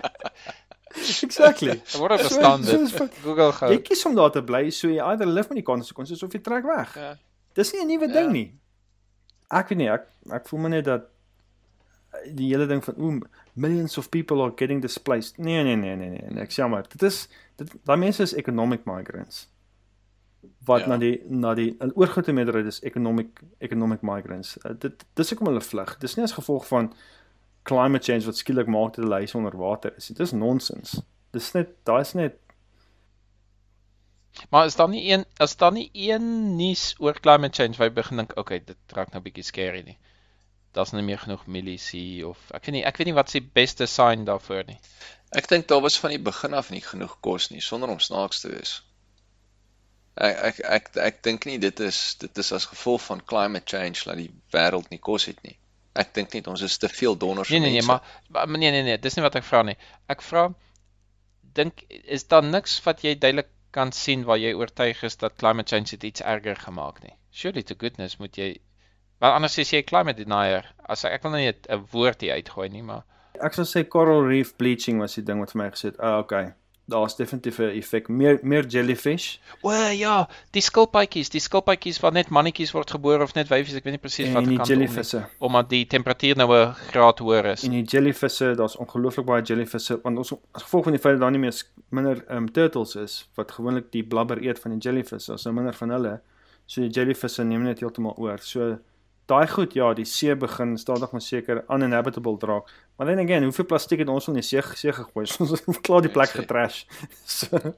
exactly. 1.28 1.70
Dit 1.70 1.96
word 1.98 2.20
So- 2.20 2.28
bestaan 2.28 2.64
so 2.64 2.70
dit. 2.70 2.80
is 2.80 2.92
van- 2.92 3.10
Google 3.22 3.52
gou. 3.52 3.70
Jy 3.72 3.78
kies 3.82 4.04
om 4.06 4.14
daar 4.14 4.30
te 4.30 4.42
bly, 4.42 4.70
so 4.70 4.88
jy 4.88 5.00
either 5.02 5.26
live 5.26 5.48
met 5.48 5.56
die 5.56 5.66
konsekwensies 5.74 6.22
of 6.22 6.32
jy 6.32 6.40
trek 6.40 6.64
weg. 6.64 6.94
Ja. 6.96 7.16
Dis 7.54 7.72
nie 7.72 7.82
'n 7.82 7.86
nuwe 7.88 8.06
Ja. 8.08 8.12
ding 8.12 8.32
nie. 8.32 8.58
Ek 9.50 9.68
weet 9.68 9.78
nie, 9.78 9.88
ek 9.90 10.06
ek 10.32 10.48
voel 10.48 10.60
maar 10.60 10.70
net 10.70 10.84
dat 10.84 11.02
die 12.34 12.48
hele 12.52 12.66
ding 12.66 12.82
van 12.84 12.94
ooh 12.98 13.20
millions 13.54 13.98
of 13.98 14.08
people 14.08 14.40
are 14.42 14.52
getting 14.56 14.80
displaced. 14.82 15.38
Nee 15.38 15.62
nee 15.64 15.76
nee 15.76 15.96
nee 15.96 16.08
nee, 16.08 16.24
nee 16.30 16.42
ek 16.42 16.50
sê 16.52 16.68
maar, 16.68 16.84
dit 16.88 17.02
is 17.02 17.28
dit 17.56 17.68
daai 17.84 17.96
mense 17.98 18.22
is 18.22 18.34
economic 18.34 18.84
migrants. 18.86 19.48
Wat 20.64 20.80
Ja. 20.80 20.86
na 20.86 20.96
die 20.98 21.22
na 21.28 21.54
die 21.54 21.76
'n 21.80 21.92
oorgrootste 21.94 22.32
meerderheid 22.32 22.66
is 22.66 22.80
economic 22.82 23.40
economic 23.60 24.02
migrants. 24.02 24.56
Uh, 24.64 24.72
dit 24.78 25.04
dis 25.14 25.28
hoekom 25.30 25.46
hulle 25.46 25.60
vlug. 25.60 25.98
Dis 25.98 26.14
nie 26.16 26.24
as 26.24 26.32
gevolg 26.32 26.66
van 26.66 26.92
climate 27.62 28.04
change 28.04 28.26
wat 28.26 28.36
skielik 28.36 28.66
maak 28.66 28.94
dat 28.94 29.04
hulle 29.04 29.20
huise 29.22 29.36
onder 29.36 29.56
water 29.56 29.94
is. 29.96 30.06
Dit 30.06 30.20
is 30.20 30.32
nonsens. 30.32 31.00
Dis 31.32 31.52
net 31.52 31.74
daai 31.88 32.00
is 32.00 32.12
net 32.12 32.38
Maar 34.48 34.66
is 34.66 34.76
daar 34.76 34.88
nie 34.88 35.12
een 35.12 35.24
as 35.36 35.56
daar 35.56 35.72
nie 35.72 35.90
een 35.92 36.56
nuus 36.56 36.94
oor 36.98 37.20
climate 37.20 37.62
change 37.62 37.76
waar 37.76 37.88
jy 37.88 37.94
begin 37.94 38.16
dink, 38.16 38.36
okay, 38.36 38.62
dit 38.64 38.96
raak 38.96 39.12
nou 39.12 39.20
bietjie 39.24 39.44
scary 39.44 39.82
nie. 39.84 39.98
Daar's 40.72 40.92
nie 40.92 41.04
meer 41.04 41.20
genoeg 41.20 41.44
milisie 41.46 42.26
of 42.28 42.38
ek 42.56 42.64
weet 42.64 42.76
nie, 42.78 42.84
ek 42.88 42.96
weet 42.96 43.10
nie 43.10 43.18
wat 43.18 43.30
se 43.30 43.42
beste 43.58 43.86
sign 43.86 44.24
daarvoor 44.28 44.64
nie. 44.70 44.78
Ek 45.36 45.48
dink 45.52 45.68
daar 45.68 45.84
was 45.84 45.98
van 46.00 46.14
die 46.14 46.22
begin 46.30 46.56
af 46.56 46.70
nie 46.72 46.80
genoeg 46.84 47.18
kos 47.20 47.50
nie 47.52 47.60
sonder 47.60 47.92
om 47.92 48.00
snaaks 48.00 48.40
te 48.40 48.54
wees. 48.54 48.78
Ek 50.16 50.40
ek 50.48 50.62
ek 50.78 50.88
ek 51.10 51.22
dink 51.28 51.48
nie 51.48 51.58
dit 51.60 51.80
is 51.80 52.00
dit 52.24 52.44
is 52.44 52.52
as 52.56 52.70
gevolg 52.72 53.04
van 53.10 53.24
climate 53.34 53.68
change 53.76 54.08
dat 54.08 54.20
die 54.20 54.32
wêreld 54.56 54.88
nie 54.92 55.00
kos 55.10 55.28
het 55.28 55.40
nie. 55.44 55.58
Ek 55.94 56.14
dink 56.14 56.32
net 56.32 56.46
ons 56.48 56.62
is 56.64 56.78
te 56.78 56.88
veel 56.88 57.16
donders 57.16 57.50
Nee 57.52 57.60
nee 57.60 57.70
nee, 57.70 57.84
mense. 57.84 58.02
maar, 58.30 58.48
maar 58.48 58.58
nee 58.58 58.70
nee 58.70 58.82
nee, 58.82 58.98
dis 58.98 59.16
nie 59.16 59.24
wat 59.24 59.36
ek 59.36 59.44
vra 59.44 59.62
nie. 59.62 59.76
Ek 60.08 60.22
vra 60.24 60.48
dink 61.52 61.84
is 61.88 62.24
daar 62.32 62.44
niks 62.44 62.78
wat 62.86 63.04
jy 63.04 63.14
duidelik 63.18 63.50
kan 63.72 63.92
sien 63.92 64.24
waar 64.28 64.40
jy 64.40 64.52
oortuig 64.56 65.02
is 65.02 65.16
dat 65.20 65.36
climate 65.40 65.68
change 65.68 65.96
dit 65.96 66.04
iets 66.12 66.24
erger 66.24 66.56
gemaak 66.56 67.02
nie. 67.04 67.12
Surely 67.30 67.62
to 67.62 67.76
goodness 67.78 68.18
moet 68.20 68.36
jy 68.36 68.54
Want 69.22 69.36
anders 69.38 69.58
is 69.62 69.70
jy 69.70 69.84
climate 69.86 70.18
denier. 70.18 70.64
As 70.90 71.04
ek 71.06 71.20
ek 71.20 71.22
wil 71.22 71.30
nou 71.36 71.40
nie 71.44 71.52
'n 71.52 71.84
woord 71.92 72.24
hier 72.24 72.34
uitgooi 72.34 72.68
nie, 72.68 72.82
maar 72.82 73.04
ek 73.40 73.54
sou 73.54 73.64
sê 73.64 73.84
coral 73.88 74.26
reef 74.26 74.56
bleaching 74.56 74.98
was 74.98 75.14
die 75.14 75.22
ding 75.22 75.38
wat 75.38 75.52
vir 75.52 75.60
my 75.62 75.68
gesê 75.70 75.92
het. 75.92 76.00
Ah 76.00 76.18
okay. 76.18 76.54
Daar's 76.84 77.16
definitief 77.16 77.58
'n 77.58 77.70
effek. 77.78 78.08
Meer 78.08 78.38
meer 78.42 78.66
jellyfish 78.66 79.38
O 79.62 79.70
ja, 79.70 80.28
die 80.50 80.62
skilpaadjies, 80.62 81.28
die 81.30 81.40
skilpaadjies 81.40 82.00
waar 82.00 82.12
net 82.12 82.28
mannetjies 82.28 82.72
word 82.72 82.90
gebore 82.90 83.22
of 83.22 83.34
net 83.34 83.48
wyfies, 83.48 83.74
ek 83.74 83.84
weet 83.84 83.92
nie 83.92 84.02
presies 84.02 84.32
wat 84.32 84.44
die 84.44 84.56
kant 84.56 84.68
om 84.70 84.78
nie. 84.78 84.86
jellyvisse. 84.86 85.24
Omdat 85.38 85.68
die 85.70 85.86
temperatuur 85.86 86.36
nou 86.36 86.48
'n 86.54 86.74
graad 86.90 87.18
hoër 87.18 87.44
is. 87.52 87.62
En 87.64 87.70
die 87.70 87.84
jellyvisse, 87.84 88.54
daar's 88.56 88.76
ongelooflik 88.76 89.26
baie 89.26 89.42
jellyvisse 89.42 90.00
want 90.02 90.18
ons 90.18 90.32
as 90.52 90.62
gevolg 90.62 90.84
van 90.84 90.92
die 90.92 91.00
feit 91.00 91.14
dat 91.14 91.20
daar 91.20 91.30
nie 91.30 91.40
meer 91.40 91.62
minder 91.90 92.24
um, 92.28 92.52
turtles 92.52 92.96
is 92.96 93.28
wat 93.34 93.52
gewoonlik 93.52 93.92
die 93.92 94.02
blubber 94.02 94.42
eet 94.42 94.58
van 94.58 94.78
die 94.78 94.80
jellyvisse, 94.80 95.30
daar's 95.30 95.44
nou 95.44 95.54
minder 95.54 95.74
van 95.74 95.90
hulle. 95.90 96.20
So 96.66 96.80
die 96.80 96.90
jellyvisse 96.90 97.44
neem 97.44 97.62
net 97.62 97.80
heeltemal 97.80 98.14
oor. 98.16 98.38
So 98.38 98.78
daai 99.26 99.46
goed 99.48 99.74
ja, 99.74 99.92
die 99.94 100.04
see 100.04 100.34
begin 100.36 100.76
stadig 100.78 101.12
maar 101.12 101.20
seker 101.20 101.64
uninhabitable 101.68 102.36
raak. 102.40 102.70
Maar 102.96 103.06
then 103.06 103.18
again, 103.18 103.42
hoeveel 103.42 103.66
plastiek 103.66 103.98
het 103.98 104.08
ons 104.08 104.28
al 104.28 104.34
in 104.34 104.40
die 104.40 104.48
see, 104.48 104.62
see 104.74 104.92
gegooi? 104.92 105.26
Ons 105.40 105.50
het 105.50 105.80
klaar 105.80 106.02
die 106.02 106.10
Ek 106.10 106.18
plek 106.18 106.36
getrash. 106.36 106.84
So 107.38 107.74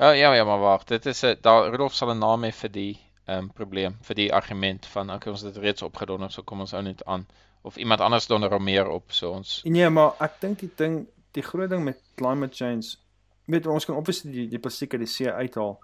Ja 0.00 0.10
ja 0.12 0.34
ja, 0.34 0.44
maar 0.44 0.58
wag, 0.58 0.84
dit 0.84 1.06
is 1.06 1.22
'n 1.22 1.36
daar 1.40 1.70
Rudolf 1.70 1.94
sal 1.94 2.10
'n 2.10 2.18
naam 2.18 2.42
hê 2.44 2.52
vir 2.52 2.70
die 2.70 2.98
ehm 3.26 3.38
um, 3.38 3.52
probleem, 3.52 3.96
vir 4.02 4.14
die 4.14 4.32
argument 4.32 4.86
van 4.86 5.10
okay, 5.10 5.30
ons 5.32 5.42
het 5.42 5.54
dit 5.54 5.62
reeds 5.62 5.82
opgedonder, 5.82 6.30
so 6.30 6.42
kom 6.42 6.60
ons 6.60 6.72
ou 6.74 6.82
net 6.82 7.04
aan 7.04 7.26
of 7.62 7.76
iemand 7.76 8.00
anders 8.00 8.26
donder 8.26 8.50
hom 8.50 8.64
meer 8.64 8.88
op, 8.88 9.12
so 9.12 9.30
ons 9.30 9.60
Nee, 9.64 9.88
maar 9.88 10.12
ek 10.18 10.40
dink 10.40 10.58
die 10.58 10.70
ding, 10.76 11.06
die 11.30 11.42
groot 11.42 11.70
ding 11.70 11.84
met 11.84 12.00
climate 12.14 12.54
change, 12.54 12.96
weet 13.44 13.66
ons 13.66 13.84
kan 13.84 13.96
obviously 13.96 14.32
die 14.32 14.48
die 14.48 14.58
plastiek 14.58 14.92
uit 14.92 15.00
die 15.00 15.12
see 15.12 15.30
uithaal. 15.30 15.78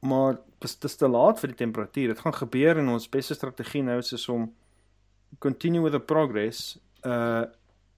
Maar 0.00 0.38
dis 0.58 0.78
dis 0.78 0.96
te 0.96 1.08
laat 1.08 1.40
vir 1.40 1.52
die 1.52 1.60
temperatuur. 1.60 2.14
Dit 2.14 2.22
gaan 2.24 2.36
gebeur 2.36 2.80
en 2.80 2.88
ons 2.88 3.08
beste 3.08 3.34
strategie 3.36 3.82
nou 3.84 3.98
is, 4.00 4.12
is 4.16 4.28
om 4.28 4.48
continue 5.38 5.82
with 5.82 5.92
the 5.92 6.00
progress, 6.00 6.78
uh 7.06 7.44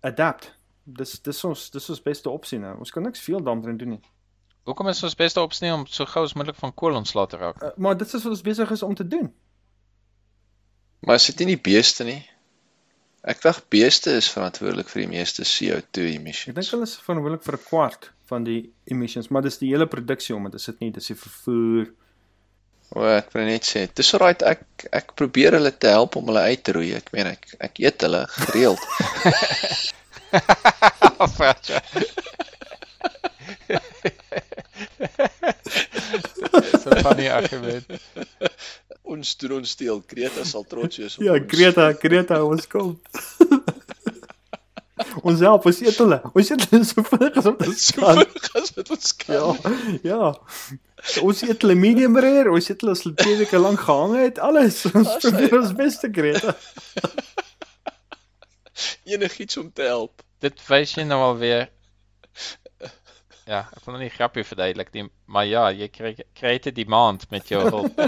adapt. 0.03 0.51
Dis 0.83 1.21
dis 1.23 1.45
ons 1.47 1.69
dis 1.71 1.91
ons 1.95 2.03
beste 2.03 2.31
opsie 2.31 2.59
nou. 2.59 2.75
Ons 2.83 2.91
kan 2.91 3.05
niks 3.07 3.23
veel 3.23 3.43
daarmee 3.43 3.77
doen 3.79 3.97
nie. 3.97 4.03
Hoekom 4.67 4.89
is 4.91 5.03
ons 5.03 5.15
beste 5.19 5.41
opsie 5.43 5.71
om 5.75 5.87
so 5.91 6.07
gou 6.07 6.25
as 6.27 6.35
moontlik 6.39 6.59
van 6.59 6.75
kool 6.75 6.99
ontslae 6.99 7.27
te 7.31 7.39
raak? 7.39 7.63
Uh, 7.63 7.71
maar 7.77 7.97
dit 7.99 8.07
is 8.07 8.23
wat 8.23 8.35
ons 8.35 8.45
besig 8.47 8.71
is 8.71 8.83
om 8.83 8.95
te 8.99 9.07
doen. 9.07 9.31
Maar 11.07 11.19
is 11.19 11.27
dit 11.31 11.43
nie 11.43 11.57
die 11.57 11.63
beeste 11.71 12.07
nie? 12.07 12.21
Ek 13.23 13.43
dink 13.43 13.59
beeste 13.71 14.15
is 14.19 14.31
verantwoordelik 14.31 14.91
vir 14.91 15.05
die 15.05 15.11
meeste 15.15 15.47
CO2 15.47 16.09
Ek 16.51 16.59
dink 16.59 16.71
hulle 16.75 16.87
is 16.87 16.99
verantwoordelik 16.99 17.47
vir 17.47 17.59
'n 17.59 17.65
kwart 17.67 18.11
van 18.33 18.45
die 18.49 18.61
emissions, 18.91 19.29
maar 19.31 19.45
dis 19.45 19.59
die 19.61 19.71
hele 19.75 19.87
produksie 19.91 20.35
om 20.37 20.49
dit 20.49 20.57
is 20.61 20.69
dit 20.71 20.81
nie, 20.81 20.91
dis 20.97 21.11
die 21.13 21.19
vervoer. 21.21 21.91
O, 22.93 23.05
ek 23.09 23.31
wil 23.33 23.47
net 23.49 23.65
sê, 23.65 23.87
dis 23.97 24.11
alright 24.17 24.43
ek 24.45 24.65
ek 24.93 25.15
probeer 25.17 25.57
hulle 25.57 25.73
te 25.81 25.89
help 25.95 26.17
om 26.21 26.27
hulle 26.29 26.43
uit 26.51 26.65
te 26.65 26.75
roei. 26.77 26.91
Ek 26.99 27.09
meen 27.17 27.31
ek 27.31 27.55
ek 27.71 27.81
eet 27.85 28.05
hulle 28.05 28.25
gereeld. 28.37 28.83
Fransjo. 31.37 31.79
Dis 36.53 36.85
'n 36.87 37.01
funny 37.05 37.29
argument. 37.31 37.87
Ons 39.03 39.35
doen 39.41 39.53
ons 39.59 39.71
steel. 39.71 40.03
Greta 40.09 40.45
sal 40.49 40.65
trots 40.69 40.97
wees 41.01 41.17
op 41.19 41.25
Ja, 41.25 41.33
ons. 41.37 41.49
Greta, 41.53 41.93
Greta, 42.01 42.43
ons 42.45 42.67
kom. 42.71 42.95
Ons 45.23 45.41
help, 45.41 45.67
ons 45.67 45.81
eet 45.83 45.99
hulle. 46.03 46.19
Ons 46.33 46.51
eet 46.51 46.65
hulle 46.71 46.87
so 46.89 47.03
vinnig 47.07 47.37
as 47.41 47.47
wat 47.49 47.67
ons 47.67 47.85
So 47.87 48.01
kan. 48.01 48.21
vinnig 48.21 48.49
as 48.61 48.73
wat 48.77 48.91
ons 48.97 49.13
kan. 49.23 49.35
Ja. 49.35 49.47
Ja. 50.07 50.31
Ons 51.27 51.43
eet 51.47 51.63
hulle 51.65 51.77
medium 51.79 52.17
rare, 52.17 52.53
ons 52.53 52.71
eet 52.71 52.81
hulle 52.85 52.95
as 52.97 53.03
hulle 53.07 53.17
twee 53.21 53.37
weke 53.41 53.59
lank 53.61 53.81
gehang 53.85 54.17
het, 54.21 54.39
alles. 54.39 54.81
Ons 54.93 55.17
probeer 55.23 55.59
ons 55.61 55.75
beste, 55.79 56.11
Greta. 56.15 56.55
Enigiets 59.05 59.57
om 59.61 59.73
te 59.73 59.83
help. 59.89 60.23
Dit 60.43 60.63
wys 60.69 60.97
jy 60.97 61.05
nou 61.07 61.21
alweer. 61.23 61.69
Ja, 63.47 63.65
ek 63.75 63.83
wil 63.85 63.97
nou 63.97 64.03
nie 64.05 64.13
grappie 64.15 64.45
verduidelik 64.47 64.93
nie, 64.95 65.09
maar 65.27 65.47
ja, 65.51 65.65
jy 65.75 65.89
kry 65.91 66.15
kry 66.39 66.55
'n 66.63 66.75
demand 66.75 67.31
met 67.31 67.49
jou 67.51 67.63
hulp. 67.67 67.99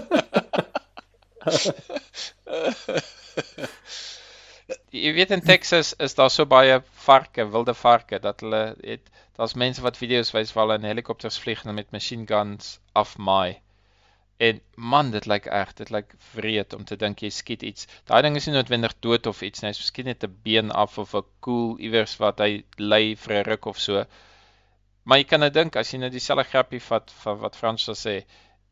Jy 4.97 5.11
weet 5.13 5.33
in 5.35 5.43
Texas 5.45 5.93
is 6.07 6.15
daar 6.17 6.31
so 6.33 6.47
baie 6.49 6.79
varke, 7.07 7.45
wilde 7.53 7.75
varke 7.77 8.21
dat 8.27 8.41
hulle 8.41 8.63
het 8.81 9.11
daar's 9.37 9.53
mense 9.63 9.83
wat 9.85 9.99
video's 10.01 10.31
wys 10.33 10.53
waar 10.55 10.65
hulle 10.65 10.79
in 10.81 10.87
helikopters 10.89 11.37
vlieg 11.43 11.65
en 11.65 11.77
met 11.77 11.93
machine 11.93 12.25
guns 12.31 12.79
afmaai. 13.03 13.61
En 14.47 14.61
man, 14.93 15.11
dit 15.11 15.27
lyk 15.31 15.51
erg, 15.59 15.75
dit 15.81 15.91
lyk 15.95 16.15
wreed 16.33 16.73
om 16.79 16.85
te 16.89 16.97
dink 16.97 17.21
jy 17.23 17.31
skiet 17.31 17.63
iets. 17.63 17.87
Daai 18.09 18.23
ding 18.25 18.41
is 18.41 18.49
nie 18.49 18.55
noodwendig 18.57 18.97
dood 19.05 19.29
of 19.31 19.43
iets 19.47 19.63
nie, 19.63 19.71
hy's 19.71 19.83
miskien 19.83 20.09
net 20.11 20.25
'n 20.25 20.39
been 20.49 20.73
af 20.85 20.97
of 20.99 21.15
'n 21.15 21.29
koel 21.45 21.77
iewers 21.79 22.17
wat 22.25 22.41
hy 22.41 22.65
lê 22.81 23.03
vir 23.27 23.37
'n 23.37 23.49
ruk 23.51 23.67
of 23.67 23.79
so. 23.79 24.07
Maar 25.05 25.19
jy 25.19 25.29
kan 25.29 25.41
nou 25.41 25.51
dink 25.51 25.77
as 25.77 25.93
jy 25.93 26.01
nou 26.01 26.11
dieselfde 26.11 26.49
grappie 26.51 26.81
vat 26.89 27.11
van 27.23 27.39
wat 27.45 27.57
Frans 27.57 27.85
sal 27.85 28.01
sê. 28.07 28.17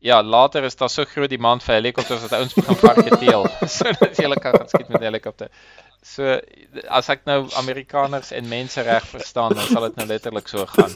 Ja, 0.03 0.23
later 0.23 0.63
is 0.63 0.75
daar 0.75 0.89
so 0.89 1.05
groot 1.07 1.29
demand 1.29 1.63
vir 1.63 1.77
helikopters 1.77 2.25
dat 2.25 2.33
ouens 2.35 2.53
begin 2.53 2.75
varke 2.75 3.17
teel. 3.21 3.45
so 3.71 3.87
dat 4.01 4.17
jy 4.17 4.25
hulle 4.25 4.35
kan 4.43 4.57
gaan 4.57 4.67
skiet 4.67 4.89
met 4.91 4.99
'n 4.99 5.07
helikopter. 5.07 5.47
So 6.03 6.41
as 6.91 7.07
ek 7.09 7.23
nou 7.23 7.47
Amerikaners 7.61 8.33
en 8.35 8.49
mense 8.51 8.81
reg 8.83 9.07
verstaan, 9.07 9.55
dan 9.55 9.63
sal 9.63 9.87
dit 9.87 9.95
nou 9.95 10.07
letterlik 10.07 10.51
so 10.51 10.65
gaan. 10.65 10.91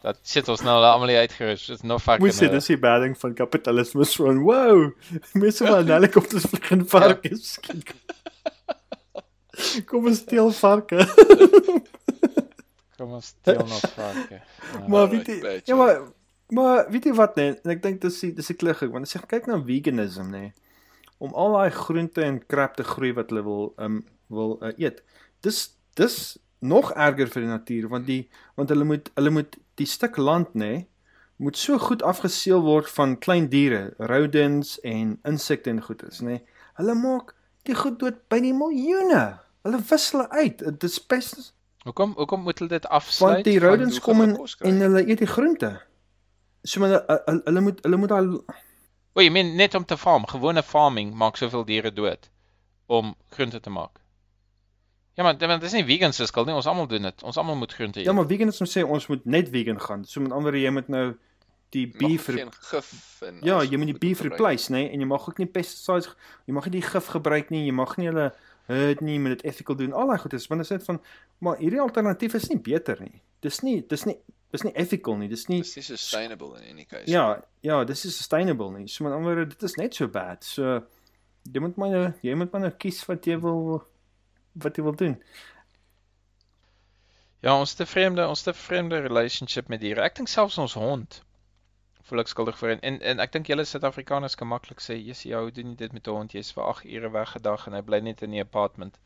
Dat 0.00 0.16
sit 0.22 0.48
ons 0.48 0.64
nou 0.64 0.78
almal 0.80 1.12
hier 1.12 1.20
uitgerus. 1.28 1.66
Dis 1.68 1.84
nog 1.84 2.00
varke. 2.02 2.24
Moes 2.24 2.40
sê 2.40 2.48
dis 2.48 2.72
die 2.72 2.80
bad 2.80 3.04
ding 3.04 3.18
van 3.20 3.34
kapitalisme 3.36 4.08
van 4.16 4.40
wow. 4.48 4.92
Mense 5.32 5.68
wat 5.68 5.84
in 5.84 5.92
helikopters 5.98 6.48
vlieg 6.48 6.70
en 6.70 6.88
varke 6.88 7.36
skiet. 7.36 7.92
Kom 9.84 10.06
ons 10.08 10.24
steel 10.24 10.52
varke. 10.56 11.04
Kom 12.96 13.12
ons 13.12 13.34
teel 13.44 13.66
nog 13.66 13.90
varke. 13.92 14.40
Ja. 14.40 14.86
Maar 14.88 15.00
Alright, 15.00 15.26
weet 15.26 15.42
jy, 15.42 15.60
ja 15.68 15.76
maar 15.76 16.00
maar 16.50 16.86
weet 16.90 17.04
jy 17.04 17.12
wat 17.14 17.36
nee, 17.36 17.54
en 17.64 17.70
ek 17.74 17.82
dink 17.82 18.00
dis 18.00 18.20
die- 18.20 18.32
dis 18.34 18.50
'n 18.50 18.56
klug 18.56 18.80
want 18.80 19.04
as 19.06 19.12
jy 19.14 19.20
kyk 19.28 19.46
na 19.46 19.58
veganism 19.62 20.30
nê, 20.32 20.52
om 21.18 21.34
al 21.34 21.52
daai 21.52 21.70
groente 21.70 22.22
en 22.22 22.38
krap 22.46 22.76
te 22.76 22.84
groei 22.84 23.12
wat 23.14 23.30
hulle 23.30 23.42
wil 23.44 23.72
um 23.78 24.04
wil 24.30 24.58
uh, 24.62 24.72
eet. 24.78 25.02
Dis 25.42 25.74
dis 25.96 26.38
nog 26.60 26.92
erger 26.94 27.26
vir 27.28 27.42
die 27.42 27.48
natuur 27.50 27.88
want 27.88 28.06
die 28.06 28.28
want 28.56 28.68
hulle 28.70 28.84
moet 28.84 29.10
hulle 29.16 29.30
moet 29.30 29.56
die 29.76 29.86
stuk 29.86 30.16
land 30.16 30.54
nê 30.54 30.86
moet 31.38 31.56
so 31.56 31.78
goed 31.78 32.02
afgeseël 32.02 32.60
word 32.62 32.88
van 32.90 33.16
klein 33.18 33.48
diere, 33.48 33.94
rodents 33.98 34.80
en 34.82 35.18
insekte 35.24 35.70
en 35.70 35.80
goedes 35.82 36.20
nê. 36.20 36.40
Hulle 36.76 36.94
maak 36.94 37.34
die 37.64 37.74
goed 37.74 37.98
dood 38.00 38.28
by 38.28 38.40
die 38.40 38.52
miljoene. 38.52 39.38
Hulle 39.62 39.78
wis 39.90 40.10
hulle 40.12 40.28
uit. 40.30 40.58
Dit 40.58 40.82
is 40.84 40.98
pest 40.98 41.52
Hoekom 41.84 42.12
hoekom 42.16 42.42
moet 42.42 42.58
hulle 42.58 42.68
dit 42.70 42.86
afsluit? 42.88 43.32
want 43.34 43.44
die 43.44 43.58
rodents 43.58 44.00
kom 44.00 44.18
kry? 44.58 44.68
en 44.68 44.80
hulle 44.80 45.06
eet 45.08 45.18
die 45.18 45.26
groente. 45.30 45.80
So 46.62 46.80
maar 46.80 46.90
hulle, 46.90 47.22
hulle, 47.26 47.42
hulle 47.44 47.60
moet 47.60 47.84
hulle 47.86 47.96
moet 47.96 48.12
al 48.12 48.32
O, 49.14 49.22
jy 49.22 49.30
meen 49.34 49.56
net 49.58 49.74
om 49.74 49.84
te 49.84 49.96
farm, 49.98 50.26
gewone 50.30 50.62
farming 50.62 51.14
maak 51.14 51.36
soveel 51.36 51.64
diere 51.66 51.90
dood 51.92 52.28
om 52.86 53.14
groente 53.34 53.60
te 53.60 53.70
maak. 53.70 53.98
Ja, 55.18 55.24
maar 55.24 55.38
dit 55.38 55.62
is 55.66 55.72
nie 55.74 55.84
vegans 55.84 56.16
se 56.16 56.26
skuld 56.30 56.46
nie, 56.46 56.54
ons 56.54 56.66
almal 56.70 56.86
doen 56.86 57.08
dit. 57.08 57.22
Ons 57.26 57.36
almal 57.36 57.56
moet 57.58 57.72
groente 57.74 57.98
eet. 57.98 58.06
Ja, 58.06 58.12
maar 58.14 58.28
veganisme 58.30 58.68
sê 58.70 58.84
ons 58.86 59.08
moet 59.10 59.24
net 59.26 59.48
vegan 59.50 59.80
gaan. 59.82 60.04
So 60.06 60.22
met 60.22 60.30
ander 60.30 60.52
woorde 60.52 60.60
jy 60.62 60.70
moet 60.76 60.92
nou 60.94 61.06
die 61.74 61.88
beef 61.90 62.28
geen 62.30 62.52
gif 62.70 62.92
en 63.26 63.40
Ja, 63.42 63.58
jy 63.66 63.80
moet 63.80 63.90
die 63.90 63.98
beef 63.98 64.22
replace, 64.22 64.70
nê, 64.72 64.84
en 64.92 65.02
jy 65.02 65.08
mag 65.10 65.26
ook 65.26 65.42
nie 65.42 65.48
pesticides, 65.50 66.06
jy 66.46 66.54
mag 66.54 66.68
nie 66.68 66.76
die 66.78 66.84
gif 66.86 67.10
gebruik 67.16 67.50
nie, 67.50 67.64
jy 67.66 67.74
mag 67.74 67.96
nie 67.98 68.06
hulle 68.12 68.28
hurt 68.70 69.02
nie, 69.02 69.18
met 69.18 69.34
dit 69.36 69.50
ethical 69.50 69.76
doen. 69.80 69.96
Al 69.96 70.12
daai 70.12 70.22
goed 70.22 70.38
is 70.38 70.46
want 70.46 70.62
dit 70.62 70.78
is 70.78 70.86
van 70.86 71.02
maar 71.42 71.58
hierdie 71.58 71.82
alternatief 71.82 72.38
is 72.38 72.46
nie 72.52 72.60
beter 72.70 73.02
nie. 73.02 73.18
Dis 73.42 73.58
nie 73.66 73.80
dis 73.90 74.06
nie 74.06 74.20
dis 74.50 74.64
nie 74.64 74.72
ethical 74.74 75.18
nie. 75.20 75.28
Dis 75.28 75.46
nie 75.48 75.60
Dis 75.62 75.76
nie 75.76 75.84
sustainable 75.84 76.54
in 76.56 76.70
any 76.70 76.84
case. 76.84 77.10
Ja, 77.10 77.42
ja, 77.60 77.82
dis 77.84 78.04
is 78.04 78.16
sustainable 78.16 78.70
nie. 78.72 78.88
So 78.88 79.04
met 79.04 79.12
ander 79.12 79.34
woorde, 79.34 79.46
dit 79.52 79.62
is 79.62 79.76
net 79.76 79.94
so 79.94 80.08
bad. 80.08 80.44
So 80.44 80.80
jy 81.52 81.60
moet 81.64 81.76
maar 81.76 81.94
nou, 81.94 82.08
jy 82.22 82.34
moet 82.34 82.52
maar 82.52 82.66
nou 82.66 82.74
kies 82.76 83.04
wat 83.08 83.26
jy 83.26 83.38
wil 83.44 83.82
wat 84.58 84.76
jy 84.76 84.82
wil 84.82 84.96
doen. 84.96 85.16
Ja, 87.40 87.54
ons 87.54 87.74
te 87.78 87.86
vreemde, 87.86 88.26
ons 88.26 88.42
te 88.42 88.52
vreemde 88.54 88.98
relationship 89.00 89.68
met 89.68 89.80
diere. 89.80 90.02
Ek 90.02 90.16
dink 90.18 90.28
selfs 90.28 90.58
ons 90.58 90.74
hond 90.74 91.22
voel 92.08 92.22
ek 92.24 92.30
skuldig 92.32 92.56
vir 92.56 92.74
en 92.74 92.82
en, 92.88 92.96
en 93.10 93.22
ek 93.22 93.34
dink 93.34 93.50
julle 93.50 93.66
Suid-Afrikaners 93.68 94.36
kan 94.40 94.48
maklik 94.48 94.80
sê, 94.80 94.96
"Jesus, 94.96 95.26
ja, 95.28 95.40
hoe 95.44 95.52
doen 95.52 95.74
jy 95.74 95.76
dit 95.82 95.92
met 95.92 96.08
'n 96.08 96.16
hond? 96.16 96.32
Jy's 96.32 96.52
vir 96.56 96.64
8 96.64 96.84
ure 96.96 97.10
weg 97.12 97.36
'n 97.36 97.42
dag 97.42 97.66
en 97.66 97.74
hy 97.76 97.82
bly 97.82 98.00
net 98.00 98.22
in 98.22 98.30
die 98.30 98.40
apartment." 98.40 98.98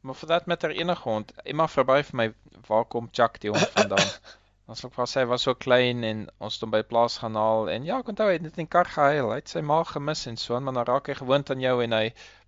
Maar 0.00 0.14
vir 0.14 0.28
dat 0.28 0.46
met 0.46 0.64
'n 0.64 0.70
enige 0.70 1.02
hond, 1.02 1.32
Emma 1.44 1.66
verby 1.68 2.02
vir 2.02 2.16
my, 2.16 2.32
waar 2.68 2.84
kom 2.84 3.10
Chuck 3.12 3.40
die 3.40 3.50
hond 3.50 3.68
vandaan? 3.76 4.08
Ons 4.70 4.82
het 4.86 4.92
vra 4.94 5.04
sy 5.10 5.24
was 5.26 5.42
so 5.48 5.54
klein 5.58 6.04
en 6.06 6.18
ons 6.38 6.54
het 6.54 6.62
hom 6.62 6.70
by 6.70 6.82
plaas 6.86 7.16
gaan 7.18 7.34
haal 7.40 7.70
en 7.72 7.86
ja, 7.88 7.96
ek 7.98 8.10
onthou 8.12 8.28
hy 8.30 8.36
het 8.36 8.42
net 8.46 8.58
in 8.62 8.68
kar 8.70 8.86
gehuil. 8.86 9.32
Hy 9.34 9.38
het 9.40 9.48
sy 9.50 9.62
ma 9.66 9.80
gemis 9.88 10.26
en 10.30 10.36
so 10.38 10.60
maar 10.60 10.76
dan 10.78 10.86
raak 10.92 11.08
hy 11.10 11.16
gewoond 11.18 11.50
aan 11.50 11.64
jou 11.64 11.76
en 11.86 11.96
hy 11.96 12.04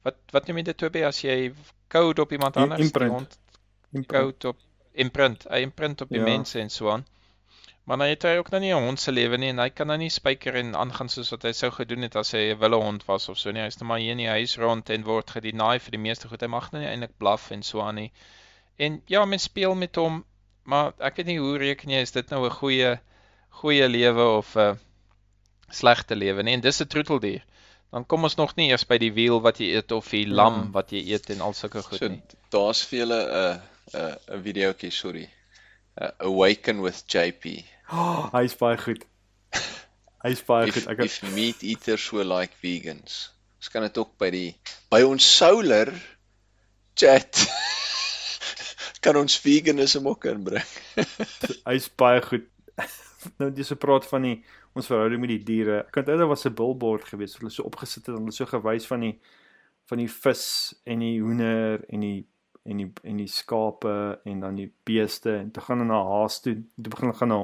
wat 0.06 0.20
wat 0.36 0.46
noem 0.50 0.60
jy 0.62 0.66
dit 0.70 0.78
Toby 0.84 1.02
as 1.08 1.22
jy 1.24 1.38
code 1.90 2.22
op 2.22 2.32
iemand 2.32 2.56
anders 2.56 2.84
imprint. 2.86 3.12
hond 3.92 4.06
code 4.12 4.48
op 4.52 4.58
imprint, 4.92 5.48
hy 5.50 5.64
imprint 5.66 6.00
op 6.06 6.08
die 6.14 6.18
Ja. 6.22 6.24
mense 6.24 6.60
en 6.60 6.70
so 6.70 6.90
aan. 6.90 7.04
Maar 7.84 7.98
dan 7.98 8.08
het 8.08 8.22
hy 8.22 8.36
ook 8.38 8.50
nou 8.50 8.60
nie 8.60 8.72
'n 8.74 8.82
hond 8.86 9.00
se 9.00 9.12
lewe 9.12 9.36
nie 9.38 9.48
en 9.48 9.58
hy 9.58 9.68
kan 9.70 9.86
nou 9.86 9.98
nie 9.98 10.10
spyker 10.10 10.54
en 10.54 10.76
aangaan 10.76 11.08
soos 11.08 11.30
wat 11.30 11.42
hy 11.42 11.52
sou 11.52 11.70
gedoen 11.70 12.02
het 12.02 12.16
as 12.16 12.30
hy 12.32 12.52
'n 12.52 12.58
wille 12.58 12.76
hond 12.76 13.04
was 13.06 13.28
of 13.28 13.38
so 13.38 13.50
nie. 13.50 13.60
Hy's 13.62 13.80
net 13.80 13.88
maar 13.88 13.98
hier 13.98 14.12
in 14.12 14.18
die 14.18 14.28
huis 14.28 14.56
rond 14.56 14.90
en 14.90 15.02
word 15.04 15.30
gedeny 15.30 15.78
vir 15.80 15.90
die 15.90 15.98
meeste 15.98 16.28
goed. 16.28 16.40
Hy 16.40 16.46
mag 16.46 16.70
nou 16.72 16.82
nie 16.82 16.88
eintlik 16.90 17.18
blaf 17.18 17.50
en 17.50 17.62
so 17.62 17.80
aan 17.80 17.94
nie. 17.94 18.12
En 18.78 19.02
ja, 19.06 19.24
mens 19.24 19.42
speel 19.42 19.74
met 19.74 19.96
hom, 19.96 20.24
maar 20.64 20.92
ek 21.00 21.16
weet 21.16 21.26
nie 21.26 21.38
hoe 21.38 21.58
reken 21.58 21.90
jy 21.90 22.00
is 22.02 22.12
dit 22.12 22.30
nou 22.30 22.44
'n 22.46 22.50
goeie 22.60 22.98
goeie 23.62 23.88
lewe 23.88 24.26
of 24.38 24.56
'n 24.56 24.78
slegte 25.70 26.14
lewe 26.16 26.42
nie. 26.42 26.54
En 26.54 26.60
dis 26.60 26.80
'n 26.80 26.86
troeteldier. 26.88 27.42
Dan 27.92 28.06
kom 28.06 28.22
ons 28.24 28.36
nog 28.36 28.56
nie 28.56 28.70
eers 28.70 28.86
by 28.86 28.96
die 28.98 29.12
wiel 29.12 29.40
wat 29.40 29.58
jy 29.58 29.74
eet 29.76 29.92
of 29.92 30.08
die 30.10 30.26
lam 30.26 30.72
wat 30.72 30.90
jy 30.92 31.02
eet 31.12 31.30
en 31.30 31.40
al 31.40 31.52
sulke 31.52 31.82
goed 31.82 31.98
So 31.98 32.08
nie. 32.08 32.22
daar's 32.50 32.82
vir 32.86 32.98
julle 32.98 33.20
'n 33.20 33.60
'n 33.94 34.16
'n 34.36 34.42
videoetjie, 34.42 34.90
sorry. 34.90 35.28
Uh, 36.00 36.08
Awaken 36.20 36.80
with 36.80 37.04
JP. 37.06 37.64
Oh, 37.92 38.30
hy's 38.38 38.54
baie 38.56 38.78
goed. 38.78 39.04
Hy's 40.24 40.40
baie 40.42 40.68
If, 40.68 40.74
goed. 40.74 40.86
Ek 40.88 40.98
het, 40.98 41.06
if 41.06 41.34
meat 41.34 41.62
eaters 41.62 42.10
were 42.12 42.24
like 42.24 42.54
vegans. 42.62 43.30
Ons 43.58 43.68
kan 43.68 43.82
dit 43.82 43.98
ook 43.98 44.16
by 44.18 44.30
die 44.30 44.56
by 44.90 45.02
ons 45.02 45.36
solar 45.36 45.92
chat 46.94 47.46
kan 49.02 49.18
ons 49.18 49.38
veganisme 49.42 50.08
ook 50.08 50.24
inbring. 50.30 50.66
hy's 51.68 51.88
baie 51.98 52.22
goed. 52.22 52.48
nou 53.38 53.50
dis 53.54 53.68
so 53.68 53.78
praat 53.80 54.06
van 54.08 54.26
die 54.26 54.36
ons 54.78 54.88
verhouding 54.88 55.20
met 55.20 55.34
die 55.34 55.44
diere. 55.46 55.82
Ek 55.84 56.00
onthou 56.00 56.16
daar 56.18 56.30
was 56.30 56.46
'n 56.46 56.54
billboard 56.54 57.04
geweest. 57.10 57.38
Hulle 57.38 57.50
so 57.50 57.66
opgesit 57.68 58.06
het 58.06 58.14
en 58.14 58.22
hulle 58.22 58.32
so 58.32 58.46
gewys 58.46 58.86
van 58.86 59.00
die 59.00 59.16
van 59.90 59.98
die 59.98 60.08
vis 60.08 60.74
en 60.86 61.02
die 61.02 61.20
hoender 61.20 61.82
en 61.88 62.00
die 62.00 62.20
en 62.64 62.78
die 62.78 62.92
en 63.02 63.16
die 63.18 63.28
skape 63.28 64.20
en 64.24 64.40
dan 64.40 64.54
die 64.54 64.70
beeste 64.86 65.34
en 65.36 65.50
toe 65.50 65.62
gaan 65.62 65.86
na 65.86 65.98
haas 66.02 66.40
toe. 66.40 66.54
Toe 66.82 66.90
begin 66.94 67.10
hulle 67.10 67.18
gaan 67.18 67.28
na 67.28 67.42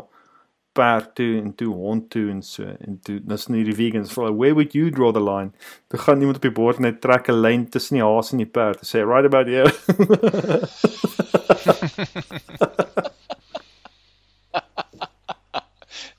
perd 0.78 1.14
toe 1.18 1.32
en 1.40 1.52
toe 1.58 1.70
hond 1.74 2.08
toe 2.14 2.26
en 2.32 2.42
so 2.46 2.62
en 2.86 2.98
toe 3.04 3.18
dis 3.32 3.46
nie 3.52 3.64
die 3.66 3.76
vegans 3.78 4.12
vra 4.14 4.30
where 4.30 4.54
would 4.58 4.76
you 4.78 4.90
draw 4.94 5.10
the 5.14 5.22
line? 5.22 5.50
Toe 5.90 6.00
gaan 6.04 6.20
iemand 6.22 6.40
op 6.40 6.46
die 6.46 6.54
bord 6.60 6.78
net 6.84 7.00
trek 7.04 7.28
'n 7.28 7.40
lyn 7.42 7.68
tussen 7.68 7.98
die 7.98 8.06
haas 8.06 8.32
en 8.32 8.44
die 8.44 8.52
perd. 8.58 8.84
Sê 8.86 9.04
right 9.04 9.26
about 9.26 9.46
here. 9.46 9.72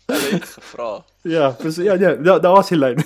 Hulle 0.10 0.30
het 0.32 0.46
gevra. 0.46 1.06
Ja, 1.22 1.52
dis 1.62 1.76
ja, 1.76 1.94
ja, 1.94 2.16
daar 2.16 2.42
daar 2.42 2.56
was 2.60 2.70
die 2.70 2.78
lyn. 2.80 3.04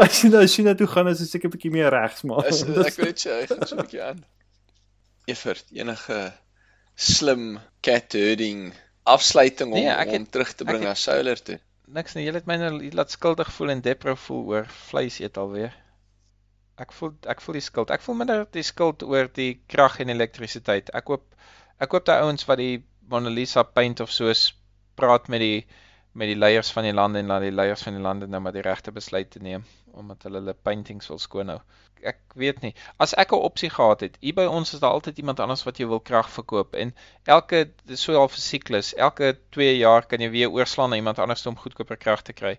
As 0.00 0.20
jy 0.22 0.30
nou 0.32 0.42
as 0.44 0.54
jy 0.56 0.64
na 0.64 0.74
toe 0.78 0.86
gaan 0.90 1.08
is 1.10 1.18
dit 1.22 1.28
seker 1.30 1.48
'n 1.48 1.54
bietjie 1.54 1.72
meer 1.74 1.90
regs 1.92 2.22
maar. 2.22 2.46
Is, 2.48 2.62
ek 2.62 2.96
weet 3.00 3.24
jy, 3.26 3.40
hy 3.42 3.46
gaan 3.50 3.66
so 3.66 3.76
'n 3.76 3.82
bietjie 3.84 4.02
aan. 4.04 4.22
Evert, 5.30 5.66
enige 5.72 6.20
slim 6.94 7.58
cat 7.80 8.12
herding 8.12 8.72
afsluiting 9.04 9.72
om 9.72 9.78
Nee, 9.78 9.88
ek 9.88 10.06
om 10.08 10.12
het- 10.12 10.30
terug 10.32 10.52
te 10.54 10.64
bring 10.64 10.82
na 10.84 10.94
solar 10.94 11.36
toe. 11.42 11.58
Niks 11.86 12.14
nie. 12.14 12.24
Jy 12.26 12.32
het 12.34 12.46
my 12.46 12.56
nou 12.56 12.90
laat 12.94 13.10
skuldig 13.10 13.52
voel 13.52 13.70
en 13.70 13.80
depro 13.80 14.14
voel 14.14 14.44
oor 14.46 14.66
vleis 14.66 15.18
eet 15.20 15.36
alweer. 15.36 15.74
Ek 16.78 16.92
voel 16.92 17.12
ek 17.28 17.40
voel 17.40 17.52
die 17.58 17.60
skuld. 17.64 17.90
Ek 17.90 18.00
voel 18.00 18.14
minder 18.14 18.46
die 18.52 18.62
skuld 18.62 19.02
oor 19.02 19.28
die 19.34 19.60
krag 19.68 19.98
en 20.00 20.08
elektrisiteit. 20.08 20.90
Ek 20.94 21.06
hoop 21.08 21.34
ek 21.80 21.90
hoop 21.92 22.04
daai 22.04 22.22
ouens 22.22 22.44
wat 22.46 22.58
die 22.58 22.84
Mona 23.08 23.28
Lisa 23.30 23.62
paint 23.64 24.00
of 24.00 24.10
soos 24.12 24.54
praat 24.96 25.28
met 25.28 25.40
die 25.40 25.66
met 26.14 26.26
die 26.28 26.36
leiers 26.36 26.70
van 26.72 26.84
die 26.84 26.92
lande 26.92 27.18
en 27.18 27.26
laat 27.26 27.42
die 27.42 27.50
leiers 27.54 27.82
van 27.82 27.94
die 27.94 28.02
lande 28.02 28.26
nou 28.26 28.40
maar 28.40 28.52
die 28.52 28.62
regte 28.62 28.92
besluit 28.92 29.30
te 29.30 29.38
neem 29.38 29.64
omdat 29.92 30.22
hulle 30.22 30.38
hulle 30.38 30.54
paintings 30.68 31.08
wil 31.08 31.18
skoon 31.18 31.48
hou. 31.52 31.60
Ek 32.10 32.20
weet 32.42 32.60
nie. 32.64 32.72
As 33.04 33.12
ek 33.22 33.32
'n 33.36 33.46
opsie 33.48 33.70
gehad 33.70 34.00
het, 34.00 34.16
hier 34.20 34.34
by 34.34 34.46
ons 34.58 34.72
is 34.74 34.80
daar 34.80 34.96
altyd 34.96 35.18
iemand 35.18 35.40
anders 35.40 35.64
wat 35.68 35.76
jou 35.78 35.88
wil 35.88 36.00
krag 36.00 36.30
verkoop 36.30 36.74
en 36.74 36.94
elke 37.24 37.60
so 37.94 38.14
half 38.14 38.36
'n 38.36 38.40
siklus. 38.44 38.94
Elke 38.94 39.38
2 39.50 39.76
jaar 39.76 40.06
kan 40.06 40.20
jy 40.20 40.30
weer 40.30 40.50
oorslaan 40.50 40.90
na 40.90 40.96
iemand 40.96 41.18
anders 41.18 41.46
om 41.46 41.56
goedkoper 41.56 41.96
krag 41.96 42.22
te 42.22 42.32
kry. 42.32 42.58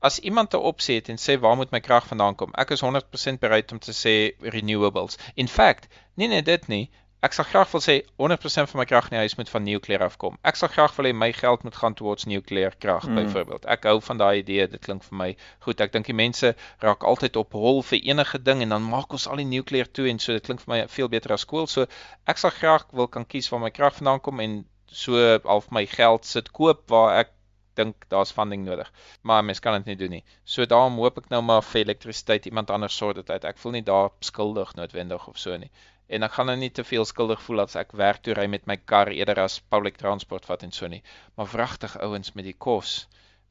As 0.00 0.20
iemand 0.20 0.54
'n 0.54 0.66
opsie 0.72 0.94
het 0.94 1.08
en 1.08 1.18
sê 1.18 1.40
waar 1.40 1.56
moet 1.56 1.70
my 1.70 1.80
krag 1.80 2.06
vandaan 2.06 2.34
kom? 2.34 2.54
Ek 2.54 2.70
is 2.70 2.80
100% 2.80 3.40
bereid 3.40 3.72
om 3.72 3.78
te 3.78 3.92
sê 3.92 4.14
renewables. 4.40 5.18
In 5.34 5.48
fact, 5.48 5.88
nie 6.14 6.28
net 6.28 6.44
dit 6.44 6.68
nie, 6.68 6.90
Ek 7.18 7.34
sal 7.34 7.48
graag 7.50 7.70
wil 7.74 7.82
sê 7.82 7.94
100% 8.22 8.70
van 8.70 8.78
my 8.78 8.84
krag 8.86 9.08
in 9.08 9.16
die 9.16 9.22
huis 9.24 9.34
moet 9.34 9.48
van 9.50 9.64
nukleer 9.66 10.02
afkom. 10.06 10.36
Ek 10.46 10.58
sal 10.58 10.70
graag 10.70 10.92
wil 10.94 11.08
hê 11.08 11.10
my 11.22 11.28
geld 11.34 11.64
moet 11.66 11.78
gaan 11.80 11.96
towards 11.98 12.28
nukleer 12.30 12.76
krag 12.78 13.08
mm. 13.08 13.16
byvoorbeeld. 13.18 13.64
Ek 13.74 13.88
hou 13.90 13.96
van 14.06 14.20
daai 14.20 14.38
idee, 14.42 14.68
dit 14.70 14.84
klink 14.84 15.02
vir 15.02 15.18
my 15.22 15.28
goed. 15.66 15.82
Ek 15.82 15.96
dink 15.96 16.06
die 16.06 16.14
mense 16.14 16.52
raak 16.84 17.02
altyd 17.02 17.40
op 17.42 17.56
hol 17.58 17.82
vir 17.88 18.06
enige 18.12 18.38
ding 18.38 18.62
en 18.62 18.76
dan 18.76 18.86
maak 18.86 19.18
ons 19.18 19.26
al 19.26 19.42
die 19.42 19.48
nukleer 19.50 19.90
toe 19.90 20.06
en 20.12 20.22
so 20.22 20.38
dit 20.38 20.46
klink 20.46 20.62
vir 20.62 20.74
my 20.76 20.78
veel 20.94 21.10
beter 21.16 21.34
as 21.34 21.42
skool. 21.48 21.66
So 21.66 21.88
ek 22.30 22.38
sal 22.38 22.54
graag 22.54 22.86
wil 22.94 23.10
kan 23.10 23.26
kies 23.26 23.50
waar 23.50 23.64
my 23.66 23.72
krag 23.74 23.98
vandaan 23.98 24.22
kom 24.22 24.38
en 24.46 24.56
so 24.86 25.18
half 25.50 25.72
my 25.74 25.88
geld 25.90 26.22
sit 26.22 26.54
koop 26.54 26.86
waar 26.94 27.18
ek 27.24 27.34
dink 27.78 28.06
daar's 28.14 28.30
funding 28.34 28.62
nodig. 28.66 28.86
Maar 29.26 29.42
mens 29.42 29.58
kan 29.58 29.74
dit 29.82 29.90
nie 29.90 29.98
doen 29.98 30.18
nie. 30.20 30.24
So 30.46 30.70
daarom 30.70 31.02
hoop 31.02 31.18
ek 31.18 31.30
nou 31.34 31.42
maar 31.42 31.66
vir 31.66 31.82
elektrisiteit 31.82 32.46
iemand 32.46 32.70
anders 32.70 32.94
sorg 32.94 33.18
dit 33.18 33.30
uit. 33.30 33.44
Ek 33.44 33.58
voel 33.58 33.80
nie 33.80 33.86
daar 33.86 34.14
skuldig 34.22 34.76
noodwendig 34.78 35.26
of 35.26 35.38
so 35.38 35.58
nie 35.58 35.74
en 36.08 36.24
ek 36.24 36.32
gaan 36.36 36.48
nou 36.50 36.56
nie 36.56 36.70
te 36.72 36.84
veel 36.88 37.04
skuldig 37.08 37.40
voel 37.44 37.64
as 37.64 37.76
ek 37.76 37.92
werk 38.00 38.22
toe 38.24 38.34
ry 38.36 38.46
met 38.48 38.66
my 38.70 38.78
kar 38.92 39.10
eerder 39.12 39.42
as 39.44 39.58
public 39.74 39.98
transport 40.00 40.48
vat 40.48 40.64
en 40.64 40.72
so 40.72 40.88
nie. 40.88 41.02
Maar 41.36 41.50
wragtig 41.52 41.96
ouens 42.04 42.32
met 42.38 42.48
die 42.48 42.56
kos 42.66 42.94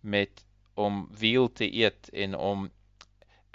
met 0.01 0.43
om 0.77 1.05
wiel 1.19 1.51
te 1.53 1.67
eet 1.69 2.09
en 2.13 2.35
om 2.35 2.65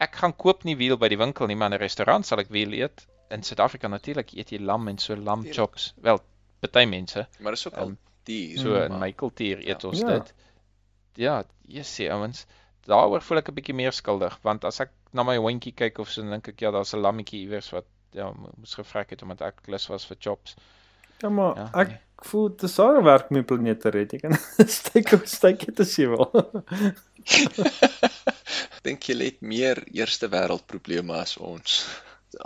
ek 0.02 0.20
gaan 0.22 0.34
koop 0.44 0.64
nie 0.68 0.76
wiel 0.78 0.98
by 0.98 1.10
die 1.10 1.18
winkel 1.18 1.50
nie, 1.50 1.58
maar 1.58 1.72
in 1.72 1.78
'n 1.78 1.82
restaurant 1.82 2.26
sal 2.26 2.42
ek 2.42 2.54
wiel 2.54 2.72
eet. 2.78 3.06
In 3.30 3.42
Suid-Afrika 3.42 3.88
natuurlik 3.88 4.32
eet 4.34 4.52
jy 4.52 4.58
lam 4.58 4.88
en 4.88 4.98
so 4.98 5.16
lam 5.16 5.44
chops. 5.58 5.92
Wel, 6.02 6.20
party 6.60 6.84
mense. 6.86 7.26
Maar 7.38 7.52
dis 7.52 7.66
ook 7.66 7.76
al 7.76 7.92
um, 7.92 7.98
duur. 8.24 8.58
So 8.58 8.82
in 8.82 8.98
my 8.98 9.12
kultuur 9.12 9.62
eet 9.66 9.84
ons 9.84 9.98
ja. 9.98 10.08
dit. 10.16 10.34
Ja, 11.14 11.36
jy 11.68 11.84
sê 11.86 12.10
ouens, 12.10 12.46
daaroor 12.86 13.22
voel 13.22 13.42
ek 13.42 13.50
'n 13.50 13.54
bietjie 13.54 13.74
meer 13.74 13.92
skuldig 13.92 14.38
want 14.42 14.64
as 14.64 14.80
ek 14.80 14.90
na 15.12 15.22
my 15.22 15.36
hondjie 15.36 15.74
kyk 15.74 15.98
of 15.98 16.10
so 16.10 16.22
dink 16.22 16.48
ek 16.48 16.60
ja, 16.60 16.70
daar's 16.70 16.94
'n 16.94 17.02
lammetjie 17.02 17.42
iewers 17.44 17.70
wat 17.70 17.86
ja, 18.12 18.30
moes 18.56 18.74
gevra 18.78 19.05
het 19.09 19.22
omdat 19.22 19.43
ek 19.48 19.66
lus 19.72 19.89
was 19.90 20.06
vir 20.09 20.18
chops. 20.20 20.56
Ja, 21.22 21.30
maar 21.30 21.56
ja, 21.56 21.66
ek 21.84 21.89
nee. 21.93 21.98
voel 22.28 22.48
te 22.59 22.68
sare 22.68 23.02
werk 23.06 23.30
met 23.30 23.47
planete 23.47 23.93
red. 23.94 24.14
Ek 24.16 24.24
kan 24.24 24.39
steek 24.80 25.12
op 25.16 25.26
steek 25.30 25.66
dit 25.68 25.82
as 25.84 25.94
jy 25.98 26.09
wil. 26.10 26.26
Dink 28.86 29.06
jy 29.06 29.18
het 29.20 29.40
meer 29.47 29.82
eerste 29.94 30.30
wêreld 30.32 30.66
probleme 30.70 31.14
as 31.14 31.36
ons? 31.39 31.84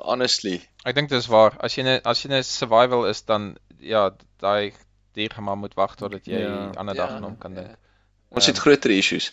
Honestly. 0.02 0.58
Ek 0.84 0.98
dink 0.98 1.08
dis 1.12 1.28
waar. 1.32 1.56
As 1.64 1.78
jy 1.78 1.86
'n 1.86 2.00
as 2.04 2.24
jy 2.24 2.32
'n 2.34 2.44
survival 2.44 3.06
is 3.08 3.24
dan 3.24 3.54
ja, 3.80 4.10
daai 4.42 4.74
dier 5.16 5.32
gaan 5.32 5.48
maar 5.48 5.56
moet 5.56 5.74
wag 5.74 5.96
totdat 5.96 6.26
jy 6.28 6.42
ja, 6.44 6.70
ander 6.76 6.94
dag 6.94 7.10
ja, 7.10 7.16
aan 7.16 7.30
hom 7.30 7.38
kan 7.40 7.54
dink. 7.56 7.72
Ja. 7.72 7.78
Ons 8.28 8.46
um, 8.46 8.52
het 8.52 8.60
groter 8.60 8.92
issues. 8.92 9.32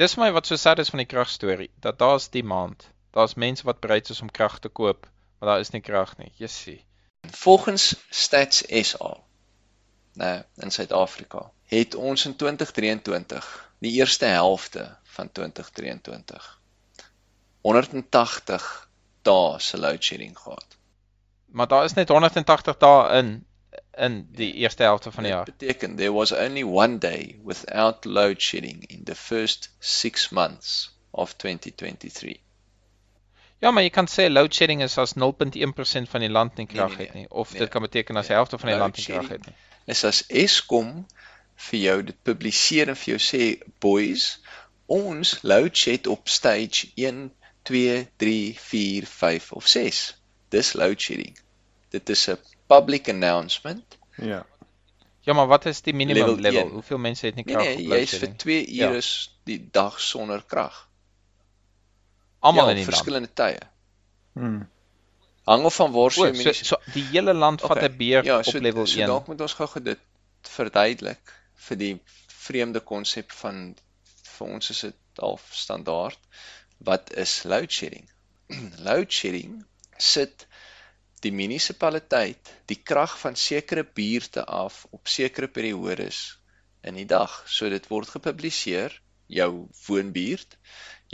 Dis 0.00 0.16
my 0.16 0.32
wat 0.32 0.46
so 0.46 0.56
sad 0.56 0.78
is 0.78 0.88
van 0.90 1.02
die 1.04 1.10
kragstorie, 1.10 1.70
dat 1.84 1.98
daar's 1.98 2.30
die 2.30 2.42
maand. 2.42 2.88
Daar's 3.12 3.36
mense 3.36 3.66
wat 3.68 3.84
bereid 3.84 4.08
is 4.10 4.22
om 4.24 4.30
krag 4.30 4.58
te 4.58 4.68
koop 4.68 5.06
maar 5.44 5.52
daar 5.52 5.62
is 5.62 5.70
nie 5.70 5.80
krag 5.80 6.16
nie. 6.16 6.32
Jessie. 6.34 6.84
Volgens 7.20 7.94
Stats 8.08 8.62
SA, 8.66 9.16
nou 10.12 10.42
in 10.56 10.70
Suid-Afrika, 10.70 11.50
het 11.64 11.94
ons 11.94 12.24
in 12.24 12.36
2023, 12.36 13.72
die 13.78 13.92
eerste 13.92 14.24
helfte 14.24 14.96
van 15.02 15.32
2023, 15.32 16.60
180 17.60 18.88
dae 19.22 19.58
se 19.58 19.78
load 19.78 20.04
shedding 20.04 20.38
gehad. 20.38 20.76
Maar 21.46 21.68
daar 21.68 21.84
is 21.84 21.92
net 21.92 22.08
180 22.08 22.76
dae 22.76 23.18
in 23.18 23.46
in 23.96 24.28
die 24.34 24.52
eerste 24.52 24.82
helfte 24.82 25.10
van 25.12 25.22
die 25.22 25.32
jaar. 25.32 25.44
Dit 25.44 25.56
beteken 25.56 25.96
there 25.96 26.12
was 26.12 26.32
only 26.32 26.62
one 26.62 26.98
day 26.98 27.40
without 27.44 28.04
load 28.04 28.40
shedding 28.40 28.86
in 28.86 29.04
the 29.04 29.14
first 29.14 29.74
6 29.78 30.28
months 30.28 30.96
of 31.10 31.34
2023. 31.34 32.43
Ja, 33.64 33.70
maar 33.72 33.86
jy 33.86 33.92
kan 33.96 34.08
sê 34.12 34.26
load 34.28 34.52
shedding 34.52 34.82
is 34.84 34.98
as 35.00 35.14
0.1% 35.16 36.10
van 36.12 36.24
die 36.24 36.28
land 36.28 36.58
nie 36.60 36.66
krag 36.68 36.98
nee, 36.98 36.98
nee, 36.98 37.06
het 37.06 37.14
nie 37.16 37.28
of 37.42 37.52
nee, 37.54 37.62
dit 37.62 37.70
kan 37.72 37.84
beteken 37.86 38.20
as 38.20 38.28
die 38.28 38.34
nee, 38.34 38.40
helfte 38.42 38.58
van 38.60 38.70
die 38.70 38.76
land 38.82 38.98
nie 39.00 39.04
krag 39.06 39.30
het 39.32 39.46
nie. 39.48 39.54
Is 39.94 40.02
as 40.04 40.20
Eskom 40.42 40.90
vir 41.68 41.80
jou 41.80 41.94
dit 42.10 42.18
publiseer 42.28 42.92
en 42.92 42.98
vir 43.00 43.14
jou 43.14 43.22
sê 43.24 43.48
boys, 43.80 44.26
ons 44.98 45.32
load 45.48 45.80
shed 45.80 46.10
op 46.12 46.28
stage 46.28 46.90
1 47.00 47.24
2 47.72 48.04
3 48.20 48.36
4 48.66 49.08
5 49.14 49.50
of 49.62 49.72
6. 49.78 50.04
Dis 50.52 50.76
load 50.76 51.00
shedding. 51.00 51.32
Dit 51.96 52.12
is 52.12 52.28
'n 52.28 52.36
public 52.68 53.08
announcement. 53.08 53.98
Ja. 54.20 54.44
Ja, 55.24 55.32
maar 55.32 55.46
wat 55.48 55.64
is 55.64 55.80
die 55.80 55.94
minimum 55.94 56.36
level? 56.36 56.50
level? 56.52 56.68
Hoeveel 56.68 56.98
mense 56.98 57.26
het 57.26 57.34
nie 57.40 57.48
krag 57.48 57.64
nee, 57.64 57.76
nee, 57.76 57.84
op 57.84 57.90
load 57.96 58.08
shedding? 58.08 58.44
Nee, 58.44 58.60
jy 58.60 58.60
is 58.60 58.68
vir 58.68 58.76
2 58.76 58.90
ure 58.90 59.00
ja. 59.00 59.44
die 59.44 59.62
dag 59.72 60.00
sonder 60.00 60.44
krag 60.44 60.88
almal 62.48 62.70
ja, 62.70 62.74
in 62.74 62.82
die 62.82 62.88
verskillende 62.88 63.30
tye. 63.32 63.60
Hmm. 64.34 64.64
Hang 65.48 65.64
of 65.68 65.76
van 65.76 65.92
waar 65.92 66.12
so 66.12 66.32
so, 66.32 66.52
so 66.52 66.80
die 66.96 67.04
hele 67.10 67.34
land 67.36 67.62
okay. 67.62 67.76
vat 67.76 67.90
'n 67.90 67.96
beer 67.96 68.24
ja, 68.24 68.42
so, 68.42 68.56
op 68.56 68.66
level 68.66 68.86
1. 68.86 68.92
So 68.92 69.08
dalk 69.12 69.26
moet 69.30 69.44
ons 69.46 69.56
gou 69.60 69.82
dit 69.88 70.00
verduidelik 70.56 71.34
vir 71.68 71.80
die 71.80 71.94
vreemde 72.44 72.80
konsep 72.80 73.32
van 73.42 73.60
vir 74.34 74.54
ons 74.56 74.70
is 74.74 74.80
dit 74.88 75.22
al 75.28 75.38
standaard. 75.50 76.18
Wat 76.88 77.12
is 77.24 77.42
load 77.44 77.72
shedding? 77.72 78.08
load 78.88 79.12
shedding 79.12 79.62
sit 79.98 80.46
die 81.24 81.32
munisipaliteit 81.32 82.50
die 82.68 82.80
krag 82.90 83.14
van 83.20 83.36
sekere 83.36 83.84
buurte 83.84 84.44
af 84.44 84.84
op 84.90 85.08
sekere 85.08 85.48
periodes 85.48 86.24
in 86.82 86.98
die 87.00 87.08
dag. 87.08 87.42
So 87.48 87.70
dit 87.72 87.88
word 87.88 88.12
gepubliseer 88.16 89.00
jou 89.26 89.50
woonbuurt 89.86 90.58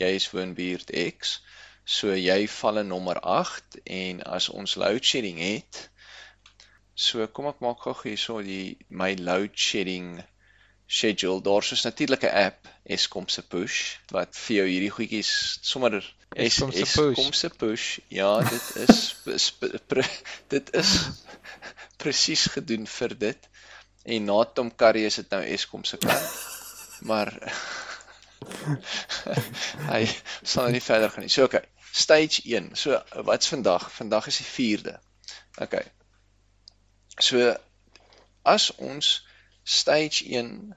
jy 0.00 0.10
is 0.18 0.28
woonbuurt 0.32 0.92
X, 1.04 1.38
so 1.84 2.14
jy 2.16 2.40
val 2.60 2.82
in 2.82 2.90
nommer 2.92 3.20
8 3.20 3.80
en 4.00 4.22
as 4.38 4.48
ons 4.52 4.76
load 4.80 5.04
shedding 5.04 5.40
het, 5.42 5.86
so 6.94 7.26
kom 7.34 7.48
ek 7.50 7.62
maak 7.64 7.84
gou 7.84 7.96
hierso 8.02 8.40
die 8.44 8.76
my 8.88 9.14
load 9.18 9.56
shedding 9.56 10.18
schedule. 10.90 11.42
Daar's 11.42 11.72
'n 11.72 11.86
natuurlike 11.88 12.30
app, 12.30 12.68
Eskom 12.84 13.28
se 13.28 13.42
push, 13.42 13.96
wat 14.10 14.36
vir 14.36 14.56
jou 14.56 14.66
hierdie 14.66 14.94
goedjies 14.96 15.58
sommer 15.62 16.02
Eskom 16.34 16.72
se 16.72 16.84
push. 16.84 17.18
Eskom 17.18 17.32
se 17.32 17.48
push. 17.48 17.98
Ja, 18.08 18.40
dit 18.40 18.76
is 18.76 19.52
pre, 19.90 20.04
dit 20.48 20.74
is 20.74 20.90
presies 22.02 22.46
gedoen 22.54 22.86
vir 22.86 23.18
dit. 23.18 23.48
En 24.04 24.24
na 24.24 24.44
Tom 24.44 24.74
Curry 24.74 25.04
is 25.04 25.14
dit 25.14 25.30
nou 25.30 25.42
Eskom 25.44 25.84
se 25.84 25.96
kant. 25.96 26.30
Maar 27.00 27.34
Hy 29.92 30.04
sal 30.42 30.64
nou 30.66 30.72
nie 30.72 30.82
verder 30.84 31.10
gaan 31.12 31.26
nie. 31.26 31.32
So 31.32 31.44
okay, 31.48 31.64
stage 31.92 32.42
1. 32.44 32.74
So 32.76 33.00
wat's 33.28 33.48
vandag? 33.48 33.90
Vandag 33.92 34.26
is 34.26 34.40
die 34.40 34.48
4de. 34.48 34.96
Okay. 35.60 35.84
So 37.20 37.54
as 38.42 38.70
ons 38.76 39.26
stage 39.62 40.24
1 40.24 40.76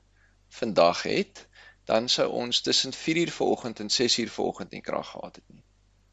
vandag 0.53 1.03
het, 1.03 1.47
dan 1.85 2.09
sou 2.09 2.29
ons 2.31 2.61
tussen 2.61 2.93
4uur 2.93 3.31
vanoggend 3.31 3.79
en 3.79 3.89
6uur 3.91 4.29
vanoggend 4.29 4.71
nie 4.71 4.81
krag 4.81 5.09
gehad 5.09 5.35
het 5.35 5.47
nie. 5.47 5.63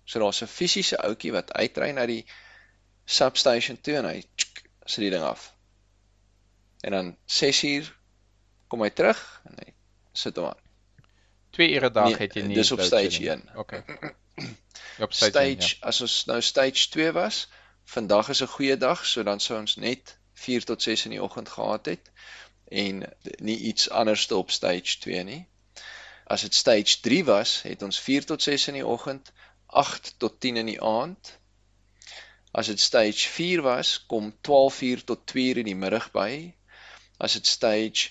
So 0.05 0.18
daar's 0.18 0.43
'n 0.43 0.47
fisiese 0.47 0.98
ouetjie 0.98 1.32
wat 1.32 1.52
uitry 1.52 1.90
na 1.90 2.06
die 2.06 2.24
substation 3.05 3.81
toe 3.81 3.94
en 3.97 4.05
hy 4.05 4.24
sit 4.85 5.05
die 5.05 5.10
ding 5.10 5.22
af. 5.22 5.55
En 6.81 6.93
dan 6.93 7.16
6uur 7.27 7.93
kom 8.68 8.82
hy 8.82 8.90
terug 8.90 9.43
en 9.44 9.55
hy 9.64 9.74
sit 10.12 10.36
hom 10.36 10.47
aan. 10.47 10.69
2 11.61 11.73
ure 11.77 11.91
dag 11.91 12.09
nee, 12.09 12.16
het 12.16 12.35
jy 12.39 12.47
nie 12.49 12.57
Dis 12.57 12.73
op 12.73 12.81
stage 12.81 13.20
1. 13.28 13.43
Okay. 13.62 13.82
op 15.05 15.12
stage, 15.12 15.31
stage 15.31 15.45
1, 15.45 15.59
ja. 15.66 15.89
as 15.93 16.01
ons 16.07 16.16
nou 16.31 16.41
stage 16.41 16.89
2 16.95 17.12
was, 17.12 17.41
vandag 17.85 18.32
is 18.32 18.41
'n 18.43 18.55
goeie 18.57 18.77
dag, 18.77 19.05
so 19.07 19.23
dan 19.23 19.41
sou 19.45 19.59
ons 19.59 19.77
net 19.77 20.16
4 20.41 20.65
tot 20.65 20.82
6 20.82 21.05
in 21.05 21.16
die 21.16 21.23
oggend 21.23 21.49
gehad 21.49 21.87
het 21.87 22.11
en 22.70 23.03
nie 23.43 23.59
iets 23.59 23.91
anders 23.91 24.27
te 24.27 24.37
op 24.37 24.51
stage 24.51 24.99
2 25.05 25.23
nie. 25.23 25.43
As 26.24 26.47
dit 26.47 26.55
stage 26.55 27.01
3 27.01 27.24
was, 27.24 27.62
het 27.62 27.82
ons 27.82 28.01
4 28.01 28.24
tot 28.24 28.43
6 28.43 28.69
in 28.73 28.74
die 28.81 28.87
oggend, 28.87 29.32
8 29.66 30.15
tot 30.19 30.41
10 30.41 30.57
in 30.57 30.66
die 30.66 30.81
aand. 30.82 31.39
As 32.53 32.66
dit 32.66 32.81
stage 32.81 33.28
4 33.28 33.62
was, 33.62 34.07
kom 34.07 34.32
12 34.41 34.81
uur 34.82 35.05
tot 35.05 35.27
2 35.27 35.49
uur 35.49 35.59
in 35.59 35.65
die 35.74 35.77
middag 35.77 36.11
by. 36.15 36.55
As 37.19 37.32
dit 37.32 37.47
stage 37.47 38.11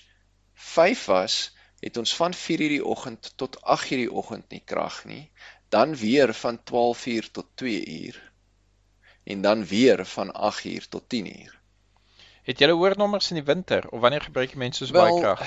5 0.54 1.04
was, 1.04 1.50
het 1.80 1.96
ons 1.96 2.14
van 2.16 2.34
4:00 2.34 2.74
die 2.76 2.84
oggend 2.84 3.32
tot 3.36 3.60
8:00 3.60 4.02
die 4.04 4.12
oggend 4.12 4.50
nie 4.50 4.62
krag 4.64 5.04
nie 5.04 5.30
dan 5.68 5.96
weer 5.96 6.34
van 6.34 6.60
12uur 6.72 7.30
tot 7.30 7.46
2uur 7.62 8.16
en 9.24 9.40
dan 9.40 9.66
weer 9.66 10.06
van 10.06 10.32
8uur 10.32 10.88
tot 10.88 11.02
10uur. 11.14 11.58
Het 12.42 12.58
julle 12.58 12.72
hoër 12.72 12.96
nommers 12.96 13.30
in 13.30 13.38
die 13.38 13.44
winter 13.44 13.88
of 13.88 14.00
wanneer 14.00 14.24
gebruik 14.26 14.50
jy 14.50 14.58
mense 14.58 14.86
so 14.86 14.96
baie 14.96 15.20
krag? 15.20 15.44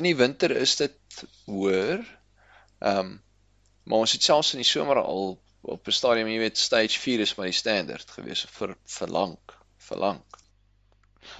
In 0.00 0.08
die 0.08 0.16
winter 0.16 0.50
is 0.56 0.76
dit 0.80 1.24
hoër. 1.44 2.02
Ehm 2.78 2.98
um, 2.98 3.20
maar 3.82 3.98
ons 3.98 4.12
het 4.14 4.22
selfs 4.22 4.52
in 4.54 4.60
die 4.62 4.68
somer 4.68 4.98
al 5.02 5.40
op 5.60 5.86
'n 5.86 5.94
stadium, 5.94 6.28
jy 6.28 6.38
weet, 6.38 6.58
stage 6.58 6.98
4 6.98 7.20
is 7.20 7.34
maar 7.34 7.46
die 7.50 7.56
standaard 7.58 8.10
gewees 8.10 8.44
vir 8.58 8.76
vir 8.96 9.08
lank, 9.08 9.54
vir 9.88 9.98
lank. 9.98 10.38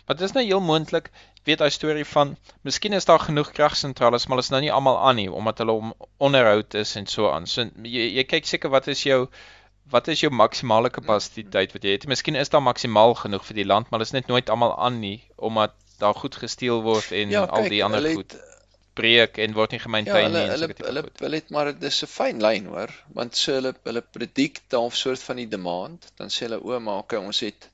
Maar 0.07 0.17
dit 0.17 0.27
is 0.27 0.35
nou 0.35 0.45
heel 0.45 0.61
moontlik, 0.61 1.11
weet 1.45 1.59
daai 1.59 1.71
storie 1.71 2.05
van 2.05 2.37
miskien 2.63 2.93
is 2.93 3.05
daar 3.05 3.19
genoeg 3.19 3.51
kragsentrales, 3.53 4.27
maar 4.27 4.39
is 4.39 4.51
nou 4.51 4.61
nie 4.61 4.73
almal 4.73 4.99
aan 5.09 5.17
nie 5.17 5.31
omdat 5.33 5.59
hulle 5.59 5.73
om 5.73 5.95
onderhoud 6.19 6.75
is 6.75 6.97
en 6.97 7.07
so 7.07 7.31
aan. 7.31 7.47
So 7.47 7.65
jy, 7.83 8.09
jy 8.19 8.25
kyk 8.25 8.47
seker 8.47 8.71
wat 8.71 8.87
is 8.89 9.03
jou 9.03 9.27
wat 9.91 10.09
is 10.09 10.21
jou 10.21 10.31
maksimale 10.33 10.91
kapasiteit 10.91 11.73
wat 11.73 11.83
jy 11.85 11.91
het? 11.97 12.07
Miskien 12.07 12.37
is 12.37 12.49
daar 12.49 12.63
maksimaal 12.63 13.15
genoeg 13.15 13.45
vir 13.45 13.55
die 13.55 13.65
land, 13.67 13.91
maar 13.91 14.01
is 14.01 14.13
net 14.13 14.27
nooit 14.29 14.51
almal 14.51 14.77
aan 14.79 15.01
nie 15.01 15.19
omdat 15.37 15.75
daar 15.99 16.15
goed 16.15 16.35
gesteel 16.37 16.83
word 16.83 17.13
en 17.13 17.31
Ja, 17.31 17.45
al 17.45 17.63
kyk, 17.63 17.71
die 17.71 17.85
ander 17.85 18.01
hulle 18.03 18.15
goed 18.15 18.33
het- 18.33 18.49
breek 18.95 19.39
en 19.39 19.53
word 19.55 19.71
nie 19.73 19.79
Ja, 19.79 19.85
gemaintain 19.85 20.25
hulle 20.25 20.39
nie 20.39 20.45
en 20.45 20.51
hulle 20.51 20.59
sulke 20.67 20.75
tipe 20.75 20.87
hulle 20.89 21.03
goed. 21.03 21.21
hulle 21.21 21.37
het 21.37 21.51
maar 21.51 21.73
dis 21.79 22.03
'n 22.03 22.07
fyn 22.07 22.41
lyn 22.43 22.67
hoor, 22.67 22.91
want 23.15 23.37
so 23.37 23.53
hulle 23.53 23.75
hulle 23.85 24.03
predict 24.03 24.63
daar 24.71 24.87
'n 24.87 24.91
soort 24.91 25.23
van 25.23 25.37
die 25.37 25.49
demand, 25.49 26.13
dan 26.17 26.29
sê 26.29 26.47
hulle 26.47 26.61
o, 26.65 26.79
maar 26.81 26.99
okay, 26.99 27.19
ons 27.19 27.41
het 27.41 27.71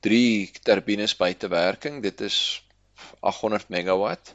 3 0.00 0.50
turbines 0.62 1.16
buite 1.16 1.48
werking, 1.48 2.02
dit 2.02 2.20
is 2.20 2.63
800 3.20 3.68
megawatt. 3.68 4.34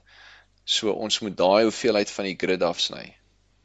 So 0.64 0.92
ons 0.92 1.20
moet 1.24 1.38
daai 1.38 1.64
hoeveelheid 1.68 2.12
van 2.12 2.28
die 2.30 2.38
grid 2.38 2.64
afsny. 2.64 3.06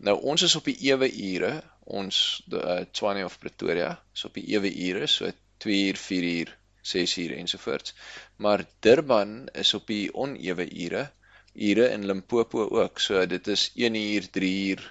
Nou 0.07 0.17
ons 0.33 0.43
is 0.43 0.57
op 0.59 0.69
die 0.69 0.77
ewe 0.89 1.09
ure, 1.13 1.53
ons 1.85 2.19
die 2.51 2.61
uh, 2.61 2.81
Tshwane 2.91 3.25
of 3.25 3.39
Pretoria 3.39 3.91
is 4.15 4.25
op 4.29 4.39
die 4.39 4.47
ewe 4.55 4.71
ure, 4.89 5.07
so 5.07 5.31
2 5.65 5.91
uur, 5.91 6.01
4 6.01 6.29
uur, 6.31 6.55
6 6.95 7.17
uur 7.25 7.37
ensovoorts. 7.37 7.95
Maar 8.37 8.65
Durban 8.81 9.37
is 9.53 9.75
op 9.75 9.87
die 9.87 10.09
onewe 10.15 10.67
ure, 10.87 11.07
ure 11.55 11.89
in 11.93 12.07
Limpopo 12.07 12.67
ook. 12.69 13.01
So 13.01 13.27
dit 13.27 13.47
is 13.47 13.71
1 13.75 13.95
uur, 14.01 14.31
3 14.31 14.53
uur, 14.73 14.91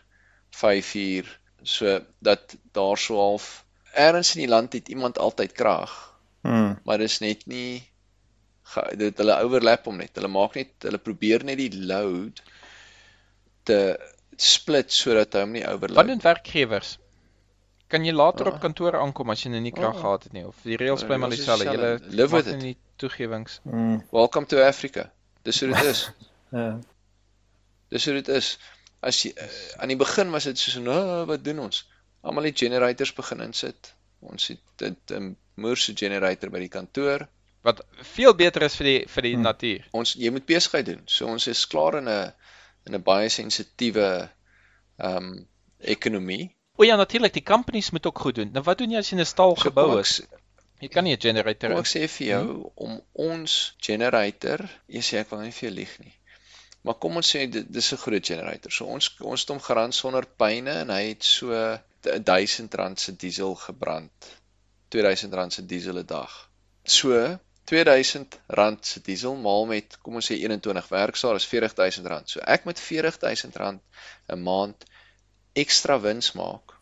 5 0.50 0.94
uur, 0.96 1.40
so 1.64 2.00
dat 2.20 2.58
daar 2.72 2.98
so 2.98 3.18
half 3.18 3.66
ergens 3.94 4.36
in 4.36 4.46
die 4.46 4.50
land 4.50 4.74
het 4.74 4.88
iemand 4.90 5.18
altyd 5.18 5.52
krag, 5.52 6.14
Hmm. 6.44 6.80
maar 6.84 6.98
dis 7.00 7.22
net 7.24 7.46
nie 7.48 7.84
dit 8.98 9.18
hulle 9.18 9.36
overlap 9.44 9.86
hom 9.86 9.98
net. 9.98 10.12
Hulle 10.16 10.28
maak 10.28 10.56
net 10.56 10.70
hulle 10.88 10.98
probeer 10.98 11.44
net 11.44 11.58
die 11.58 11.72
load 11.86 12.42
te 13.64 13.78
split 14.38 14.92
sodat 14.92 15.34
hy 15.38 15.42
hom 15.46 15.52
nie 15.56 15.64
Wat 15.64 15.74
overlap. 15.78 16.08
doen 16.08 16.22
werkgewers? 16.24 16.98
Kan 17.88 18.06
jy 18.06 18.12
later 18.14 18.46
Ja. 18.48 18.52
op 18.56 18.60
kantoor 18.62 18.96
aankom 19.00 19.30
as 19.30 19.44
jy 19.44 19.50
nou 19.52 19.62
nie 19.62 19.72
krag 19.72 19.94
Ja. 19.96 20.00
gehad 20.02 20.24
het 20.24 20.34
nie 20.34 20.46
of 20.48 20.56
die 20.64 20.78
reëls 20.78 21.02
Ja, 21.02 21.08
bly 21.08 21.18
maar 21.18 21.30
die 21.30 21.38
dieselfde. 21.38 21.70
Dieselfde. 21.70 22.16
Live 22.16 22.36
with 22.36 22.62
nie 22.62 22.78
toegewings. 22.98 23.60
Hmm. 23.64 24.02
Welcome 24.12 24.46
to 24.48 24.58
Africa. 24.64 25.12
Dis 25.44 25.60
hoe 25.60 25.70
dit 25.74 25.84
is. 25.84 26.10
Ja. 26.54 26.80
Dis 27.90 28.06
hoe 28.06 28.14
dit 28.14 28.28
is. 28.28 28.58
As 29.02 29.22
jy 29.24 29.32
uh, 29.38 29.48
aan 29.82 29.88
die 29.88 29.98
begin 29.98 30.30
was 30.32 30.44
dit 30.44 30.58
soos 30.58 30.76
nou 30.82 31.26
wat 31.26 31.44
doen 31.44 31.60
ons? 31.60 31.84
Almal 32.22 32.44
het 32.44 32.58
generators 32.60 33.14
begin 33.14 33.42
insit. 33.42 33.94
Ons 34.22 34.48
het 34.48 34.60
dit 34.78 35.12
'n 35.12 35.36
moerse 35.56 35.94
generator 35.96 36.50
by 36.50 36.60
die 36.60 36.70
kantoor. 36.70 37.28
Wat 37.64 37.82
veel 38.16 38.34
beter 38.36 38.62
is 38.68 38.76
vir 38.76 38.86
die 38.86 39.06
vir 39.08 39.22
die 39.24 39.34
Hmm. 39.36 39.42
natuur. 39.48 39.86
Ons 39.92 40.14
jy 40.20 40.30
moet 40.32 40.46
besigheid 40.46 40.86
doen. 40.86 41.02
So 41.06 41.28
ons 41.28 41.48
is 41.48 41.66
klaar 41.68 41.96
in 41.98 42.08
'n 42.10 42.34
in 42.86 42.96
'n 42.96 43.02
baie 43.04 43.30
sensitiewe 43.30 44.30
ehm 45.00 45.18
um, 45.18 45.48
ekonomie. 45.80 46.56
O 46.78 46.84
ja, 46.84 46.96
natuurlik, 46.96 47.34
die 47.34 47.44
companies 47.44 47.92
moet 47.92 48.06
ook 48.06 48.20
goed 48.20 48.36
doen. 48.36 48.50
Nou 48.52 48.64
wat 48.64 48.78
doen 48.78 48.92
jy 48.92 48.98
as 48.98 49.10
jy 49.12 49.18
'n 49.20 49.26
stal 49.26 49.56
So 49.56 49.62
gebou 49.70 50.00
is? 50.00 50.08
s- 50.16 50.22
Jy 50.82 50.88
kan 50.90 51.04
nie 51.04 51.14
'n 51.16 51.20
generator 51.22 51.72
in- 51.72 51.78
ek 51.78 51.86
sê 51.86 52.08
vir 52.10 52.28
jou 52.28 52.72
om 52.76 53.02
ons 53.14 53.76
generator, 53.80 54.60
jy 54.88 55.00
sê 55.02 55.18
ek 55.20 55.30
wil 55.30 55.40
nie 55.40 55.52
vir 55.52 55.70
jou 55.70 55.76
lieg 55.76 56.00
nie. 56.00 56.14
Maar 56.84 56.96
kom 56.96 57.16
ons 57.16 57.36
sê 57.36 57.50
dit 57.50 57.72
dis 57.72 57.94
'n 57.94 57.98
groot 57.98 58.26
generator. 58.26 58.72
So 58.72 58.86
ons 58.86 59.16
ons 59.22 59.40
het 59.42 59.50
hom 59.50 59.60
geraan 59.60 59.92
sonder 59.94 60.26
pyne 60.26 60.72
en 60.82 60.90
hy 60.90 61.08
het 61.10 61.24
so 61.24 61.48
R1000 62.02 63.00
se 63.00 63.16
diesel 63.16 63.56
gebrand. 63.56 64.12
R2000 64.90 65.54
se 65.54 65.66
diesel 65.66 65.98
'n 66.00 66.06
dag. 66.06 66.50
So 66.84 67.40
R2000 67.64 68.80
se 68.82 69.02
diesel 69.02 69.36
maal 69.36 69.66
met 69.66 69.98
kom 70.02 70.20
ons 70.20 70.32
sê 70.32 70.36
21 70.42 70.88
werksae 70.92 71.36
is 71.40 71.48
R40000. 71.48 72.32
So 72.36 72.44
ek 72.56 72.68
moet 72.68 72.82
R40000 72.82 73.60
'n 74.34 74.44
maand 74.44 74.86
ekstra 75.54 76.00
wins 76.02 76.34
maak 76.34 76.76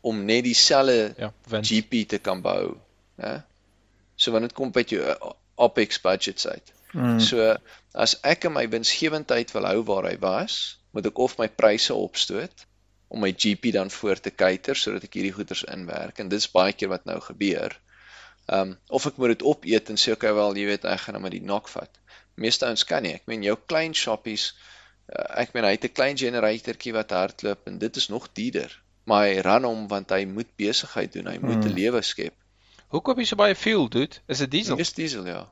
om 0.00 0.24
net 0.24 0.44
dieselfde 0.44 1.14
Ja, 1.18 1.32
wins. 1.48 1.68
GP 1.68 2.08
te 2.08 2.18
kan 2.18 2.40
bou, 2.40 2.76
né? 3.18 3.42
So 4.16 4.30
wanneer 4.30 4.48
dit 4.48 4.58
kom 4.58 4.72
by 4.72 4.84
jou 4.86 5.02
uh, 5.02 5.32
OPEX 5.54 6.00
budgets 6.00 6.46
uit. 6.46 6.72
Hmm. 6.92 7.20
So 7.20 7.56
as 7.92 8.16
ek 8.22 8.44
in 8.44 8.54
my 8.54 8.68
winsgewendheid 8.68 9.52
wil 9.52 9.66
hou 9.68 9.82
waar 9.90 10.08
hy 10.10 10.16
was, 10.22 10.78
moet 10.94 11.06
ek 11.06 11.18
of 11.18 11.36
my 11.38 11.48
pryse 11.48 11.94
opstoot 11.94 12.64
om 13.08 13.20
my 13.24 13.32
GP 13.32 13.72
dan 13.72 13.90
voor 13.90 14.20
te 14.20 14.30
cater 14.30 14.76
sodat 14.76 15.04
ek 15.08 15.18
hierdie 15.18 15.34
goeders 15.34 15.64
inwerk 15.64 16.18
en 16.20 16.30
dis 16.32 16.48
baie 16.52 16.74
keer 16.76 16.92
wat 16.92 17.06
nou 17.08 17.18
gebeur. 17.24 17.74
Um 18.52 18.78
of 18.88 19.06
ek 19.06 19.16
moet 19.16 19.28
dit 19.28 19.42
opeet 19.42 19.90
en 19.90 19.96
sê 19.96 20.12
okay 20.12 20.32
wel, 20.34 20.56
jy 20.56 20.66
weet 20.66 20.84
ek 20.84 21.00
gaan 21.00 21.14
nou 21.14 21.22
maar 21.22 21.30
die 21.34 21.44
nok 21.44 21.68
vat. 21.68 21.90
Meeste 22.34 22.64
ouens 22.66 22.84
kan 22.84 23.02
nie. 23.02 23.14
Ek 23.14 23.26
meen 23.26 23.42
jou 23.42 23.56
klein 23.66 23.94
shoppies 23.94 24.52
uh, 25.12 25.40
ek 25.42 25.52
meen 25.54 25.64
hy 25.64 25.70
het 25.76 25.84
'n 25.84 25.92
klein 25.92 26.16
generatortjie 26.16 26.92
wat 26.92 27.10
hardloop 27.10 27.66
en 27.66 27.78
dit 27.78 27.96
is 27.96 28.08
nog 28.08 28.28
duurder. 28.32 28.82
Maar 29.04 29.24
hy 29.26 29.40
ran 29.40 29.64
hom 29.64 29.88
want 29.88 30.10
hy 30.10 30.24
moet 30.24 30.48
besigheid 30.56 31.12
doen, 31.12 31.26
hy 31.26 31.38
moet 31.38 31.64
'n 31.64 31.68
Hmm. 31.68 31.76
lewe 31.76 32.02
skep. 32.02 32.34
Hoe 32.88 33.00
koop 33.02 33.18
jy 33.18 33.24
so 33.24 33.36
baie 33.36 33.54
fuel, 33.54 33.88
dude? 33.88 34.16
Is 34.28 34.38
dit 34.38 34.50
diesel? 34.50 34.76
Dis 34.76 34.92
diesel 34.92 35.26
ja. 35.26 35.48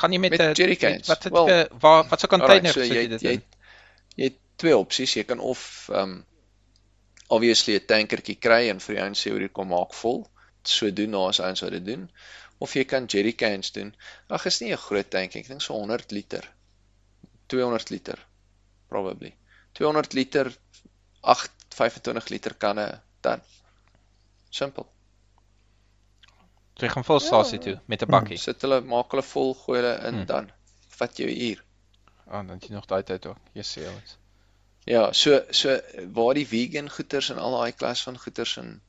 Gaan 0.00 0.12
jy 0.12 0.18
met 0.20 0.32
'n 0.40 0.52
jerrycans. 0.52 1.06
Wat 1.08 1.22
het 1.24 1.32
Wel, 1.32 1.46
well, 1.46 1.68
waar 1.80 2.04
wat 2.08 2.20
so 2.20 2.26
container 2.26 2.54
Alright, 2.56 2.74
so 2.74 2.80
sit 2.82 2.92
jy 2.92 3.02
jy 3.02 3.08
dit 3.08 3.20
jy 3.22 3.32
in? 3.32 3.42
jy 4.16 4.24
het 4.24 4.36
twee 4.56 4.76
opsies. 4.76 5.14
Jy 5.14 5.24
kan 5.24 5.40
of 5.40 5.88
um 5.92 6.24
obviously 7.28 7.74
'n 7.76 7.86
tankertjie 7.86 8.38
kry 8.38 8.68
en 8.68 8.80
vir 8.80 8.94
die 8.94 9.02
ouens 9.02 9.20
sê 9.26 9.30
hoe 9.30 9.38
dit 9.38 9.52
kom 9.52 9.68
maak 9.68 9.94
vol. 9.94 10.28
So 10.70 10.90
doen 10.94 11.10
na 11.10 11.26
as 11.28 11.40
ouens 11.40 11.60
wat 11.64 11.74
dit 11.76 11.84
doen. 11.84 12.10
Of 12.58 12.74
jy 12.76 12.84
kan 12.84 13.06
jerrycans 13.10 13.72
doen. 13.72 13.94
Ag, 14.28 14.46
is 14.46 14.60
nie 14.60 14.72
'n 14.72 14.76
groot 14.86 15.10
tankie. 15.10 15.40
Ek 15.40 15.48
dink 15.48 15.62
so 15.62 15.74
100 15.74 16.10
liter. 16.12 16.44
200 17.48 17.90
liter 17.90 18.18
probably. 18.88 19.34
200 19.72 20.12
liter 20.12 20.52
8 21.20 21.50
25 21.74 22.28
liter 22.28 22.54
kanne 22.54 23.00
dan. 23.20 23.40
Simpel. 24.50 24.86
Jy 26.80 26.88
gaan 26.88 27.04
volstasie 27.04 27.58
toe 27.58 27.80
met 27.86 28.02
'n 28.02 28.10
bakkie. 28.10 28.38
Sit 28.38 28.62
hulle 28.62 28.80
maak 28.80 29.10
hulle 29.12 29.22
vol, 29.22 29.54
gooi 29.54 29.78
hulle 29.80 29.94
in 30.08 30.14
Hmm. 30.14 30.26
dan. 30.26 30.50
Vat 30.88 31.16
jou 31.16 31.28
uur. 31.28 31.64
Ah, 32.26 32.46
dan 32.46 32.58
jy 32.60 32.72
nog 32.74 32.86
daai 32.86 33.02
tyd 33.02 33.26
ook. 33.26 33.36
Yes, 33.52 33.76
ouens. 33.76 34.16
Ja, 34.84 35.12
so 35.12 35.40
so 35.50 35.78
waar 36.12 36.34
die 36.34 36.46
vegan 36.46 36.90
goeters 36.90 37.30
en 37.30 37.38
al 37.38 37.58
daai 37.58 37.72
klas 37.72 38.02
van 38.02 38.18
goeters 38.18 38.56
en 38.56 38.80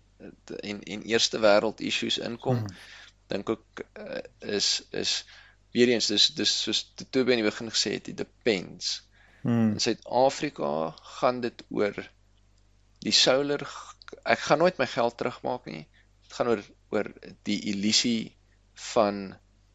en 0.62 0.82
en 0.84 1.06
eerste 1.10 1.40
wêreld 1.40 1.82
issues 1.82 2.18
inkom, 2.18 2.58
Hmm. 2.64 2.76
dink 3.32 3.50
ek 3.50 3.84
uh, 4.00 4.20
is 4.58 4.84
is 4.92 5.26
weer 5.74 5.88
eens 5.94 6.08
dis 6.12 6.28
dis 6.36 6.52
soos 6.64 6.82
by 7.12 7.32
in 7.32 7.44
die 7.44 7.48
begin 7.48 7.72
gesê 7.72 7.94
het, 7.98 8.10
it 8.12 8.18
depends. 8.18 9.02
Hmm. 9.42 9.72
In 9.72 9.80
Suid-Afrika 9.80 10.92
gaan 11.18 11.42
dit 11.42 11.64
oor 11.70 11.96
die 13.02 13.16
solar 13.16 13.64
ek 14.28 14.40
gaan 14.40 14.60
nooit 14.60 14.78
my 14.78 14.86
geld 14.92 15.18
terugmaak 15.18 15.66
nie. 15.66 15.88
Dit 16.28 16.36
gaan 16.38 16.52
oor 16.52 16.64
oor 16.92 17.08
die 17.48 17.60
illusie 17.72 18.36
van 18.94 19.32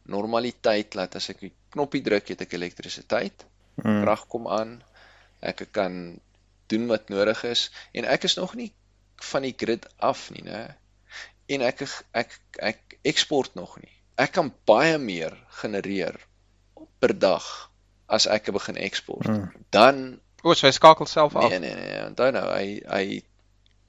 normaliteit 0.07 0.93
laat 0.95 1.15
as 1.17 1.29
ek 1.33 1.41
die 1.41 1.53
knoppie 1.73 2.03
druk 2.05 2.29
het 2.29 2.41
ek 2.45 2.53
elektrisiteit 2.59 3.45
Hmm. 3.77 4.01
krag 4.01 4.23
kom 4.27 4.47
aan. 4.49 4.79
Ek 5.39 5.67
kan 5.71 6.19
doen 6.67 6.87
wat 6.89 7.09
nodig 7.13 7.43
is 7.45 7.67
en 7.93 8.05
ek 8.09 8.23
is 8.25 8.35
nog 8.39 8.55
nie 8.57 8.71
van 9.23 9.41
die 9.41 9.55
grid 9.57 9.87
af 9.97 10.29
nie, 10.31 10.43
né? 10.43 10.75
En 11.47 11.61
ek 11.61 11.85
ek 12.13 12.37
ek 12.59 12.97
eksport 13.07 13.55
nog 13.55 13.77
nie. 13.79 13.91
Ek 14.17 14.31
kan 14.35 14.51
baie 14.65 14.97
meer 14.97 15.37
genereer 15.61 16.17
per 16.99 17.13
dag 17.19 17.43
as 18.07 18.27
ek 18.27 18.51
begin 18.55 18.77
eksport. 18.77 19.27
Hmm. 19.27 19.51
Dan 19.71 20.19
O, 20.43 20.53
so 20.53 20.67
hy 20.67 20.71
skakel 20.71 21.07
self 21.09 21.35
af. 21.35 21.49
nee 21.49 21.59
nee 21.59 21.75
nee, 21.75 22.05
onthou 22.05 22.31
nou, 22.31 22.45
hy 22.53 22.81
hy 22.85 23.23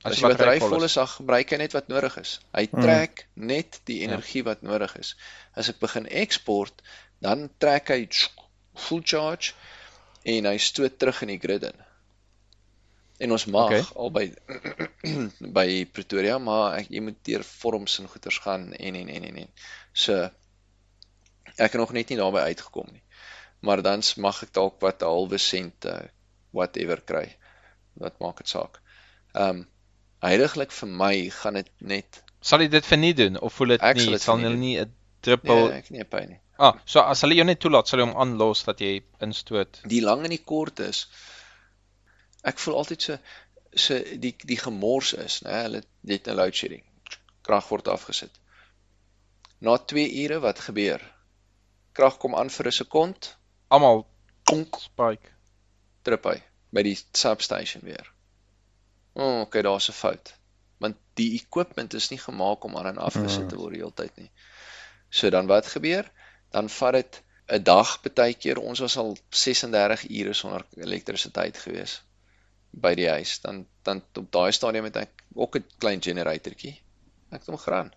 As 0.05 0.13
as 0.13 0.17
die 0.17 0.23
battery 0.29 0.47
battery 0.47 0.61
vol 0.71 0.85
is, 0.87 0.95
dan 0.95 1.09
gebruik 1.11 1.51
hy 1.51 1.57
net 1.59 1.73
wat 1.75 1.89
nodig 1.89 2.17
is. 2.21 2.39
Hy 2.55 2.69
Hmm. 2.71 2.83
trek 2.83 3.27
net 3.35 3.81
die 3.85 3.99
Ja. 4.01 4.09
energie 4.09 4.45
wat 4.45 4.63
nodig 4.63 4.97
is. 4.97 5.17
As 5.55 5.69
ek 5.69 5.79
begin 5.81 6.07
eksport, 6.07 6.83
dan 7.21 7.51
trek 7.59 7.89
hy 7.89 8.09
full 8.77 9.03
charge 9.03 9.53
en 10.25 10.45
hy 10.47 10.57
stoot 10.59 10.99
terug 10.99 11.23
in 11.23 11.29
die 11.29 11.39
grid 11.39 11.63
in. 11.65 11.75
En 13.19 13.35
ons 13.35 13.45
mag 13.51 13.73
Okay. 13.73 13.85
al 13.95 14.11
by 14.15 14.25
by 15.59 15.69
Pretoria, 15.93 16.39
maar 16.39 16.79
ek, 16.79 16.91
jy 16.95 17.03
moet 17.03 17.19
deur 17.27 17.45
vorms 17.47 17.99
en 18.03 18.11
goeters 18.13 18.39
gaan 18.45 18.69
en 18.73 18.99
en 19.01 19.09
en 19.15 19.25
en 19.31 19.41
en. 19.43 19.49
So 19.93 20.29
ek 21.57 21.73
het 21.75 21.81
nog 21.81 21.93
net 21.97 22.13
nie 22.13 22.21
daarby 22.21 22.45
uitgekom 22.53 22.87
nie. 22.93 23.03
Maar 23.67 23.83
dan 23.83 24.05
mag 24.23 24.43
ek 24.47 24.53
dalk 24.55 24.79
wat 24.85 25.03
'n 25.03 25.11
halwe 25.11 25.39
sent 25.43 25.89
uh, 25.91 25.99
whatever 26.55 27.03
kry. 27.03 27.27
Wat 27.99 28.21
maak 28.23 28.39
dit 28.45 28.49
saak? 28.49 28.79
Ehm 29.35 29.65
um, 29.65 29.67
heiliglik 30.23 30.73
vir 30.75 30.89
my 30.89 31.15
gaan 31.31 31.55
dit 31.55 31.69
net 31.79 32.23
Sal 32.41 32.63
jy 32.63 32.69
dit 32.71 32.87
vir 32.87 32.99
nie 32.99 33.15
doen 33.15 33.39
of 33.39 33.55
voel 33.55 33.75
dit 33.75 33.83
Ek 33.83 33.99
nie 33.99 34.19
sal 34.19 34.39
nie 34.39 34.47
hulle 34.47 34.59
nie 34.63 34.77
'n 34.79 34.93
druppel 35.27 35.69
nee, 35.69 35.79
ek 35.79 35.91
nie 35.91 36.05
pyn 36.05 36.29
nie. 36.29 36.41
Ah, 36.59 36.75
so 36.85 37.01
as 37.01 37.23
hulle 37.23 37.37
jou 37.39 37.45
net 37.47 37.61
toelaat, 37.63 37.87
sal 37.89 38.01
jy 38.01 38.07
hom 38.07 38.17
aanlos 38.19 38.65
dat 38.67 38.81
jy 38.83 39.03
instoot. 39.23 39.81
Die 39.87 40.03
lang 40.03 40.25
en 40.27 40.35
die 40.35 40.43
kort 40.43 40.81
is 40.83 41.07
ek 42.51 42.59
voel 42.63 42.81
altyd 42.81 43.03
so 43.03 43.19
so 43.75 43.99
die 44.25 44.35
die 44.51 44.59
gemors 44.59 45.13
is, 45.13 45.41
né? 45.45 45.63
Hulle 45.65 45.83
het 46.07 46.29
'n 46.29 46.37
load 46.37 46.55
shedding. 46.55 46.85
Krag 47.43 47.69
word 47.69 47.89
afgesit. 47.89 48.35
Na 49.61 49.77
2 49.77 50.23
ure 50.23 50.39
wat 50.41 50.59
gebeur? 50.59 51.03
Krag 51.93 52.17
kom 52.19 52.35
aan 52.35 52.51
vir 52.51 52.67
'n 52.67 52.73
sekond, 52.73 53.37
Almal 53.69 54.07
konk, 54.45 54.79
spike. 54.81 55.35
trip 56.03 56.25
hy 56.25 56.43
by 56.73 56.83
die 56.83 56.97
substation 57.13 57.83
weer. 57.85 58.07
O, 59.13 59.23
oh, 59.23 59.41
okay, 59.41 59.63
daar's 59.63 59.89
'n 59.89 59.93
fout. 59.93 60.35
Want 60.79 60.97
die 61.15 61.35
equipment 61.41 61.95
is 61.95 62.09
nie 62.11 62.19
gemaak 62.19 62.65
om 62.65 62.77
aan 62.77 62.87
en 62.87 62.99
afgesit 62.99 63.49
te 63.49 63.57
word 63.57 63.75
die 63.75 63.83
hele 63.83 63.95
tyd 63.95 64.17
nie. 64.17 64.31
So 65.11 65.31
dan 65.31 65.47
wat 65.47 65.67
gebeur? 65.67 66.11
Dan 66.51 66.69
vat 66.69 66.93
dit 66.93 67.23
'n 67.49 67.63
dag 67.63 68.01
partykeer. 68.01 68.59
Ons 68.59 68.79
was 68.79 68.97
al 68.97 69.17
36 69.31 70.09
ure 70.09 70.33
sonder 70.33 70.67
elektrisiteit 70.77 71.59
gewees 71.59 72.03
by 72.73 72.95
die 72.95 73.09
huis. 73.09 73.41
Dan 73.41 73.67
dan 73.83 74.03
op 74.17 74.33
daai 74.33 74.53
stadium 74.53 74.85
het 74.85 74.97
ek 74.97 75.23
ook 75.35 75.57
'n 75.57 75.65
klein 75.79 76.03
generatortjie. 76.03 76.75
Ek 77.31 77.41
het 77.41 77.47
hom 77.47 77.57
geraan. 77.57 77.93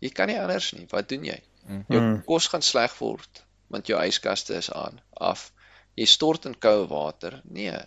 Jy 0.00 0.10
kan 0.10 0.26
nie 0.28 0.40
anders 0.40 0.72
nie. 0.72 0.86
Wat 0.90 1.08
doen 1.08 1.24
jy? 1.24 1.42
Jou 1.88 2.00
Mm. 2.00 2.24
kos 2.24 2.46
gaan 2.48 2.62
sleg 2.62 2.98
word 2.98 3.44
want 3.68 3.86
jou 3.86 3.98
yskaste 4.06 4.54
is 4.54 4.70
aan 4.72 5.00
af. 5.16 5.52
Jy 5.96 6.04
stort 6.06 6.44
in 6.44 6.58
koue 6.58 6.86
water. 6.88 7.40
Nee. 7.44 7.78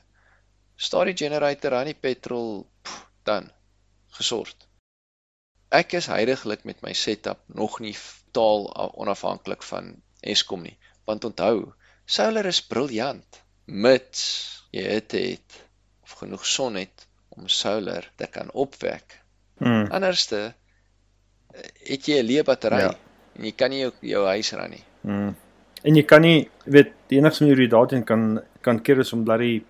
Staar 0.76 1.06
die 1.06 1.14
generator 1.18 1.74
aan 1.74 1.86
die 1.86 1.94
petrol 1.94 2.68
pff, 2.84 3.06
dan 3.24 3.52
gesort. 4.10 4.68
Ek 5.72 5.94
is 5.94 6.08
heidaglik 6.08 6.64
met 6.64 6.82
my 6.82 6.94
setup 6.94 7.40
nog 7.48 7.80
nie 7.80 7.96
totaal 8.32 8.68
a- 8.78 8.92
onafhanklik 8.94 9.64
van 9.64 10.02
Eskom 10.22 10.62
nie. 10.64 10.78
Want 11.06 11.26
onthou, 11.26 11.74
solar 12.06 12.46
is 12.46 12.62
briljant 12.62 13.42
mits 13.66 14.64
jy 14.72 14.84
dit 14.84 15.12
het 15.12 15.67
of 16.08 16.16
genoeg 16.22 16.46
son 16.46 16.76
het 16.80 17.08
om 17.36 17.48
solar 17.48 18.08
te 18.16 18.28
kan 18.32 18.50
opwek. 18.54 19.20
Mm. 19.60 19.88
Anderste 19.92 20.54
eh, 21.54 21.62
het 21.92 22.06
jy 22.08 22.22
'n 22.22 22.26
leë 22.28 22.44
battery 22.44 22.80
Ja. 22.80 22.94
en 23.38 23.44
jy 23.46 23.52
kan 23.56 23.70
nie 23.70 23.80
jou, 23.80 23.92
jou 24.02 24.26
huis 24.26 24.52
ran 24.52 24.70
nie. 24.70 24.84
Mm. 25.02 25.36
En 25.84 25.96
jy 25.96 26.04
kan 26.04 26.22
nie 26.22 26.50
weet 26.66 26.92
die 27.08 27.18
enigste 27.20 27.44
manier 27.44 27.56
hoe 27.58 27.66
jy 27.66 27.70
daarteen 27.72 28.04
kan 28.04 28.42
kan 28.62 28.82
keer 28.82 29.00
is 29.00 29.14
om 29.14 29.24
bly 29.24 29.64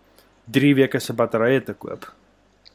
3 0.51 0.75
weke 0.75 0.99
se 0.99 1.13
batterye 1.13 1.63
te 1.63 1.73
koop 1.73 2.13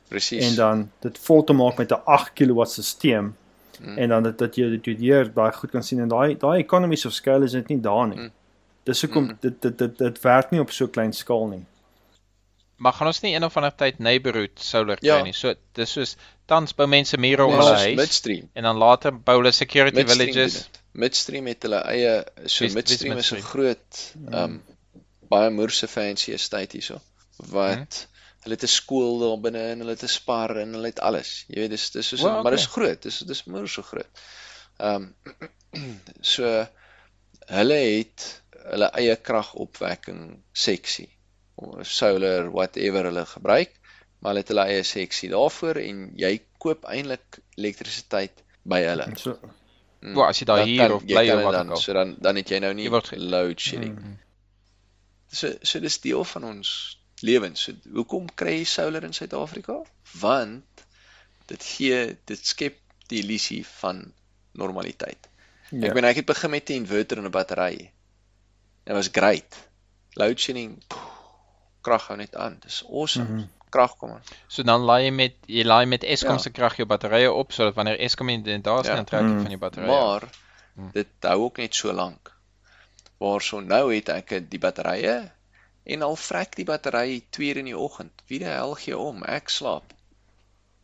Presies. 0.08 0.44
en 0.50 0.54
dan 0.56 0.90
dit 1.00 1.18
vol 1.18 1.44
te 1.44 1.52
maak 1.52 1.78
met 1.78 1.90
'n 1.92 2.02
8 2.04 2.32
kW 2.34 2.64
stelsel 2.64 3.32
Mm. 3.80 3.98
en 3.98 4.08
dan 4.08 4.22
dat, 4.22 4.38
dat 4.38 4.54
jy 4.56 4.78
dit 4.80 4.98
hier 4.98 5.32
baie 5.32 5.52
goed 5.52 5.70
kan 5.70 5.82
sien 5.82 6.00
en 6.00 6.08
daai 6.08 6.36
daai 6.38 6.60
economies 6.62 7.06
of 7.06 7.12
scale 7.12 7.44
is 7.44 7.52
dit 7.52 7.68
nie 7.68 7.80
daar 7.80 8.06
nie. 8.08 8.18
Mm. 8.18 8.30
Dis 8.84 9.00
hoekom 9.02 9.24
Mm. 9.24 9.36
dit 9.40 9.62
dit 9.62 9.78
dit 9.78 9.98
dit 9.98 10.20
werk 10.20 10.50
nie 10.50 10.60
op 10.60 10.70
so 10.70 10.86
klein 10.88 11.12
skaal 11.12 11.46
nie. 11.46 11.64
Maar 12.82 12.92
gaan 12.98 13.06
ons 13.12 13.20
nie 13.22 13.34
een 13.36 13.44
of 13.46 13.56
ander 13.56 13.74
tyd 13.78 13.98
neighborhood 14.02 14.58
solar 14.58 14.98
kry 14.98 15.06
Ja. 15.08 15.22
nie. 15.22 15.32
So 15.38 15.54
dis 15.78 15.92
soos 15.94 16.16
tans 16.50 16.72
bou 16.74 16.86
mense 16.90 17.16
mure 17.16 17.44
om 17.44 17.52
Nee, 17.52 17.60
hulle 17.60 17.76
huis 17.84 17.96
midstream. 18.00 18.48
en 18.58 18.62
dan 18.66 18.76
later 18.82 19.12
bou 19.14 19.36
hulle 19.38 19.52
security 19.54 19.96
Midstream 20.02 20.32
villages. 20.32 20.52
dit. 20.62 20.80
Midstream 20.92 21.46
het 21.46 21.62
hulle 21.62 21.82
eie 21.92 22.14
so 22.24 22.42
Wie's- 22.42 22.58
wie's 22.60 22.74
midstream 22.74 23.18
is 23.18 23.30
'n 23.32 23.36
Midstream? 23.36 23.42
groot 23.42 24.00
ehm 24.32 24.58
baie 25.30 25.50
moerse 25.50 25.88
fancy 25.88 26.32
estate 26.34 26.76
hierso 26.76 26.98
wat 27.52 28.06
hulle 28.42 28.54
het 28.58 28.64
'n 28.66 28.74
skool 28.74 29.18
daar 29.22 29.38
binne 29.40 29.62
en 29.70 29.78
hulle 29.78 29.94
het 29.94 30.02
'n 30.02 30.08
spar 30.08 30.56
en 30.58 30.72
hulle 30.74 30.86
het 30.90 31.00
alles. 31.00 31.44
Jy 31.48 31.60
weet 31.62 31.70
dis 31.70 31.90
dis 31.90 32.08
soos 32.08 32.20
Wow, 32.20 32.42
maar 32.42 32.52
dis 32.52 32.66
okay. 32.66 32.72
groot. 32.74 33.02
Dis 33.02 33.18
dis 33.20 33.44
moer 33.46 33.68
so 33.68 33.82
groot. 33.82 34.10
Ehm 34.80 35.06
so 36.34 36.66
hulle 37.46 37.74
het 37.98 38.42
hulle 38.70 38.90
eie 38.98 39.16
kragopwekking 39.16 40.42
seksie. 40.52 41.08
Solar 41.82 42.50
whatever 42.50 43.04
hulle 43.04 43.26
gebruik, 43.26 43.70
maar 44.18 44.32
hulle 44.32 44.40
het 44.40 44.48
hulle 44.48 44.64
eie 44.66 44.82
seksie 44.82 45.28
daarvoor 45.30 45.76
en 45.76 46.12
jy 46.16 46.40
koop 46.58 46.84
eintlik 46.84 47.38
elektrisiteit 47.56 48.42
by 48.64 48.80
hulle. 48.86 49.10
So 49.16 49.38
Mm. 50.02 50.14
Wel, 50.14 50.24
as 50.26 50.38
jy 50.40 50.44
daar 50.44 50.64
hier 50.66 50.78
kan- 50.82 50.92
of 50.92 51.04
bly 51.06 51.30
of 51.30 51.42
wat 51.44 51.52
dan, 51.52 51.66
ook 51.68 51.74
al. 51.76 51.80
So 51.80 51.92
dan 51.92 52.16
dan 52.18 52.36
het 52.36 52.48
jy 52.48 52.58
nou 52.58 52.72
nie 52.74 52.84
Jy 52.84 52.90
word 52.90 53.10
load 53.18 53.60
shedding. 53.60 53.94
Mm. 54.00 54.16
So 55.30 55.52
so 55.62 55.78
dis 55.80 56.00
deel 56.00 56.24
van 56.24 56.44
ons 56.44 56.98
lewens. 57.20 57.62
So 57.62 57.72
hoekom 57.92 58.26
kry 58.34 58.56
jy 58.58 58.64
solar 58.64 59.04
in 59.04 59.12
Suid-Afrika? 59.12 59.76
Want 60.20 60.64
dit 61.46 61.62
gee 61.64 62.16
dit 62.24 62.46
skep 62.46 62.74
die 63.06 63.22
illusie 63.22 63.62
van 63.66 64.12
normaliteit. 64.52 65.28
ja. 65.70 65.86
Ek 65.86 65.94
bedoel 65.94 66.08
ek 66.10 66.16
het 66.16 66.26
begin 66.26 66.50
met 66.50 66.68
'n 66.70 66.72
inverter 66.82 67.18
en 67.18 67.24
'n 67.24 67.30
battery. 67.30 67.90
Dit 68.84 68.94
was 68.94 69.08
great. 69.12 69.54
Load 70.14 70.40
shedding 70.40 70.82
poeh, 70.88 71.11
krag 71.82 72.06
hou 72.08 72.16
net 72.16 72.36
aan. 72.36 72.56
Dis 72.62 72.82
awesome. 72.90 73.28
Mhm. 73.28 73.48
Krag 73.72 73.96
kom 73.96 74.10
aan. 74.10 74.22
So 74.48 74.62
dan 74.62 74.80
laai 74.84 75.04
jy 75.06 75.10
met 75.16 75.34
jy 75.48 75.64
laai 75.64 75.86
met 75.86 76.04
Eskom 76.04 76.36
Ja. 76.36 76.38
se 76.38 76.50
krag 76.50 76.76
jou 76.76 76.86
batterye 76.86 77.32
op 77.32 77.52
sodat 77.52 77.74
wanneer 77.74 77.98
Eskom 78.00 78.26
nie 78.26 78.60
daar 78.60 78.80
is 78.80 78.86
Ja. 78.86 79.02
trek 79.04 79.20
jy 79.20 79.26
Mm. 79.26 79.40
van 79.42 79.50
jou 79.50 79.58
batterye. 79.58 79.86
Maar 79.88 80.22
Hmm. 80.74 80.90
dit 80.92 81.06
hou 81.20 81.40
ook 81.42 81.56
net 81.58 81.74
so 81.74 81.92
lank. 81.92 82.32
Waarso 83.18 83.60
nou 83.60 83.94
het 83.94 84.08
ek 84.08 84.50
die 84.50 84.58
batterye 84.58 85.30
en 85.84 86.02
al 86.02 86.16
vrek 86.16 86.56
die 86.56 86.64
battery 86.64 87.22
2 87.30 87.48
uur 87.50 87.56
in 87.56 87.64
die 87.64 87.78
oggend. 87.78 88.12
Wie 88.26 88.38
die 88.38 88.48
hel 88.48 88.74
gee 88.74 88.98
om? 88.98 89.22
Ek 89.24 89.48
slaap. 89.48 89.92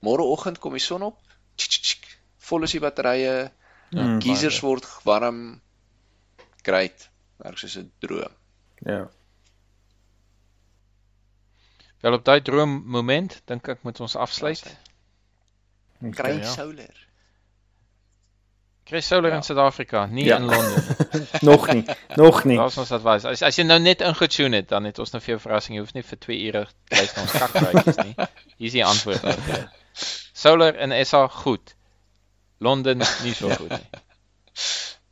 Môreoggend 0.03 0.59
kom 0.59 0.73
die 0.73 0.81
son 0.81 1.03
op. 1.03 1.19
tsk, 1.57 1.71
tsk, 1.71 1.83
tsk, 1.83 2.19
Vol 2.49 2.63
is 2.63 2.71
die 2.73 2.81
batterye. 2.81 3.51
Mm. 3.91 4.21
Geysers 4.23 4.61
word 4.61 4.87
warm. 5.05 5.61
Great. 6.63 7.09
Werk 7.43 7.59
soos 7.59 7.77
'n 7.77 7.91
droom. 7.99 8.33
Ja. 8.87 9.09
Wel 12.01 12.13
op 12.13 12.25
daai 12.25 12.41
droom 12.43 12.83
moment 12.87 13.41
dink 13.51 13.69
ek 13.69 13.83
moet 13.83 14.01
ons 14.01 14.17
afsluit. 14.17 14.63
Kry 16.15 16.37
ja. 16.39 16.45
solar. 16.53 16.95
Kry 18.89 19.01
solar 19.01 19.31
Ja. 19.31 19.37
in 19.37 19.43
Suid-Afrika, 19.43 20.07
nie 20.07 20.25
Ja. 20.25 20.37
in 20.37 20.45
Londen. 20.45 20.97
Nog 21.51 21.67
nie. 21.73 21.85
Nog 22.17 22.45
nie. 22.45 22.57
Daar's 22.57 22.77
ons 22.79 22.93
advies. 22.93 23.25
As 23.25 23.43
as 23.43 23.57
jy 23.59 23.65
nou 23.67 23.79
net 23.81 24.01
ingetune 24.01 24.57
het, 24.63 24.69
dan 24.69 24.85
het 24.89 24.99
ons 24.99 25.11
nou 25.13 25.21
vir 25.23 25.35
jou 25.35 25.41
verrassing. 25.43 25.75
Jy 25.77 25.81
hoef 25.83 25.93
nie 25.95 26.03
vir 26.07 26.19
2 26.19 26.39
ure 26.49 26.63
te 26.89 26.97
luister 26.97 27.17
na 27.19 27.23
ons 27.27 27.37
kakpraatjies 27.43 27.99
nie. 28.05 28.15
Hier 28.57 28.67
is 28.71 28.73
die 28.79 28.85
antwoord 28.85 29.23
nou. 29.23 29.65
Solar 30.39 30.77
in 30.79 30.95
SA 31.07 31.27
goed. 31.29 31.75
Londen 32.61 32.99
nie 33.25 33.35
so 33.35 33.51
goed 33.51 33.71
nie. 33.75 33.89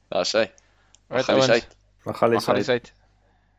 Daar 0.09 0.25
sê. 0.27 0.47
Right, 1.11 1.27
Gaan 1.27 1.37
jy 1.37 1.43
ouens. 1.43 1.53
sê. 1.53 1.77
Maar 2.07 2.15
gaan 2.15 2.31
Maar 2.33 2.41
gaan 2.43 2.55
jy 2.55 2.61
eens 2.63 2.69
uit. 2.69 2.93